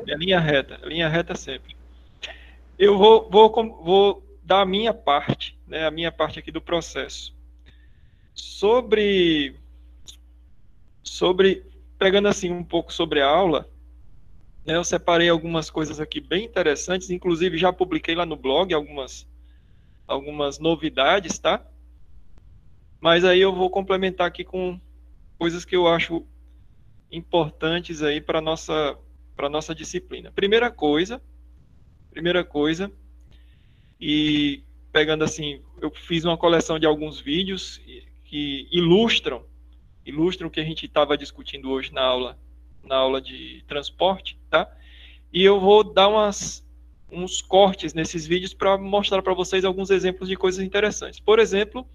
é 0.07 0.15
linha 0.15 0.41
reta, 0.41 0.79
linha 0.85 1.09
reta 1.09 1.35
sempre. 1.35 1.77
Eu 2.79 2.97
vou, 2.97 3.29
vou, 3.31 3.51
vou 3.83 4.39
dar 4.43 4.63
a 4.63 4.67
minha 4.67 4.95
parte, 4.95 5.59
né, 5.67 5.87
a 5.87 5.91
minha 5.91 6.13
parte 6.13 6.39
aqui 6.39 6.51
do 6.51 6.61
processo. 6.61 7.35
Sobre, 8.35 9.57
sobre 11.03 11.65
pegando 11.99 12.29
assim 12.29 12.51
um 12.51 12.63
pouco 12.63 12.93
sobre 12.93 13.21
a 13.21 13.29
aula, 13.29 13.69
né, 14.65 14.77
eu 14.77 14.85
separei 14.85 15.29
algumas 15.29 15.71
coisas 15.71 15.99
aqui 15.99 16.21
bem 16.21 16.45
interessantes, 16.45 17.11
inclusive 17.11 17.59
já 17.59 17.73
publiquei 17.73 18.15
lá 18.15 18.25
no 18.25 18.37
blog 18.37 18.73
algumas, 18.73 19.27
algumas 20.07 20.59
novidades, 20.59 21.39
tá? 21.39 21.67
Mas 23.01 23.25
aí 23.25 23.41
eu 23.41 23.55
vou 23.55 23.71
complementar 23.71 24.27
aqui 24.27 24.45
com 24.45 24.81
coisas 25.39 25.65
que 25.65 25.77
eu 25.77 25.87
acho 25.89 26.27
importantes 27.11 28.03
aí 28.03 28.21
para 28.21 28.41
nossa 28.41 28.99
para 29.39 29.49
nossa 29.49 29.73
disciplina. 29.73 30.33
Primeira 30.33 30.69
coisa, 30.69 31.23
primeira 32.11 32.43
coisa, 32.43 32.91
e 34.01 34.65
pegando 34.93 35.23
assim, 35.23 35.63
eu 35.81 35.93
fiz 35.93 36.25
uma 36.25 36.37
coleção 36.37 36.77
de 36.77 36.87
alguns 36.87 37.21
vídeos 37.21 37.81
que 38.25 38.67
ilustram 38.73 39.47
ilustram 40.05 40.49
o 40.49 40.51
que 40.51 40.59
a 40.59 40.65
gente 40.65 40.87
estava 40.87 41.17
discutindo 41.17 41.71
hoje 41.71 41.93
na 41.93 42.03
aula, 42.03 42.39
na 42.83 42.97
aula 42.97 43.21
de 43.21 43.63
transporte, 43.69 44.37
tá? 44.51 44.69
E 45.33 45.45
eu 45.45 45.61
vou 45.61 45.85
dar 45.85 46.09
umas, 46.09 46.67
uns 47.13 47.41
cortes 47.41 47.95
nesses 47.95 48.27
vídeos 48.27 48.53
para 48.53 48.77
mostrar 48.77 49.23
para 49.23 49.35
vocês 49.35 49.65
alguns 49.65 49.91
exemplos 49.91 50.29
de 50.29 50.35
coisas 50.35 50.65
interessantes. 50.65 51.21
Por 51.21 51.39
exemplo, 51.39 51.87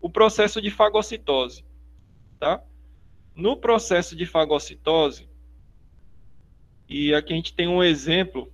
o 0.00 0.10
processo 0.10 0.60
de 0.60 0.70
fagocitose, 0.70 1.64
tá? 2.40 2.60
No 3.36 3.56
processo 3.56 4.16
de 4.16 4.26
fagocitose, 4.26 5.28
e 6.92 7.14
aqui 7.14 7.32
a 7.32 7.36
gente 7.36 7.54
tem 7.54 7.66
um 7.66 7.82
exemplo 7.82 8.52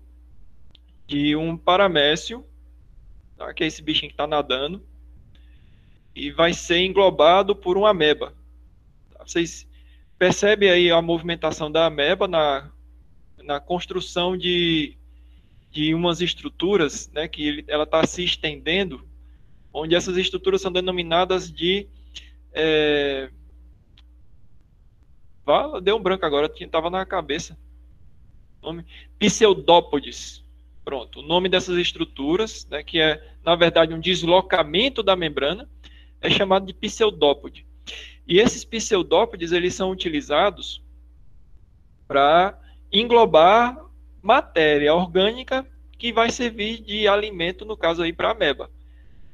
de 1.09 1.35
um 1.35 1.56
paramécio, 1.56 2.47
tá? 3.36 3.52
que 3.52 3.65
é 3.65 3.66
esse 3.66 3.82
bichinho 3.82 4.10
que 4.10 4.15
está 4.15 4.28
nadando, 4.28 4.81
e 6.15 6.31
vai 6.31 6.55
ser 6.55 6.78
englobado 6.85 7.56
por 7.56 7.77
uma 7.77 7.90
ameba. 7.90 8.32
Vocês 9.27 9.66
percebem 10.16 10.70
aí 10.70 10.89
a 10.89 11.02
movimentação 11.02 11.69
da 11.69 11.86
ameba 11.86 12.28
na, 12.28 12.70
na 13.43 13.59
construção 13.59 14.36
de, 14.36 14.97
de 15.73 15.93
umas 15.93 16.20
estruturas, 16.20 17.10
né, 17.10 17.27
que 17.27 17.44
ele, 17.44 17.65
ela 17.66 17.82
está 17.82 18.06
se 18.06 18.23
estendendo, 18.23 19.05
onde 19.73 19.97
essas 19.97 20.16
estruturas 20.16 20.60
são 20.60 20.70
denominadas 20.70 21.51
de 21.51 21.89
é... 22.52 23.31
Deu 25.82 25.97
um 25.97 26.02
branco 26.02 26.24
agora, 26.24 26.48
estava 26.55 26.89
na 26.89 27.05
cabeça. 27.05 27.59
Nome 28.62 28.85
pseudópodes. 29.18 30.44
Pronto, 30.85 31.20
o 31.20 31.22
nome 31.22 31.48
dessas 31.48 31.76
estruturas, 31.76 32.66
né, 32.70 32.82
que 32.82 33.01
é 33.01 33.22
na 33.44 33.55
verdade 33.55 33.93
um 33.93 34.01
deslocamento 34.01 35.02
da 35.02 35.14
membrana, 35.14 35.68
é 36.20 36.30
chamado 36.30 36.66
de 36.66 36.72
pseudópode. 36.72 37.66
E 38.26 38.39
esses 38.39 38.64
pseudópodes, 38.64 39.52
eles 39.52 39.74
são 39.74 39.90
utilizados 39.90 40.82
para 42.06 42.59
englobar 42.93 43.82
matéria 44.22 44.94
orgânica 44.94 45.66
que 45.97 46.12
vai 46.12 46.30
servir 46.30 46.82
de 46.82 47.09
alimento, 47.09 47.64
no 47.64 47.76
caso 47.76 48.02
aí, 48.02 48.12
para 48.12 48.28
a 48.28 48.32
ameba. 48.32 48.70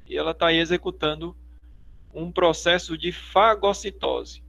E 0.07 0.17
ela 0.17 0.31
está 0.31 0.53
executando 0.53 1.37
um 2.13 2.31
processo 2.31 2.97
de 2.97 3.11
fagocitose. 3.11 4.44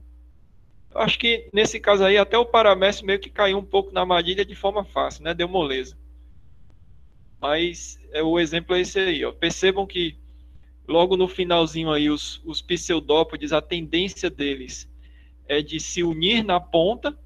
Acho 0.98 1.18
que 1.18 1.48
nesse 1.52 1.80
caso 1.80 2.04
aí, 2.04 2.16
até 2.16 2.36
o 2.36 2.46
paramécio 2.46 3.06
meio 3.06 3.20
que 3.20 3.30
caiu 3.30 3.58
um 3.58 3.64
pouco 3.64 3.92
na 3.92 4.00
armadilha 4.00 4.44
de 4.44 4.54
forma 4.54 4.84
fácil, 4.84 5.24
né? 5.24 5.34
Deu 5.34 5.48
moleza. 5.48 5.96
Mas 7.40 7.98
é, 8.12 8.22
o 8.22 8.38
exemplo 8.38 8.74
é 8.74 8.80
esse 8.80 8.98
aí, 8.98 9.24
ó. 9.24 9.32
Percebam 9.32 9.86
que 9.86 10.18
Logo 10.88 11.16
no 11.16 11.26
finalzinho 11.26 11.90
aí, 11.90 12.08
os, 12.08 12.40
os 12.44 12.62
pseudópodes, 12.62 13.52
a 13.52 13.60
tendência 13.60 14.30
deles 14.30 14.88
é 15.48 15.60
de 15.60 15.80
se 15.80 16.02
unir 16.02 16.44
na 16.44 16.60
ponta, 16.60 17.16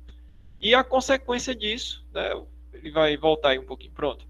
e 0.61 0.75
a 0.75 0.83
consequência 0.83 1.55
disso, 1.55 2.05
né, 2.13 2.31
ele 2.73 2.91
vai 2.91 3.17
voltar 3.17 3.51
aí 3.51 3.59
um 3.59 3.65
pouquinho, 3.65 3.93
pronto. 3.93 4.27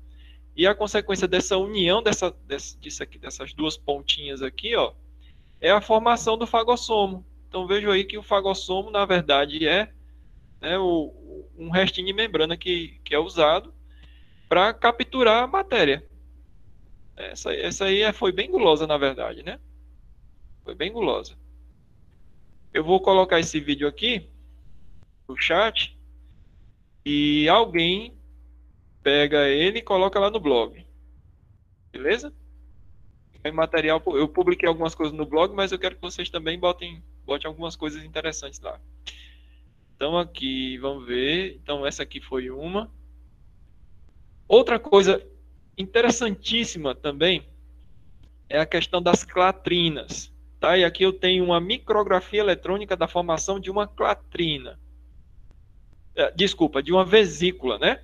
E 0.56 0.66
a 0.66 0.74
consequência 0.74 1.28
dessa 1.28 1.56
união 1.56 2.02
dessa, 2.02 2.30
dessa, 2.46 2.78
disso 2.78 3.02
aqui, 3.02 3.18
dessas 3.18 3.52
duas 3.52 3.76
pontinhas 3.76 4.42
aqui, 4.42 4.74
ó, 4.74 4.92
é 5.60 5.70
a 5.70 5.80
formação 5.80 6.36
do 6.36 6.46
fagossomo. 6.46 7.24
Então 7.50 7.66
vejo 7.66 7.90
aí 7.90 8.04
que 8.04 8.16
o 8.16 8.22
fagossomo, 8.22 8.92
na 8.92 9.04
verdade, 9.04 9.66
é 9.66 9.92
né, 10.60 10.78
o, 10.78 11.44
um 11.58 11.68
restinho 11.68 12.06
de 12.06 12.12
membrana 12.12 12.56
que, 12.56 13.00
que 13.04 13.12
é 13.12 13.18
usado 13.18 13.74
para 14.48 14.72
capturar 14.72 15.42
a 15.42 15.48
matéria. 15.48 16.08
Essa, 17.16 17.52
essa 17.52 17.86
aí 17.86 18.02
é, 18.02 18.12
foi 18.12 18.30
bem 18.30 18.48
gulosa, 18.48 18.86
na 18.86 18.96
verdade, 18.96 19.42
né? 19.42 19.58
Foi 20.62 20.76
bem 20.76 20.92
gulosa. 20.92 21.36
Eu 22.72 22.84
vou 22.84 23.00
colocar 23.00 23.40
esse 23.40 23.58
vídeo 23.58 23.88
aqui 23.88 24.30
no 25.28 25.36
chat 25.36 25.98
e 27.04 27.48
alguém 27.48 28.16
pega 29.02 29.48
ele 29.48 29.80
e 29.80 29.82
coloca 29.82 30.20
lá 30.20 30.30
no 30.30 30.38
blog. 30.38 30.86
Beleza? 31.90 32.32
Em 33.44 33.50
material, 33.50 34.00
eu 34.06 34.28
publiquei 34.28 34.68
algumas 34.68 34.94
coisas 34.94 35.16
no 35.16 35.26
blog, 35.26 35.52
mas 35.52 35.72
eu 35.72 35.80
quero 35.80 35.96
que 35.96 36.02
vocês 36.02 36.30
também 36.30 36.60
botem, 36.60 37.02
botem 37.24 37.48
algumas 37.48 37.76
coisas 37.76 38.02
interessantes 38.04 38.60
lá. 38.60 38.80
Então 39.94 40.18
aqui, 40.18 40.78
vamos 40.78 41.06
ver. 41.06 41.56
Então 41.62 41.86
essa 41.86 42.02
aqui 42.02 42.20
foi 42.20 42.50
uma. 42.50 42.90
Outra 44.48 44.78
coisa 44.78 45.24
interessantíssima 45.76 46.94
também 46.94 47.46
é 48.48 48.58
a 48.58 48.66
questão 48.66 49.00
das 49.00 49.24
clatrinas. 49.24 50.32
Tá? 50.58 50.76
E 50.76 50.84
aqui 50.84 51.02
eu 51.02 51.12
tenho 51.12 51.44
uma 51.44 51.60
micrografia 51.60 52.40
eletrônica 52.40 52.96
da 52.96 53.08
formação 53.08 53.58
de 53.58 53.70
uma 53.70 53.86
clatrina. 53.86 54.78
É, 56.14 56.30
desculpa, 56.32 56.82
de 56.82 56.92
uma 56.92 57.04
vesícula, 57.04 57.78
né? 57.78 58.02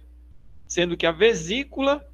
Sendo 0.67 0.97
que 0.97 1.07
a 1.07 1.13
vesícula 1.13 2.07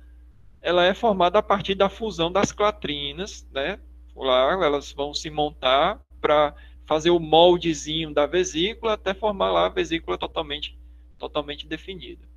ela 0.61 0.85
é 0.85 0.95
formada 0.95 1.39
a 1.39 1.43
partir 1.43 1.75
da 1.75 1.89
fusão 1.89 2.31
das 2.31 2.53
clatrinas, 2.53 3.47
né? 3.53 3.79
Lá 4.15 4.53
elas 4.65 4.93
vão 4.93 5.13
se 5.13 5.29
montar 5.31 6.01
para 6.21 6.55
fazer 6.87 7.11
o 7.11 7.21
moldezinho 7.21 8.13
da 8.13 8.27
vesícula 8.27 8.95
até 8.95 9.15
formar 9.15 9.51
lá 9.51 9.67
a 9.67 9.71
vesícula 9.71 10.19
totalmente, 10.19 10.79
totalmente 11.19 11.67
definida. 11.67 12.29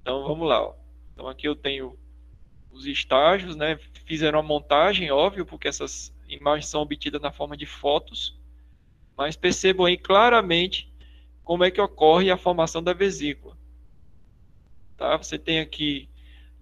Então 0.00 0.24
vamos 0.24 0.48
lá. 0.48 0.62
Ó. 0.62 0.74
Então 1.12 1.28
aqui 1.28 1.46
eu 1.46 1.54
tenho 1.54 1.98
os 2.70 2.86
estágios, 2.86 3.56
né? 3.56 3.78
Fizeram 4.06 4.38
a 4.38 4.42
montagem, 4.42 5.10
óbvio, 5.10 5.44
porque 5.44 5.68
essas 5.68 6.14
imagens 6.28 6.66
são 6.66 6.80
obtidas 6.80 7.20
na 7.20 7.32
forma 7.32 7.56
de 7.56 7.66
fotos, 7.66 8.38
mas 9.16 9.36
percebam 9.36 9.86
aí 9.86 9.96
claramente 9.96 10.90
como 11.42 11.64
é 11.64 11.70
que 11.70 11.80
ocorre 11.80 12.30
a 12.30 12.36
formação 12.36 12.82
da 12.82 12.92
vesícula. 12.92 13.56
Tá? 14.96 15.16
Você 15.16 15.38
tem 15.38 15.60
aqui 15.60 16.08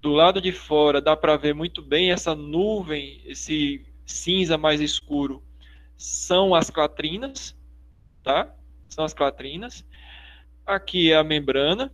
do 0.01 0.12
lado 0.12 0.40
de 0.40 0.52
fora, 0.52 1.01
dá 1.01 1.16
para 1.16 1.36
ver 1.36 1.55
muito 1.55 1.82
bem 1.82 2.10
essa 2.10 2.35
nuvem, 2.35 3.20
esse 3.26 3.85
cinza 4.06 4.56
mais 4.56 4.80
escuro, 4.80 5.43
são 5.99 6.55
as 6.55 6.70
clatrinas, 6.70 7.57
tá? 8.23 8.55
São 8.89 9.05
as 9.05 9.12
clatrinas. 9.12 9.85
Aqui 10.65 11.11
é 11.11 11.16
a 11.16 11.25
membrana. 11.25 11.93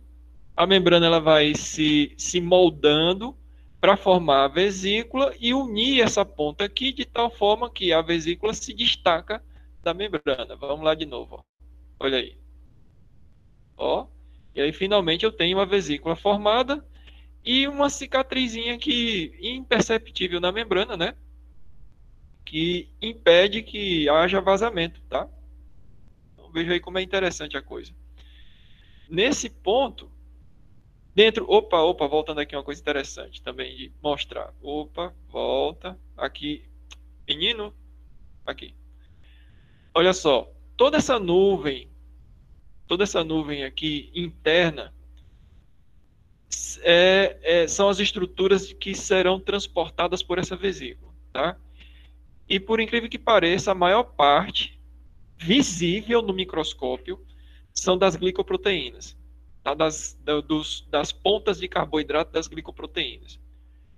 A 0.55 0.67
membrana 0.67 1.07
ela 1.07 1.19
vai 1.19 1.55
se, 1.55 2.13
se 2.15 2.39
moldando 2.39 3.35
para 3.81 3.97
formar 3.97 4.45
a 4.45 4.47
vesícula 4.47 5.35
e 5.39 5.53
unir 5.53 6.01
essa 6.01 6.23
ponta 6.23 6.63
aqui 6.63 6.93
de 6.93 7.03
tal 7.03 7.29
forma 7.29 7.69
que 7.69 7.91
a 7.91 8.01
vesícula 8.01 8.53
se 8.53 8.73
destaca 8.73 9.43
da 9.83 9.93
membrana. 9.93 10.55
Vamos 10.55 10.85
lá 10.85 10.93
de 10.93 11.05
novo. 11.05 11.35
Ó. 11.35 11.43
Olha 11.99 12.19
aí. 12.19 12.37
Ó. 13.75 14.07
E 14.53 14.61
aí 14.61 14.71
finalmente 14.71 15.25
eu 15.25 15.31
tenho 15.31 15.57
uma 15.57 15.65
vesícula 15.65 16.15
formada 16.15 16.85
e 17.43 17.67
uma 17.67 17.89
cicatrizinha 17.89 18.77
que 18.77 19.37
imperceptível 19.41 20.39
na 20.39 20.51
membrana, 20.51 20.95
né? 20.95 21.15
Que 22.45 22.89
impede 23.01 23.63
que 23.63 24.07
haja 24.07 24.39
vazamento, 24.39 25.01
tá? 25.09 25.27
Então 26.33 26.51
veja 26.51 26.73
aí 26.73 26.79
como 26.79 26.99
é 26.99 27.01
interessante 27.01 27.57
a 27.57 27.61
coisa. 27.61 27.91
Nesse 29.09 29.49
ponto, 29.49 30.11
dentro, 31.13 31.45
opa, 31.49 31.81
opa, 31.81 32.07
voltando 32.07 32.39
aqui 32.39 32.55
uma 32.55 32.63
coisa 32.63 32.79
interessante 32.79 33.41
também 33.41 33.75
de 33.75 33.91
mostrar. 34.01 34.53
Opa, 34.61 35.13
volta 35.27 35.99
aqui, 36.15 36.63
menino, 37.27 37.73
aqui. 38.45 38.73
Olha 39.93 40.13
só, 40.13 40.51
toda 40.77 40.97
essa 40.97 41.19
nuvem, 41.19 41.89
toda 42.87 43.03
essa 43.03 43.23
nuvem 43.23 43.63
aqui 43.63 44.11
interna 44.13 44.93
é, 46.81 47.37
é, 47.41 47.67
são 47.67 47.89
as 47.89 47.99
estruturas 47.99 48.71
que 48.73 48.93
serão 48.93 49.39
transportadas 49.39 50.21
por 50.21 50.37
essa 50.37 50.55
vesícula, 50.55 51.11
tá? 51.31 51.57
E 52.47 52.59
por 52.59 52.79
incrível 52.79 53.09
que 53.09 53.17
pareça, 53.17 53.71
a 53.71 53.75
maior 53.75 54.03
parte 54.03 54.79
visível 55.37 56.21
no 56.21 56.33
microscópio 56.33 57.19
são 57.73 57.97
das 57.97 58.15
glicoproteínas, 58.15 59.17
tá? 59.63 59.73
das, 59.73 60.17
da, 60.23 60.39
dos, 60.39 60.85
das 60.89 61.11
pontas 61.11 61.59
de 61.59 61.67
carboidrato 61.67 62.31
das 62.31 62.47
glicoproteínas. 62.47 63.39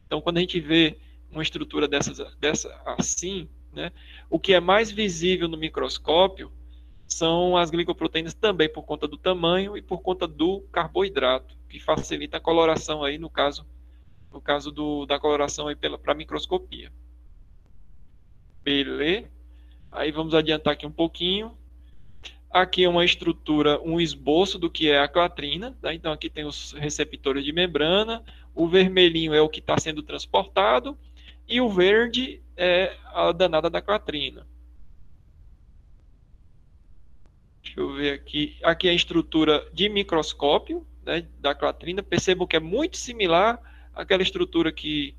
Então, 0.05 0.21
quando 0.21 0.37
a 0.37 0.39
gente 0.39 0.59
vê 0.59 0.97
uma 1.29 1.43
estrutura 1.43 1.87
dessas, 1.87 2.17
dessa 2.37 2.81
assim, 2.85 3.49
né, 3.73 3.91
o 4.29 4.39
que 4.39 4.53
é 4.53 4.59
mais 4.59 4.91
visível 4.91 5.47
no 5.47 5.57
microscópio 5.57 6.51
são 7.05 7.55
as 7.55 7.69
glicoproteínas 7.69 8.33
também 8.33 8.71
por 8.71 8.83
conta 8.83 9.07
do 9.07 9.17
tamanho 9.17 9.77
e 9.77 9.81
por 9.81 10.01
conta 10.01 10.27
do 10.27 10.61
carboidrato, 10.71 11.57
que 11.69 11.79
facilita 11.79 12.37
a 12.37 12.41
coloração 12.41 13.03
aí 13.03 13.17
no 13.17 13.29
caso 13.29 13.65
no 14.31 14.41
caso 14.41 14.71
do, 14.71 15.05
da 15.05 15.17
coloração 15.17 15.67
para 16.01 16.13
microscopia. 16.13 16.91
Beleza? 18.67 19.29
Aí 19.89 20.11
vamos 20.11 20.35
adiantar 20.35 20.73
aqui 20.73 20.85
um 20.85 20.91
pouquinho. 20.91 21.57
Aqui 22.51 22.83
é 22.83 22.89
uma 22.89 23.05
estrutura, 23.05 23.79
um 23.81 23.97
esboço 23.97 24.59
do 24.59 24.69
que 24.69 24.89
é 24.89 24.99
a 24.99 25.07
clatrina. 25.07 25.73
Tá? 25.81 25.93
Então 25.93 26.11
aqui 26.11 26.29
tem 26.29 26.43
os 26.43 26.73
receptores 26.73 27.45
de 27.45 27.53
membrana. 27.53 28.21
O 28.53 28.67
vermelhinho 28.67 29.33
é 29.33 29.39
o 29.39 29.47
que 29.47 29.61
está 29.61 29.77
sendo 29.77 30.03
transportado. 30.03 30.97
E 31.47 31.61
o 31.61 31.69
verde 31.69 32.41
é 32.57 32.97
a 33.05 33.31
danada 33.31 33.69
da 33.69 33.81
clatrina. 33.81 34.45
Deixa 37.63 37.79
eu 37.79 37.93
ver 37.93 38.15
aqui. 38.15 38.57
Aqui 38.61 38.89
é 38.89 38.91
a 38.91 38.95
estrutura 38.95 39.65
de 39.71 39.87
microscópio 39.87 40.85
né, 41.05 41.25
da 41.39 41.55
clatrina. 41.55 42.03
Percebam 42.03 42.45
que 42.45 42.57
é 42.57 42.59
muito 42.59 42.97
similar 42.97 43.61
àquela 43.95 44.23
estrutura 44.23 44.73
que, 44.73 45.15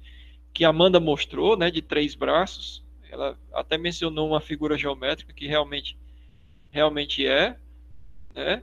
que 0.53 0.67
a 0.67 0.69
Amanda 0.69 1.01
mostrou, 1.01 1.57
né, 1.57 1.71
de 1.71 1.81
três 1.81 2.15
braços. 2.15 2.87
Ela 3.11 3.39
até 3.53 3.79
mencionou 3.79 4.29
uma 4.29 4.41
figura 4.41 4.77
geométrica 4.77 5.33
que 5.33 5.47
realmente, 5.47 5.99
realmente 6.71 7.27
é. 7.27 7.57
Né? 8.35 8.63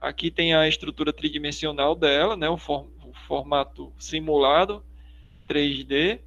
Aqui 0.00 0.30
tem 0.30 0.54
a 0.54 0.68
estrutura 0.68 1.12
tridimensional 1.12 1.94
dela, 1.94 2.36
né, 2.36 2.48
o, 2.48 2.56
for, 2.56 2.88
o 3.04 3.12
formato 3.26 3.92
simulado 3.98 4.84
3D. 5.48 6.20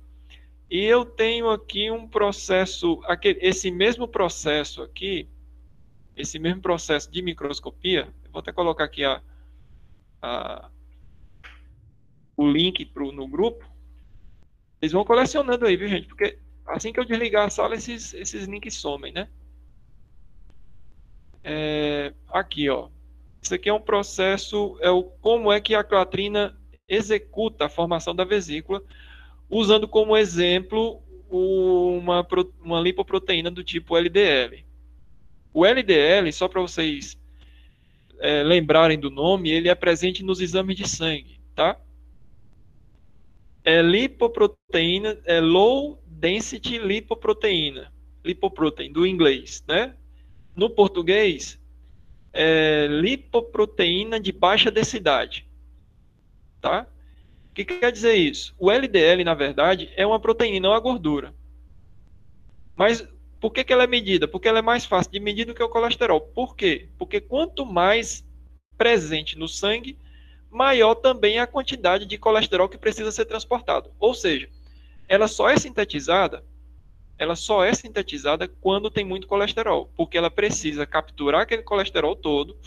E 0.70 0.84
eu 0.84 1.06
tenho 1.06 1.50
aqui 1.50 1.92
um 1.92 2.08
processo, 2.08 3.02
aquele, 3.06 3.40
esse 3.42 3.70
mesmo 3.70 4.08
processo 4.08 4.82
aqui, 4.82 5.28
esse 6.16 6.40
mesmo 6.40 6.62
processo 6.62 7.12
de 7.12 7.22
microscopia, 7.22 8.08
vou 8.32 8.40
até 8.40 8.52
colocar 8.52 8.86
aqui 8.86 9.04
a, 9.04 9.22
a 10.22 10.70
o 12.38 12.48
link 12.50 12.86
pro, 12.86 13.12
no 13.12 13.28
grupo, 13.28 13.66
eles 14.82 14.92
vão 14.92 15.06
colecionando 15.06 15.66
aí, 15.66 15.76
viu, 15.78 15.88
gente? 15.88 16.08
Porque 16.08 16.38
assim 16.66 16.92
que 16.92 17.00
eu 17.00 17.06
desligar 17.06 17.46
a 17.46 17.50
sala, 17.50 17.76
esses, 17.76 18.14
esses 18.14 18.46
links 18.46 18.76
somem, 18.76 19.12
né? 19.12 19.28
É, 21.44 22.14
aqui, 22.30 22.70
ó. 22.70 22.90
Isso 23.42 23.54
aqui 23.54 23.70
é 23.70 23.74
um 23.74 23.82
processo, 23.82 24.78
é 24.82 24.90
o 24.90 25.04
como 25.04 25.52
é 25.52 25.62
que 25.62 25.76
a 25.76 25.84
clatrina 25.84 26.58
executa 26.88 27.66
a 27.66 27.70
formação 27.70 28.16
da 28.16 28.24
vesícula, 28.24 28.82
usando 29.50 29.88
como 29.88 30.18
exemplo 30.18 31.02
uma, 31.30 32.26
uma 32.62 32.80
lipoproteína 32.80 33.52
do 33.52 33.64
tipo 33.64 33.96
LDL. 33.96 34.66
O 35.54 35.66
LDL, 35.66 36.32
só 36.32 36.48
para 36.48 36.62
vocês 36.62 37.18
é, 38.20 38.44
lembrarem 38.44 39.00
do 39.00 39.10
nome, 39.10 39.52
ele 39.52 39.70
é 39.70 39.76
presente 39.76 40.24
nos 40.24 40.42
exames 40.42 40.76
de 40.76 40.88
sangue, 40.88 41.40
tá? 41.54 41.80
É 43.64 43.82
lipoproteína, 43.82 45.18
é 45.26 45.40
low 45.40 46.04
density 46.20 46.78
lipoproteína, 46.78 47.92
lipoprotein 48.24 48.92
do 48.92 49.06
inglês, 49.06 49.64
né? 49.68 49.96
No 50.56 50.70
português, 50.70 51.60
é 52.34 52.88
lipoproteína 52.88 54.20
de 54.20 54.32
baixa 54.32 54.72
densidade, 54.72 55.48
tá? 56.62 56.88
O 57.50 57.54
que, 57.54 57.64
que 57.64 57.80
quer 57.80 57.92
dizer 57.92 58.16
isso? 58.16 58.54
O 58.58 58.70
LDL, 58.70 59.24
na 59.24 59.34
verdade, 59.34 59.90
é 59.96 60.06
uma 60.06 60.20
proteína, 60.20 60.68
não 60.68 60.74
uma 60.74 60.80
gordura. 60.80 61.34
Mas 62.76 63.08
por 63.40 63.54
que, 63.54 63.64
que 63.64 63.72
ela 63.72 63.84
é 63.84 63.88
medida? 63.88 64.28
Porque 64.28 64.48
ela 64.48 64.60
é 64.60 64.62
mais 64.62 64.86
fácil 64.86 65.12
de 65.12 65.20
medir 65.20 65.46
do 65.46 65.54
que 65.54 65.64
o 65.64 65.70
colesterol. 65.70 66.20
Por 66.20 66.56
quê? 66.56 66.90
Porque 66.98 67.22
quanto 67.22 67.66
mais 67.66 68.26
presente 68.78 69.38
no 69.38 69.48
sangue, 69.48 69.98
maior 70.50 70.96
também 70.96 71.38
é 71.38 71.42
a 71.42 71.48
quantidade 71.48 72.06
de 72.06 72.18
colesterol 72.18 72.68
que 72.68 72.78
precisa 72.78 73.12
ser 73.12 73.26
transportado. 73.26 73.92
Ou 74.00 74.14
seja, 74.14 74.50
ela 75.08 75.28
só 75.28 75.50
é 75.50 75.58
sintetizada, 75.58 76.44
ela 77.18 77.36
só 77.36 77.64
é 77.64 77.74
sintetizada 77.74 78.48
quando 78.48 78.92
tem 78.92 79.06
muito 79.06 79.28
colesterol, 79.28 79.90
porque 79.96 80.18
ela 80.18 80.30
precisa 80.30 80.86
capturar 80.86 81.42
aquele 81.42 81.64
colesterol 81.64 82.16
todo, 82.16 82.58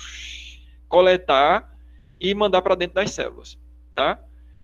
coletar 0.89 1.77
e 2.21 2.35
mandar 2.35 2.63
para 2.63 2.75
dentro 2.75 2.95
das 2.95 3.11
células, 3.11 3.59
tá? 3.95 4.19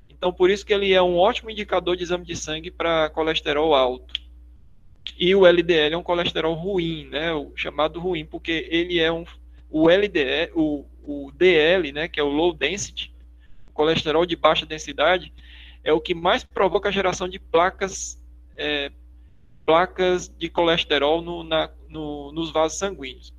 Então, 0.08 0.32
por 0.32 0.48
isso 0.48 0.64
que 0.64 0.72
ele 0.72 0.92
é 0.92 1.02
um 1.02 1.16
ótimo 1.16 1.50
indicador 1.50 1.96
de 1.96 2.02
exame 2.02 2.24
de 2.24 2.34
sangue 2.34 2.70
para 2.70 3.10
colesterol 3.10 3.74
alto. 3.74 4.14
E 5.18 5.34
o 5.34 5.46
LDL 5.46 5.94
é 5.94 5.96
um 5.96 6.02
colesterol 6.02 6.54
ruim, 6.54 7.06
né? 7.08 7.32
O 7.34 7.52
chamado 7.54 8.00
ruim, 8.00 8.24
porque 8.24 8.66
ele 8.70 8.98
é 8.98 9.12
um 9.12 9.24
o 9.70 9.90
LDL, 9.90 10.52
o, 10.54 10.84
o 11.02 11.32
DL, 11.32 11.90
né, 11.90 12.06
que 12.06 12.20
é 12.20 12.22
o 12.22 12.28
low 12.28 12.54
density, 12.54 13.12
colesterol 13.72 14.24
de 14.24 14.36
baixa 14.36 14.64
densidade, 14.64 15.32
é 15.84 15.92
o 15.92 16.00
que 16.00 16.14
mais 16.14 16.42
provoca 16.42 16.88
a 16.88 16.92
geração 16.92 17.28
de 17.28 17.38
placas 17.38 18.18
é, 18.56 18.90
placas 19.64 20.28
de 20.28 20.48
colesterol 20.48 21.22
no, 21.22 21.42
na, 21.42 21.70
no, 21.88 22.32
nos 22.32 22.50
vasos 22.50 22.78
sanguíneos, 22.78 23.32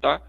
tá? 0.00 0.22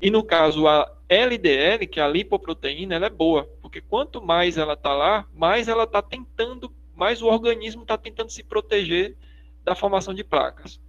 E 0.00 0.10
no 0.10 0.24
caso 0.24 0.66
a 0.66 0.90
LDL, 1.08 1.86
que 1.86 2.00
é 2.00 2.02
a 2.02 2.08
lipoproteína, 2.08 2.94
ela 2.94 3.06
é 3.06 3.10
boa, 3.10 3.44
porque 3.60 3.80
quanto 3.80 4.22
mais 4.22 4.56
ela 4.56 4.74
está 4.74 4.92
lá, 4.92 5.26
mais 5.34 5.68
ela 5.68 5.84
está 5.84 6.00
tentando, 6.00 6.72
mais 6.94 7.22
o 7.22 7.26
organismo 7.26 7.82
está 7.82 7.98
tentando 7.98 8.30
se 8.30 8.42
proteger 8.42 9.16
da 9.62 9.74
formação 9.74 10.14
de 10.14 10.24
placas, 10.24 10.80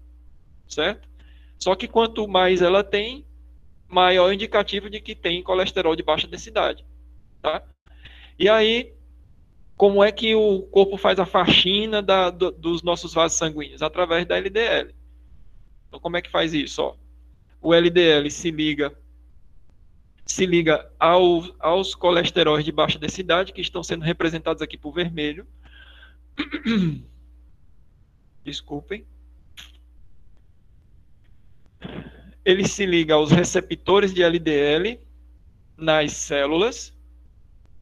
certo? 0.68 1.10
Só 1.60 1.76
que 1.76 1.88
quanto 1.88 2.28
mais 2.28 2.62
ela 2.62 2.84
tem, 2.84 3.26
maior 3.88 4.32
indicativo 4.32 4.90
de 4.90 5.02
que 5.02 5.14
tem 5.14 5.44
colesterol 5.44 5.96
de 5.96 6.04
baixa 6.04 6.28
densidade, 6.28 6.86
tá? 7.42 7.62
E 8.40 8.50
aí, 8.50 8.94
como 9.82 10.04
é 10.04 10.12
que 10.12 10.36
o 10.36 10.62
corpo 10.62 10.96
faz 10.96 11.18
a 11.18 11.26
faxina 11.26 12.04
da, 12.04 12.30
do, 12.30 12.52
dos 12.52 12.84
nossos 12.84 13.16
vasos 13.16 13.40
sanguíneos? 13.40 13.82
Através 13.82 14.28
da 14.28 14.38
LDL. 14.38 14.94
Então, 15.88 16.00
como 16.00 16.18
é 16.18 16.22
que 16.22 16.30
faz 16.30 16.54
isso? 16.54 16.84
Ó, 16.84 16.96
o 17.60 17.74
LDL 17.74 18.30
se 18.30 18.52
liga 18.52 18.96
se 20.24 20.46
liga 20.46 20.88
ao, 21.00 21.44
aos 21.58 21.96
colesteróis 21.96 22.64
de 22.64 22.72
baixa 22.72 23.00
densidade, 23.00 23.52
que 23.52 23.60
estão 23.60 23.82
sendo 23.82 24.04
representados 24.04 24.62
aqui 24.62 24.78
por 24.78 24.94
vermelho. 24.94 25.48
Desculpem. 28.46 29.04
Ele 32.46 32.68
se 32.68 32.86
liga 32.86 33.16
aos 33.16 33.32
receptores 33.32 34.14
de 34.14 34.22
LDL 34.22 35.00
nas 35.76 36.12
células, 36.12 36.96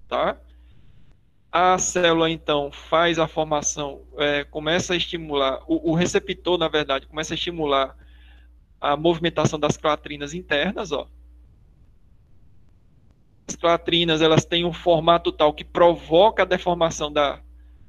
tá? 0.07 0.39
A 1.51 1.80
célula, 1.80 2.30
então, 2.30 2.71
faz 2.71 3.17
a 3.17 3.27
formação, 3.27 4.03
é, 4.17 4.43
começa 4.43 4.93
a 4.93 4.95
estimular, 4.95 5.63
o, 5.67 5.91
o, 5.91 5.95
receptor, 5.95 6.59
na 6.59 6.67
verdade, 6.67 7.07
começa 7.07 7.34
a 7.34 7.35
estimular 7.35 7.97
a 8.80 8.95
movimentação 8.95 9.59
das 9.59 9.76
clatrinas 9.76 10.35
internas, 10.35 10.91
ó. 10.91 11.09
As 13.47 13.55
clatrinas, 13.55 14.21
elas 14.21 14.45
têm 14.45 14.63
um 14.63 14.71
formato 14.71 15.31
tal 15.31 15.51
que 15.51 15.63
provoca 15.63 16.43
a 16.43 16.45
deformação 16.45 17.11
da, 17.11 17.41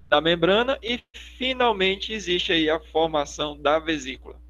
da 0.08 0.22
membrana 0.22 0.78
e, 0.82 0.98
finalmente, 1.12 2.14
existe 2.14 2.52
aí 2.54 2.70
a 2.70 2.80
formação 2.80 3.60
da 3.60 3.78
vesícula. 3.78 4.40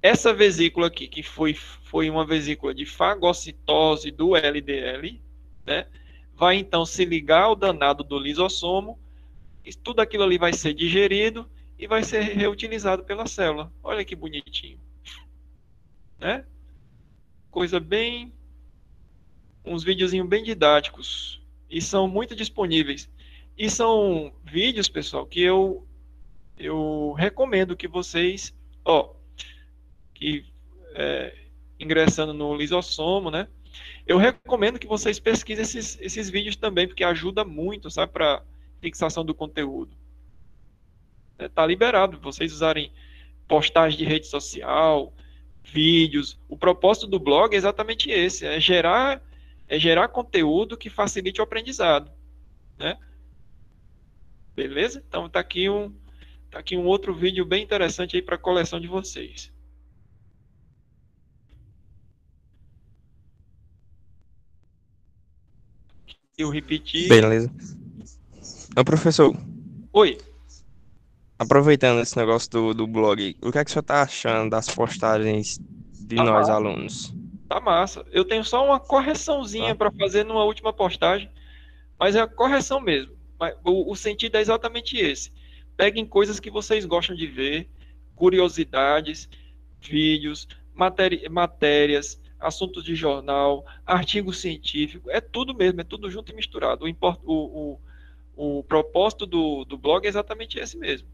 Essa 0.00 0.32
vesícula 0.32 0.86
aqui, 0.86 1.08
que 1.08 1.24
foi, 1.24 1.54
foi 1.54 2.08
uma 2.08 2.24
vesícula 2.24 2.72
de 2.72 2.86
fagocitose 2.86 4.12
do 4.12 4.36
LDL, 4.36 5.20
né? 5.66 5.86
Vai 6.36 6.56
então 6.56 6.84
se 6.84 7.04
ligar 7.04 7.44
ao 7.44 7.56
danado 7.56 8.04
do 8.04 8.18
lisossomo, 8.18 8.98
tudo 9.82 10.00
aquilo 10.00 10.22
ali 10.22 10.38
vai 10.38 10.52
ser 10.52 10.74
digerido 10.74 11.50
e 11.78 11.86
vai 11.86 12.04
ser 12.04 12.20
reutilizado 12.20 13.02
pela 13.04 13.26
célula. 13.26 13.72
Olha 13.82 14.04
que 14.04 14.14
bonitinho. 14.14 14.78
Né? 16.18 16.44
Coisa 17.50 17.80
bem. 17.80 18.32
Uns 19.64 19.82
videozinhos 19.82 20.28
bem 20.28 20.44
didáticos. 20.44 21.42
E 21.68 21.80
são 21.80 22.06
muito 22.06 22.36
disponíveis. 22.36 23.10
E 23.58 23.68
são 23.68 24.32
vídeos, 24.44 24.88
pessoal, 24.88 25.26
que 25.26 25.40
eu, 25.40 25.86
eu 26.56 27.12
recomendo 27.18 27.76
que 27.76 27.88
vocês. 27.88 28.54
Ó, 28.84 29.14
que 30.14 30.44
é, 30.94 31.34
ingressando 31.80 32.32
no 32.32 32.54
lisossomo, 32.54 33.30
né? 33.30 33.48
Eu 34.06 34.18
recomendo 34.18 34.78
que 34.78 34.86
vocês 34.86 35.18
pesquisem 35.18 35.62
esses, 35.62 35.98
esses 36.00 36.30
vídeos 36.30 36.56
também, 36.56 36.86
porque 36.86 37.02
ajuda 37.04 37.44
muito, 37.44 37.90
sabe, 37.90 38.12
para 38.12 38.42
fixação 38.80 39.24
do 39.24 39.34
conteúdo. 39.34 39.96
É, 41.38 41.48
tá 41.48 41.66
liberado 41.66 42.18
vocês 42.20 42.52
usarem 42.52 42.92
postagens 43.48 43.98
de 43.98 44.04
rede 44.04 44.26
social, 44.26 45.12
vídeos. 45.64 46.38
O 46.48 46.56
propósito 46.56 47.06
do 47.06 47.18
blog 47.18 47.54
é 47.54 47.56
exatamente 47.56 48.10
esse, 48.10 48.46
é 48.46 48.60
gerar 48.60 49.22
é 49.68 49.80
gerar 49.80 50.06
conteúdo 50.08 50.76
que 50.76 50.88
facilite 50.88 51.40
o 51.40 51.44
aprendizado, 51.44 52.12
né? 52.78 52.96
Beleza? 54.54 55.02
Então 55.06 55.28
tá 55.28 55.40
aqui 55.40 55.68
um 55.68 55.92
tá 56.50 56.60
aqui 56.60 56.76
um 56.76 56.86
outro 56.86 57.12
vídeo 57.12 57.44
bem 57.44 57.64
interessante 57.64 58.14
aí 58.14 58.22
para 58.22 58.36
a 58.36 58.38
coleção 58.38 58.80
de 58.80 58.86
vocês. 58.86 59.52
Eu 66.36 66.50
repeti. 66.50 67.08
Beleza. 67.08 67.50
Ô, 68.76 68.84
professor. 68.84 69.34
Oi. 69.92 70.18
Aproveitando 71.38 72.00
esse 72.00 72.16
negócio 72.16 72.50
do, 72.50 72.74
do 72.74 72.86
blog, 72.86 73.36
o 73.42 73.50
que 73.50 73.58
é 73.58 73.64
que 73.64 73.70
o 73.70 73.72
senhor 73.72 73.82
tá 73.82 74.02
achando 74.02 74.50
das 74.50 74.68
postagens 74.68 75.58
de 75.92 76.16
tá 76.16 76.24
nós 76.24 76.48
massa. 76.48 76.52
alunos? 76.52 77.14
Tá 77.48 77.60
massa. 77.60 78.06
Eu 78.10 78.24
tenho 78.24 78.44
só 78.44 78.64
uma 78.64 78.80
correçãozinha 78.80 79.74
tá. 79.74 79.76
para 79.76 79.92
fazer 79.92 80.24
numa 80.24 80.44
última 80.44 80.72
postagem, 80.72 81.30
mas 81.98 82.14
é 82.14 82.20
a 82.20 82.26
correção 82.26 82.80
mesmo. 82.80 83.14
O, 83.64 83.92
o 83.92 83.96
sentido 83.96 84.36
é 84.36 84.40
exatamente 84.40 84.96
esse. 84.96 85.30
Peguem 85.76 86.06
coisas 86.06 86.40
que 86.40 86.50
vocês 86.50 86.86
gostam 86.86 87.14
de 87.14 87.26
ver, 87.26 87.68
curiosidades, 88.14 89.28
vídeos, 89.80 90.48
matéri 90.74 91.28
matérias, 91.28 92.18
assuntos 92.38 92.84
de 92.84 92.94
jornal, 92.94 93.64
artigo 93.84 94.32
científico, 94.32 95.10
é 95.10 95.20
tudo 95.20 95.54
mesmo, 95.54 95.80
é 95.80 95.84
tudo 95.84 96.10
junto 96.10 96.32
e 96.32 96.34
misturado. 96.34 96.84
O, 96.84 96.88
import, 96.88 97.20
o, 97.24 97.78
o, 98.36 98.58
o 98.58 98.64
propósito 98.64 99.26
do, 99.26 99.64
do 99.64 99.78
blog 99.78 100.04
é 100.04 100.08
exatamente 100.08 100.58
esse 100.58 100.76
mesmo. 100.76 101.08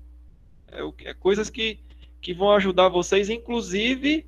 É, 0.68 0.82
o, 0.82 0.94
é 1.04 1.14
coisas 1.14 1.48
que, 1.48 1.78
que 2.20 2.34
vão 2.34 2.50
ajudar 2.52 2.88
vocês, 2.88 3.30
inclusive, 3.30 4.26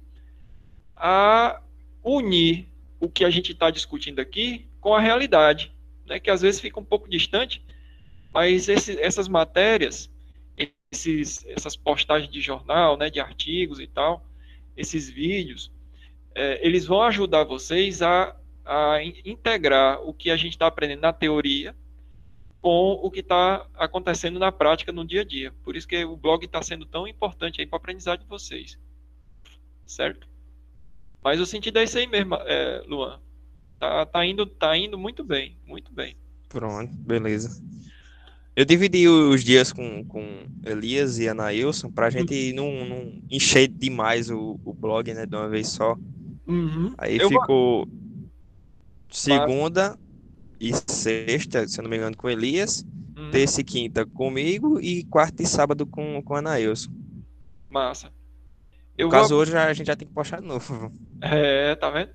a 0.97 1.61
unir 2.03 2.69
o 3.01 3.09
que 3.09 3.25
a 3.25 3.31
gente 3.31 3.53
está 3.53 3.71
discutindo 3.71 4.21
aqui 4.21 4.67
com 4.81 4.95
a 4.95 5.01
realidade, 5.01 5.73
né, 6.07 6.21
que 6.21 6.31
às 6.31 6.43
vezes 6.43 6.61
fica 6.61 6.79
um 6.79 6.85
pouco 6.85 7.09
distante, 7.09 7.65
mas 8.33 8.69
esse, 8.69 9.01
essas 9.01 9.29
matérias, 9.29 10.11
esses, 10.93 11.45
essas 11.47 11.77
postagens 11.77 12.31
de 12.31 12.41
jornal, 12.41 12.97
né, 12.97 13.11
de 13.11 13.21
artigos 13.21 13.81
e 13.81 13.87
tal, 13.87 14.25
esses 14.77 15.09
vídeos, 15.09 15.71
é, 16.35 16.67
eles 16.67 16.87
vão 16.87 17.03
ajudar 17.03 17.45
vocês 17.45 18.03
a, 18.03 18.35
a 18.65 19.03
integrar 19.25 20.01
o 20.03 20.13
que 20.13 20.31
a 20.31 20.37
gente 20.37 20.53
está 20.53 20.67
aprendendo 20.67 21.01
na 21.01 21.13
teoria 21.13 21.75
com 22.61 22.93
o 22.93 23.11
que 23.11 23.21
está 23.21 23.67
acontecendo 23.75 24.39
na 24.39 24.51
prática 24.51 24.91
no 24.91 25.07
dia 25.07 25.21
a 25.21 25.25
dia. 25.25 25.53
Por 25.63 25.77
isso 25.77 25.87
que 25.87 26.03
o 26.03 26.17
blog 26.17 26.45
está 26.47 26.63
sendo 26.63 26.87
tão 26.87 27.07
importante 27.07 27.61
aí 27.61 27.67
para 27.67 27.77
a 27.77 27.79
aprendizagem 27.79 28.23
de 28.23 28.27
vocês. 28.27 28.79
Certo? 29.87 30.27
Mas 31.23 31.41
o 31.41 31.47
sentido 31.47 31.79
é 31.79 31.83
esse 31.83 31.99
aí 31.99 32.07
mesmo, 32.07 32.35
é, 32.37 32.83
Luan. 32.87 33.21
Tá, 33.79 34.07
tá, 34.07 34.25
indo, 34.25 34.47
tá 34.47 34.77
indo 34.79 34.97
muito 34.97 35.23
bem, 35.23 35.59
muito 35.67 35.93
bem. 35.93 36.17
Pronto, 36.49 36.91
beleza. 36.97 37.63
Eu 38.57 38.65
dividi 38.65 39.09
os 39.09 39.45
dias 39.45 39.73
com, 39.73 40.05
com 40.05 40.47
Elias 40.65 41.19
e 41.19 41.29
Anailson 41.29 41.91
para 41.91 42.07
a 42.07 42.11
gente 42.11 42.53
não, 42.53 42.87
não 42.87 43.23
encher 43.31 43.69
demais 43.69 44.31
o, 44.31 44.59
o 44.65 44.73
blog 44.73 45.13
né, 45.13 45.27
de 45.27 45.37
uma 45.37 45.49
vez 45.49 45.69
só. 45.69 45.97
Uhum. 46.47 46.95
Aí 46.99 47.19
eu 47.19 47.29
ficou 47.29 47.87
vou... 47.87 47.89
segunda 49.11 49.99
e 50.61 50.73
sexta, 50.75 51.67
se 51.67 51.79
eu 51.79 51.83
não 51.83 51.91
me 51.91 51.97
engano, 51.97 52.17
com 52.17 52.29
Elias. 52.29 52.85
Uhum. 53.17 53.31
Terça 53.31 53.61
e 53.61 53.65
quinta 53.65 54.05
comigo 54.05 54.81
e 54.81 55.05
quarta 55.05 55.43
e 55.43 55.47
sábado 55.47 55.87
com, 55.87 56.21
com 56.23 56.35
a 56.35 56.39
Anailson. 56.39 56.91
Massa. 57.71 58.13
Eu 58.97 59.07
no 59.07 59.13
caso, 59.13 59.31
vou... 59.31 59.39
hoje 59.39 59.57
a 59.57 59.73
gente 59.73 59.87
já 59.87 59.97
tem 59.97 60.07
que 60.07 60.15
postar 60.15 60.41
de 60.41 60.47
novo. 60.47 60.93
É, 61.21 61.75
tá 61.77 61.91
vendo? 61.91 62.11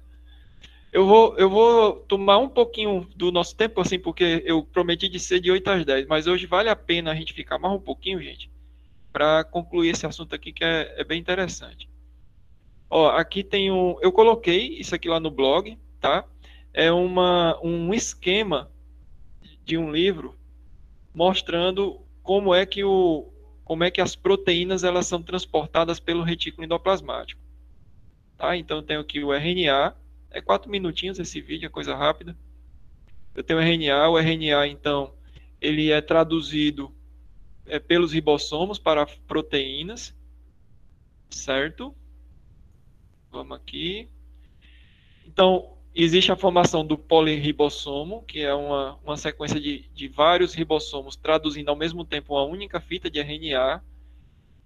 Eu 0.92 1.06
vou, 1.06 1.38
eu 1.38 1.50
vou 1.50 1.98
tomar 2.08 2.40
um 2.40 2.50
pouquinho 2.50 3.08
do 3.16 3.32
nosso 3.32 3.56
tempo, 3.56 3.80
assim, 3.80 4.00
porque 4.00 4.42
eu 4.46 4.64
prometi 4.64 5.08
de 5.08 5.20
ser 5.20 5.40
de 5.40 5.52
8 5.52 5.70
às 5.70 5.86
10, 5.86 6.08
mas 6.08 6.26
hoje 6.26 6.48
vale 6.48 6.68
a 6.68 6.76
pena 6.76 7.12
a 7.12 7.16
gente 7.16 7.34
ficar 7.34 7.60
mais 7.60 7.76
um 7.76 7.80
pouquinho, 7.80 8.22
gente, 8.22 8.52
para 9.14 9.44
concluir 9.44 9.90
esse 9.90 10.06
assunto 10.08 10.34
aqui 10.34 10.52
que 10.52 10.64
é, 10.64 10.96
é 10.98 11.04
bem 11.04 11.20
interessante. 11.20 11.88
Ó, 12.90 13.10
aqui 13.10 13.44
tem 13.44 13.72
um. 13.72 13.98
Eu 14.02 14.12
coloquei 14.12 14.80
isso 14.80 14.96
aqui 14.96 15.08
lá 15.08 15.20
no 15.20 15.30
blog, 15.30 15.78
tá? 16.00 16.26
É 16.74 16.92
uma, 16.92 17.60
um 17.64 17.94
esquema 17.94 18.72
de 19.64 19.78
um 19.78 19.92
livro 19.92 20.36
mostrando 21.14 22.02
como 22.24 22.54
é 22.54 22.66
que 22.66 22.84
o 22.84 23.32
como 23.64 23.84
é 23.84 23.92
que 23.92 24.02
as 24.02 24.16
proteínas 24.16 24.84
elas 24.84 25.06
são 25.06 25.22
transportadas 25.22 26.00
pelo 26.00 26.24
retículo 26.24 26.66
endoplasmático. 26.66 27.40
Tá? 28.36 28.58
Então 28.58 28.78
eu 28.78 28.84
tenho 28.84 29.00
aqui 29.00 29.24
o 29.24 29.32
RNA, 29.32 29.96
é 30.32 30.42
quatro 30.42 30.72
minutinhos 30.72 31.20
esse 31.20 31.40
vídeo, 31.40 31.68
é 31.68 31.70
coisa 31.70 31.96
rápida. 31.96 32.36
Eu 33.36 33.44
tenho 33.44 33.60
o 33.60 33.62
RNA, 33.62 34.10
o 34.10 34.18
RNA 34.18 34.68
então 34.70 35.14
ele 35.62 35.92
é 35.92 36.02
traduzido 36.02 36.92
é, 37.68 37.78
pelos 37.78 38.12
ribossomos 38.12 38.80
para 38.80 39.06
proteínas, 39.28 40.16
certo? 41.30 41.96
Vamos 43.32 43.58
aqui. 43.58 44.10
Então, 45.26 45.78
existe 45.94 46.32
a 46.32 46.36
formação 46.36 46.86
do 46.86 46.98
polirribossomo, 46.98 48.24
que 48.24 48.42
é 48.42 48.54
uma, 48.54 48.96
uma 49.04 49.18
sequência 49.18 49.60
de, 49.60 49.88
de 49.94 50.08
vários 50.08 50.54
ribossomos 50.54 51.16
traduzindo 51.16 51.70
ao 51.70 51.76
mesmo 51.76 52.04
tempo 52.04 52.34
uma 52.34 52.44
única 52.44 52.80
fita 52.80 53.10
de 53.10 53.20
RNA. 53.20 53.84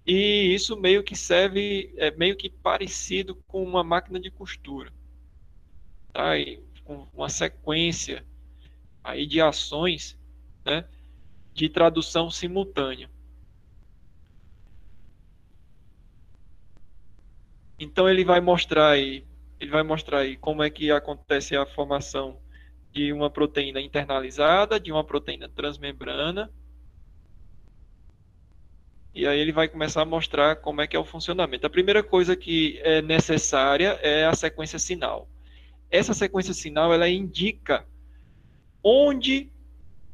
E 0.06 0.54
isso 0.54 0.76
meio 0.76 1.02
que 1.02 1.16
serve, 1.16 1.92
é 1.96 2.10
meio 2.10 2.36
que 2.36 2.50
parecido 2.50 3.36
com 3.46 3.62
uma 3.62 3.82
máquina 3.82 4.20
de 4.20 4.30
costura. 4.30 4.92
Tá? 6.12 6.38
E 6.38 6.62
com 6.84 7.06
uma 7.14 7.28
sequência 7.28 8.24
aí 9.02 9.26
de 9.26 9.40
ações 9.40 10.18
né, 10.64 10.84
de 11.52 11.68
tradução 11.68 12.30
simultânea. 12.30 13.10
Então 17.78 18.08
ele 18.08 18.24
vai 18.24 18.40
mostrar 18.40 18.90
aí, 18.90 19.24
ele 19.60 19.70
vai 19.70 19.82
mostrar 19.82 20.20
aí 20.20 20.36
como 20.36 20.62
é 20.62 20.70
que 20.70 20.90
acontece 20.90 21.56
a 21.56 21.66
formação 21.66 22.38
de 22.92 23.12
uma 23.12 23.28
proteína 23.28 23.80
internalizada, 23.80 24.78
de 24.78 24.92
uma 24.92 25.04
proteína 25.04 25.48
transmembrana. 25.48 26.50
E 29.14 29.26
aí 29.26 29.38
ele 29.38 29.52
vai 29.52 29.68
começar 29.68 30.02
a 30.02 30.04
mostrar 30.04 30.56
como 30.56 30.80
é 30.80 30.86
que 30.86 30.96
é 30.96 30.98
o 30.98 31.04
funcionamento. 31.04 31.66
A 31.66 31.70
primeira 31.70 32.02
coisa 32.02 32.36
que 32.36 32.80
é 32.82 33.02
necessária 33.02 33.98
é 34.02 34.26
a 34.26 34.34
sequência 34.34 34.78
sinal. 34.78 35.28
Essa 35.90 36.14
sequência 36.14 36.54
sinal 36.54 36.92
ela 36.92 37.08
indica 37.08 37.86
onde 38.82 39.52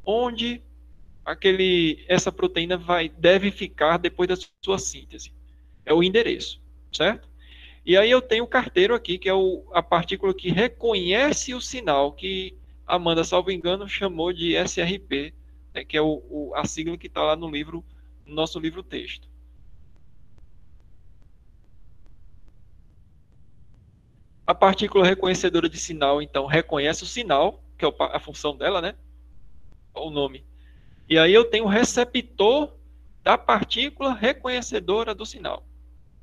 onde 0.05 0.63
aquele 1.25 2.05
essa 2.09 2.33
proteína 2.33 2.77
vai 2.77 3.09
deve 3.09 3.51
ficar 3.51 3.99
depois 3.99 4.29
da 4.29 4.37
sua 4.63 4.79
síntese. 4.79 5.33
É 5.87 5.95
o 5.95 6.03
endereço, 6.03 6.63
certo? 6.93 7.30
E 7.85 7.97
aí 7.97 8.11
eu 8.11 8.21
tenho 8.21 8.45
o 8.45 8.49
carteiro 8.49 8.95
aqui, 8.95 9.19
que 9.19 9.29
é 9.29 9.35
o, 9.35 9.65
a 9.73 9.83
partícula 9.83 10.35
que 10.35 10.51
reconhece 10.51 11.55
o 11.55 11.61
sinal, 11.61 12.13
que 12.13 12.57
Amanda, 12.87 13.23
salvo 13.23 13.53
engano, 13.53 13.89
chamou 13.89 14.33
de 14.33 14.57
SRP, 14.57 15.33
né, 15.73 15.85
que 15.85 15.97
é 15.97 16.03
o, 16.03 16.23
o, 16.29 16.53
a 16.57 16.65
sigla 16.65 16.99
que 16.99 17.07
está 17.07 17.23
lá 17.23 17.37
no 17.37 17.49
livro, 17.49 17.85
no 18.27 18.35
nosso 18.35 18.59
livro 18.59 18.83
texto. 18.83 19.29
A 24.45 24.53
partícula 24.53 25.07
reconhecedora 25.07 25.69
de 25.69 25.79
sinal, 25.79 26.21
então, 26.21 26.47
reconhece 26.47 27.05
o 27.05 27.07
sinal, 27.07 27.63
que 27.79 27.85
é 27.85 27.89
a 27.99 28.19
função 28.19 28.57
dela, 28.57 28.83
né? 28.83 28.97
O 29.95 30.11
nome. 30.11 30.45
E 31.09 31.17
aí 31.17 31.33
eu 31.33 31.45
tenho 31.45 31.67
o 31.67 31.69
receptor 31.69 32.77
da 33.23 33.39
partícula 33.39 34.13
reconhecedora 34.13 35.15
do 35.15 35.25
sinal. 35.25 35.65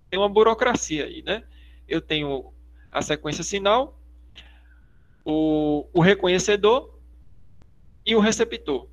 Tem 0.09 0.19
uma 0.19 0.29
burocracia 0.29 1.05
aí, 1.05 1.21
né? 1.21 1.43
Eu 1.87 2.01
tenho 2.01 2.53
a 2.91 3.01
sequência 3.01 3.43
sinal, 3.43 3.99
o, 5.23 5.87
o 5.93 6.01
reconhecedor 6.01 6.97
e 8.05 8.15
o 8.15 8.19
receptor. 8.19 8.87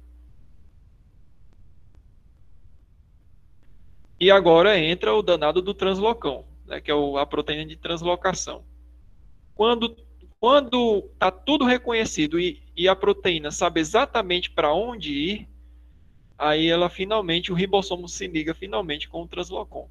E 4.18 4.30
agora 4.30 4.78
entra 4.78 5.14
o 5.14 5.22
danado 5.22 5.60
do 5.60 5.74
translocão, 5.74 6.44
né, 6.66 6.80
que 6.80 6.90
é 6.90 6.94
o, 6.94 7.18
a 7.18 7.26
proteína 7.26 7.66
de 7.66 7.76
translocação. 7.76 8.64
Quando 9.54 9.96
quando 10.44 11.08
está 11.14 11.30
tudo 11.30 11.64
reconhecido 11.64 12.38
e, 12.38 12.62
e, 12.76 12.86
a 12.86 12.94
proteína 12.94 13.50
sabe 13.50 13.80
exatamente 13.80 14.50
para 14.50 14.74
onde 14.74 15.10
ir, 15.10 15.48
aí 16.36 16.68
ela 16.68 16.90
finalmente, 16.90 17.50
o 17.50 17.54
ribossomo 17.54 18.06
se 18.06 18.26
liga 18.26 18.52
finalmente 18.52 19.08
com 19.08 19.22
o 19.22 19.26
translocon. 19.26 19.88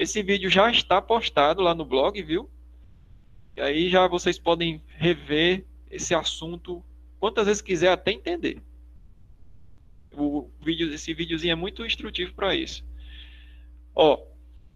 Esse 0.00 0.22
vídeo 0.22 0.48
já 0.48 0.70
está 0.70 1.02
postado 1.02 1.60
lá 1.60 1.74
no 1.74 1.84
blog, 1.84 2.22
viu? 2.22 2.48
E 3.54 3.60
aí 3.60 3.90
já 3.90 4.08
vocês 4.08 4.38
podem 4.38 4.82
rever 4.96 5.66
esse 5.90 6.14
assunto 6.14 6.82
quantas 7.18 7.46
vezes 7.46 7.60
quiser 7.60 7.92
até 7.92 8.10
entender. 8.10 8.62
O 10.16 10.48
vídeo, 10.58 10.90
esse 10.90 11.12
videozinho 11.12 11.52
é 11.52 11.54
muito 11.54 11.84
instrutivo 11.84 12.32
para 12.32 12.54
isso. 12.54 12.82
Ó, 13.94 14.24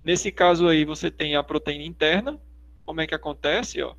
nesse 0.05 0.31
caso 0.31 0.69
aí 0.69 0.85
você 0.85 1.11
tem 1.11 1.37
a 1.37 1.43
proteína 1.43 1.85
interna. 1.85 2.39
Como 2.85 3.01
é 3.01 3.07
que 3.07 3.15
acontece, 3.15 3.81
ó? 3.81 3.95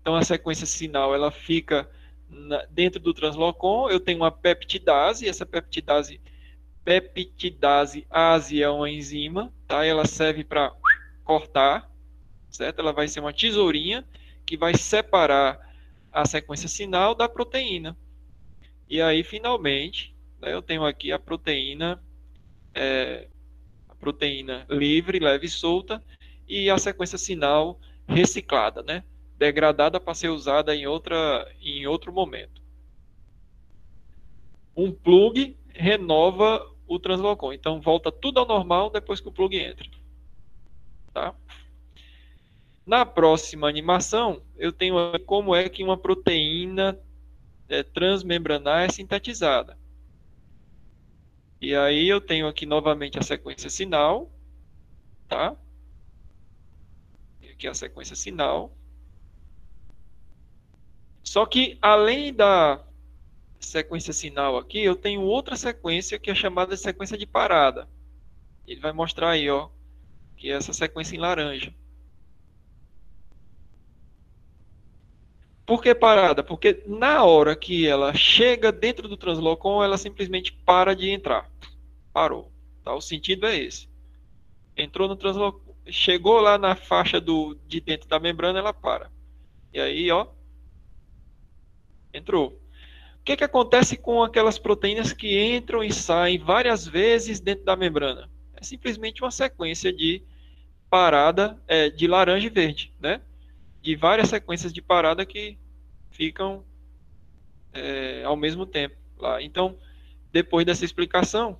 Então 0.00 0.14
a 0.14 0.24
sequência 0.24 0.64
sinal 0.64 1.14
ela 1.14 1.30
fica 1.30 1.86
na, 2.26 2.64
dentro 2.70 2.98
do 2.98 3.12
translocon. 3.12 3.90
Eu 3.90 4.00
tenho 4.00 4.20
uma 4.20 4.32
peptidase. 4.32 5.28
Essa 5.28 5.44
peptidase, 5.44 6.18
peptidase 6.84 8.06
ase 8.10 8.62
é 8.62 8.68
uma 8.68 8.88
enzima, 8.88 9.52
tá? 9.66 9.84
Ela 9.84 10.06
serve 10.06 10.44
para 10.44 10.72
cortar 11.24 11.88
certo? 12.50 12.80
Ela 12.80 12.92
vai 12.92 13.08
ser 13.08 13.20
uma 13.20 13.32
tesourinha 13.32 14.04
que 14.44 14.56
vai 14.56 14.76
separar 14.76 15.58
a 16.10 16.24
sequência 16.24 16.68
sinal 16.68 17.14
da 17.14 17.28
proteína. 17.28 17.96
E 18.88 19.00
aí, 19.00 19.22
finalmente, 19.22 20.14
né, 20.40 20.52
eu 20.52 20.62
tenho 20.62 20.84
aqui 20.84 21.12
a 21.12 21.18
proteína, 21.18 22.02
é, 22.74 23.28
a 23.88 23.94
proteína 23.94 24.66
livre, 24.68 25.18
leve 25.18 25.46
e 25.46 25.50
solta, 25.50 26.02
e 26.48 26.70
a 26.70 26.78
sequência 26.78 27.18
sinal 27.18 27.78
reciclada, 28.06 28.82
né? 28.82 29.04
Degradada 29.36 30.00
para 30.00 30.14
ser 30.14 30.30
usada 30.30 30.74
em, 30.74 30.86
outra, 30.86 31.46
em 31.60 31.86
outro 31.86 32.12
momento. 32.12 32.62
Um 34.74 34.90
plug 34.90 35.56
renova 35.78 36.68
o 36.86 36.98
translocon. 36.98 37.52
Então, 37.52 37.80
volta 37.80 38.10
tudo 38.10 38.40
ao 38.40 38.46
normal 38.46 38.90
depois 38.90 39.20
que 39.20 39.28
o 39.28 39.32
plug 39.32 39.56
entra. 39.56 39.88
Tá? 41.14 41.34
Na 42.84 43.06
próxima 43.06 43.68
animação, 43.68 44.42
eu 44.56 44.72
tenho 44.72 44.96
como 45.26 45.54
é 45.54 45.68
que 45.68 45.84
uma 45.84 45.96
proteína 45.96 46.98
é, 47.68 47.82
transmembranar 47.82 48.86
é 48.86 48.88
sintetizada. 48.88 49.78
E 51.60 51.74
aí 51.74 52.08
eu 52.08 52.20
tenho 52.20 52.46
aqui 52.46 52.64
novamente 52.64 53.18
a 53.18 53.22
sequência 53.22 53.68
sinal, 53.68 54.30
tá? 55.28 55.56
Aqui 57.50 57.66
a 57.66 57.74
sequência 57.74 58.16
sinal. 58.16 58.72
Só 61.22 61.44
que 61.44 61.76
além 61.82 62.32
da 62.32 62.87
sequência 63.66 64.12
sinal 64.12 64.56
aqui, 64.56 64.80
eu 64.80 64.96
tenho 64.96 65.22
outra 65.22 65.56
sequência 65.56 66.18
que 66.18 66.30
é 66.30 66.34
chamada 66.34 66.74
de 66.74 66.80
sequência 66.80 67.16
de 67.16 67.26
parada. 67.26 67.88
Ele 68.66 68.80
vai 68.80 68.92
mostrar 68.92 69.30
aí, 69.30 69.48
ó, 69.50 69.68
que 70.36 70.50
é 70.50 70.54
essa 70.54 70.72
sequência 70.72 71.16
em 71.16 71.18
laranja. 71.18 71.72
Por 75.68 75.82
que 75.82 75.94
parada? 75.94 76.42
Porque 76.42 76.82
na 76.86 77.24
hora 77.24 77.54
que 77.54 77.86
ela 77.86 78.14
chega 78.14 78.72
dentro 78.72 79.06
do 79.06 79.18
translocon, 79.18 79.84
ela 79.84 79.98
simplesmente 79.98 80.50
para 80.50 80.96
de 80.96 81.10
entrar. 81.10 81.50
Parou. 82.10 82.50
Tá? 82.82 82.94
O 82.94 83.02
sentido 83.02 83.46
é 83.46 83.54
esse. 83.54 83.86
Entrou 84.74 85.06
no 85.06 85.14
translocon, 85.14 85.74
chegou 85.86 86.40
lá 86.40 86.56
na 86.56 86.74
faixa 86.74 87.20
do, 87.20 87.54
de 87.66 87.80
dentro 87.80 88.08
da 88.08 88.18
membrana, 88.18 88.60
ela 88.60 88.72
para. 88.72 89.10
E 89.70 89.78
aí, 89.78 90.10
ó, 90.10 90.26
entrou. 92.14 92.58
Que, 93.28 93.36
que 93.36 93.44
acontece 93.44 93.94
com 93.94 94.22
aquelas 94.22 94.58
proteínas 94.58 95.12
que 95.12 95.38
entram 95.54 95.84
e 95.84 95.92
saem 95.92 96.38
várias 96.38 96.88
vezes 96.88 97.38
dentro 97.40 97.62
da 97.62 97.76
membrana? 97.76 98.26
É 98.56 98.64
simplesmente 98.64 99.22
uma 99.22 99.30
sequência 99.30 99.92
de 99.92 100.22
parada 100.88 101.62
é, 101.68 101.90
de 101.90 102.06
laranja 102.06 102.46
e 102.46 102.48
verde, 102.48 102.90
né? 102.98 103.20
de 103.82 103.94
várias 103.94 104.30
sequências 104.30 104.72
de 104.72 104.80
parada 104.80 105.26
que 105.26 105.58
ficam 106.10 106.64
é, 107.74 108.22
ao 108.24 108.34
mesmo 108.34 108.64
tempo 108.64 108.96
lá. 109.18 109.42
Então, 109.42 109.76
depois 110.32 110.64
dessa 110.64 110.86
explicação, 110.86 111.58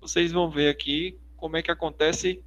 vocês 0.00 0.30
vão 0.30 0.48
ver 0.48 0.68
aqui 0.68 1.18
como 1.36 1.56
é 1.56 1.62
que 1.62 1.72
acontece 1.72 2.44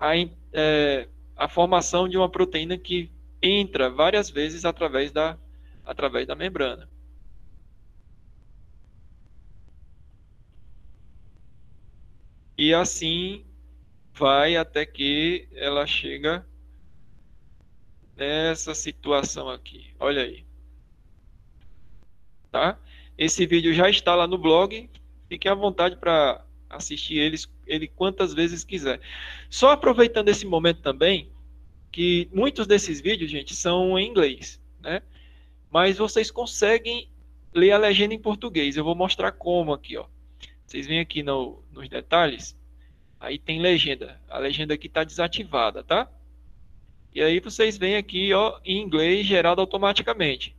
a, 0.00 0.16
é, 0.52 1.08
a 1.36 1.46
formação 1.46 2.08
de 2.08 2.16
uma 2.16 2.28
proteína 2.28 2.76
que 2.76 3.08
entra 3.40 3.88
várias 3.88 4.28
vezes 4.28 4.64
através 4.64 5.12
da, 5.12 5.38
através 5.86 6.26
da 6.26 6.34
membrana. 6.34 6.90
E 12.62 12.72
assim 12.72 13.44
vai 14.14 14.54
até 14.54 14.86
que 14.86 15.48
ela 15.52 15.84
chega 15.84 16.46
nessa 18.16 18.72
situação 18.72 19.48
aqui. 19.48 19.92
Olha 19.98 20.22
aí. 20.22 20.46
Tá? 22.52 22.78
Esse 23.18 23.46
vídeo 23.46 23.74
já 23.74 23.90
está 23.90 24.14
lá 24.14 24.28
no 24.28 24.38
blog. 24.38 24.88
Fiquem 25.28 25.50
à 25.50 25.56
vontade 25.56 25.96
para 25.96 26.46
assistir 26.70 27.18
eles, 27.18 27.52
ele 27.66 27.88
quantas 27.88 28.32
vezes 28.32 28.62
quiser. 28.62 29.00
Só 29.50 29.72
aproveitando 29.72 30.28
esse 30.28 30.46
momento 30.46 30.82
também, 30.82 31.32
que 31.90 32.28
muitos 32.32 32.64
desses 32.68 33.00
vídeos, 33.00 33.28
gente, 33.28 33.56
são 33.56 33.98
em 33.98 34.08
inglês, 34.08 34.62
né? 34.80 35.02
Mas 35.68 35.98
vocês 35.98 36.30
conseguem 36.30 37.10
ler 37.52 37.72
a 37.72 37.78
legenda 37.78 38.14
em 38.14 38.20
português. 38.20 38.76
Eu 38.76 38.84
vou 38.84 38.94
mostrar 38.94 39.32
como 39.32 39.72
aqui, 39.72 39.96
ó. 39.96 40.06
Vocês 40.72 40.86
vêm 40.86 41.00
aqui 41.00 41.22
no, 41.22 41.62
nos 41.70 41.86
detalhes, 41.86 42.58
aí 43.20 43.38
tem 43.38 43.60
legenda. 43.60 44.18
A 44.26 44.38
legenda 44.38 44.72
aqui 44.72 44.86
está 44.86 45.04
desativada, 45.04 45.84
tá? 45.84 46.10
E 47.14 47.20
aí 47.20 47.40
vocês 47.40 47.76
veem 47.76 47.96
aqui, 47.96 48.32
ó, 48.32 48.58
em 48.64 48.80
inglês 48.80 49.26
gerado 49.26 49.60
automaticamente. 49.60 50.56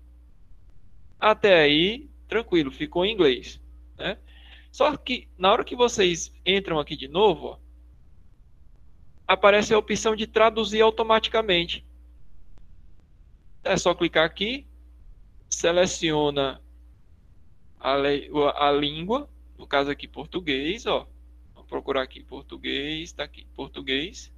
Até 1.20 1.60
aí, 1.60 2.12
tranquilo, 2.28 2.70
ficou 2.70 3.04
em 3.04 3.12
inglês, 3.12 3.60
né? 3.98 4.20
Só 4.72 4.96
que 4.96 5.28
na 5.36 5.52
hora 5.52 5.64
que 5.64 5.76
vocês 5.76 6.32
entram 6.46 6.78
aqui 6.78 6.96
de 6.96 7.08
novo, 7.08 7.48
ó, 7.48 7.60
aparece 9.28 9.74
a 9.74 9.80
opção 9.80 10.16
de 10.16 10.28
traduzir 10.28 10.82
automaticamente. 10.82 11.84
É 13.64 13.76
só 13.78 13.96
clicar 13.96 14.26
aqui, 14.26 14.68
seleciona 15.50 16.62
a, 17.80 17.96
a 17.96 18.72
língua, 18.72 19.33
no 19.64 19.68
caso 19.68 19.90
aqui 19.90 20.10
português, 20.10 20.86
ó. 20.86 21.08
Vamos 21.54 21.70
procurar 21.70 22.02
aqui 22.02 22.22
português, 22.22 23.04
está 23.04 23.24
aqui 23.24 23.46
português 23.56 24.30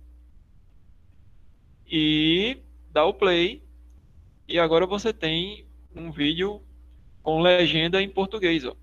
e 1.88 2.58
dá 2.92 3.04
o 3.06 3.14
play. 3.14 3.64
E 4.48 4.60
agora 4.60 4.86
você 4.86 5.12
tem 5.12 5.66
um 5.96 6.12
vídeo 6.12 6.62
com 7.24 7.42
legenda 7.42 8.00
em 8.04 8.08
português. 8.08 8.66
Ó. 8.66 8.76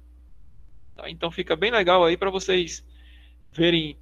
Tá? 0.96 1.08
Então 1.08 1.30
fica 1.30 1.54
bem 1.54 1.70
legal 1.70 2.04
aí 2.04 2.16
para 2.16 2.28
vocês 2.28 2.84
verem, 3.52 3.96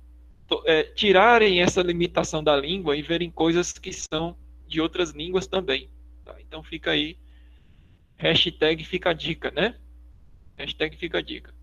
é, 0.65 0.85
tirarem 0.85 1.61
essa 1.61 1.83
limitação 1.83 2.43
da 2.43 2.57
língua 2.57 2.97
e 2.97 3.03
verem 3.03 3.31
coisas 3.31 3.73
que 3.73 3.93
são 3.93 4.35
de 4.67 4.81
outras 4.81 5.11
línguas 5.11 5.47
também. 5.47 5.91
Tá? 6.25 6.41
Então 6.41 6.63
fica 6.63 6.93
aí, 6.93 7.19
hashtag 8.17 8.83
fica 8.83 9.11
a 9.11 9.13
dica, 9.13 9.51
né? 9.51 9.79
Hashtag 10.57 10.97
fica 10.97 11.19
a 11.19 11.23
dica. 11.23 11.60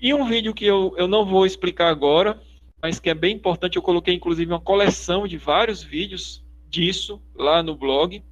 E 0.00 0.12
um 0.14 0.26
vídeo 0.28 0.54
que 0.54 0.64
eu, 0.64 0.94
eu 0.96 1.08
não 1.08 1.24
vou 1.24 1.46
explicar 1.46 1.88
agora, 1.88 2.40
mas 2.80 3.00
que 3.00 3.10
é 3.10 3.14
bem 3.14 3.34
importante, 3.34 3.76
eu 3.76 3.82
coloquei 3.82 4.14
inclusive 4.14 4.50
uma 4.50 4.60
coleção 4.60 5.26
de 5.26 5.36
vários 5.36 5.82
vídeos 5.82 6.44
disso 6.68 7.20
lá 7.34 7.62
no 7.62 7.76
blog, 7.76 8.22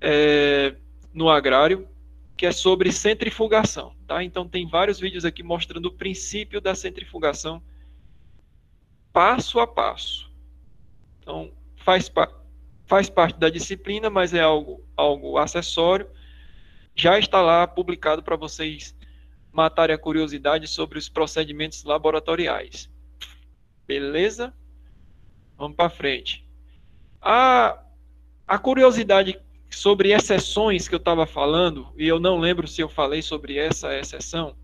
é, 0.00 0.74
no 1.12 1.28
agrário, 1.28 1.88
que 2.36 2.46
é 2.46 2.52
sobre 2.52 2.90
centrifugação. 2.90 3.94
Tá? 4.06 4.24
Então 4.24 4.48
tem 4.48 4.66
vários 4.66 4.98
vídeos 4.98 5.24
aqui 5.24 5.42
mostrando 5.42 5.86
o 5.86 5.92
princípio 5.92 6.60
da 6.60 6.74
centrifugação 6.74 7.62
passo 9.12 9.60
a 9.60 9.66
passo. 9.66 10.30
Então 11.20 11.52
faz, 11.76 12.08
pa 12.08 12.28
faz 12.86 13.08
parte 13.08 13.38
da 13.38 13.48
disciplina, 13.48 14.10
mas 14.10 14.34
é 14.34 14.40
algo, 14.40 14.84
algo 14.96 15.38
acessório. 15.38 16.08
Já 16.94 17.18
está 17.18 17.40
lá 17.40 17.66
publicado 17.66 18.22
para 18.22 18.36
vocês 18.36 18.96
matarem 19.52 19.94
a 19.94 19.98
curiosidade 19.98 20.66
sobre 20.66 20.98
os 20.98 21.08
procedimentos 21.08 21.84
laboratoriais. 21.84 22.90
Beleza? 23.86 24.54
Vamos 25.56 25.76
para 25.76 25.90
frente. 25.90 26.46
A, 27.20 27.82
a 28.46 28.58
curiosidade 28.58 29.40
sobre 29.68 30.12
exceções 30.12 30.88
que 30.88 30.94
eu 30.94 30.98
estava 30.98 31.26
falando, 31.26 31.92
e 31.96 32.06
eu 32.06 32.18
não 32.18 32.38
lembro 32.38 32.66
se 32.66 32.80
eu 32.80 32.88
falei 32.88 33.22
sobre 33.22 33.56
essa 33.56 33.96
exceção, 33.96 34.56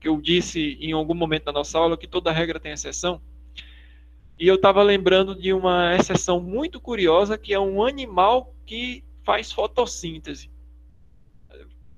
que 0.00 0.08
eu 0.08 0.20
disse 0.20 0.78
em 0.80 0.92
algum 0.92 1.14
momento 1.14 1.44
da 1.44 1.52
nossa 1.52 1.78
aula 1.78 1.96
que 1.96 2.06
toda 2.06 2.32
regra 2.32 2.58
tem 2.58 2.72
exceção. 2.72 3.20
E 4.38 4.48
eu 4.48 4.56
estava 4.56 4.82
lembrando 4.82 5.34
de 5.34 5.52
uma 5.52 5.94
exceção 5.94 6.40
muito 6.40 6.80
curiosa, 6.80 7.38
que 7.38 7.54
é 7.54 7.60
um 7.60 7.84
animal 7.84 8.54
que 8.66 9.04
faz 9.22 9.52
fotossíntese. 9.52 10.50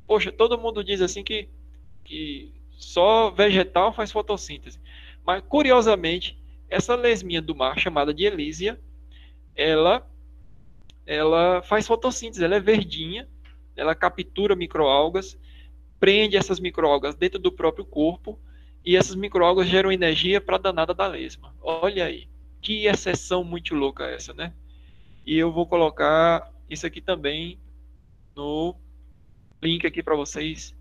Poxa, 0.07 0.31
todo 0.31 0.59
mundo 0.59 0.85
diz 0.85 1.01
assim 1.01 1.25
que 1.25 1.49
que 2.05 2.53
só 2.77 3.31
vegetal 3.31 3.93
faz 3.93 4.13
fotossíntese. 4.13 4.79
Mas, 5.25 5.43
curiosamente, 5.49 6.39
essa 6.69 6.95
lesminha 6.95 7.41
do 7.41 7.55
mar, 7.55 7.79
chamada 7.79 8.13
de 8.13 8.25
Elísia, 8.25 8.79
ela, 9.55 10.07
ela 11.07 11.63
faz 11.63 11.87
fotossíntese, 11.87 12.45
ela 12.45 12.57
é 12.57 12.61
verdinha, 12.61 13.29
ela 13.75 13.95
captura 13.95 14.55
microalgas, 14.55 15.39
prende 15.99 16.37
essas 16.37 16.61
microalgas 16.61 17.15
dentro 17.15 17.39
do 17.39 17.51
próprio 17.51 17.85
corpo, 17.85 18.39
e 18.85 18.97
essas 18.97 19.15
microalgas 19.15 19.67
geram 19.67 19.91
energia 19.91 20.41
para 20.41 20.57
a 20.57 20.61
danada 20.61 20.93
da 20.93 21.07
lesma. 21.07 21.55
Olha 21.63 22.05
aí, 22.05 22.29
que 22.61 22.87
exceção 22.87 23.43
muito 23.43 23.75
louca 23.75 24.05
essa, 24.05 24.35
né? 24.35 24.53
E 25.25 25.39
eu 25.39 25.51
vou 25.51 25.67
colocar 25.67 26.53
isso 26.69 26.87
aqui 26.87 27.01
também 27.01 27.59
no 28.37 28.77
link 29.63 29.87
aqui 29.87 30.03
para 30.03 30.15
vocês 30.15 30.75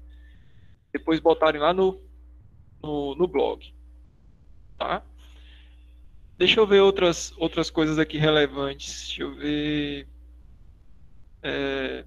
depois 0.94 1.20
botarem 1.20 1.60
lá 1.60 1.74
no, 1.74 2.00
no, 2.82 3.16
no 3.16 3.28
blog. 3.28 3.74
Tá? 4.78 5.04
Deixa 6.38 6.60
eu 6.60 6.68
ver 6.68 6.82
outras, 6.82 7.34
outras 7.38 7.72
coisas 7.72 7.98
aqui 7.98 8.18
relevantes. 8.18 9.08
Deixa 9.08 9.24
eu 9.24 9.34
ver. 9.34 10.08
É... 11.42 12.06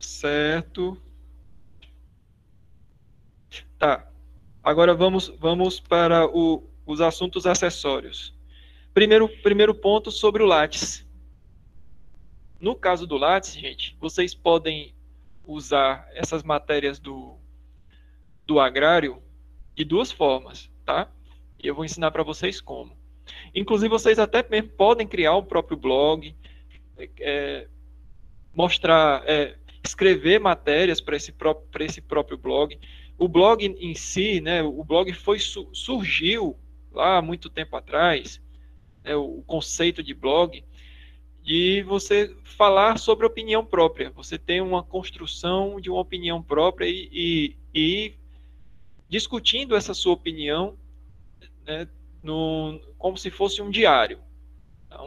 Certo. 0.00 1.00
Tá. 3.78 4.10
Agora 4.62 4.94
vamos, 4.94 5.28
vamos 5.38 5.78
para 5.78 6.26
o, 6.26 6.68
os 6.84 7.00
assuntos 7.00 7.46
acessórios. 7.46 8.34
Primeiro, 8.92 9.28
primeiro 9.42 9.74
ponto 9.74 10.10
sobre 10.10 10.42
o 10.42 10.46
Lattes. 10.46 11.06
No 12.58 12.74
caso 12.74 13.06
do 13.06 13.18
Lattes, 13.18 13.54
gente, 13.54 13.96
vocês 14.00 14.34
podem 14.34 14.95
usar 15.46 16.08
essas 16.12 16.42
matérias 16.42 16.98
do, 16.98 17.38
do 18.46 18.58
agrário 18.58 19.22
de 19.74 19.84
duas 19.84 20.10
formas, 20.10 20.70
tá? 20.84 21.10
E 21.62 21.66
eu 21.66 21.74
vou 21.74 21.84
ensinar 21.84 22.10
para 22.10 22.22
vocês 22.22 22.60
como. 22.60 22.96
Inclusive, 23.54 23.88
vocês 23.88 24.18
até 24.18 24.46
mesmo 24.48 24.70
podem 24.70 25.06
criar 25.06 25.34
o 25.34 25.42
próprio 25.42 25.76
blog, 25.76 26.34
é, 27.20 27.68
mostrar, 28.54 29.22
é, 29.26 29.56
escrever 29.84 30.40
matérias 30.40 31.00
para 31.00 31.16
esse, 31.16 31.32
próprio, 31.32 31.84
esse 31.84 32.00
próprio 32.00 32.38
blog. 32.38 32.78
O 33.18 33.28
blog 33.28 33.64
em 33.64 33.94
si, 33.94 34.40
né, 34.40 34.62
o 34.62 34.84
blog 34.84 35.12
foi 35.12 35.38
surgiu 35.38 36.58
lá 36.92 37.18
há 37.18 37.22
muito 37.22 37.48
tempo 37.48 37.76
atrás, 37.76 38.40
né, 39.02 39.14
o 39.16 39.42
conceito 39.46 40.02
de 40.02 40.14
blog, 40.14 40.64
de 41.46 41.80
você 41.84 42.34
falar 42.42 42.98
sobre 42.98 43.24
opinião 43.24 43.64
própria. 43.64 44.10
Você 44.10 44.36
tem 44.36 44.60
uma 44.60 44.82
construção 44.82 45.80
de 45.80 45.88
uma 45.88 46.00
opinião 46.00 46.42
própria 46.42 46.88
e, 46.88 47.08
e, 47.12 47.56
e 47.72 48.14
discutindo 49.08 49.76
essa 49.76 49.94
sua 49.94 50.14
opinião 50.14 50.76
né, 51.64 51.86
no, 52.20 52.80
como 52.98 53.16
se 53.16 53.30
fosse 53.30 53.62
um 53.62 53.70
diário. 53.70 54.18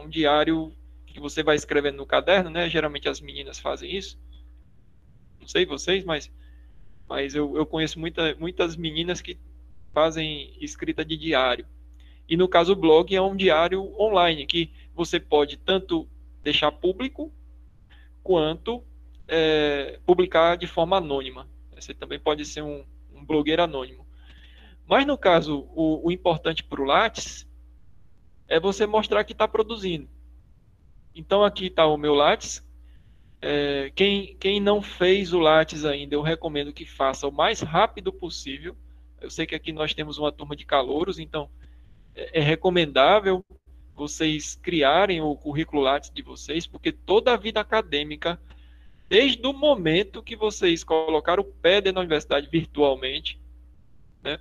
Um 0.02 0.08
diário 0.08 0.72
que 1.04 1.20
você 1.20 1.42
vai 1.42 1.56
escrevendo 1.56 1.96
no 1.96 2.06
caderno, 2.06 2.48
né? 2.48 2.70
Geralmente 2.70 3.06
as 3.06 3.20
meninas 3.20 3.58
fazem 3.58 3.94
isso. 3.94 4.18
Não 5.38 5.46
sei 5.46 5.66
vocês, 5.66 6.04
mas, 6.04 6.32
mas 7.06 7.34
eu, 7.34 7.54
eu 7.54 7.66
conheço 7.66 8.00
muita, 8.00 8.34
muitas 8.36 8.76
meninas 8.76 9.20
que 9.20 9.38
fazem 9.92 10.56
escrita 10.58 11.04
de 11.04 11.18
diário. 11.18 11.66
E 12.26 12.34
no 12.34 12.48
caso 12.48 12.72
o 12.72 12.76
blog 12.76 13.14
é 13.14 13.20
um 13.20 13.36
diário 13.36 13.94
online 14.00 14.46
que 14.46 14.72
você 14.94 15.20
pode 15.20 15.58
tanto 15.58 16.08
deixar 16.42 16.72
público, 16.72 17.32
quanto 18.22 18.84
é, 19.28 19.98
publicar 20.04 20.56
de 20.56 20.66
forma 20.66 20.96
anônima. 20.96 21.48
Você 21.74 21.94
também 21.94 22.18
pode 22.18 22.44
ser 22.44 22.62
um, 22.62 22.84
um 23.14 23.24
blogueiro 23.24 23.62
anônimo. 23.62 24.06
Mas 24.86 25.06
no 25.06 25.16
caso, 25.16 25.68
o, 25.74 26.06
o 26.06 26.10
importante 26.10 26.64
para 26.64 26.82
o 26.82 26.84
Lattes 26.84 27.48
é 28.48 28.58
você 28.58 28.86
mostrar 28.86 29.22
que 29.24 29.32
está 29.32 29.46
produzindo. 29.46 30.08
Então 31.14 31.44
aqui 31.44 31.66
está 31.66 31.86
o 31.86 31.96
meu 31.96 32.14
Lattes. 32.14 32.68
É, 33.40 33.90
quem, 33.94 34.36
quem 34.36 34.60
não 34.60 34.82
fez 34.82 35.32
o 35.32 35.38
Lattes 35.38 35.84
ainda, 35.84 36.14
eu 36.14 36.20
recomendo 36.20 36.72
que 36.72 36.84
faça 36.84 37.26
o 37.26 37.32
mais 37.32 37.60
rápido 37.60 38.12
possível. 38.12 38.76
Eu 39.20 39.30
sei 39.30 39.46
que 39.46 39.54
aqui 39.54 39.72
nós 39.72 39.94
temos 39.94 40.18
uma 40.18 40.32
turma 40.32 40.56
de 40.56 40.66
calouros, 40.66 41.18
então 41.18 41.48
é, 42.14 42.40
é 42.40 42.42
recomendável 42.42 43.44
vocês 44.00 44.54
criarem 44.54 45.20
o 45.20 45.36
currículo 45.36 45.82
Lattes 45.82 46.10
de 46.10 46.22
vocês, 46.22 46.66
porque 46.66 46.90
toda 46.90 47.34
a 47.34 47.36
vida 47.36 47.60
acadêmica, 47.60 48.40
desde 49.10 49.46
o 49.46 49.52
momento 49.52 50.22
que 50.22 50.34
vocês 50.34 50.82
colocaram 50.82 51.42
o 51.42 51.44
pé 51.44 51.82
dentro 51.82 51.96
da 51.96 52.00
universidade 52.00 52.48
virtualmente, 52.50 53.38
né, 54.22 54.38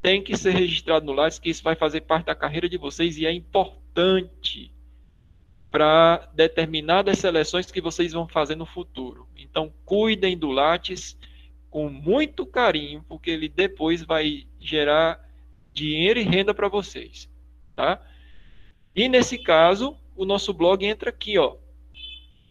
tem 0.00 0.22
que 0.22 0.34
ser 0.34 0.52
registrado 0.52 1.04
no 1.04 1.12
Lattes, 1.12 1.38
que 1.38 1.50
isso 1.50 1.62
vai 1.62 1.76
fazer 1.76 2.00
parte 2.00 2.24
da 2.24 2.34
carreira 2.34 2.70
de 2.70 2.78
vocês 2.78 3.18
e 3.18 3.26
é 3.26 3.32
importante 3.32 4.72
para 5.70 6.30
determinadas 6.34 7.18
seleções 7.18 7.70
que 7.70 7.82
vocês 7.82 8.12
vão 8.12 8.26
fazer 8.26 8.56
no 8.56 8.64
futuro. 8.64 9.28
Então, 9.36 9.70
cuidem 9.84 10.38
do 10.38 10.50
Lattes 10.50 11.18
com 11.68 11.90
muito 11.90 12.46
carinho, 12.46 13.04
porque 13.06 13.30
ele 13.30 13.48
depois 13.48 14.02
vai 14.02 14.46
gerar 14.58 15.20
dinheiro 15.74 16.18
e 16.18 16.22
renda 16.22 16.54
para 16.54 16.68
vocês, 16.68 17.28
tá? 17.76 18.00
E 18.94 19.08
nesse 19.08 19.38
caso, 19.38 19.96
o 20.14 20.24
nosso 20.24 20.52
blog 20.52 20.84
entra 20.84 21.10
aqui, 21.10 21.38
ó. 21.38 21.56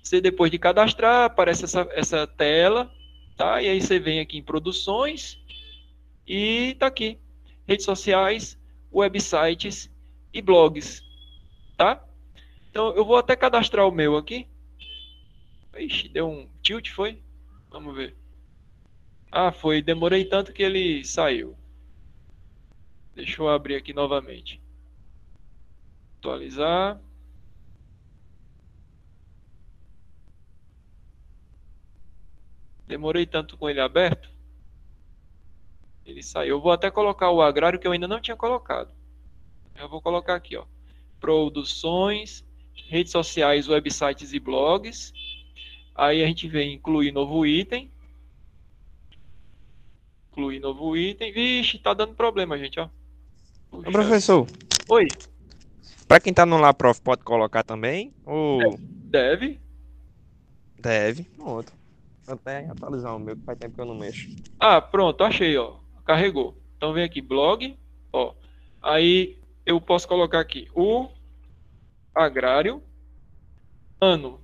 Você 0.02 0.20
depois 0.20 0.52
de 0.52 0.58
cadastrar, 0.58 1.26
aparece 1.26 1.66
essa, 1.66 1.88
essa 1.92 2.26
tela, 2.26 2.92
tá? 3.38 3.62
E 3.62 3.68
aí 3.70 3.82
você 3.82 4.00
vem 4.00 4.20
aqui 4.20 4.38
em 4.38 4.44
produções 4.44 5.40
e 6.28 6.76
tá 6.80 6.88
aqui. 6.88 7.20
Redes 7.68 7.86
sociais, 7.86 8.58
websites 8.92 9.90
e 10.34 10.42
blogs, 10.42 11.04
tá? 11.78 12.04
Então 12.70 12.96
eu 12.96 13.06
vou 13.06 13.18
até 13.18 13.36
cadastrar 13.36 13.88
o 13.88 13.92
meu 13.92 14.18
aqui. 14.18 14.48
Ixi, 15.78 16.10
deu 16.10 16.30
um 16.30 16.50
tilt, 16.62 16.90
foi? 16.90 17.22
Vamos 17.70 17.96
ver. 17.96 18.16
Ah, 19.32 19.52
foi. 19.52 19.82
Demorei 19.82 20.26
tanto 20.26 20.52
que 20.52 20.64
ele 20.64 21.06
saiu. 21.06 21.56
Deixa 23.16 23.42
eu 23.42 23.48
abrir 23.48 23.76
aqui 23.76 23.94
novamente. 23.94 24.62
Atualizar. 26.22 27.02
Demorei 32.86 33.26
tanto 33.26 33.58
com 33.58 33.68
ele 33.68 33.82
aberto. 33.82 34.30
Ele 36.06 36.22
saiu. 36.22 36.58
Eu 36.58 36.62
vou 36.62 36.72
até 36.72 36.92
colocar 36.92 37.32
o 37.32 37.42
agrário 37.42 37.80
que 37.80 37.88
eu 37.88 37.92
ainda 37.92 38.08
não 38.08 38.22
tinha 38.22 38.38
colocado. 38.38 38.94
Eu 39.76 39.90
vou 39.90 40.00
colocar 40.00 40.36
aqui, 40.36 40.56
ó. 40.56 40.66
Produções, 41.20 42.46
redes 42.88 43.12
sociais, 43.12 43.68
websites 43.68 44.32
e 44.32 44.40
blogs. 44.40 45.12
Aí 45.96 46.24
a 46.24 46.28
gente 46.28 46.48
vem 46.48 46.76
incluir 46.76 47.12
novo 47.12 47.46
item. 47.48 47.92
incluir 50.30 50.60
novo 50.60 50.96
item. 50.96 51.32
Vixe, 51.32 51.80
tá 51.80 51.96
dando 51.96 52.14
problema, 52.14 52.60
gente, 52.60 52.80
ó. 52.80 52.90
Puxa. 53.72 53.92
Professor. 53.92 54.48
Oi. 54.88 55.08
Para 56.12 56.20
quem 56.20 56.34
tá 56.34 56.46
no 56.46 56.58
lá 56.58 56.74
prof 56.74 57.02
pode 57.02 57.24
colocar 57.24 57.64
também? 57.64 58.14
Ou... 58.26 58.78
Deve. 58.78 59.62
Deve. 60.78 61.24
Pronto. 61.24 61.72
Vou 62.26 62.36
até 62.36 62.66
atualizar 62.66 63.16
o 63.16 63.20
meu, 63.20 63.38
que 63.38 63.46
faz 63.46 63.58
tempo 63.58 63.76
que 63.76 63.80
eu 63.80 63.86
não 63.86 63.96
mexo. 63.96 64.28
Ah, 64.60 64.82
pronto, 64.82 65.24
achei, 65.24 65.56
ó. 65.56 65.78
Carregou. 66.04 66.62
Então 66.76 66.92
vem 66.92 67.06
aqui, 67.06 67.22
blog, 67.22 67.80
ó. 68.12 68.34
Aí 68.82 69.40
eu 69.66 69.80
posso 69.80 70.06
colocar 70.06 70.42
aqui 70.42 70.68
o 70.76 71.08
agrário, 72.14 72.84
ano 74.02 74.42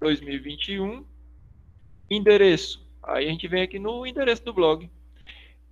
2021, 0.00 1.06
endereço. 2.10 2.84
Aí 3.00 3.28
a 3.28 3.30
gente 3.30 3.46
vem 3.46 3.62
aqui 3.62 3.78
no 3.78 4.04
endereço 4.04 4.44
do 4.44 4.52
blog. 4.52 4.90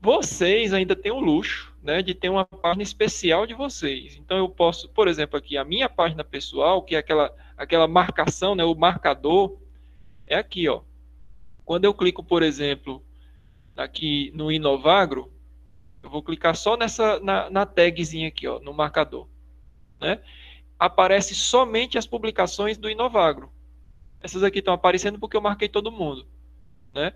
Vocês 0.02 0.72
ainda 0.72 0.96
têm 0.96 1.12
o 1.12 1.20
luxo, 1.20 1.72
né, 1.80 2.02
de 2.02 2.12
ter 2.12 2.28
uma 2.28 2.44
página 2.44 2.82
especial 2.82 3.46
de 3.46 3.54
vocês. 3.54 4.16
Então 4.16 4.36
eu 4.36 4.48
posso, 4.48 4.88
por 4.88 5.06
exemplo, 5.06 5.38
aqui 5.38 5.56
a 5.56 5.64
minha 5.64 5.88
página 5.88 6.24
pessoal, 6.24 6.82
que 6.82 6.96
é 6.96 6.98
aquela 6.98 7.32
aquela 7.56 7.86
marcação, 7.86 8.56
né, 8.56 8.64
o 8.64 8.74
marcador 8.74 9.60
é 10.26 10.34
aqui, 10.34 10.68
ó. 10.68 10.82
Quando 11.64 11.84
eu 11.84 11.94
clico, 11.94 12.24
por 12.24 12.42
exemplo, 12.42 13.00
aqui 13.76 14.32
no 14.34 14.50
Inovagro, 14.50 15.32
eu 16.02 16.10
vou 16.10 16.20
clicar 16.20 16.56
só 16.56 16.76
nessa 16.76 17.20
na, 17.20 17.48
na 17.48 17.64
tagzinha 17.64 18.26
aqui, 18.26 18.48
ó, 18.48 18.58
no 18.58 18.72
marcador, 18.72 19.28
né? 20.00 20.20
Aparece 20.80 21.32
somente 21.32 21.96
as 21.96 22.08
publicações 22.08 22.76
do 22.76 22.90
Inovagro. 22.90 23.52
Essas 24.20 24.42
aqui 24.42 24.58
estão 24.58 24.74
aparecendo 24.74 25.16
porque 25.20 25.36
eu 25.36 25.40
marquei 25.40 25.68
todo 25.68 25.92
mundo, 25.92 26.26
né? 26.92 27.12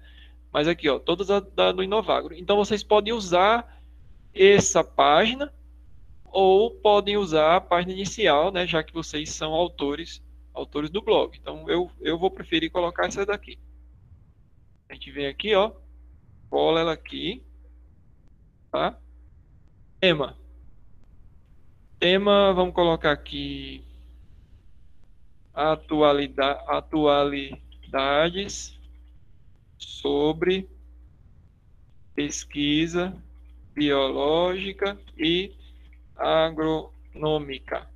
Mas 0.52 0.68
aqui, 0.68 0.88
ó, 0.88 0.98
todas 0.98 1.28
da, 1.54 1.72
do 1.72 1.82
Inovagro. 1.82 2.34
Então 2.34 2.56
vocês 2.56 2.82
podem 2.82 3.12
usar 3.12 3.80
essa 4.34 4.82
página 4.82 5.52
ou 6.24 6.70
podem 6.70 7.16
usar 7.16 7.56
a 7.56 7.60
página 7.60 7.92
inicial, 7.92 8.52
né, 8.52 8.66
já 8.66 8.82
que 8.82 8.92
vocês 8.92 9.30
são 9.30 9.52
autores, 9.52 10.22
autores 10.52 10.90
do 10.90 11.02
blog. 11.02 11.36
Então 11.38 11.68
eu, 11.68 11.90
eu 12.00 12.18
vou 12.18 12.30
preferir 12.30 12.70
colocar 12.70 13.06
essa 13.06 13.24
daqui. 13.24 13.58
A 14.88 14.94
gente 14.94 15.10
vem 15.10 15.26
aqui, 15.26 15.54
ó, 15.54 15.72
cola 16.48 16.80
ela 16.80 16.92
aqui, 16.92 17.42
tá? 18.70 18.98
Tema. 20.00 20.36
Tema, 21.98 22.52
vamos 22.52 22.74
colocar 22.74 23.12
aqui 23.12 23.86
atualidade, 25.56 26.60
atualidades 26.68 28.78
sobre 29.78 30.68
pesquisa 32.14 33.14
biológica 33.74 34.98
e 35.18 35.52
agronômica. 36.16 37.86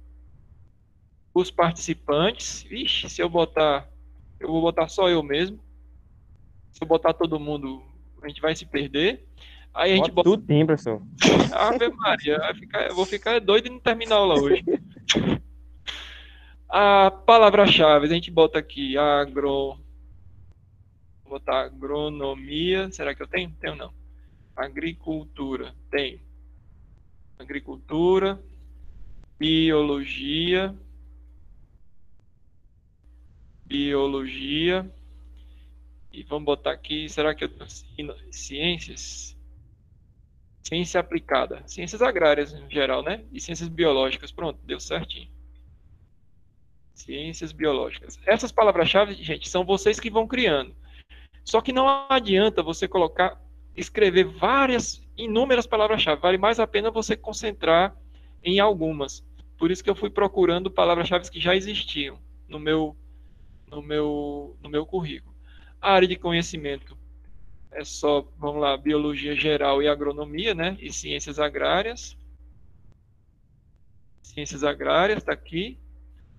Os 1.32 1.51
participantes, 1.51 2.62
vixe, 2.62 3.09
se 3.09 3.23
eu 3.23 3.28
botar, 3.28 3.89
eu 4.39 4.48
vou 4.48 4.61
botar 4.61 4.89
só 4.89 5.09
eu 5.09 5.23
mesmo. 5.23 5.59
Se 6.73 6.82
eu 6.82 6.86
botar 6.86 7.15
todo 7.15 7.40
mundo, 7.40 7.82
a 8.23 8.28
gente 8.28 8.40
vai 8.40 8.55
se 8.55 8.66
perder. 8.66 9.24
Aí 9.73 9.93
a 9.93 9.97
gente 9.97 10.11
bota. 10.11 10.28
Tudo 10.28 10.43
tem, 10.43 10.66
professor. 10.66 11.01
Ave 11.52 11.89
Maria, 11.89 12.39
ficar, 12.55 12.89
eu 12.89 12.94
vou 12.94 13.07
ficar 13.07 13.40
doido 13.40 13.66
e 13.66 13.70
não 13.70 13.78
terminar 13.78 14.16
a 14.16 14.19
aula 14.19 14.40
hoje. 14.40 14.65
a 16.69 17.11
palavra-chave, 17.11 18.07
a 18.07 18.09
gente 18.09 18.31
bota 18.31 18.59
aqui 18.59 18.98
agro. 18.98 19.78
Botar 21.31 21.66
agronomia. 21.66 22.90
Será 22.90 23.15
que 23.15 23.23
eu 23.23 23.28
tenho? 23.28 23.55
Tenho 23.61 23.77
não. 23.77 23.94
Agricultura. 24.57 25.73
Tem. 25.89 26.20
Agricultura. 27.39 28.43
Biologia. 29.39 30.77
Biologia. 33.65 34.93
E 36.12 36.24
vamos 36.24 36.47
botar 36.47 36.73
aqui, 36.73 37.09
será 37.09 37.32
que 37.32 37.44
eu 37.44 37.48
tenho 37.48 38.12
ciências? 38.32 39.36
Ciência 40.65 40.98
aplicada. 40.98 41.62
Ciências 41.69 42.02
agrárias 42.02 42.52
em 42.52 42.69
geral, 42.69 43.05
né? 43.05 43.24
E 43.32 43.40
ciências 43.40 43.69
biológicas. 43.69 44.32
Pronto, 44.32 44.59
deu 44.65 44.81
certinho. 44.81 45.31
Ciências 46.93 47.52
biológicas. 47.52 48.19
Essas 48.27 48.51
palavras-chave, 48.51 49.15
gente, 49.15 49.48
são 49.48 49.65
vocês 49.65 50.01
que 50.01 50.11
vão 50.11 50.27
criando. 50.27 50.74
Só 51.44 51.60
que 51.60 51.72
não 51.72 52.06
adianta 52.08 52.62
você 52.62 52.86
colocar, 52.86 53.40
escrever 53.76 54.24
várias, 54.24 55.02
inúmeras 55.16 55.66
palavras-chave. 55.66 56.20
Vale 56.20 56.38
mais 56.38 56.60
a 56.60 56.66
pena 56.66 56.90
você 56.90 57.16
concentrar 57.16 57.96
em 58.42 58.60
algumas. 58.60 59.24
Por 59.58 59.70
isso 59.70 59.82
que 59.84 59.90
eu 59.90 59.94
fui 59.94 60.10
procurando 60.10 60.70
palavras-chave 60.70 61.30
que 61.30 61.40
já 61.40 61.54
existiam 61.54 62.18
no 62.48 62.58
meu, 62.58 62.96
no 63.70 63.82
meu, 63.82 64.56
no 64.62 64.68
meu 64.68 64.86
currículo. 64.86 65.34
A 65.80 65.92
área 65.92 66.08
de 66.08 66.16
conhecimento 66.16 66.96
é 67.70 67.84
só, 67.84 68.26
vamos 68.38 68.60
lá, 68.60 68.76
biologia 68.76 69.34
geral 69.34 69.82
e 69.82 69.88
agronomia, 69.88 70.54
né? 70.54 70.76
E 70.80 70.92
ciências 70.92 71.38
agrárias. 71.38 72.16
Ciências 74.22 74.64
agrárias 74.64 75.18
está 75.18 75.32
aqui. 75.32 75.78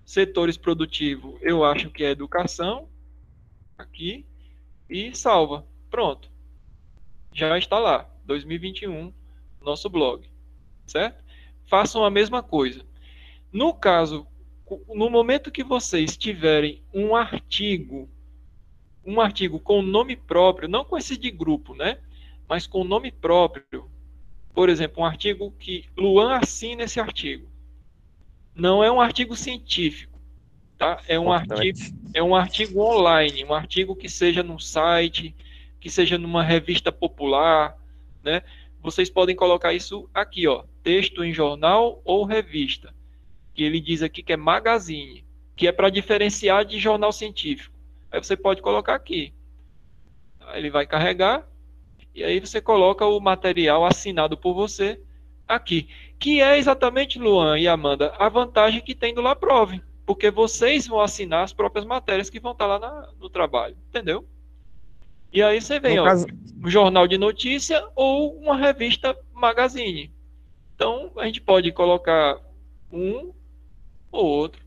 Setores 0.04 0.56
produtivos, 0.56 1.38
eu 1.42 1.64
acho 1.64 1.90
que 1.90 2.04
é 2.04 2.10
educação. 2.10 2.88
Aqui 3.78 4.26
e 4.92 5.14
salva. 5.14 5.66
Pronto. 5.90 6.30
Já 7.32 7.56
está 7.56 7.78
lá, 7.78 8.08
2021, 8.26 9.12
nosso 9.62 9.88
blog, 9.88 10.28
certo? 10.86 11.24
Façam 11.66 12.04
a 12.04 12.10
mesma 12.10 12.42
coisa. 12.42 12.84
No 13.50 13.72
caso, 13.72 14.26
no 14.88 15.08
momento 15.08 15.50
que 15.50 15.64
vocês 15.64 16.16
tiverem 16.16 16.82
um 16.92 17.16
artigo, 17.16 18.08
um 19.04 19.20
artigo 19.20 19.58
com 19.58 19.80
nome 19.80 20.14
próprio, 20.14 20.68
não 20.68 20.84
com 20.84 20.96
esse 20.96 21.16
de 21.16 21.30
grupo, 21.30 21.74
né? 21.74 21.98
Mas 22.48 22.66
com 22.66 22.84
nome 22.84 23.10
próprio. 23.10 23.90
Por 24.52 24.68
exemplo, 24.68 25.02
um 25.02 25.06
artigo 25.06 25.50
que 25.58 25.86
Luan 25.96 26.36
assina 26.36 26.82
esse 26.82 27.00
artigo. 27.00 27.48
Não 28.54 28.84
é 28.84 28.92
um 28.92 29.00
artigo 29.00 29.34
científico 29.34 30.12
tá? 30.82 31.00
É 31.06 31.18
um 31.18 31.32
artigo, 31.32 31.78
é 32.14 32.22
um 32.22 32.34
artigo 32.34 32.80
online, 32.80 33.44
um 33.44 33.54
artigo 33.54 33.96
que 33.96 34.08
seja 34.08 34.42
num 34.42 34.58
site, 34.58 35.34
que 35.80 35.90
seja 35.90 36.18
numa 36.18 36.42
revista 36.42 36.92
popular, 36.92 37.76
né? 38.22 38.42
Vocês 38.80 39.08
podem 39.08 39.34
colocar 39.34 39.72
isso 39.72 40.08
aqui, 40.12 40.46
ó, 40.46 40.64
texto 40.82 41.24
em 41.24 41.32
jornal 41.32 42.02
ou 42.04 42.24
revista, 42.24 42.92
que 43.54 43.62
ele 43.62 43.80
diz 43.80 44.02
aqui 44.02 44.22
que 44.22 44.32
é 44.32 44.36
magazine, 44.36 45.24
que 45.56 45.66
é 45.66 45.72
para 45.72 45.90
diferenciar 45.90 46.64
de 46.64 46.78
jornal 46.78 47.12
científico. 47.12 47.74
Aí 48.10 48.22
você 48.22 48.36
pode 48.36 48.60
colocar 48.60 48.94
aqui. 48.94 49.32
Ele 50.54 50.70
vai 50.70 50.86
carregar 50.86 51.48
e 52.14 52.22
aí 52.22 52.40
você 52.40 52.60
coloca 52.60 53.06
o 53.06 53.20
material 53.20 53.86
assinado 53.86 54.36
por 54.36 54.52
você 54.54 55.00
aqui, 55.48 55.88
que 56.18 56.42
é 56.42 56.58
exatamente 56.58 57.18
Luan 57.18 57.58
e 57.58 57.66
Amanda 57.66 58.12
a 58.18 58.28
vantagem 58.28 58.82
que 58.82 58.94
tem 58.94 59.14
do 59.14 59.22
Laprove 59.22 59.82
porque 60.04 60.30
vocês 60.30 60.86
vão 60.86 61.00
assinar 61.00 61.44
as 61.44 61.52
próprias 61.52 61.84
matérias 61.84 62.28
que 62.28 62.40
vão 62.40 62.52
estar 62.52 62.66
lá 62.66 62.78
na, 62.78 63.08
no 63.20 63.30
trabalho, 63.30 63.76
entendeu? 63.88 64.26
E 65.32 65.42
aí 65.42 65.60
você 65.60 65.80
vem, 65.80 65.98
ó, 65.98 66.04
caso... 66.04 66.26
um 66.62 66.68
jornal 66.68 67.06
de 67.06 67.16
notícia 67.16 67.82
ou 67.96 68.36
uma 68.38 68.56
revista 68.56 69.16
magazine. 69.32 70.12
Então 70.74 71.10
a 71.16 71.24
gente 71.26 71.40
pode 71.40 71.72
colocar 71.72 72.38
um 72.92 73.32
ou 74.10 74.26
outro. 74.26 74.62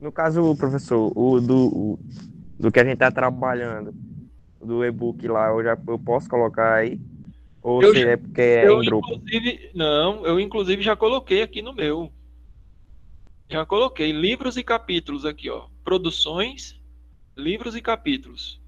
No 0.00 0.10
caso, 0.10 0.56
professor, 0.56 1.12
o 1.16 1.40
do, 1.40 1.66
o, 1.66 1.98
do 2.58 2.72
que 2.72 2.80
a 2.80 2.84
gente 2.84 2.94
está 2.94 3.10
trabalhando, 3.10 3.94
do 4.60 4.84
e-book 4.84 5.26
lá, 5.28 5.48
eu 5.48 5.62
já 5.62 5.78
eu 5.86 5.98
posso 5.98 6.28
colocar 6.28 6.74
aí? 6.74 6.98
Ou 7.62 7.82
eu, 7.82 7.94
se 7.94 8.02
é 8.02 8.16
porque 8.16 8.40
é 8.40 8.68
eu, 8.68 8.82
em 8.82 8.86
grupo? 8.86 9.08
Não, 9.74 10.26
eu 10.26 10.40
inclusive 10.40 10.82
já 10.82 10.96
coloquei 10.96 11.42
aqui 11.42 11.62
no 11.62 11.74
meu. 11.74 12.12
Já 13.54 13.64
coloquei 13.64 14.10
livros 14.10 14.56
e 14.56 14.64
capítulos 14.64 15.24
aqui, 15.24 15.48
ó. 15.48 15.68
Produções, 15.84 16.76
livros 17.36 17.76
e 17.76 17.80
capítulos. 17.80 18.60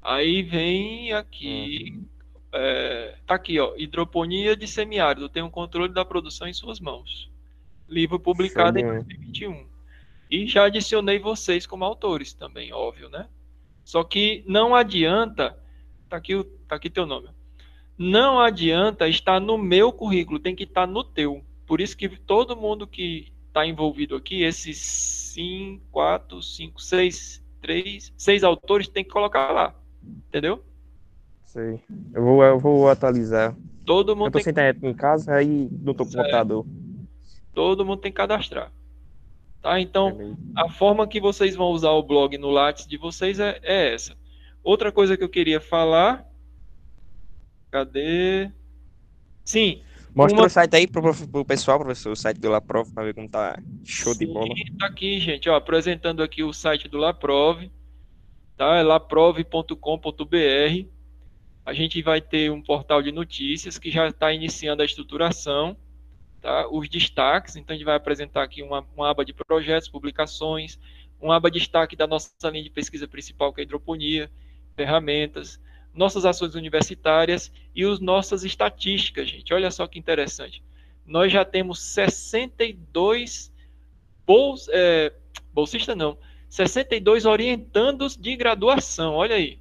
Aí 0.00 0.40
vem 0.40 1.12
aqui. 1.12 1.94
Uhum. 1.96 2.06
É, 2.52 3.16
tá 3.26 3.34
aqui, 3.34 3.58
ó. 3.58 3.74
Hidroponia 3.76 4.54
de 4.54 4.68
semiárido. 4.68 5.28
Tem 5.28 5.42
um 5.42 5.50
controle 5.50 5.92
da 5.92 6.04
produção 6.04 6.46
em 6.46 6.52
suas 6.52 6.78
mãos. 6.78 7.28
Livro 7.88 8.20
publicado 8.20 8.78
Sim. 8.78 8.84
em 8.84 8.88
2021. 8.88 9.66
E 10.30 10.46
já 10.46 10.66
adicionei 10.66 11.18
vocês 11.18 11.66
como 11.66 11.84
autores 11.84 12.32
também, 12.32 12.72
óbvio, 12.72 13.08
né? 13.08 13.28
Só 13.84 14.04
que 14.04 14.44
não 14.46 14.76
adianta. 14.76 15.58
Tá 16.08 16.18
aqui, 16.18 16.40
tá 16.68 16.76
aqui 16.76 16.88
teu 16.88 17.04
nome. 17.04 17.30
Não 17.98 18.38
adianta 18.38 19.08
estar 19.08 19.40
no 19.40 19.58
meu 19.58 19.92
currículo, 19.92 20.38
tem 20.38 20.54
que 20.54 20.62
estar 20.62 20.86
no 20.86 21.02
teu. 21.02 21.44
Por 21.66 21.80
isso 21.80 21.96
que 21.96 22.08
todo 22.08 22.56
mundo 22.56 22.86
que 22.86 23.32
está 23.50 23.66
envolvido 23.66 24.16
aqui, 24.16 24.42
esses 24.42 24.78
cinco, 24.78 25.84
quatro, 25.90 26.42
cinco, 26.42 26.80
seis, 26.80 27.44
três, 27.60 28.12
seis 28.16 28.42
autores 28.42 28.88
tem 28.88 29.04
que 29.04 29.10
colocar 29.10 29.50
lá, 29.50 29.74
entendeu? 30.28 30.64
Sei. 31.44 31.80
Eu 32.14 32.22
vou, 32.22 32.44
eu 32.44 32.58
vou 32.58 32.88
atualizar. 32.88 33.56
Todo 33.84 34.14
mundo 34.14 34.28
eu 34.28 34.32
tô 34.32 34.38
tem... 34.38 34.44
sem 34.44 34.50
internet 34.52 34.86
em 34.86 34.94
casa, 34.94 35.34
aí 35.34 35.68
não 35.82 35.92
tô 35.92 36.06
com 36.06 36.12
computador. 36.12 36.64
Todo 37.52 37.84
mundo 37.84 38.00
tem 38.00 38.12
que 38.12 38.16
cadastrar. 38.16 38.72
Tá? 39.60 39.80
Então, 39.80 40.12
Beleza. 40.16 40.38
a 40.56 40.70
forma 40.70 41.06
que 41.06 41.20
vocês 41.20 41.56
vão 41.56 41.68
usar 41.68 41.90
o 41.90 42.02
blog 42.02 42.38
no 42.38 42.50
Lattes 42.50 42.86
de 42.86 42.96
vocês 42.96 43.40
é, 43.40 43.58
é 43.62 43.92
essa. 43.92 44.16
Outra 44.62 44.92
coisa 44.92 45.16
que 45.16 45.24
eu 45.24 45.28
queria 45.28 45.60
falar. 45.60 46.24
Cadê? 47.70 48.50
Sim. 49.44 49.82
Mostra 50.14 50.40
Uma- 50.40 50.46
o 50.46 50.50
site 50.50 50.76
aí 50.76 50.86
pro, 50.86 51.02
pro 51.28 51.44
pessoal, 51.44 51.78
professor, 51.78 52.12
o 52.12 52.16
site 52.16 52.38
do 52.38 52.50
Laprof, 52.50 52.92
pra 52.92 53.04
ver 53.04 53.14
como 53.14 53.28
tá 53.28 53.58
show 53.84 54.12
de 54.12 54.26
Sim, 54.26 54.32
bola. 54.32 54.48
Tá 54.78 54.86
aqui, 54.86 55.20
gente, 55.20 55.48
ó, 55.48 55.54
apresentando 55.54 56.22
aqui 56.22 56.42
o 56.42 56.52
site 56.52 56.88
do 56.88 56.98
Laprove, 56.98 57.70
tá? 58.56 58.76
É 58.76 58.82
laprove.com.br. 58.82 60.88
A 61.64 61.72
gente 61.72 62.02
vai 62.02 62.20
ter 62.20 62.50
um 62.50 62.60
portal 62.60 63.02
de 63.02 63.12
notícias 63.12 63.78
que 63.78 63.90
já 63.90 64.08
está 64.08 64.32
iniciando 64.32 64.82
a 64.82 64.84
estruturação, 64.84 65.76
tá? 66.40 66.68
Os 66.68 66.88
destaques, 66.88 67.56
então 67.56 67.74
a 67.74 67.76
gente 67.76 67.86
vai 67.86 67.96
apresentar 67.96 68.42
aqui 68.42 68.62
uma, 68.62 68.84
uma 68.96 69.10
aba 69.10 69.24
de 69.24 69.32
projetos, 69.32 69.88
publicações, 69.88 70.78
uma 71.20 71.36
aba 71.36 71.50
de 71.50 71.60
destaque 71.60 71.94
da 71.94 72.06
nossa 72.06 72.30
linha 72.50 72.64
de 72.64 72.70
pesquisa 72.70 73.06
principal, 73.06 73.52
que 73.52 73.60
é 73.60 73.62
a 73.62 73.64
hidroponia, 73.64 74.30
ferramentas, 74.74 75.60
nossas 75.92 76.24
ações 76.24 76.54
universitárias 76.54 77.52
e 77.74 77.84
as 77.84 78.00
nossas 78.00 78.44
estatísticas, 78.44 79.28
gente. 79.28 79.52
Olha 79.52 79.70
só 79.70 79.86
que 79.86 79.98
interessante. 79.98 80.62
Nós 81.04 81.32
já 81.32 81.44
temos 81.44 81.80
62 81.80 83.52
bols, 84.26 84.68
é, 84.70 85.12
bolsista 85.52 85.94
não, 85.94 86.16
62 86.48 87.26
orientandos 87.26 88.16
de 88.16 88.36
graduação, 88.36 89.14
olha 89.14 89.36
aí. 89.36 89.58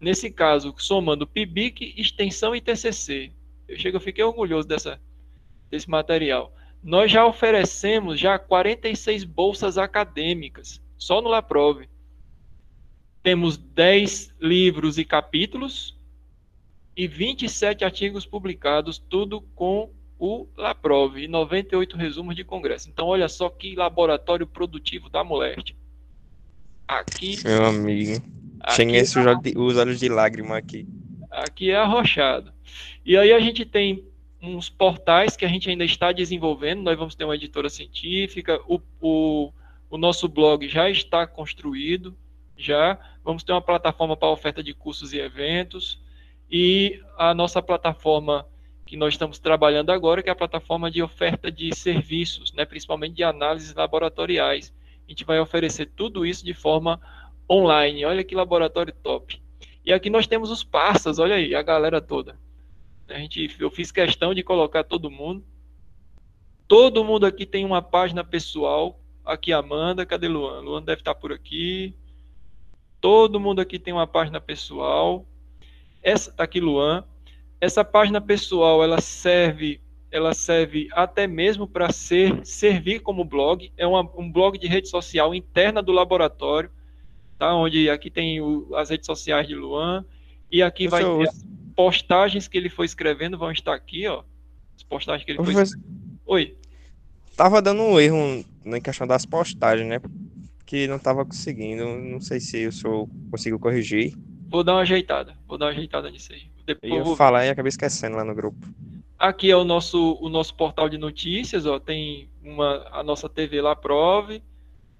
Nesse 0.00 0.30
caso, 0.30 0.74
somando 0.76 1.26
PIBIC, 1.26 1.94
extensão 1.96 2.54
e 2.54 2.60
TCC. 2.60 3.32
Eu 3.66 3.78
chego, 3.78 3.96
eu 3.96 4.00
fiquei 4.00 4.22
orgulhoso 4.22 4.68
dessa, 4.68 5.00
desse 5.70 5.88
material. 5.88 6.54
Nós 6.82 7.10
já 7.10 7.26
oferecemos 7.26 8.20
já 8.20 8.38
46 8.38 9.24
bolsas 9.24 9.78
acadêmicas, 9.78 10.80
só 10.98 11.20
no 11.20 11.28
Laprove. 11.28 11.88
Temos 13.26 13.56
10 13.56 14.36
livros 14.40 14.98
e 14.98 15.04
capítulos 15.04 15.98
e 16.96 17.08
27 17.08 17.84
artigos 17.84 18.24
publicados, 18.24 18.98
tudo 18.98 19.40
com 19.56 19.90
o 20.16 20.46
Laprove 20.56 21.24
e 21.24 21.26
98 21.26 21.96
resumos 21.96 22.36
de 22.36 22.44
congresso. 22.44 22.88
Então, 22.88 23.04
olha 23.08 23.28
só 23.28 23.48
que 23.50 23.74
laboratório 23.74 24.46
produtivo 24.46 25.10
da 25.10 25.24
Moleste. 25.24 25.76
Aqui, 26.86 27.36
Meu 27.42 27.64
amigo. 27.66 28.22
aqui, 28.60 28.82
olhos 28.92 29.40
de- 29.42 29.58
os 29.58 29.76
olhos 29.76 29.98
de 29.98 30.08
lágrima 30.08 30.56
aqui. 30.56 30.86
aqui 31.28 31.72
é 31.72 31.76
arrochado. 31.76 32.52
E 33.04 33.16
aí 33.16 33.32
a 33.32 33.40
gente 33.40 33.64
tem 33.64 34.04
uns 34.40 34.70
portais 34.70 35.36
que 35.36 35.44
a 35.44 35.48
gente 35.48 35.68
ainda 35.68 35.84
está 35.84 36.12
desenvolvendo. 36.12 36.80
Nós 36.82 36.96
vamos 36.96 37.16
ter 37.16 37.24
uma 37.24 37.34
editora 37.34 37.68
científica. 37.68 38.60
O, 38.68 38.80
o, 39.00 39.52
o 39.90 39.98
nosso 39.98 40.28
blog 40.28 40.68
já 40.68 40.88
está 40.88 41.26
construído. 41.26 42.16
Já 42.56 42.98
vamos 43.24 43.42
ter 43.42 43.52
uma 43.52 43.60
plataforma 43.60 44.16
para 44.16 44.28
oferta 44.28 44.62
de 44.62 44.72
cursos 44.72 45.12
e 45.12 45.18
eventos. 45.18 46.00
E 46.50 47.00
a 47.18 47.34
nossa 47.34 47.60
plataforma 47.60 48.46
que 48.86 48.96
nós 48.96 49.14
estamos 49.14 49.38
trabalhando 49.38 49.90
agora, 49.90 50.22
que 50.22 50.28
é 50.28 50.32
a 50.32 50.36
plataforma 50.36 50.90
de 50.90 51.02
oferta 51.02 51.50
de 51.50 51.74
serviços, 51.74 52.52
né, 52.52 52.64
principalmente 52.64 53.16
de 53.16 53.24
análises 53.24 53.74
laboratoriais. 53.74 54.72
A 55.06 55.10
gente 55.10 55.24
vai 55.24 55.40
oferecer 55.40 55.86
tudo 55.96 56.24
isso 56.24 56.44
de 56.44 56.54
forma 56.54 57.00
online. 57.50 58.04
Olha 58.04 58.22
que 58.22 58.34
laboratório 58.34 58.94
top. 59.02 59.42
E 59.84 59.92
aqui 59.92 60.08
nós 60.08 60.26
temos 60.26 60.50
os 60.50 60.62
parças, 60.62 61.18
olha 61.18 61.34
aí, 61.34 61.54
a 61.54 61.62
galera 61.62 62.00
toda. 62.00 62.38
A 63.08 63.18
gente, 63.18 63.54
eu 63.58 63.70
fiz 63.70 63.92
questão 63.92 64.34
de 64.34 64.42
colocar 64.42 64.82
todo 64.82 65.10
mundo. 65.10 65.44
Todo 66.66 67.04
mundo 67.04 67.26
aqui 67.26 67.46
tem 67.46 67.64
uma 67.64 67.82
página 67.82 68.24
pessoal. 68.24 69.00
Aqui 69.24 69.52
Amanda, 69.52 70.06
cadê 70.06 70.26
Luan? 70.26 70.60
Luan 70.60 70.82
deve 70.82 71.00
estar 71.00 71.14
por 71.14 71.32
aqui. 71.32 71.94
Todo 73.00 73.40
mundo 73.40 73.60
aqui 73.60 73.78
tem 73.78 73.92
uma 73.92 74.06
página 74.06 74.40
pessoal. 74.40 75.24
Essa 76.02 76.32
tá 76.32 76.44
aqui 76.44 76.60
Luan. 76.60 77.04
Essa 77.60 77.84
página 77.84 78.20
pessoal, 78.20 78.82
ela 78.82 79.00
serve, 79.00 79.80
ela 80.10 80.34
serve 80.34 80.88
até 80.92 81.26
mesmo 81.26 81.66
para 81.66 81.90
ser 81.92 82.44
servir 82.44 83.00
como 83.00 83.24
blog. 83.24 83.72
É 83.76 83.86
uma, 83.86 84.00
um 84.16 84.30
blog 84.30 84.58
de 84.58 84.66
rede 84.66 84.88
social 84.88 85.34
interna 85.34 85.82
do 85.82 85.92
laboratório, 85.92 86.70
tá? 87.38 87.54
Onde 87.54 87.88
aqui 87.88 88.10
tem 88.10 88.40
o- 88.40 88.68
as 88.74 88.90
redes 88.90 89.06
sociais 89.06 89.46
de 89.48 89.54
Luan 89.54 90.04
e 90.50 90.62
aqui 90.62 90.86
vai 90.88 91.02
Professor, 91.02 91.22
ter 91.24 91.28
as 91.30 91.46
postagens 91.74 92.48
que 92.48 92.56
ele 92.58 92.68
foi 92.68 92.86
escrevendo 92.86 93.38
vão 93.38 93.50
estar 93.50 93.74
aqui, 93.74 94.06
ó. 94.06 94.22
As 94.76 94.82
postagens 94.82 95.24
que 95.24 95.32
ele 95.32 95.38
foi 95.38 95.52
Professor, 95.54 95.80
Oi. 96.26 96.56
Tava 97.36 97.60
dando 97.62 97.82
um 97.82 97.98
erro 98.00 98.44
na 98.64 98.80
questão 98.80 99.06
das 99.06 99.24
postagens, 99.26 99.86
né? 99.88 100.00
Que 100.66 100.86
não 100.86 100.98
tava 100.98 101.24
conseguindo. 101.24 101.86
Não 101.86 102.20
sei 102.20 102.40
se 102.40 102.66
o 102.66 102.72
senhor 102.72 103.08
conseguiu 103.30 103.58
corrigir. 103.58 104.14
Vou 104.48 104.62
dar 104.62 104.74
uma 104.74 104.82
ajeitada. 104.82 105.36
Vou 105.46 105.56
dar 105.56 105.66
uma 105.66 105.72
ajeitada 105.72 106.10
nisso 106.10 106.32
aí. 106.32 106.50
Depois 106.66 106.90
Eu 106.90 106.98
eu 106.98 106.98
ia 106.98 107.04
vou 107.04 107.16
falar 107.16 107.46
e 107.46 107.48
acabei 107.48 107.68
esquecendo 107.68 108.16
lá 108.16 108.24
no 108.24 108.34
grupo. 108.34 108.58
Aqui 109.18 109.50
é 109.50 109.56
o 109.56 109.64
nosso, 109.64 110.18
o 110.20 110.28
nosso 110.28 110.54
portal 110.54 110.88
de 110.88 110.98
notícias, 110.98 111.64
ó, 111.64 111.78
tem 111.78 112.28
uma, 112.42 112.86
a 112.90 113.02
nossa 113.02 113.28
TV 113.30 113.62
lá 113.62 113.74
prove, 113.74 114.42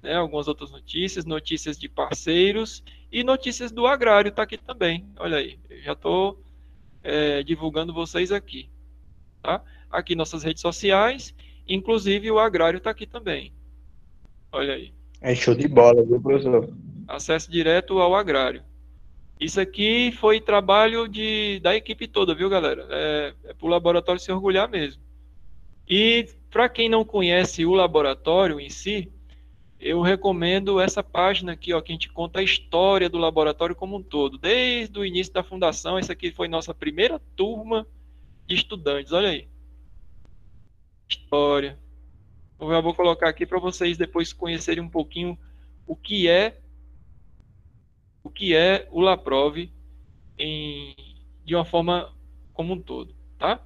né, 0.03 0.15
algumas 0.15 0.49
outras 0.49 0.71
notícias, 0.71 1.27
notícias 1.27 1.79
de 1.79 1.89
parceiros 1.89 2.83
e 3.13 3.23
notícias 3.23 3.71
do 3.71 3.87
agrário 3.87 4.33
tá 4.33 4.43
aqui 4.43 4.57
também. 4.57 5.05
Olha 5.19 5.37
aí, 5.37 5.59
eu 5.69 5.83
já 5.83 5.93
estou 5.93 6.43
divulgando 7.45 7.93
vocês 7.93 8.33
aqui, 8.33 8.69
tá? 9.43 9.63
Aqui 9.91 10.17
nossas 10.17 10.43
redes 10.43 10.61
sociais, 10.61 11.35
inclusive 11.69 12.31
o 12.31 12.39
agrário 12.39 12.81
tá 12.81 12.91
aqui 12.91 13.07
também. 13.07 13.53
Olha 14.51 14.75
aí, 14.75 14.93
É 15.21 15.35
show 15.35 15.55
de 15.55 15.67
bola, 15.67 16.03
viu, 16.05 16.21
professor? 16.21 16.69
acesso 17.07 17.51
direto 17.51 17.99
ao 17.99 18.15
agrário. 18.15 18.63
Isso 19.39 19.61
aqui 19.61 20.13
foi 20.13 20.41
trabalho 20.41 21.07
de, 21.07 21.61
da 21.61 21.77
equipe 21.77 22.09
toda, 22.09 22.35
viu, 22.35 22.49
galera? 22.49 22.87
É, 22.91 23.35
é 23.45 23.55
para 23.55 23.67
o 23.67 23.71
laboratório 23.71 24.21
se 24.21 24.33
orgulhar 24.33 24.69
mesmo. 24.69 25.03
E 25.89 26.27
para 26.51 26.69
quem 26.69 26.89
não 26.89 27.05
conhece 27.05 27.65
o 27.65 27.75
laboratório 27.75 28.59
em 28.59 28.71
si, 28.71 29.13
eu 29.79 30.01
recomendo 30.01 30.81
essa 30.81 31.03
página 31.03 31.53
aqui, 31.53 31.73
ó, 31.75 31.81
que 31.83 31.93
a 31.93 31.95
gente 31.95 32.11
conta 32.11 32.41
a 32.41 32.43
história 32.43 33.11
do 33.11 33.19
laboratório 33.19 33.77
como 33.77 33.97
um 33.97 34.03
todo, 34.03 34.39
desde 34.39 34.99
o 34.99 35.05
início 35.05 35.33
da 35.35 35.45
fundação. 35.45 35.99
Essa 35.99 36.15
aqui 36.15 36.33
foi 36.33 36.49
nossa 36.49 36.73
primeira 36.73 37.21
turma 37.37 37.87
de 38.47 38.55
estudantes. 38.55 39.13
Olha 39.13 39.29
aí. 39.29 39.49
História. 41.09 41.79
Eu 42.59 42.83
vou 42.83 42.95
colocar 42.95 43.29
aqui 43.29 43.45
para 43.45 43.59
vocês 43.59 43.99
depois 43.99 44.33
conhecerem 44.33 44.83
um 44.83 44.89
pouquinho 44.89 45.39
o 45.87 45.95
que 45.95 46.29
é 46.29 46.59
o 48.25 48.31
que 48.31 48.57
é 48.57 48.89
o 48.91 49.01
Laprove 49.01 49.73
em, 50.39 50.97
de 51.45 51.55
uma 51.55 51.65
forma 51.65 52.13
como 52.53 52.73
um 52.73 52.81
todo, 52.81 53.15
tá? 53.39 53.61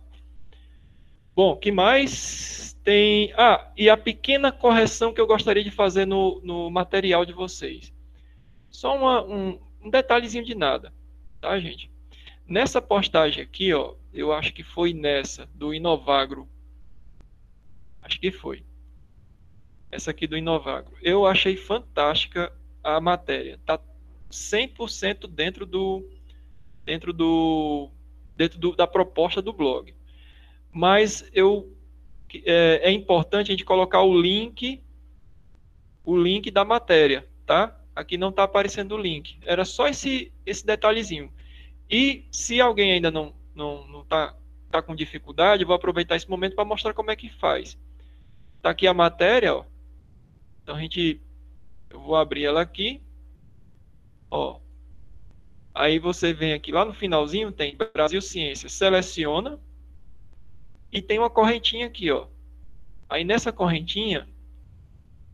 Bom, 1.35 1.57
que 1.57 1.73
mais 1.73 2.79
tem? 2.85 3.33
Ah, 3.37 3.73
e 3.77 3.89
a 3.89 3.97
pequena 3.97 4.53
correção 4.53 5.15
que 5.15 5.21
eu 5.21 5.27
gostaria 5.27 5.65
de 5.65 5.71
fazer 5.71 6.07
no, 6.07 6.41
no 6.43 6.71
material 6.71 7.25
de 7.25 7.33
vocês. 7.33 7.93
Só 8.69 8.97
uma, 8.97 9.25
um, 9.25 9.59
um 9.81 9.89
detalhezinho 9.89 10.45
de 10.45 10.55
nada, 10.55 10.93
tá, 11.41 11.59
gente? 11.59 11.91
Nessa 12.47 12.83
postagem 12.83 13.43
aqui, 13.43 13.73
ó, 13.73 13.95
eu 14.13 14.33
acho 14.33 14.53
que 14.53 14.63
foi 14.63 14.93
nessa 14.93 15.47
do 15.55 15.73
Inovagro. 15.73 16.49
Acho 18.03 18.21
que 18.21 18.31
foi. 18.31 18.65
Essa 19.91 20.11
aqui 20.11 20.27
do 20.27 20.37
Inovagro. 20.37 20.93
Eu 21.03 21.27
achei 21.27 21.57
fantástica 21.57 22.53
a 22.83 23.01
matéria. 23.01 23.59
Tá 23.67 23.79
100% 24.31 25.27
dentro 25.27 25.67
do 25.67 26.09
dentro 26.85 27.13
do 27.13 27.91
dentro 28.37 28.59
do, 28.59 28.75
da 28.75 28.87
proposta 28.87 29.43
do 29.43 29.53
blog. 29.53 29.95
Mas 30.73 31.29
eu 31.33 31.77
é, 32.45 32.81
é, 32.85 32.93
importante 32.93 33.49
a 33.49 33.53
gente 33.53 33.65
colocar 33.65 34.03
o 34.03 34.19
link 34.19 34.83
o 36.05 36.17
link 36.17 36.51
da 36.51 36.65
matéria, 36.65 37.29
tá? 37.45 37.77
Aqui 37.95 38.17
não 38.17 38.31
está 38.31 38.45
aparecendo 38.45 38.95
o 38.95 38.99
link. 38.99 39.39
Era 39.45 39.65
só 39.65 39.89
esse 39.89 40.33
esse 40.47 40.65
detalhezinho. 40.65 41.33
E 41.91 42.25
se 42.31 42.61
alguém 42.61 42.93
ainda 42.93 43.11
não 43.11 43.35
não 43.55 43.87
não 43.89 44.05
tá 44.05 44.37
tá 44.71 44.81
com 44.81 44.95
dificuldade, 44.95 45.65
vou 45.65 45.75
aproveitar 45.75 46.15
esse 46.15 46.31
momento 46.31 46.55
para 46.55 46.65
mostrar 46.65 46.95
como 46.95 47.11
é 47.11 47.17
que 47.17 47.29
faz. 47.29 47.77
Tá 48.63 48.71
aqui 48.71 48.87
a 48.87 48.95
matéria, 48.95 49.57
ó. 49.57 49.65
Então 50.63 50.77
a 50.77 50.81
gente 50.81 51.21
eu 51.89 52.01
vou 52.01 52.17
abrir 52.17 52.45
ela 52.45 52.61
aqui. 52.61 53.03
Ó. 54.31 54.61
Aí 55.75 55.99
você 55.99 56.33
vem 56.33 56.53
aqui 56.53 56.73
lá 56.73 56.85
no 56.85 56.93
finalzinho, 56.93 57.53
tem 57.53 57.77
Brasil 57.93 58.21
Ciência, 58.21 58.69
seleciona 58.69 59.59
e 60.93 61.01
tem 61.01 61.19
uma 61.19 61.31
correntinha 61.31 61.87
aqui, 61.87 62.11
ó. 62.11 62.27
Aí 63.09 63.25
nessa 63.25 63.53
correntinha 63.53 64.29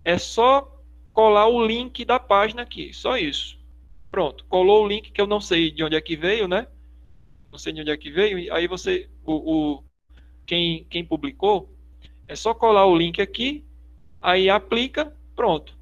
é 0.05 0.19
só 0.19 0.83
colar 1.13 1.49
o 1.49 1.67
link 1.67 2.05
da 2.05 2.19
página 2.19 2.63
aqui, 2.63 2.93
só 2.93 3.17
isso. 3.17 3.59
Pronto, 4.11 4.45
colou 4.47 4.85
o 4.85 4.89
link 4.89 5.11
que 5.11 5.21
eu 5.21 5.27
não 5.27 5.41
sei 5.41 5.71
de 5.71 5.83
onde 5.83 5.97
é 5.97 6.01
que 6.01 6.17
veio, 6.17 6.47
né? 6.47 6.69
não 7.57 7.59
sei 7.59 7.73
de 7.73 7.81
onde 7.81 7.91
é 7.91 7.97
que 7.97 8.11
veio, 8.11 8.53
aí 8.53 8.69
você, 8.69 9.09
o, 9.25 9.33
o 9.77 9.85
quem, 10.45 10.85
quem 10.85 11.03
publicou, 11.03 11.75
é 12.29 12.37
só 12.37 12.53
colar 12.53 12.85
o 12.85 12.97
link 12.97 13.21
aqui, 13.21 13.65
aí 14.21 14.49
aplica, 14.49 15.13
pronto. 15.35 15.77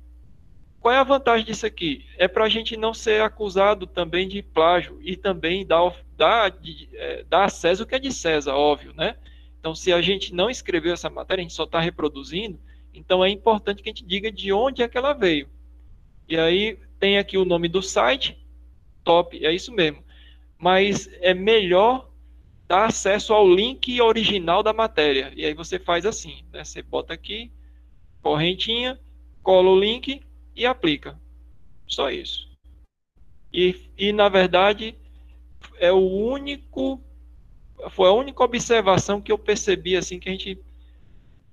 Qual 0.80 0.92
é 0.92 0.98
a 0.98 1.04
vantagem 1.04 1.46
disso 1.46 1.64
aqui? 1.64 2.04
É 2.18 2.28
para 2.28 2.44
a 2.44 2.48
gente 2.48 2.76
não 2.76 2.92
ser 2.92 3.22
acusado 3.22 3.86
também 3.86 4.28
de 4.28 4.42
plágio 4.42 4.98
e 5.00 5.16
também 5.16 5.66
dar, 5.66 5.94
dar, 6.16 6.54
é, 6.92 7.24
dar 7.24 7.44
a 7.44 7.48
César 7.48 7.84
o 7.84 7.86
que 7.86 7.94
é 7.94 7.98
de 7.98 8.12
César, 8.12 8.54
óbvio, 8.54 8.92
né? 8.94 9.16
Então, 9.58 9.74
se 9.74 9.92
a 9.94 10.02
gente 10.02 10.34
não 10.34 10.50
escreveu 10.50 10.92
essa 10.92 11.08
matéria, 11.08 11.40
a 11.40 11.44
gente 11.44 11.54
só 11.54 11.64
está 11.64 11.80
reproduzindo, 11.80 12.60
então 12.92 13.24
é 13.24 13.30
importante 13.30 13.82
que 13.82 13.88
a 13.88 13.92
gente 13.92 14.04
diga 14.04 14.30
de 14.30 14.52
onde 14.52 14.82
é 14.82 14.88
que 14.88 14.98
ela 14.98 15.14
veio. 15.14 15.48
E 16.28 16.36
aí 16.36 16.78
tem 17.00 17.16
aqui 17.16 17.38
o 17.38 17.46
nome 17.46 17.66
do 17.66 17.80
site, 17.80 18.38
top, 19.02 19.42
é 19.44 19.52
isso 19.52 19.72
mesmo. 19.72 20.04
Mas 20.58 21.08
é 21.20 21.32
melhor 21.32 22.10
dar 22.68 22.86
acesso 22.86 23.32
ao 23.32 23.48
link 23.48 24.00
original 24.00 24.62
da 24.62 24.72
matéria. 24.72 25.32
E 25.34 25.44
aí 25.44 25.54
você 25.54 25.78
faz 25.78 26.04
assim, 26.06 26.44
né? 26.52 26.64
Você 26.64 26.82
bota 26.82 27.14
aqui, 27.14 27.50
correntinha, 28.24 28.98
cola 29.42 29.68
o 29.68 29.78
link 29.78 30.22
e 30.56 30.64
aplica. 30.64 31.20
Só 31.86 32.10
isso. 32.10 32.50
E, 33.52 33.76
e 33.98 34.12
na 34.12 34.30
verdade, 34.30 34.96
é 35.78 35.92
o 35.92 36.00
único. 36.00 37.00
Foi 37.90 38.08
a 38.08 38.12
única 38.12 38.42
observação 38.42 39.20
que 39.20 39.30
eu 39.30 39.38
percebi 39.38 39.94
assim 39.94 40.18
que 40.18 40.30
a 40.30 40.32
gente 40.32 40.58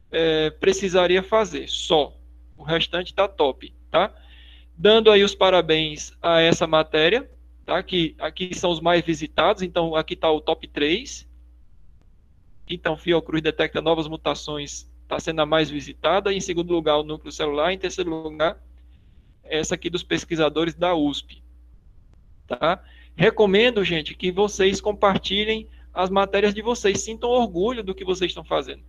é, 0.09 0.49
precisaria 0.49 1.21
fazer. 1.21 1.67
Só. 1.67 2.17
O 2.57 2.63
restante 2.63 3.07
está 3.07 3.27
top, 3.27 3.73
tá? 3.89 4.15
Dando 4.77 5.11
aí 5.11 5.23
os 5.23 5.35
parabéns 5.35 6.15
a 6.21 6.39
essa 6.39 6.65
matéria, 6.65 7.29
tá? 7.65 7.83
Que 7.83 8.15
aqui 8.19 8.55
são 8.55 8.69
os 8.69 8.79
mais 8.79 9.03
visitados, 9.03 9.61
então 9.61 9.95
aqui 9.95 10.13
está 10.13 10.31
o 10.31 10.39
top 10.39 10.67
3. 10.67 11.27
Então, 12.69 12.95
Fiocruz 12.95 13.41
detecta 13.41 13.81
novas 13.81 14.07
mutações, 14.07 14.90
está 15.11 15.19
sendo 15.19 15.41
a 15.41 15.45
mais 15.45 15.69
visitada. 15.69 16.33
Em 16.33 16.39
segundo 16.39 16.73
lugar, 16.73 16.97
o 16.97 17.03
núcleo 17.03 17.31
celular. 17.31 17.73
Em 17.73 17.77
terceiro 17.77 18.09
lugar, 18.09 18.57
essa 19.43 19.75
aqui 19.75 19.89
dos 19.89 20.03
pesquisadores 20.03 20.73
da 20.73 20.95
USP. 20.95 21.43
Tá? 22.47 22.81
Recomendo, 23.15 23.83
gente, 23.83 24.15
que 24.15 24.31
vocês 24.31 24.79
compartilhem 24.79 25.67
as 25.93 26.09
matérias 26.09 26.53
de 26.53 26.61
vocês, 26.61 27.01
sintam 27.01 27.29
orgulho 27.29 27.83
do 27.83 27.93
que 27.93 28.05
vocês 28.05 28.31
estão 28.31 28.45
fazendo. 28.45 28.83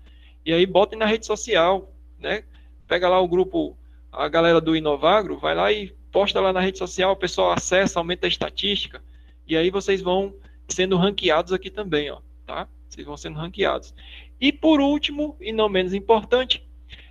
E 0.46 0.52
aí 0.52 0.64
botem 0.64 0.96
na 0.96 1.06
rede 1.06 1.26
social, 1.26 1.92
né? 2.16 2.44
Pega 2.86 3.08
lá 3.08 3.20
o 3.20 3.26
grupo, 3.26 3.76
a 4.12 4.28
galera 4.28 4.60
do 4.60 4.76
Inovagro, 4.76 5.38
vai 5.38 5.54
lá 5.54 5.72
e 5.72 5.90
posta 6.12 6.40
lá 6.40 6.52
na 6.52 6.60
rede 6.60 6.78
social, 6.78 7.12
o 7.12 7.16
pessoal 7.16 7.52
acessa, 7.52 7.98
aumenta 7.98 8.26
a 8.26 8.28
estatística, 8.28 9.02
e 9.46 9.56
aí 9.56 9.70
vocês 9.70 10.00
vão 10.00 10.34
sendo 10.68 10.96
ranqueados 10.96 11.52
aqui 11.52 11.70
também, 11.70 12.10
ó, 12.10 12.20
tá? 12.46 12.68
Vocês 12.88 13.06
vão 13.06 13.16
sendo 13.16 13.38
ranqueados. 13.38 13.94
E 14.42 14.50
por 14.50 14.80
último, 14.80 15.36
e 15.40 15.52
não 15.52 15.68
menos 15.68 15.94
importante, 15.94 16.68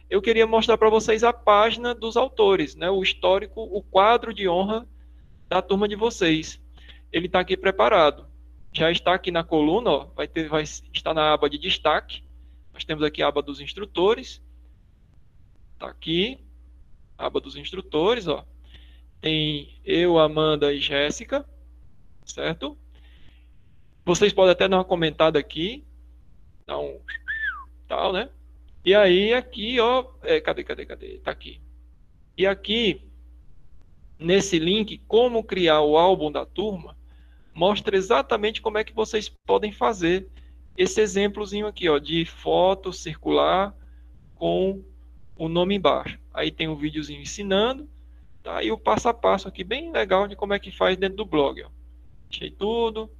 eu 0.09 0.21
queria 0.21 0.45
mostrar 0.45 0.77
para 0.77 0.89
vocês 0.89 1.23
a 1.23 1.31
página 1.31 1.95
dos 1.95 2.17
autores, 2.17 2.75
né? 2.75 2.89
o 2.89 3.01
histórico, 3.01 3.61
o 3.61 3.81
quadro 3.81 4.33
de 4.33 4.49
honra 4.49 4.85
da 5.47 5.61
turma 5.61 5.87
de 5.87 5.95
vocês. 5.95 6.61
Ele 7.09 7.27
está 7.27 7.39
aqui 7.39 7.55
preparado. 7.55 8.27
Já 8.73 8.91
está 8.91 9.13
aqui 9.13 9.31
na 9.31 9.45
coluna, 9.45 9.89
ó, 9.89 10.05
vai, 10.13 10.27
ter, 10.27 10.49
vai 10.49 10.63
estar 10.63 11.13
na 11.13 11.31
aba 11.31 11.49
de 11.49 11.57
destaque. 11.57 12.21
Nós 12.73 12.83
temos 12.83 13.01
aqui 13.01 13.23
a 13.23 13.29
aba 13.29 13.41
dos 13.41 13.61
instrutores. 13.61 14.41
Está 15.73 15.87
aqui, 15.87 16.37
aba 17.17 17.39
dos 17.39 17.55
instrutores, 17.55 18.27
ó. 18.27 18.45
Tem 19.21 19.79
eu, 19.85 20.19
Amanda 20.19 20.73
e 20.73 20.79
Jéssica, 20.79 21.47
certo? 22.25 22.77
Vocês 24.03 24.33
podem 24.33 24.51
até 24.51 24.67
dar 24.67 24.77
uma 24.77 24.83
comentada 24.83 25.39
aqui, 25.39 25.85
dar 26.65 26.77
um 26.77 26.99
tal, 27.91 28.13
né? 28.13 28.29
E 28.85 28.95
aí 28.95 29.33
aqui, 29.33 29.77
ó, 29.81 30.05
é, 30.23 30.39
cadê, 30.39 30.63
cadê, 30.63 30.85
cadê? 30.85 31.17
Tá 31.17 31.29
aqui. 31.29 31.59
E 32.37 32.47
aqui, 32.47 33.01
nesse 34.17 34.57
link, 34.57 34.97
como 35.09 35.43
criar 35.43 35.81
o 35.81 35.97
álbum 35.97 36.31
da 36.31 36.45
turma, 36.45 36.97
mostra 37.53 37.97
exatamente 37.97 38.61
como 38.61 38.77
é 38.77 38.83
que 38.85 38.93
vocês 38.93 39.27
podem 39.45 39.73
fazer 39.73 40.25
esse 40.77 41.01
exemplozinho 41.01 41.67
aqui, 41.67 41.89
ó, 41.89 41.99
de 41.99 42.23
foto 42.23 42.93
circular 42.93 43.75
com 44.35 44.81
o 45.35 45.49
nome 45.49 45.75
embaixo. 45.75 46.17
Aí 46.33 46.49
tem 46.49 46.69
um 46.69 46.77
videozinho 46.77 47.21
ensinando, 47.21 47.89
tá? 48.41 48.63
E 48.63 48.71
o 48.71 48.77
passo 48.77 49.09
a 49.09 49.13
passo 49.13 49.49
aqui, 49.49 49.65
bem 49.65 49.91
legal 49.91 50.29
de 50.29 50.35
como 50.37 50.53
é 50.53 50.59
que 50.59 50.71
faz 50.71 50.95
dentro 50.95 51.17
do 51.17 51.25
blog, 51.25 51.61
ó. 51.61 51.69
Deixei 52.29 52.51
tudo 52.51 53.11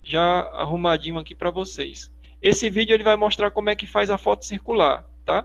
já 0.00 0.42
arrumadinho 0.52 1.18
aqui 1.18 1.34
para 1.34 1.50
vocês. 1.50 2.08
Esse 2.46 2.70
vídeo 2.70 2.94
ele 2.94 3.02
vai 3.02 3.16
mostrar 3.16 3.50
como 3.50 3.70
é 3.70 3.74
que 3.74 3.88
faz 3.88 4.08
a 4.08 4.16
foto 4.16 4.46
circular, 4.46 5.04
tá? 5.24 5.44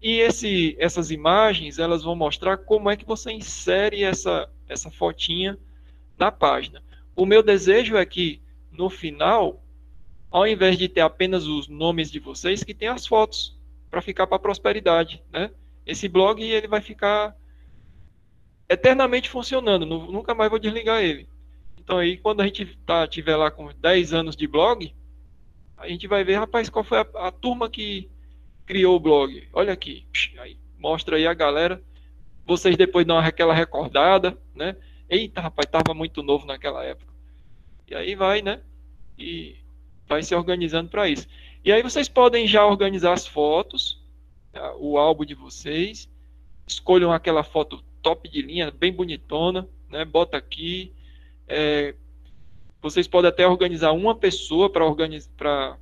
E 0.00 0.20
esse, 0.20 0.76
essas 0.78 1.10
imagens, 1.10 1.80
elas 1.80 2.04
vão 2.04 2.14
mostrar 2.14 2.56
como 2.56 2.88
é 2.88 2.96
que 2.96 3.04
você 3.04 3.32
insere 3.32 4.04
essa, 4.04 4.48
essa 4.68 4.88
fotinha 4.88 5.58
na 6.16 6.30
página. 6.30 6.80
O 7.16 7.26
meu 7.26 7.42
desejo 7.42 7.96
é 7.96 8.06
que, 8.06 8.40
no 8.70 8.88
final, 8.88 9.60
ao 10.30 10.46
invés 10.46 10.78
de 10.78 10.88
ter 10.88 11.00
apenas 11.00 11.48
os 11.48 11.66
nomes 11.66 12.12
de 12.12 12.20
vocês, 12.20 12.62
que 12.62 12.72
tenha 12.72 12.92
as 12.92 13.08
fotos, 13.08 13.58
para 13.90 14.00
ficar 14.00 14.28
para 14.28 14.36
a 14.36 14.40
prosperidade, 14.40 15.20
né? 15.32 15.50
Esse 15.84 16.08
blog, 16.08 16.40
ele 16.40 16.68
vai 16.68 16.80
ficar 16.80 17.36
eternamente 18.68 19.28
funcionando, 19.28 19.84
nunca 19.84 20.32
mais 20.32 20.48
vou 20.48 20.60
desligar 20.60 21.02
ele. 21.02 21.28
Então 21.76 21.98
aí, 21.98 22.16
quando 22.16 22.40
a 22.40 22.44
gente 22.44 22.78
tá, 22.86 23.04
tiver 23.08 23.34
lá 23.34 23.50
com 23.50 23.68
10 23.80 24.12
anos 24.12 24.36
de 24.36 24.46
blog, 24.46 24.94
a 25.76 25.88
gente 25.88 26.06
vai 26.06 26.24
ver, 26.24 26.36
rapaz, 26.36 26.68
qual 26.68 26.84
foi 26.84 26.98
a, 26.98 27.06
a 27.26 27.30
turma 27.30 27.68
que 27.68 28.08
criou 28.66 28.96
o 28.96 29.00
blog. 29.00 29.46
Olha 29.52 29.72
aqui, 29.72 30.04
aí, 30.38 30.58
mostra 30.78 31.16
aí 31.16 31.26
a 31.26 31.34
galera. 31.34 31.82
Vocês 32.44 32.76
depois 32.76 33.06
dão 33.06 33.18
aquela 33.18 33.54
recordada, 33.54 34.36
né? 34.54 34.76
Eita, 35.08 35.40
rapaz, 35.40 35.68
tava 35.70 35.94
muito 35.94 36.22
novo 36.22 36.46
naquela 36.46 36.84
época. 36.84 37.12
E 37.88 37.94
aí 37.94 38.14
vai, 38.14 38.42
né? 38.42 38.60
E 39.18 39.56
vai 40.06 40.22
se 40.22 40.34
organizando 40.34 40.90
para 40.90 41.08
isso. 41.08 41.28
E 41.64 41.72
aí 41.72 41.82
vocês 41.82 42.08
podem 42.08 42.46
já 42.46 42.64
organizar 42.64 43.12
as 43.12 43.26
fotos, 43.26 44.02
tá? 44.52 44.74
o 44.76 44.98
álbum 44.98 45.24
de 45.24 45.34
vocês. 45.34 46.08
Escolham 46.66 47.12
aquela 47.12 47.44
foto 47.44 47.82
top 48.02 48.28
de 48.28 48.42
linha, 48.42 48.70
bem 48.70 48.92
bonitona, 48.92 49.68
né? 49.88 50.04
Bota 50.04 50.36
aqui. 50.36 50.92
É, 51.48 51.94
vocês 52.90 53.08
podem 53.08 53.28
até 53.28 53.46
organizar 53.46 53.90
uma 53.90 54.14
pessoa 54.14 54.70
para 54.70 54.86
organizar, 54.86 55.76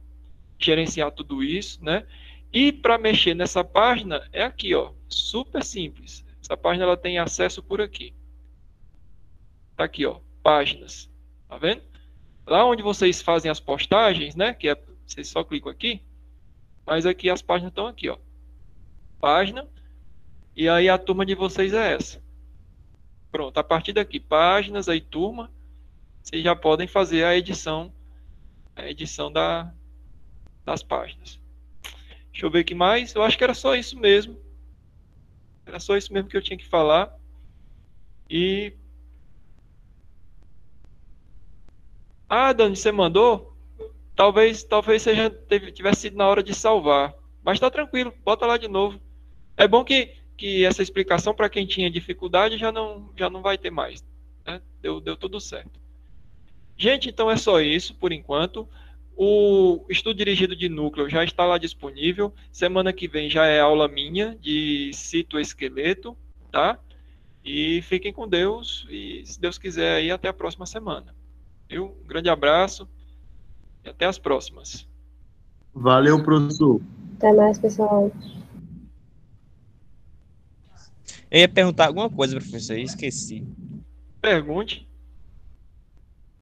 gerenciar 0.59 1.13
tudo 1.13 1.43
isso, 1.43 1.85
né? 1.85 2.07
E 2.51 2.73
para 2.73 2.97
mexer 2.97 3.35
nessa 3.35 3.63
página 3.63 4.27
é 4.33 4.43
aqui, 4.43 4.75
ó, 4.75 4.93
super 5.09 5.63
simples. 5.63 6.25
Essa 6.41 6.57
página 6.57 6.85
ela 6.85 6.97
tem 6.97 7.19
acesso 7.19 7.63
por 7.63 7.81
aqui. 7.81 8.15
Tá 9.77 9.85
aqui, 9.85 10.07
ó, 10.07 10.21
páginas. 10.43 11.11
Tá 11.47 11.59
vendo? 11.59 11.83
Lá 12.47 12.65
onde 12.65 12.83
vocês 12.83 13.21
fazem 13.21 13.51
as 13.51 13.61
postagens, 13.61 14.35
né? 14.35 14.55
Que 14.55 14.69
é, 14.71 14.83
vocês 15.07 15.29
só 15.29 15.45
clicam 15.45 15.71
aqui. 15.71 16.01
Mas 16.87 17.05
aqui 17.05 17.29
as 17.29 17.43
páginas 17.43 17.71
estão 17.71 17.87
aqui, 17.87 18.09
ó. 18.09 18.17
Página. 19.21 19.69
E 20.57 20.69
aí 20.69 20.89
a 20.89 20.97
turma 20.97 21.27
de 21.27 21.35
vocês 21.35 21.75
é 21.75 21.95
essa. 21.95 22.23
Pronto, 23.31 23.59
a 23.59 23.65
partir 23.65 23.93
daqui, 23.93 24.19
páginas, 24.21 24.89
aí 24.89 25.03
turma 25.03 25.51
vocês 26.25 26.43
já 26.43 26.57
podem 26.57 26.89
fazer 26.89 27.23
a 27.23 27.37
edição, 27.37 27.93
a 28.75 28.89
edição 28.89 29.31
da, 29.31 29.71
das 30.65 30.83
páginas. 30.83 31.39
Deixa 32.33 32.47
eu 32.47 32.51
ver 32.51 32.61
aqui 32.61 32.75
mais. 32.75 33.15
Eu 33.15 33.23
acho 33.23 33.37
que 33.37 33.45
era 33.45 33.53
só 33.53 33.77
isso 33.77 33.99
mesmo. 33.99 34.41
Era 35.67 35.79
só 35.79 35.97
isso 35.99 36.13
mesmo 36.15 36.31
que 36.31 36.37
eu 36.37 36.43
tinha 36.43 36.57
que 36.57 36.67
falar. 36.67 37.15
E. 38.29 38.73
Ah, 42.27 42.55
Dani, 42.55 42.75
você 42.75 42.91
mandou? 42.91 43.55
Talvez, 44.17 44.65
talvez 44.65 45.03
seja 45.03 45.29
tivesse 45.75 46.03
sido 46.03 46.17
na 46.17 46.27
hora 46.27 46.43
de 46.43 46.55
salvar. 46.55 47.15
Mas 47.45 47.57
está 47.57 47.71
tranquilo, 47.71 48.15
bota 48.25 48.47
lá 48.47 48.57
de 48.57 48.67
novo. 48.67 48.99
É 49.59 49.69
bom 49.69 49.85
que, 49.85 50.17
que 50.39 50.65
essa 50.65 50.83
explicação 50.83 51.35
para 51.35 51.51
quem 51.51 51.67
tinha 51.67 51.91
dificuldade 51.91 52.57
já 52.57 52.73
não, 52.73 53.13
já 53.15 53.29
não 53.29 53.43
vai 53.43 53.59
ter 53.59 53.71
mais. 53.71 54.03
Né? 54.47 54.63
Deu, 54.81 55.01
deu 55.03 55.17
tudo 55.17 55.39
certo. 55.39 55.84
Gente, 56.77 57.09
então 57.09 57.31
é 57.31 57.37
só 57.37 57.61
isso 57.61 57.95
por 57.95 58.13
enquanto. 58.13 58.69
O 59.17 59.85
estudo 59.89 60.17
dirigido 60.17 60.57
de 60.57 60.69
núcleo 60.69 61.09
já 61.09 61.23
está 61.23 61.45
lá 61.45 61.57
disponível. 61.57 62.35
Semana 62.51 62.93
que 62.93 63.07
vem 63.07 63.31
já 63.31 63.47
é 63.47 63.61
aula 63.61 63.87
minha 63.87 64.37
de 64.41 64.91
citoesqueleto, 64.93 66.17
tá? 66.51 66.79
E 67.45 67.83
fiquem 67.83 68.13
com 68.13 68.27
Deus 68.27 68.87
e, 68.91 69.23
se 69.25 69.41
Deus 69.41 69.59
quiser, 69.59 69.97
aí 69.97 70.11
até 70.11 70.29
a 70.29 70.33
próxima 70.33 70.67
semana. 70.67 71.15
Viu? 71.69 71.97
Um 72.03 72.07
grande 72.07 72.29
abraço 72.29 72.89
e 73.85 73.89
até 73.89 74.07
as 74.07 74.19
próximas. 74.19 74.89
Valeu, 75.73 76.23
professor. 76.25 76.81
Até 77.17 77.33
mais, 77.33 77.59
pessoal. 77.59 78.11
Eu 81.31 81.41
ia 81.41 81.49
perguntar 81.49 81.87
alguma 81.87 82.09
coisa, 82.09 82.37
professor, 82.37 82.77
eu 82.77 82.85
esqueci. 82.85 83.47
Pergunte. 84.21 84.89